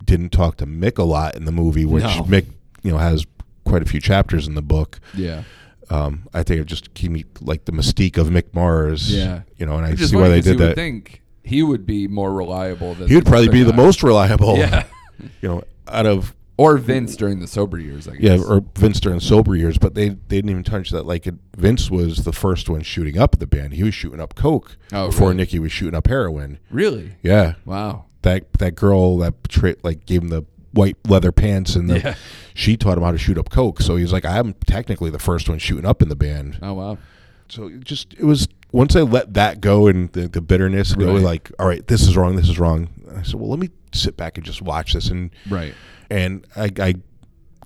didn't 0.04 0.28
talk 0.30 0.56
to 0.58 0.66
Mick 0.66 0.98
a 0.98 1.02
lot 1.04 1.36
in 1.36 1.46
the 1.46 1.52
movie, 1.52 1.86
which 1.86 2.04
No. 2.04 2.22
Mick, 2.24 2.46
you 2.82 2.92
know, 2.92 2.98
has 2.98 3.26
quite 3.64 3.80
a 3.82 3.86
few 3.86 3.98
chapters 4.00 4.46
in 4.46 4.54
the 4.56 4.62
book. 4.62 5.00
Yeah. 5.14 5.44
Um, 5.90 6.28
I 6.32 6.42
think 6.44 6.60
it 6.60 6.64
just 6.66 6.94
keep 6.94 7.10
me 7.10 7.24
like 7.40 7.64
the 7.64 7.72
mystique 7.72 8.16
of 8.16 8.28
Mick 8.28 8.54
Mars. 8.54 9.14
Yeah. 9.14 9.42
you 9.58 9.66
know, 9.66 9.76
and 9.76 9.84
I 9.86 9.94
see 9.96 10.14
why 10.16 10.28
they 10.28 10.40
did 10.40 10.58
that. 10.58 10.76
think 10.76 11.22
he 11.42 11.62
would 11.62 11.84
be 11.84 12.06
more 12.06 12.32
reliable 12.32 12.94
than 12.94 13.08
He 13.08 13.14
would 13.16 13.26
probably 13.26 13.48
be 13.48 13.62
the 13.64 13.72
most 13.72 14.02
reliable. 14.02 14.56
Yeah. 14.56 14.84
you 15.42 15.48
know, 15.48 15.64
out 15.88 16.06
of 16.06 16.34
Or 16.56 16.76
Vince 16.76 17.16
during 17.16 17.40
the 17.40 17.46
sober 17.48 17.78
years, 17.78 18.06
I 18.06 18.12
yeah, 18.20 18.38
or 18.40 18.62
Vince 18.76 19.00
during 19.00 19.18
sober 19.18 19.56
years, 19.56 19.78
but 19.78 19.94
they 19.94 20.10
they 20.10 20.36
didn't 20.36 20.50
even 20.50 20.62
touch 20.62 20.90
that. 20.90 21.06
Like 21.06 21.26
it, 21.26 21.34
Vince 21.56 21.90
was 21.90 22.24
the 22.24 22.32
first 22.32 22.68
one 22.68 22.82
shooting 22.82 23.18
up 23.18 23.38
the 23.38 23.46
band. 23.46 23.72
He 23.74 23.82
was 23.82 23.94
shooting 23.94 24.20
up 24.20 24.34
coke 24.36 24.76
Oh, 24.92 25.06
before 25.08 25.28
really? 25.28 25.38
Nikki 25.38 25.58
was 25.58 25.72
shooting 25.72 25.96
up 25.96 26.06
heroin. 26.06 26.58
really? 26.70 27.16
Yeah, 27.22 27.54
Wow. 27.64 28.04
that 28.22 28.52
that 28.54 28.76
girl 28.76 29.18
that 29.18 29.34
tra- 29.48 29.76
like 29.82 30.06
gave 30.06 30.22
him 30.22 30.28
the 30.28 30.44
white 30.72 30.96
leather 31.08 31.32
pants 31.32 31.74
and 31.76 31.88
the 31.90 31.98
Yeah. 32.00 32.14
she 32.54 32.76
taught 32.76 32.96
him 32.98 33.04
how 33.04 33.12
to 33.12 33.18
shoot 33.18 33.38
up 33.38 33.50
coke. 33.50 33.80
So 33.80 33.96
he's 33.96 34.12
like, 34.12 34.24
I'm 34.24 34.54
technically 34.66 35.10
the 35.10 35.18
first 35.18 35.48
one 35.48 35.58
shooting 35.58 35.86
up 35.86 36.02
in 36.02 36.08
the 36.08 36.16
band. 36.16 36.58
Oh 36.62 36.74
wow. 36.74 36.98
So 37.48 37.66
it 37.66 37.84
just 37.84 38.14
it 38.14 38.24
was 38.24 38.46
once 38.72 38.94
I 38.94 39.00
let 39.00 39.34
that 39.34 39.60
go 39.60 39.88
and 39.88 40.12
the, 40.12 40.28
the 40.28 40.40
bitterness 40.40 40.94
go, 40.94 41.14
Right. 41.14 41.22
like, 41.22 41.50
all 41.58 41.66
right, 41.66 41.84
this 41.88 42.02
is 42.02 42.16
wrong, 42.16 42.36
this 42.36 42.48
is 42.48 42.58
wrong. 42.58 42.88
I 43.16 43.22
said, 43.22 43.34
well, 43.34 43.50
let 43.50 43.58
me 43.58 43.70
sit 43.92 44.16
back 44.16 44.36
and 44.38 44.46
just 44.46 44.62
watch 44.62 44.92
this 44.92 45.08
and 45.08 45.30
Right. 45.48 45.74
and 46.08 46.46
I, 46.54 46.70
I 46.80 46.94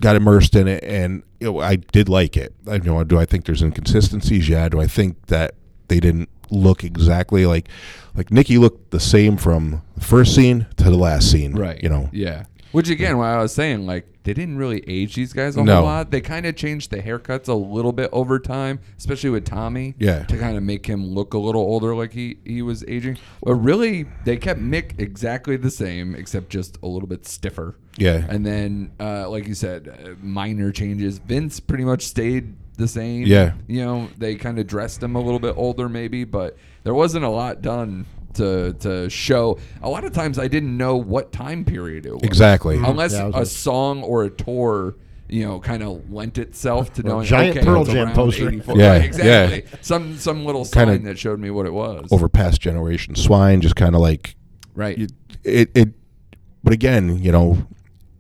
got 0.01 0.17
immersed 0.17 0.57
in 0.57 0.67
it, 0.67 0.83
and 0.83 1.23
you 1.41 1.53
know, 1.53 1.61
I 1.61 1.77
did 1.77 2.09
like 2.09 2.37
it. 2.39 2.55
I 2.67 2.77
you 2.77 2.81
know. 2.85 3.05
Do 3.05 3.19
I 3.19 3.27
think 3.27 3.45
there's 3.45 3.63
inconsistencies? 3.63 4.49
Yeah. 4.49 4.69
Do 4.71 4.81
I 4.81 4.87
think 4.87 5.27
that 5.27 5.55
they 5.89 6.01
didn't 6.01 6.31
look 6.51 6.83
exactly 6.85 7.45
like 7.47 7.69
like 8.15 8.31
Nikki 8.31 8.57
looked 8.59 8.91
the 8.91 8.99
same 9.01 9.37
from 9.37 9.83
the 9.97 10.01
first 10.05 10.35
scene 10.35 10.67
to 10.79 10.85
the 10.85 10.97
last 10.97 11.31
scene? 11.31 11.53
Right. 11.55 11.81
You 11.83 11.91
know. 11.91 12.09
Yeah. 12.13 12.45
Which 12.75 12.91
again, 12.91 13.19
what 13.19 13.27
I 13.27 13.39
was 13.41 13.55
saying, 13.55 13.87
like 13.87 14.07
they 14.25 14.35
didn't 14.35 14.57
really 14.59 14.83
age 14.89 15.15
these 15.15 15.33
guys 15.33 15.57
a 15.57 15.63
No. 15.63 15.77
whole 15.77 15.85
lot. 15.85 16.11
They 16.11 16.21
kind 16.21 16.45
of 16.45 16.57
changed 16.57 16.91
the 16.91 16.99
haircuts 16.99 17.47
a 17.49 17.55
little 17.55 17.93
bit 17.93 18.09
over 18.13 18.39
time, 18.39 18.81
especially 18.99 19.31
with 19.31 19.45
Tommy. 19.45 19.95
Yeah. 19.99 20.25
To 20.25 20.37
kind 20.37 20.57
of 20.57 20.63
make 20.63 20.87
him 20.87 21.07
look 21.07 21.35
a 21.35 21.39
little 21.39 21.61
older, 21.63 21.95
like 21.95 22.13
he 22.13 22.39
he 22.45 22.63
was 22.63 22.85
aging. 22.89 23.19
But 23.43 23.55
really, 23.55 24.07
they 24.25 24.37
kept 24.37 24.61
Mick 24.61 24.99
exactly 24.99 25.57
the 25.57 25.71
same, 25.71 26.15
except 26.15 26.51
just 26.51 26.79
a 26.83 26.87
little 26.87 27.09
bit 27.09 27.27
stiffer. 27.27 27.77
Yeah. 27.97 28.25
And 28.29 28.45
then, 28.45 28.91
uh, 28.99 29.29
like 29.31 29.47
you 29.47 29.55
said, 29.55 29.89
uh, 29.89 30.09
minor 30.21 30.73
changes. 30.73 31.19
Vince 31.19 31.61
pretty 31.61 31.85
much 31.85 32.03
stayed 32.07 32.55
the 32.77 32.89
same. 32.89 33.25
Yeah. 33.25 33.53
You 33.69 33.85
know, 33.85 34.09
they 34.19 34.35
kind 34.35 34.59
of 34.59 34.67
dressed 34.67 35.01
him 35.01 35.15
a 35.15 35.21
little 35.21 35.39
bit 35.39 35.55
older, 35.57 35.89
maybe, 35.89 36.25
but 36.25 36.57
there 36.83 36.95
wasn't 36.95 37.25
a 37.25 37.29
lot 37.29 37.63
done 37.63 38.07
to 38.35 38.73
to 38.81 39.09
show. 39.11 39.59
A 39.83 39.89
lot 39.89 40.05
of 40.05 40.13
times, 40.13 40.39
I 40.39 40.49
didn't 40.49 40.77
know 40.77 40.97
what 40.97 41.33
time 41.33 41.65
period 41.65 42.07
it 42.07 42.13
was. 42.13 42.23
Exactly. 42.23 42.77
Mm-hmm. 42.77 42.85
Unless 42.87 43.13
Yeah, 43.13 43.25
was 43.27 43.35
a 43.35 43.39
like- 43.39 43.47
song 43.49 44.03
or 44.03 44.25
a 44.25 44.31
tour. 44.31 44.97
You 45.27 45.47
know, 45.47 45.59
kind 45.59 45.83
of 45.83 46.13
lent 46.13 46.37
itself 46.37 46.93
to 46.95 47.03
knowing. 47.03 47.25
giant 47.25 47.57
okay, 47.57 47.67
Pearl 47.67 47.85
Jam 47.87 48.13
poster. 48.13 48.53
Yeah, 48.53 48.91
Right, 48.91 49.05
exactly. 49.07 49.65
yeah. 49.65 49.79
Some 49.81 50.19
some 50.19 50.45
little 50.45 50.67
sign 50.67 50.89
Kinda 50.89 51.09
that 51.09 51.19
showed 51.19 51.41
me 51.41 51.51
what 51.51 51.65
it 51.65 51.73
was. 51.73 52.07
Over 52.13 52.29
past 52.29 52.61
generation 52.61 53.15
swine, 53.15 53.63
just 53.63 53.75
kind 53.75 53.95
of 53.95 54.03
like 54.03 54.37
right. 54.75 54.97
you, 54.99 55.07
it. 55.43 55.71
It. 55.75 55.89
But 56.63 56.75
again, 56.75 57.23
you 57.23 57.33
know, 57.33 57.67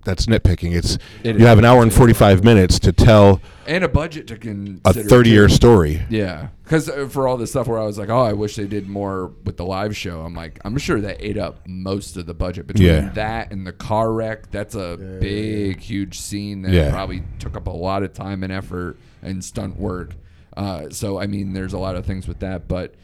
that's 0.04 0.26
nitpicking. 0.26 0.74
It's 0.74 0.98
It 1.22 1.38
you 1.38 1.46
have 1.46 1.58
an 1.58 1.64
hour 1.64 1.82
and 1.82 1.92
forty 1.92 2.12
five 2.12 2.44
minutes 2.44 2.78
to 2.80 2.92
tell 2.92 3.40
and 3.66 3.82
a 3.84 3.88
budget 3.88 4.26
to 4.28 4.36
consider. 4.36 5.00
a 5.00 5.02
thirty 5.04 5.30
year 5.30 5.48
story. 5.48 6.02
Yeah, 6.10 6.48
because 6.62 6.88
for 7.10 7.26
all 7.26 7.36
the 7.36 7.46
stuff 7.46 7.66
where 7.66 7.78
I 7.78 7.84
was 7.84 7.98
like, 7.98 8.08
oh, 8.10 8.20
I 8.22 8.32
wish 8.34 8.56
they 8.56 8.66
did 8.66 8.88
more 8.88 9.32
with 9.44 9.56
the 9.56 9.64
live 9.64 9.96
show. 9.96 10.20
I'm 10.20 10.34
like, 10.34 10.60
I'm 10.64 10.76
sure 10.78 11.00
that 11.00 11.16
ate 11.20 11.38
up 11.38 11.66
most 11.66 12.16
of 12.16 12.26
the 12.26 12.34
budget 12.34 12.66
between 12.66 12.86
Yeah. 12.88 13.08
that 13.14 13.52
and 13.52 13.66
the 13.66 13.72
car 13.72 14.12
wreck. 14.12 14.50
That's 14.50 14.74
a 14.74 14.96
big, 15.20 15.80
huge 15.80 16.20
scene 16.20 16.62
that 16.62 16.72
Yeah. 16.72 16.90
probably 16.90 17.22
took 17.38 17.56
up 17.56 17.66
a 17.66 17.70
lot 17.70 18.02
of 18.02 18.12
time 18.12 18.42
and 18.42 18.52
effort 18.52 18.98
and 19.22 19.42
stunt 19.44 19.78
work. 19.78 20.10
Uh, 20.56 20.90
so 20.90 21.18
I 21.18 21.26
mean, 21.26 21.52
there's 21.52 21.72
a 21.72 21.78
lot 21.78 21.96
of 21.96 22.04
things 22.06 22.28
with 22.28 22.40
that, 22.40 22.68
but 22.68 22.94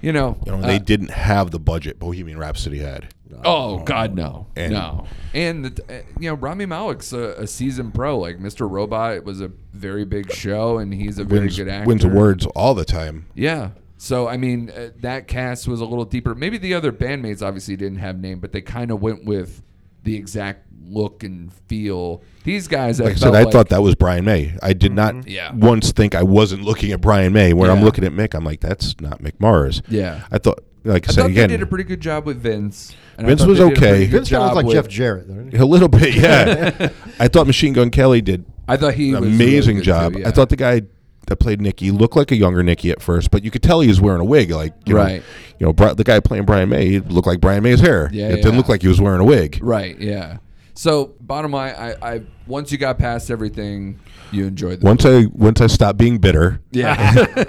you 0.00 0.12
know, 0.12 0.36
You 0.44 0.52
know, 0.52 0.58
uh, 0.58 0.66
they 0.66 0.78
didn't 0.78 1.10
have 1.10 1.50
the 1.50 1.58
budget 1.58 1.98
Bohemian 1.98 2.38
Rhapsody 2.38 2.78
had. 2.78 3.08
Oh 3.44 3.78
God, 3.84 4.14
no, 4.14 4.46
And- 4.56 4.72
no. 4.72 5.06
And 5.32 5.64
the, 5.64 5.82
uh, 5.92 6.02
you 6.20 6.28
know, 6.30 6.34
Rami 6.36 6.64
Malek's 6.64 7.12
a, 7.12 7.34
a 7.42 7.46
seasoned 7.48 7.92
pro. 7.94 8.16
Like 8.18 8.38
Mr. 8.38 8.70
Robot 8.70 9.24
was 9.24 9.40
a 9.40 9.50
very 9.72 10.04
big 10.04 10.30
show, 10.32 10.78
and 10.78 10.94
he's 10.94 11.18
a 11.18 11.24
very 11.24 11.40
Wins, 11.40 11.56
good 11.56 11.68
actor. 11.68 11.88
wins 11.88 12.04
awards 12.04 12.46
all 12.54 12.74
the 12.74 12.84
time. 12.84 13.26
Yeah. 13.34 13.70
So 13.96 14.28
I 14.28 14.36
mean, 14.36 14.70
uh, 14.70 14.90
that 15.00 15.26
cast 15.26 15.66
was 15.66 15.80
a 15.80 15.84
little 15.84 16.04
deeper. 16.04 16.34
Maybe 16.34 16.58
the 16.58 16.74
other 16.74 16.92
bandmates 16.92 17.42
obviously 17.42 17.74
didn't 17.76 17.98
have 17.98 18.20
name, 18.20 18.38
but 18.38 18.52
they 18.52 18.60
kind 18.60 18.90
of 18.92 19.02
went 19.02 19.24
with 19.24 19.62
the 20.04 20.14
exact 20.16 20.66
look 20.86 21.24
and 21.24 21.50
feel. 21.66 22.22
These 22.44 22.68
guys, 22.68 23.00
Like 23.00 23.12
I 23.14 23.16
said, 23.16 23.34
I 23.34 23.44
thought 23.50 23.70
that 23.70 23.82
was 23.82 23.94
Brian 23.94 24.24
May. 24.26 24.54
I 24.62 24.74
did 24.74 24.92
not 24.92 25.26
Yeah. 25.26 25.52
once 25.54 25.90
think 25.92 26.14
I 26.14 26.22
wasn't 26.22 26.62
looking 26.62 26.92
at 26.92 27.00
Brian 27.00 27.32
May. 27.32 27.54
When 27.54 27.70
I'm 27.70 27.82
looking 27.82 28.04
at 28.04 28.12
Mick, 28.12 28.34
I'm 28.34 28.44
like, 28.44 28.60
that's 28.60 29.00
not 29.00 29.22
Mick 29.22 29.32
Mars. 29.40 29.80
Yeah. 29.88 30.24
I 30.30 30.36
thought, 30.38 30.62
like 30.84 31.08
I, 31.08 31.10
I 31.10 31.14
said 31.14 31.20
thought 31.22 31.30
again, 31.30 31.48
they 31.48 31.56
did 31.56 31.62
a 31.62 31.66
pretty 31.66 31.84
good 31.84 32.00
job 32.00 32.26
with 32.26 32.38
Vince. 32.42 32.94
and 33.18 33.26
I 33.26 33.30
Vince 33.30 33.40
thought 33.40 33.48
was 33.48 33.58
they 33.58 33.68
did 33.68 33.78
a 33.82 33.86
okay. 33.86 33.98
good 34.06 34.10
Vince 34.10 34.12
kind 34.12 34.20
of 34.20 34.26
job 34.28 34.42
looked 34.42 34.56
like 34.56 34.66
with- 34.66 34.74
Jeff 34.74 34.88
Jarrett. 34.88 35.28
didn't 35.28 35.50
he? 35.52 35.56
a 35.58 35.64
little 35.64 35.88
bit, 35.88 36.14
yeah. 36.14 36.90
I 37.18 37.28
thought 37.28 37.46
Machine 37.46 37.72
Gun 37.72 37.90
Kelly 37.90 38.20
did 38.20 38.44
I 38.68 38.76
thought 38.76 38.94
he 38.94 39.12
an 39.12 39.20
was 39.22 39.28
amazing 39.34 39.76
really 39.76 39.80
good 39.80 39.84
job. 39.84 40.12
too, 40.14 40.24
I 40.26 40.30
thought 40.30 40.48
the 40.48 40.56
guy 40.56 40.82
that 41.26 41.36
played 41.36 41.60
Nikki 41.60 41.90
looked 41.90 42.16
like 42.16 42.30
a 42.32 42.36
younger 42.36 42.62
Nikki 42.62 42.90
at 42.90 43.00
first, 43.00 43.30
but 43.30 43.42
you 43.44 43.50
could 43.50 43.62
tell 43.62 43.80
he 43.80 43.88
was 43.88 43.98
wearing 44.00 44.20
a 44.20 44.24
wig. 44.24 44.50
Like, 44.50 44.74
you 44.84 44.94
Right. 44.94 45.20
know, 45.20 45.26
you 45.58 45.66
know, 45.66 45.72
Bri- 45.72 45.94
the 45.94 46.04
guy 46.04 46.20
playing 46.20 46.44
Brian 46.44 46.68
May 46.68 46.86
he 46.86 47.00
looked 47.00 47.26
like 47.26 47.40
Brian 47.40 47.62
May's 47.62 47.80
hair. 47.80 48.10
Yeah, 48.12 48.28
it 48.28 48.36
didn't 48.36 48.52
yeah. 48.52 48.56
look 48.58 48.68
like 48.68 48.82
he 48.82 48.88
was 48.88 49.00
wearing 49.00 49.20
a 49.20 49.24
wig. 49.24 49.58
Right. 49.62 49.98
Yeah. 49.98 50.38
So 50.74 51.14
bottom 51.20 51.52
line, 51.52 51.74
I, 51.76 51.94
I 52.14 52.22
once 52.46 52.72
you 52.72 52.78
got 52.78 52.98
past 52.98 53.30
everything, 53.30 54.00
you 54.32 54.46
enjoyed 54.46 54.80
the 54.80 54.86
Once 54.86 55.04
I 55.06 55.26
once 55.32 55.60
I 55.60 55.68
stopped 55.68 55.98
being 55.98 56.18
bitter, 56.18 56.60
yeah. 56.72 56.94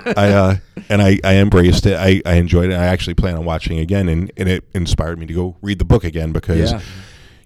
I 0.16 0.28
uh, 0.32 0.56
and 0.90 1.02
I, 1.02 1.20
I 1.24 1.36
embraced 1.38 1.86
it. 1.88 1.98
I, 1.98 2.22
I 2.26 2.36
enjoyed 2.36 2.70
it. 2.70 2.76
I 2.76 2.86
actually 2.86 3.16
plan 3.16 3.36
on 3.36 3.44
watching 3.46 3.80
again, 3.80 4.08
and, 4.10 4.32
and 4.38 4.48
it 4.48 4.64
inspired 4.76 5.18
me 5.18 5.26
to 5.26 5.34
go 5.34 5.58
read 5.62 5.80
the 5.80 5.86
book 5.86 6.04
again 6.04 6.32
because 6.34 6.72
Yeah. 6.72 6.82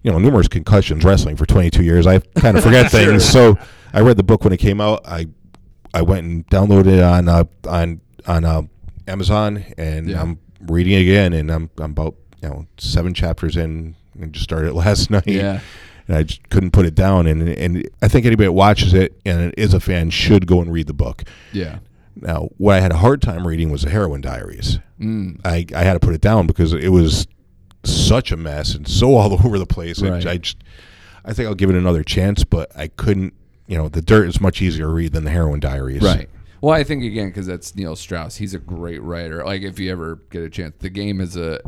you 0.04 0.12
know 0.12 0.20
numerous 0.20 0.50
concussions 0.50 1.06
wrestling 1.06 1.38
for 1.38 1.46
22 1.46 1.84
years. 1.84 2.06
I 2.06 2.20
kind 2.20 2.58
of 2.58 2.64
forget 2.64 2.92
things. 2.92 3.24
So 3.28 3.58
I 3.94 4.02
read 4.02 4.18
the 4.18 4.24
book 4.24 4.44
when 4.44 4.52
it 4.52 4.58
came 4.58 4.82
out. 4.82 5.02
I 5.08 5.28
I 5.94 6.02
went 6.02 6.26
and 6.28 6.46
downloaded 6.48 6.88
it 6.98 7.04
on 7.04 7.30
uh, 7.30 7.46
on 7.68 8.02
on 8.28 8.44
uh, 8.44 8.64
Amazon, 9.08 9.64
and 9.78 10.10
Yeah. 10.10 10.22
I'm 10.22 10.40
reading 10.68 10.92
it 10.94 11.02
again, 11.04 11.32
and 11.32 11.50
I'm 11.50 11.70
I'm 11.78 11.92
about 11.92 12.16
you 12.44 12.50
know 12.50 12.66
seven 12.78 13.14
chapters 13.14 13.56
in, 13.56 13.96
and 14.20 14.34
just 14.34 14.44
started 14.44 14.70
it 14.70 14.74
last 14.76 15.10
night. 15.10 15.28
Yeah. 15.28 15.62
And 16.08 16.18
I 16.18 16.24
just 16.24 16.48
couldn't 16.50 16.72
put 16.72 16.88
it 16.88 16.96
down, 16.96 17.28
and 17.28 17.48
and 17.48 17.88
I 18.02 18.08
think 18.08 18.26
anybody 18.26 18.48
that 18.48 18.54
watches 18.54 18.96
it 18.96 19.20
and 19.26 19.54
is 19.58 19.76
a 19.76 19.80
fan 19.80 20.10
should 20.10 20.48
go 20.48 20.60
and 20.60 20.74
read 20.74 20.88
the 20.88 20.94
book. 20.94 21.24
Yeah. 21.54 21.80
Now, 22.16 22.50
what 22.58 22.76
I 22.76 22.80
had 22.80 22.92
a 22.92 22.98
hard 22.98 23.22
time 23.22 23.48
reading 23.48 23.70
was 23.72 23.84
the 23.84 23.92
Heroin 23.92 24.22
Diaries. 24.22 24.80
Mm. 25.00 25.40
I, 25.46 25.66
I 25.74 25.84
had 25.84 25.94
to 25.94 26.00
put 26.00 26.14
it 26.14 26.22
down 26.22 26.48
because 26.48 26.74
it 26.74 26.90
was 26.90 27.28
such 27.84 28.32
a 28.32 28.38
mess 28.38 28.76
and 28.76 28.88
so 28.88 29.16
all 29.16 29.34
over 29.34 29.58
the 29.58 29.66
place. 29.66 30.02
Right. 30.02 30.26
I 30.26 30.38
just, 30.38 30.58
I 31.24 31.34
think 31.34 31.48
I'll 31.48 31.56
give 31.56 31.70
it 31.70 31.76
another 31.76 32.04
chance, 32.04 32.44
but 32.44 32.76
I 32.76 32.88
couldn't. 32.88 33.34
You 33.68 33.78
know, 33.78 33.88
the 33.88 34.02
dirt 34.02 34.28
is 34.28 34.42
much 34.42 34.64
easier 34.64 34.86
to 34.86 34.92
read 34.92 35.14
than 35.14 35.26
the 35.26 35.30
Heroin 35.30 35.60
Diaries. 35.60 36.02
Right. 36.02 36.28
Well, 36.60 36.74
I 36.74 36.84
think 36.84 37.04
again 37.04 37.28
because 37.28 37.46
that's 37.46 37.76
Neil 37.76 37.96
Strauss. 37.96 38.36
He's 38.36 38.56
a 38.56 38.60
great 38.60 39.02
writer. 39.04 39.46
Like 39.46 39.62
if 39.62 39.80
you 39.80 39.92
ever 39.92 40.16
get 40.32 40.42
a 40.42 40.50
chance, 40.50 40.76
the 40.80 40.90
game 40.90 41.22
is 41.22 41.38
a, 41.38 41.60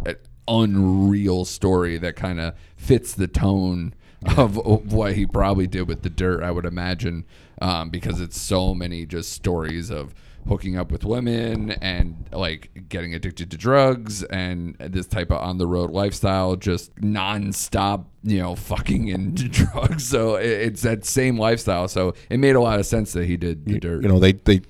unreal 0.51 1.45
story 1.45 1.97
that 1.97 2.15
kind 2.15 2.39
of 2.39 2.53
fits 2.75 3.13
the 3.13 3.27
tone 3.27 3.93
of, 4.37 4.57
of 4.59 4.93
what 4.93 5.13
he 5.15 5.25
probably 5.25 5.67
did 5.67 5.87
with 5.87 6.01
the 6.03 6.09
dirt. 6.09 6.43
I 6.43 6.51
would 6.51 6.65
imagine 6.65 7.25
um, 7.61 7.89
because 7.89 8.19
it's 8.21 8.39
so 8.39 8.73
many 8.75 9.05
just 9.05 9.31
stories 9.31 9.89
of 9.89 10.13
hooking 10.47 10.75
up 10.75 10.91
with 10.91 11.05
women 11.05 11.69
and 11.83 12.27
like 12.31 12.87
getting 12.89 13.13
addicted 13.13 13.51
to 13.51 13.57
drugs 13.57 14.23
and 14.23 14.75
this 14.79 15.05
type 15.05 15.29
of 15.29 15.37
on 15.39 15.59
the 15.59 15.67
road 15.67 15.91
lifestyle 15.91 16.55
just 16.55 16.95
nonstop 16.95 18.05
you 18.23 18.39
know 18.39 18.55
fucking 18.55 19.11
and 19.11 19.35
drugs 19.51 20.07
so 20.07 20.37
it- 20.37 20.47
it's 20.49 20.81
that 20.81 21.05
same 21.05 21.37
lifestyle 21.37 21.87
so 21.87 22.15
it 22.31 22.39
made 22.39 22.55
a 22.55 22.59
lot 22.59 22.79
of 22.79 22.87
sense 22.87 23.13
that 23.13 23.25
he 23.25 23.37
did 23.37 23.65
the 23.65 23.79
dirt 23.79 24.01
You 24.01 24.09
know, 24.09 24.17
they 24.17 24.31
they 24.33 24.61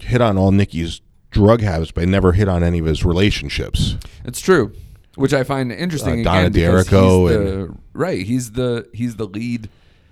hit 0.00 0.20
on 0.20 0.36
all 0.36 0.50
Nikki's 0.50 1.00
drug 1.30 1.60
habits, 1.60 1.92
but 1.92 2.00
they 2.00 2.06
never 2.10 2.32
hit 2.32 2.48
on 2.48 2.64
any 2.64 2.80
of 2.80 2.86
his 2.86 3.04
relationships. 3.04 3.96
It's 4.24 4.40
true, 4.40 4.72
which 5.16 5.34
I 5.34 5.42
find 5.44 5.72
interesting. 5.72 6.20
Uh, 6.20 6.24
Donna 6.32 6.46
again, 6.46 6.52
because 6.70 6.86
D'Errico 6.88 7.26
he's 7.26 7.36
the, 7.36 7.74
right. 7.92 8.22
He's 8.26 8.52
the 8.52 8.88
he's 8.94 9.16
the 9.16 9.26
lead. 9.26 9.68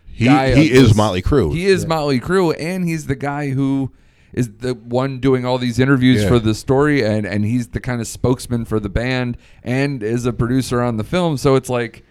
He 0.07 0.25
guy 0.27 0.55
he 0.55 0.71
is 0.71 0.89
this- 0.89 0.97
Motley 0.97 1.23
Crue. 1.23 1.53
He 1.53 1.67
is 1.67 1.87
Motley 1.87 2.21
Crue, 2.21 2.55
and 2.59 2.85
he's 2.87 3.07
the 3.07 3.17
guy 3.17 3.51
who 3.51 3.93
is 4.33 4.51
the 4.59 4.75
one 4.75 5.21
doing 5.21 5.45
all 5.47 5.59
these 5.59 5.79
interviews 5.79 6.23
Yeah. 6.23 6.29
for 6.29 6.39
the 6.41 6.55
story, 6.55 7.05
and 7.05 7.25
and 7.27 7.45
he's 7.45 7.69
the 7.69 7.81
kind 7.81 8.01
of 8.01 8.07
spokesman 8.09 8.65
for 8.65 8.81
the 8.81 8.89
band, 8.89 9.37
and 9.63 10.03
is 10.03 10.27
a 10.27 10.33
producer 10.33 10.81
on 10.83 10.97
the 10.97 11.05
film. 11.05 11.37
So 11.37 11.55
it's 11.55 11.69
like. 11.71 12.05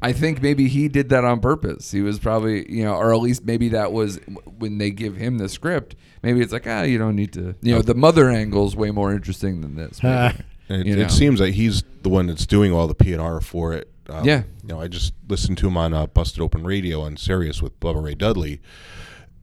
I 0.00 0.12
think 0.12 0.40
maybe 0.40 0.68
he 0.68 0.86
did 0.86 1.08
that 1.08 1.24
on 1.24 1.40
purpose. 1.40 1.90
He 1.90 2.02
was 2.02 2.20
probably, 2.20 2.70
you 2.72 2.84
know, 2.84 2.94
or 2.94 3.12
at 3.12 3.18
least 3.18 3.44
maybe 3.44 3.70
that 3.70 3.90
was 3.90 4.20
when 4.56 4.78
they 4.78 4.92
give 4.92 5.16
him 5.16 5.38
the 5.38 5.48
script. 5.48 5.96
Maybe 6.22 6.40
it's 6.40 6.52
like, 6.52 6.68
ah, 6.68 6.82
you 6.82 6.98
don't 6.98 7.16
need 7.16 7.32
to, 7.32 7.56
you 7.62 7.74
know, 7.74 7.82
the 7.82 7.96
mother 7.96 8.30
angle 8.30 8.64
is 8.68 8.76
way 8.76 8.92
more 8.92 9.12
interesting 9.12 9.60
than 9.60 9.74
this. 9.74 9.98
it, 10.68 10.86
you 10.86 10.96
know? 10.96 11.02
it 11.02 11.10
seems 11.10 11.40
like 11.40 11.54
he's 11.54 11.82
the 12.02 12.08
one 12.08 12.26
that's 12.26 12.46
doing 12.46 12.72
all 12.72 12.86
the 12.86 12.94
P 12.94 13.12
and 13.12 13.22
R 13.22 13.40
for 13.40 13.72
it. 13.72 13.90
Um, 14.08 14.24
Yeah. 14.24 14.42
You 14.62 14.68
know, 14.68 14.80
I 14.80 14.88
just 14.88 15.12
listened 15.28 15.58
to 15.58 15.68
him 15.68 15.76
on 15.76 15.92
uh, 15.94 16.06
Busted 16.06 16.40
Open 16.40 16.64
Radio 16.64 17.00
on 17.02 17.16
Sirius 17.16 17.60
with 17.62 17.78
Bubba 17.80 18.02
Ray 18.02 18.14
Dudley, 18.14 18.60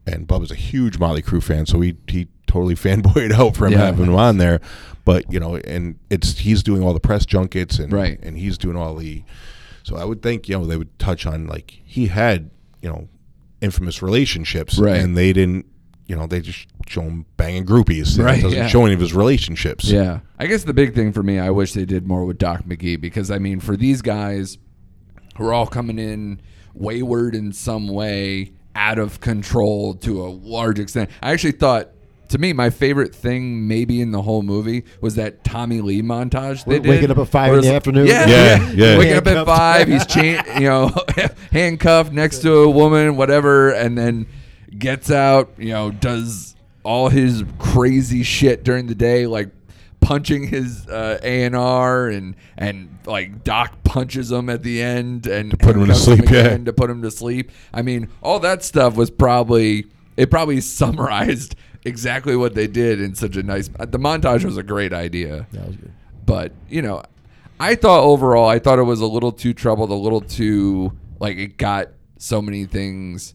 and 0.07 0.27
Bubba's 0.27 0.51
a 0.51 0.55
huge 0.55 0.97
Motley 0.99 1.21
Crue 1.21 1.41
fan, 1.43 1.65
so 1.65 1.81
he 1.81 1.95
he 2.07 2.27
totally 2.47 2.75
fanboyed 2.85 3.31
out 3.31 3.55
for 3.55 3.65
him 3.67 3.73
Yeah. 3.73 3.85
having 3.85 4.05
him 4.05 4.15
on 4.15 4.37
there. 4.37 4.59
But 5.03 5.31
you 5.31 5.39
know, 5.39 5.55
and 5.57 5.99
it's 6.09 6.39
he's 6.39 6.63
doing 6.63 6.83
all 6.83 6.93
the 6.93 6.99
press 6.99 7.25
junkets 7.25 7.77
and 7.79 7.91
Right. 7.93 8.19
and 8.23 8.37
he's 8.37 8.57
doing 8.57 8.75
all 8.75 8.95
the. 8.95 9.23
So 9.83 9.95
I 9.97 10.05
would 10.05 10.21
think 10.23 10.49
you 10.49 10.57
know 10.57 10.65
they 10.65 10.77
would 10.77 10.97
touch 10.97 11.25
on 11.27 11.45
like 11.47 11.79
he 11.85 12.07
had 12.07 12.49
you 12.81 12.89
know 12.89 13.07
infamous 13.61 14.01
relationships, 14.01 14.77
Right. 14.79 14.99
And 14.99 15.15
they 15.17 15.31
didn't. 15.33 15.65
You 16.07 16.15
know, 16.15 16.27
they 16.27 16.39
just 16.41 16.67
show 16.87 17.01
him 17.01 17.25
banging 17.37 17.65
groupies. 17.65 18.23
Right, 18.23 18.39
It 18.39 18.43
doesn't 18.43 18.57
yeah. 18.57 18.67
show 18.67 18.85
any 18.85 18.93
of 18.93 18.99
his 18.99 19.13
relationships. 19.13 19.85
Yeah. 19.85 20.19
I 20.37 20.45
guess 20.45 20.63
the 20.63 20.73
big 20.73 20.93
thing 20.93 21.11
for 21.13 21.23
me, 21.23 21.39
I 21.39 21.49
wish 21.49 21.73
they 21.73 21.85
did 21.85 22.07
more 22.07 22.25
with 22.25 22.37
Doc 22.37 22.63
McGhee 22.65 23.01
because, 23.01 23.31
I 23.31 23.39
mean, 23.39 23.59
for 23.59 23.75
these 23.75 24.01
guys 24.03 24.57
who 25.37 25.47
are 25.47 25.53
all 25.53 25.65
coming 25.67 25.97
in 25.97 26.41
wayward 26.75 27.33
in 27.33 27.51
some 27.53 27.87
way, 27.87 28.53
out 28.75 28.99
of 28.99 29.19
control 29.21 29.93
to 29.95 30.21
a 30.21 30.27
large 30.29 30.79
extent, 30.79 31.09
I 31.23 31.31
actually 31.31 31.53
thought. 31.53 31.89
To 32.29 32.39
me, 32.39 32.53
my 32.53 32.71
favorite 32.71 33.13
thing, 33.13 33.67
maybe 33.67 34.01
in 34.01 34.09
the 34.11 34.23
whole 34.23 34.41
movie, 34.41 34.83
was 34.99 35.13
that 35.13 35.43
Tommy 35.43 35.79
Lee 35.81 36.01
montage 36.01 36.65
they 36.65 36.79
W- 36.79 36.81
did. 36.81 36.89
waking 36.89 37.11
up 37.11 37.19
at 37.19 37.27
five 37.27 37.49
in 37.53 37.61
the 37.61 37.67
it's- 37.67 37.75
afternoon. 37.75 38.07
Yeah, 38.07 38.25
Yeah, 38.27 38.71
yeah. 38.71 38.97
Waking 38.97 39.15
up 39.17 39.27
at 39.27 39.45
five, 39.45 39.87
he's 39.87 40.07
chain, 40.07 40.41
you 40.55 40.61
know, 40.61 40.91
handcuffed 41.51 42.11
next 42.11 42.39
to 42.39 42.51
a 42.63 42.69
woman, 42.69 43.15
whatever, 43.15 43.69
and 43.73 43.95
then 43.95 44.25
gets 44.79 45.11
out, 45.11 45.51
you 45.57 45.69
know, 45.69 45.91
does 45.91 46.55
all 46.83 47.09
his 47.09 47.43
crazy 47.59 48.23
shit 48.23 48.63
during 48.63 48.87
the 48.87 48.95
day, 48.95 49.27
like 49.27 49.49
punching 50.01 50.47
his 50.47 50.87
uh, 50.87 51.19
A 51.23 51.43
and 51.43 51.55
R 51.55 52.07
and 52.07 52.35
and 52.57 52.97
like 53.05 53.43
Doc 53.43 53.83
punches 53.83 54.31
him 54.31 54.49
at 54.49 54.61
the 54.63 54.81
end 54.81 55.25
and 55.27 55.51
to 55.51 55.57
put 55.57 55.75
him 55.75 55.87
to 55.87 55.95
sleep, 55.95 56.29
yeah. 56.29 56.57
to 56.57 56.73
put 56.73 56.89
him 56.89 57.01
to 57.01 57.09
sleep. 57.11 57.51
I 57.73 57.81
mean, 57.81 58.09
all 58.21 58.39
that 58.39 58.63
stuff 58.63 58.95
was 58.95 59.09
probably 59.09 59.87
it 60.17 60.29
probably 60.29 60.61
summarized 60.79 61.55
exactly 61.83 62.35
what 62.35 62.55
they 62.55 62.67
did 62.67 63.01
in 63.01 63.15
such 63.15 63.35
a 63.35 63.43
nice. 63.43 63.67
The 63.67 63.99
montage 63.99 64.43
was 64.43 64.57
a 64.57 64.63
great 64.63 64.93
idea 64.93 65.47
That 65.51 65.67
was 65.67 65.75
good. 65.75 65.91
but 66.25 66.51
you 66.69 66.81
know 66.81 67.03
i 67.59 67.75
thought 67.75 68.03
overall 68.03 68.49
i 68.49 68.57
thought 68.59 68.79
it 68.79 68.83
was 68.83 68.99
a 69.01 69.05
little 69.05 69.31
too 69.31 69.53
troubled 69.53 69.91
a 69.91 69.93
little 69.95 70.19
too 70.19 70.91
like 71.19 71.37
it 71.37 71.57
got 71.57 71.89
so 72.17 72.41
many 72.41 72.65
things 72.65 73.33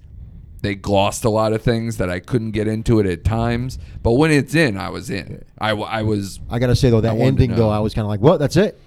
they 0.60 0.74
glossed 0.74 1.24
a 1.24 1.30
lot 1.30 1.52
of 1.52 1.62
things 1.62 1.96
that 1.96 2.08
i 2.10 2.18
couldn't 2.20 2.50
get 2.52 2.66
into 2.68 3.00
it 3.00 3.06
at 3.06 3.24
times 3.24 3.78
but 4.02 4.12
when 4.12 4.30
it's 4.30 4.54
in 4.54 4.76
i 4.76 4.88
was 4.88 5.10
in 5.10 5.42
I, 5.58 5.70
I 5.70 6.02
was 6.02 6.40
I 6.48 6.58
gotta 6.58 6.76
say 6.76 6.90
though, 6.90 7.00
that 7.02 7.16
wanted 7.16 7.36
to 7.38 7.42
ending 7.44 7.56
though. 7.56 7.68
I 7.70 7.80
was 7.80 7.92
kind 7.94 8.04
of 8.04 8.08
like, 8.08 8.20
"What? 8.20 8.38
That's 8.38 8.56
it?" 8.56 8.80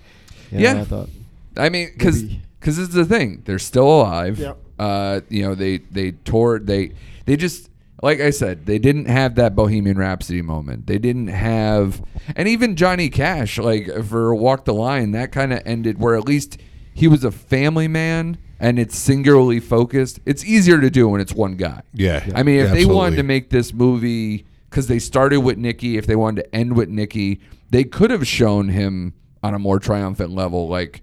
You 0.51 0.57
know, 0.59 0.63
Yeah. 0.63 0.81
I 0.81 0.83
thought. 0.85 1.09
I 1.55 1.69
mean, 1.69 1.89
because 1.93 2.23
Maybe- 2.23 2.41
because 2.59 2.79
it's 2.79 2.93
the 2.93 3.05
thing. 3.05 3.41
They're 3.45 3.59
still 3.59 3.87
alive. 4.01 4.39
Yep. 4.39 4.57
Uh, 4.79 5.19
you 5.29 5.43
know, 5.43 5.53
they 5.53 5.77
they 5.77 6.11
tore 6.13 6.57
they 6.59 6.93
they 7.25 7.35
just 7.37 7.69
like 8.01 8.19
I 8.19 8.31
said, 8.31 8.65
they 8.65 8.79
didn't 8.79 9.05
have 9.05 9.35
that 9.35 9.55
Bohemian 9.55 9.97
Rhapsody 9.97 10.41
moment. 10.41 10.87
They 10.87 10.97
didn't 10.97 11.27
have, 11.27 12.01
and 12.35 12.47
even 12.47 12.75
Johnny 12.75 13.09
Cash, 13.09 13.59
like 13.59 13.87
for 14.05 14.33
Walk 14.33 14.65
the 14.65 14.73
Line, 14.73 15.11
that 15.11 15.31
kind 15.31 15.53
of 15.53 15.61
ended 15.65 15.99
where 15.99 16.15
at 16.15 16.25
least 16.25 16.57
he 16.93 17.07
was 17.07 17.23
a 17.23 17.31
family 17.31 17.87
man 17.87 18.37
and 18.63 18.79
it's 18.79 18.97
singularly 18.97 19.59
focused. 19.59 20.21
It's 20.25 20.45
easier 20.45 20.79
to 20.79 20.89
do 20.89 21.09
when 21.09 21.19
it's 21.19 21.33
one 21.33 21.57
guy. 21.57 21.81
Yeah. 21.93 22.25
I 22.33 22.43
mean, 22.43 22.61
if 22.61 22.71
they 22.71 22.85
wanted 22.85 23.17
to 23.17 23.23
make 23.23 23.49
this 23.49 23.73
movie 23.73 24.45
because 24.69 24.87
they 24.87 24.99
started 24.99 25.41
with 25.41 25.57
Nikki, 25.57 25.97
if 25.97 26.07
they 26.07 26.15
wanted 26.15 26.43
to 26.43 26.55
end 26.55 26.77
with 26.77 26.87
Nikki, 26.87 27.41
they 27.71 27.83
could 27.83 28.09
have 28.09 28.25
shown 28.25 28.69
him 28.69 29.15
on 29.43 29.53
a 29.53 29.59
more 29.59 29.79
triumphant 29.79 30.31
level, 30.31 30.69
like 30.69 31.01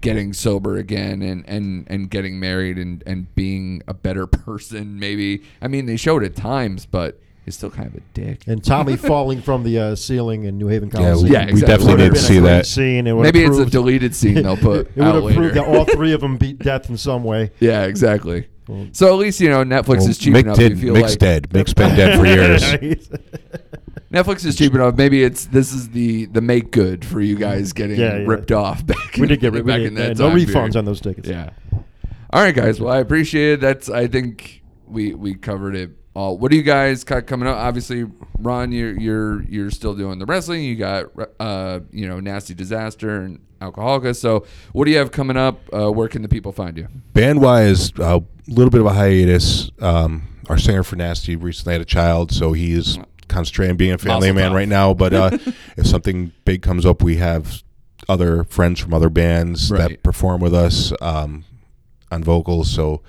getting 0.00 0.32
sober 0.32 0.76
again 0.76 1.20
and 1.20 1.44
and 1.48 1.84
and 1.88 2.10
getting 2.10 2.38
married 2.38 2.78
and 2.78 3.02
and 3.06 3.34
being 3.34 3.82
a 3.88 3.92
better 3.92 4.28
person. 4.28 5.00
Maybe 5.00 5.42
I 5.60 5.66
mean 5.66 5.86
they 5.86 5.96
showed 5.96 6.22
at 6.22 6.36
times, 6.36 6.86
but 6.86 7.20
he's 7.44 7.56
still 7.56 7.70
kind 7.70 7.88
of 7.88 7.94
a 7.96 8.00
dick. 8.14 8.46
And 8.46 8.62
Tommy 8.64 8.96
falling 9.12 9.40
from 9.42 9.62
the 9.62 9.78
uh, 9.78 9.94
ceiling 9.96 10.44
in 10.44 10.58
New 10.58 10.68
Haven 10.68 10.88
Yeah, 10.92 11.00
Coliseum. 11.00 11.22
we, 11.28 11.30
Yeah, 11.32 11.52
we 11.54 11.60
definitely 11.60 11.86
Would've 11.92 11.98
did 12.06 12.12
been 12.14 12.16
a 12.16 12.26
see 12.26 12.38
that. 12.40 12.66
Scene. 12.66 13.06
It 13.06 13.14
Maybe 13.14 13.42
it's 13.44 13.58
a 13.58 13.66
deleted 13.66 14.14
scene 14.14 14.34
they'll 14.34 14.56
put 14.58 14.86
It 14.88 14.96
would 14.96 15.04
out 15.04 15.14
have 15.14 15.24
later. 15.24 15.38
proved 15.40 15.54
that 15.56 15.66
all 15.66 15.84
three 15.84 16.12
of 16.12 16.20
them 16.20 16.36
beat 16.36 16.58
death 16.58 16.88
in 16.90 16.96
some 16.96 17.24
way. 17.24 17.50
yeah, 17.60 17.84
exactly. 17.84 18.48
So 18.92 19.08
at 19.12 19.18
least 19.18 19.40
you 19.40 19.48
know 19.50 19.64
Netflix 19.64 19.98
Well, 19.98 20.08
is 20.10 20.18
cheap 20.18 20.32
Mick 20.34 20.42
enough. 20.42 20.56
did. 20.56 20.72
you 20.72 20.76
feel 20.78 20.94
Mick's 20.94 21.10
like 21.10 21.18
dead. 21.18 21.48
Mick's 21.50 21.74
been 21.74 21.96
dead 21.96 22.16
for 22.20 22.24
years. 22.24 23.08
Netflix 24.12 24.44
is 24.44 24.56
cheap 24.56 24.74
enough. 24.74 24.94
Maybe 24.96 25.24
it's 25.24 25.46
this 25.46 25.72
is 25.72 25.90
the 25.90 26.26
the 26.26 26.40
make 26.40 26.70
good 26.70 27.04
for 27.04 27.20
you 27.20 27.36
guys 27.36 27.72
getting 27.72 27.98
Yeah, 27.98 28.18
yeah. 28.18 28.24
ripped 28.26 28.52
off 28.52 28.84
back. 28.86 29.14
we 29.16 29.22
in, 29.22 29.28
did 29.28 29.40
get 29.40 29.52
we 29.52 29.62
back 29.62 29.78
did, 29.78 29.86
in 29.88 29.94
that 29.94 30.20
uh, 30.20 30.24
no 30.24 30.28
time 30.30 30.38
refunds 30.38 30.52
period. 30.52 30.76
on 30.76 30.84
those 30.84 31.00
tickets. 31.00 31.28
Yeah. 31.28 31.50
All 32.32 32.42
right, 32.42 32.54
guys. 32.54 32.80
Well, 32.80 32.92
I 32.92 32.98
appreciate 32.98 33.54
it. 33.54 33.60
That's 33.60 33.88
I 33.90 34.06
think 34.06 34.62
we 34.86 35.14
we 35.14 35.34
covered 35.34 35.74
it 35.74 35.90
all. 36.20 36.38
What 36.38 36.50
do 36.50 36.56
you 36.56 36.62
guys 36.62 37.04
got 37.04 37.26
coming 37.26 37.48
up? 37.48 37.56
Obviously, 37.56 38.06
Ron, 38.38 38.72
you're 38.72 38.98
you're 38.98 39.42
you're 39.44 39.70
still 39.70 39.94
doing 39.94 40.18
the 40.18 40.26
wrestling. 40.26 40.62
You 40.64 40.76
got 40.76 41.06
uh 41.40 41.80
you 41.90 42.06
know 42.08 42.20
nasty 42.20 42.54
disaster 42.54 43.20
and 43.22 43.40
alcoholica. 43.60 44.14
So 44.16 44.46
what 44.72 44.84
do 44.86 44.90
you 44.90 44.98
have 44.98 45.10
coming 45.12 45.36
up? 45.36 45.60
Uh, 45.72 45.90
where 45.92 46.08
can 46.08 46.22
the 46.22 46.28
people 46.28 46.52
find 46.52 46.76
you? 46.76 46.88
Band 47.14 47.40
wise, 47.40 47.92
a 47.98 48.22
little 48.48 48.70
bit 48.70 48.80
of 48.80 48.86
a 48.86 48.92
hiatus. 48.94 49.70
Um, 49.80 50.26
our 50.48 50.58
singer 50.58 50.82
for 50.82 50.96
Nasty 50.96 51.36
recently 51.36 51.74
had 51.74 51.80
a 51.80 51.84
child, 51.84 52.32
so 52.32 52.52
he's 52.52 52.98
concentrating 53.28 53.72
on 53.72 53.76
being 53.76 53.92
a 53.92 53.98
family 53.98 54.32
Mazel 54.32 54.34
man 54.34 54.50
tov. 54.50 54.54
right 54.54 54.68
now. 54.68 54.94
But 54.94 55.12
uh, 55.14 55.30
if 55.76 55.86
something 55.86 56.32
big 56.44 56.62
comes 56.62 56.84
up, 56.84 57.02
we 57.02 57.16
have 57.16 57.62
other 58.08 58.42
friends 58.44 58.80
from 58.80 58.92
other 58.94 59.10
bands 59.10 59.70
Right. 59.70 59.90
that 59.90 60.02
perform 60.02 60.40
with 60.40 60.54
us 60.54 60.92
um, 61.00 61.44
on 62.10 62.24
vocals. 62.24 62.68
So 62.70 63.02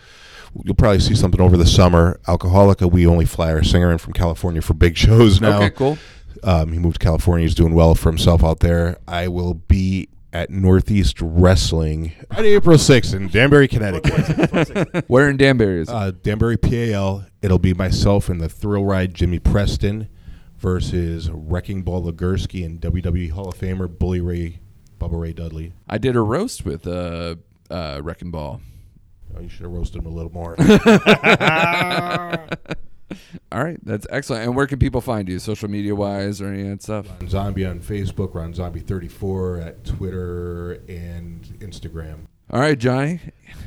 you'll 0.64 0.76
probably 0.76 1.00
see 1.00 1.16
something 1.16 1.42
over 1.42 1.58
the 1.58 1.66
summer. 1.66 2.20
Alcoholica, 2.28 2.92
we 2.92 3.06
only 3.08 3.26
fly 3.26 3.52
our 3.52 3.64
singer 3.64 3.92
in 3.92 3.98
from 3.98 4.14
California 4.14 4.62
for 4.62 4.74
big 4.74 4.98
shows 4.98 5.40
now. 5.42 5.58
Okay, 5.58 5.70
cool. 5.72 5.98
Um, 6.44 6.72
he 6.74 6.80
moved 6.80 7.00
to 7.00 7.06
California. 7.06 7.46
He's 7.46 7.56
doing 7.56 7.74
well 7.74 7.94
for 7.96 8.10
himself 8.10 8.44
out 8.44 8.60
there. 8.62 8.98
I 9.08 9.28
will 9.28 9.54
be 9.54 10.10
at 10.34 10.50
Northeast 10.50 11.18
Wrestling 11.22 12.14
on 12.36 12.46
April 12.46 12.78
6th 12.78 13.14
in 13.14 13.28
Danbury, 13.28 13.68
Connecticut. 13.68 15.04
Where 15.10 15.30
in 15.30 15.38
Danbury 15.38 15.82
is 15.82 15.90
it? 15.90 15.94
uh, 15.94 16.12
Danbury 16.12 16.58
PAL. 16.58 17.26
It'll 17.42 17.60
be 17.60 17.74
myself 17.74 18.30
and 18.30 18.40
the 18.40 18.48
Thrill 18.50 18.86
Ride 18.86 19.14
Jimmy 19.14 19.40
Preston 19.40 20.08
versus 20.58 21.30
Wrecking 21.30 21.82
Ball 21.84 22.12
Legursky 22.12 22.66
and 22.66 22.80
WWE 22.80 23.32
Hall 23.32 23.50
of 23.50 23.56
Famer 23.56 23.88
Bully 23.90 24.22
Ray 24.22 24.60
Bubba 25.00 25.20
Ray 25.20 25.34
Dudley. 25.34 25.74
I 25.90 25.98
did 25.98 26.16
a 26.16 26.22
roast 26.22 26.64
with 26.66 26.88
uh, 26.88 27.36
uh, 27.70 28.00
Wrecking 28.02 28.32
Ball. 28.32 28.62
Oh, 29.36 29.42
you 29.42 29.50
should 29.50 29.64
have 29.64 29.72
roasted 29.72 30.02
him 30.02 30.08
a 30.08 30.16
little 30.16 30.32
more. 30.32 30.56
All 33.52 33.62
right, 33.64 33.78
that's 33.84 34.08
excellent. 34.10 34.44
And 34.46 34.56
where 34.56 34.68
can 34.68 34.80
people 34.80 35.02
find 35.02 35.28
you, 35.28 35.38
social 35.40 35.70
media 35.70 35.94
wise, 35.94 36.42
or 36.42 36.48
any 36.48 36.62
of 36.62 36.68
that 36.70 36.84
stuff? 36.84 37.08
Ron 37.20 37.30
Zombie 37.30 37.66
on 37.66 37.80
Facebook, 37.82 38.34
Ron 38.34 38.54
Zombie 38.54 38.80
34 38.80 39.58
at 39.58 39.84
Twitter 39.84 40.74
and 40.88 41.42
Instagram. 41.60 42.28
All 42.50 42.60
right, 42.60 42.78
Jonny, 42.78 43.20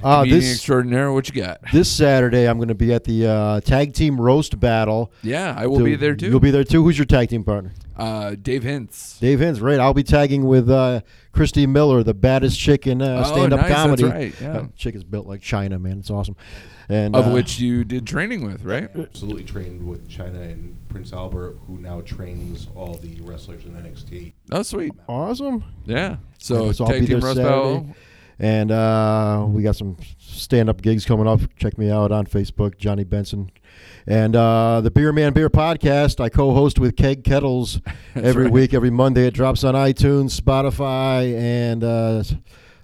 Uh, 0.02 0.20
comedian 0.20 0.40
this- 0.40 0.54
extraordinaire. 0.54 1.12
What 1.12 1.28
you 1.28 1.34
got? 1.42 1.60
This 1.72 1.90
Saturday, 1.90 2.48
I'm 2.48 2.56
going 2.58 2.68
to 2.68 2.74
be 2.74 2.92
at 2.94 3.04
the 3.04 3.26
uh, 3.26 3.60
tag 3.60 3.92
team 3.94 4.18
roast 4.20 4.58
battle. 4.60 5.12
Yeah, 5.22 5.54
I 5.56 5.66
will 5.66 5.82
be 5.84 5.96
there 5.96 6.14
too. 6.14 6.28
You'll 6.28 6.40
be 6.40 6.50
there 6.50 6.64
too. 6.64 6.82
Who's 6.82 6.96
your 6.98 7.06
tag 7.06 7.28
team 7.28 7.44
partner? 7.44 7.72
Uh, 7.96 8.34
Dave 8.40 8.62
Hintz. 8.62 9.18
Dave 9.20 9.40
Hins, 9.40 9.60
right? 9.60 9.78
I'll 9.78 9.94
be 9.94 10.02
tagging 10.02 10.44
with 10.46 10.68
uh, 10.70 11.00
Christy 11.32 11.66
Miller, 11.66 12.02
the 12.02 12.14
baddest 12.14 12.58
chick 12.58 12.86
in 12.86 13.00
uh, 13.00 13.22
Oh, 13.26 13.32
stand-up 13.32 13.60
nice, 13.60 13.68
that's 13.68 13.82
comedy. 13.82 14.04
right, 14.04 14.34
yeah. 14.40 14.52
That 14.52 14.76
chick 14.76 14.94
is 14.94 15.04
built 15.04 15.26
like 15.26 15.40
Chyna, 15.42 15.80
man. 15.80 15.98
It's 16.00 16.10
awesome. 16.10 16.36
And 16.88 17.14
Of 17.16 17.28
uh, 17.28 17.30
which 17.30 17.58
you 17.60 17.84
did 17.84 18.06
training 18.06 18.44
with, 18.44 18.64
right? 18.64 18.90
Absolutely 18.94 19.44
trained 19.44 19.86
with 19.86 20.08
Chyna 20.08 20.52
and 20.52 20.76
Prince 20.88 21.12
Albert, 21.12 21.56
who 21.66 21.78
now 21.78 22.00
trains 22.02 22.68
all 22.74 22.94
the 22.94 23.18
wrestlers 23.22 23.64
in 23.64 23.72
NXT. 23.72 24.32
Oh, 24.52 24.62
sweet. 24.62 24.92
awesome. 25.08 25.64
Yeah. 25.86 26.16
So, 26.38 26.72
so 26.72 26.84
I'll 26.84 26.90
be 26.92 27.00
team 27.06 27.20
there 27.20 27.20
roast 27.20 27.36
Saturday. 27.36 27.94
And 28.40 28.72
uh, 28.72 29.46
we 29.48 29.62
got 29.62 29.76
some 29.76 29.96
stand-up 30.18 30.82
gigs 30.82 31.04
coming 31.04 31.28
up. 31.28 31.40
Check 31.56 31.78
me 31.78 31.90
out 31.90 32.10
on 32.10 32.26
Facebook, 32.26 32.76
Jonny 32.78 33.04
Benson. 33.04 33.50
And 34.06 34.36
uh, 34.36 34.82
the 34.82 34.90
Beer 34.90 35.12
Man 35.12 35.32
Beer 35.32 35.48
podcast, 35.48 36.20
I 36.20 36.28
co-host 36.28 36.78
with 36.78 36.94
Keg 36.94 37.24
Kettles 37.24 37.80
every 38.14 38.44
right. 38.44 38.52
week, 38.52 38.74
every 38.74 38.90
Monday. 38.90 39.26
It 39.26 39.34
drops 39.34 39.64
on 39.64 39.74
iTunes, 39.74 40.38
Spotify, 40.38 41.34
and 41.38 41.82
uh, 41.82 42.22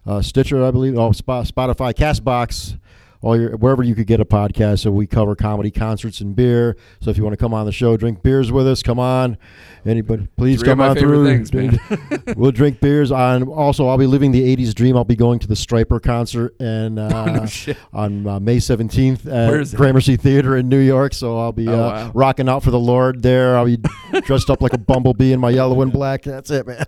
uh, 0.06 0.22
Stitcher, 0.22 0.64
I 0.64 0.70
believe. 0.70 0.96
Oh, 0.96 1.12
Sp- 1.12 1.44
Spotify, 1.44 1.92
Castbox, 1.92 2.78
all 3.22 3.38
your 3.38 3.56
wherever 3.56 3.82
you 3.82 3.94
could 3.94 4.06
get 4.06 4.20
a 4.20 4.24
podcast. 4.24 4.80
So 4.80 4.90
we 4.90 5.06
cover 5.06 5.34
comedy, 5.36 5.70
concerts, 5.70 6.20
and 6.20 6.34
beer. 6.34 6.76
So 7.00 7.10
if 7.10 7.16
you 7.18 7.22
want 7.24 7.34
to 7.34 7.36
come 7.36 7.52
on 7.52 7.66
the 7.66 7.72
show, 7.72 7.96
drink 7.96 8.22
beers 8.22 8.50
with 8.50 8.66
us, 8.66 8.82
come 8.82 8.98
on. 8.98 9.36
Anybody, 9.84 10.28
please 10.36 10.60
Three 10.60 10.68
come 10.68 10.80
on 10.80 10.96
through. 10.96 11.24
things, 11.26 11.52
man. 11.54 11.78
we'll 12.36 12.50
drink 12.52 12.80
beers. 12.80 13.10
On 13.10 13.44
also, 13.48 13.88
I'll 13.88 13.98
be 13.98 14.06
living 14.06 14.30
the 14.32 14.56
'80s 14.56 14.74
dream. 14.74 14.96
I'll 14.96 15.04
be 15.04 15.16
going 15.16 15.38
to 15.40 15.46
the 15.46 15.54
Stryper 15.54 16.02
concert 16.02 16.54
and 16.60 16.98
uh, 16.98 17.46
shit. 17.46 17.76
on 17.92 18.26
uh, 18.26 18.40
May 18.40 18.56
17th 18.58 19.26
at? 19.26 19.76
Gramercy 19.76 20.16
Theater 20.16 20.56
in 20.56 20.68
New 20.68 20.78
York. 20.80 21.14
So 21.14 21.38
I'll 21.38 21.52
be 21.52 21.68
Oh, 21.68 21.72
uh, 21.74 21.76
wow. 21.76 22.10
rocking 22.14 22.48
out 22.48 22.62
for 22.62 22.70
the 22.70 22.78
Lord 22.78 23.22
there. 23.22 23.56
I'll 23.56 23.64
be 23.66 23.78
dressed 24.22 24.50
up 24.50 24.60
like 24.60 24.72
a 24.72 24.78
bumblebee 24.78 25.32
in 25.32 25.40
my 25.40 25.50
yellow 25.50 25.80
and 25.82 25.92
black. 25.92 26.22
That's 26.22 26.50
it, 26.50 26.66
man. 26.66 26.84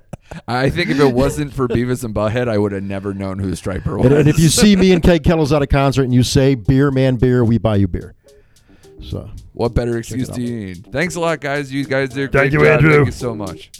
I 0.49 0.71
think 0.71 0.91
if 0.91 0.99
it 0.99 1.13
wasn't 1.13 1.53
for 1.53 1.69
Beavis 1.69 2.05
and 2.05 2.15
Butthead, 2.15 2.49
I 2.49 2.59
would 2.59 2.73
have 2.73 2.83
never 2.83 3.15
known 3.15 3.39
who 3.39 3.53
Stryper 3.53 3.97
was. 3.97 4.07
And, 4.07 4.15
and 4.15 4.29
if 4.29 4.39
you 4.39 4.49
see 4.49 4.77
me 4.77 4.93
and 4.93 5.03
Keg 5.03 5.25
Kettles 5.25 5.53
at 5.53 5.63
a 5.63 5.67
concert 5.67 6.05
and 6.05 6.15
you 6.15 6.23
say 6.23 6.55
"Beer 6.55 6.91
Man 6.91 7.17
Beer," 7.17 7.45
we 7.45 7.59
buy 7.59 7.77
you 7.77 7.89
beer. 7.89 8.15
So 9.03 9.31
what 9.53 9.75
better 9.75 9.99
excuse 9.99 10.29
do 10.29 10.41
you 10.43 10.67
need? 10.67 10.93
Thanks 10.93 11.15
a 11.17 11.21
lot, 11.21 11.41
guys. 11.41 11.73
You 11.73 11.85
guys 11.85 12.11
did 12.11 12.25
a 12.25 12.29
great 12.29 12.33
Thank 12.33 12.53
you, 12.53 12.61
job. 12.61 12.69
Andrew. 12.69 12.95
Thank 12.95 13.07
you 13.07 13.13
so 13.13 13.35
much. 13.35 13.71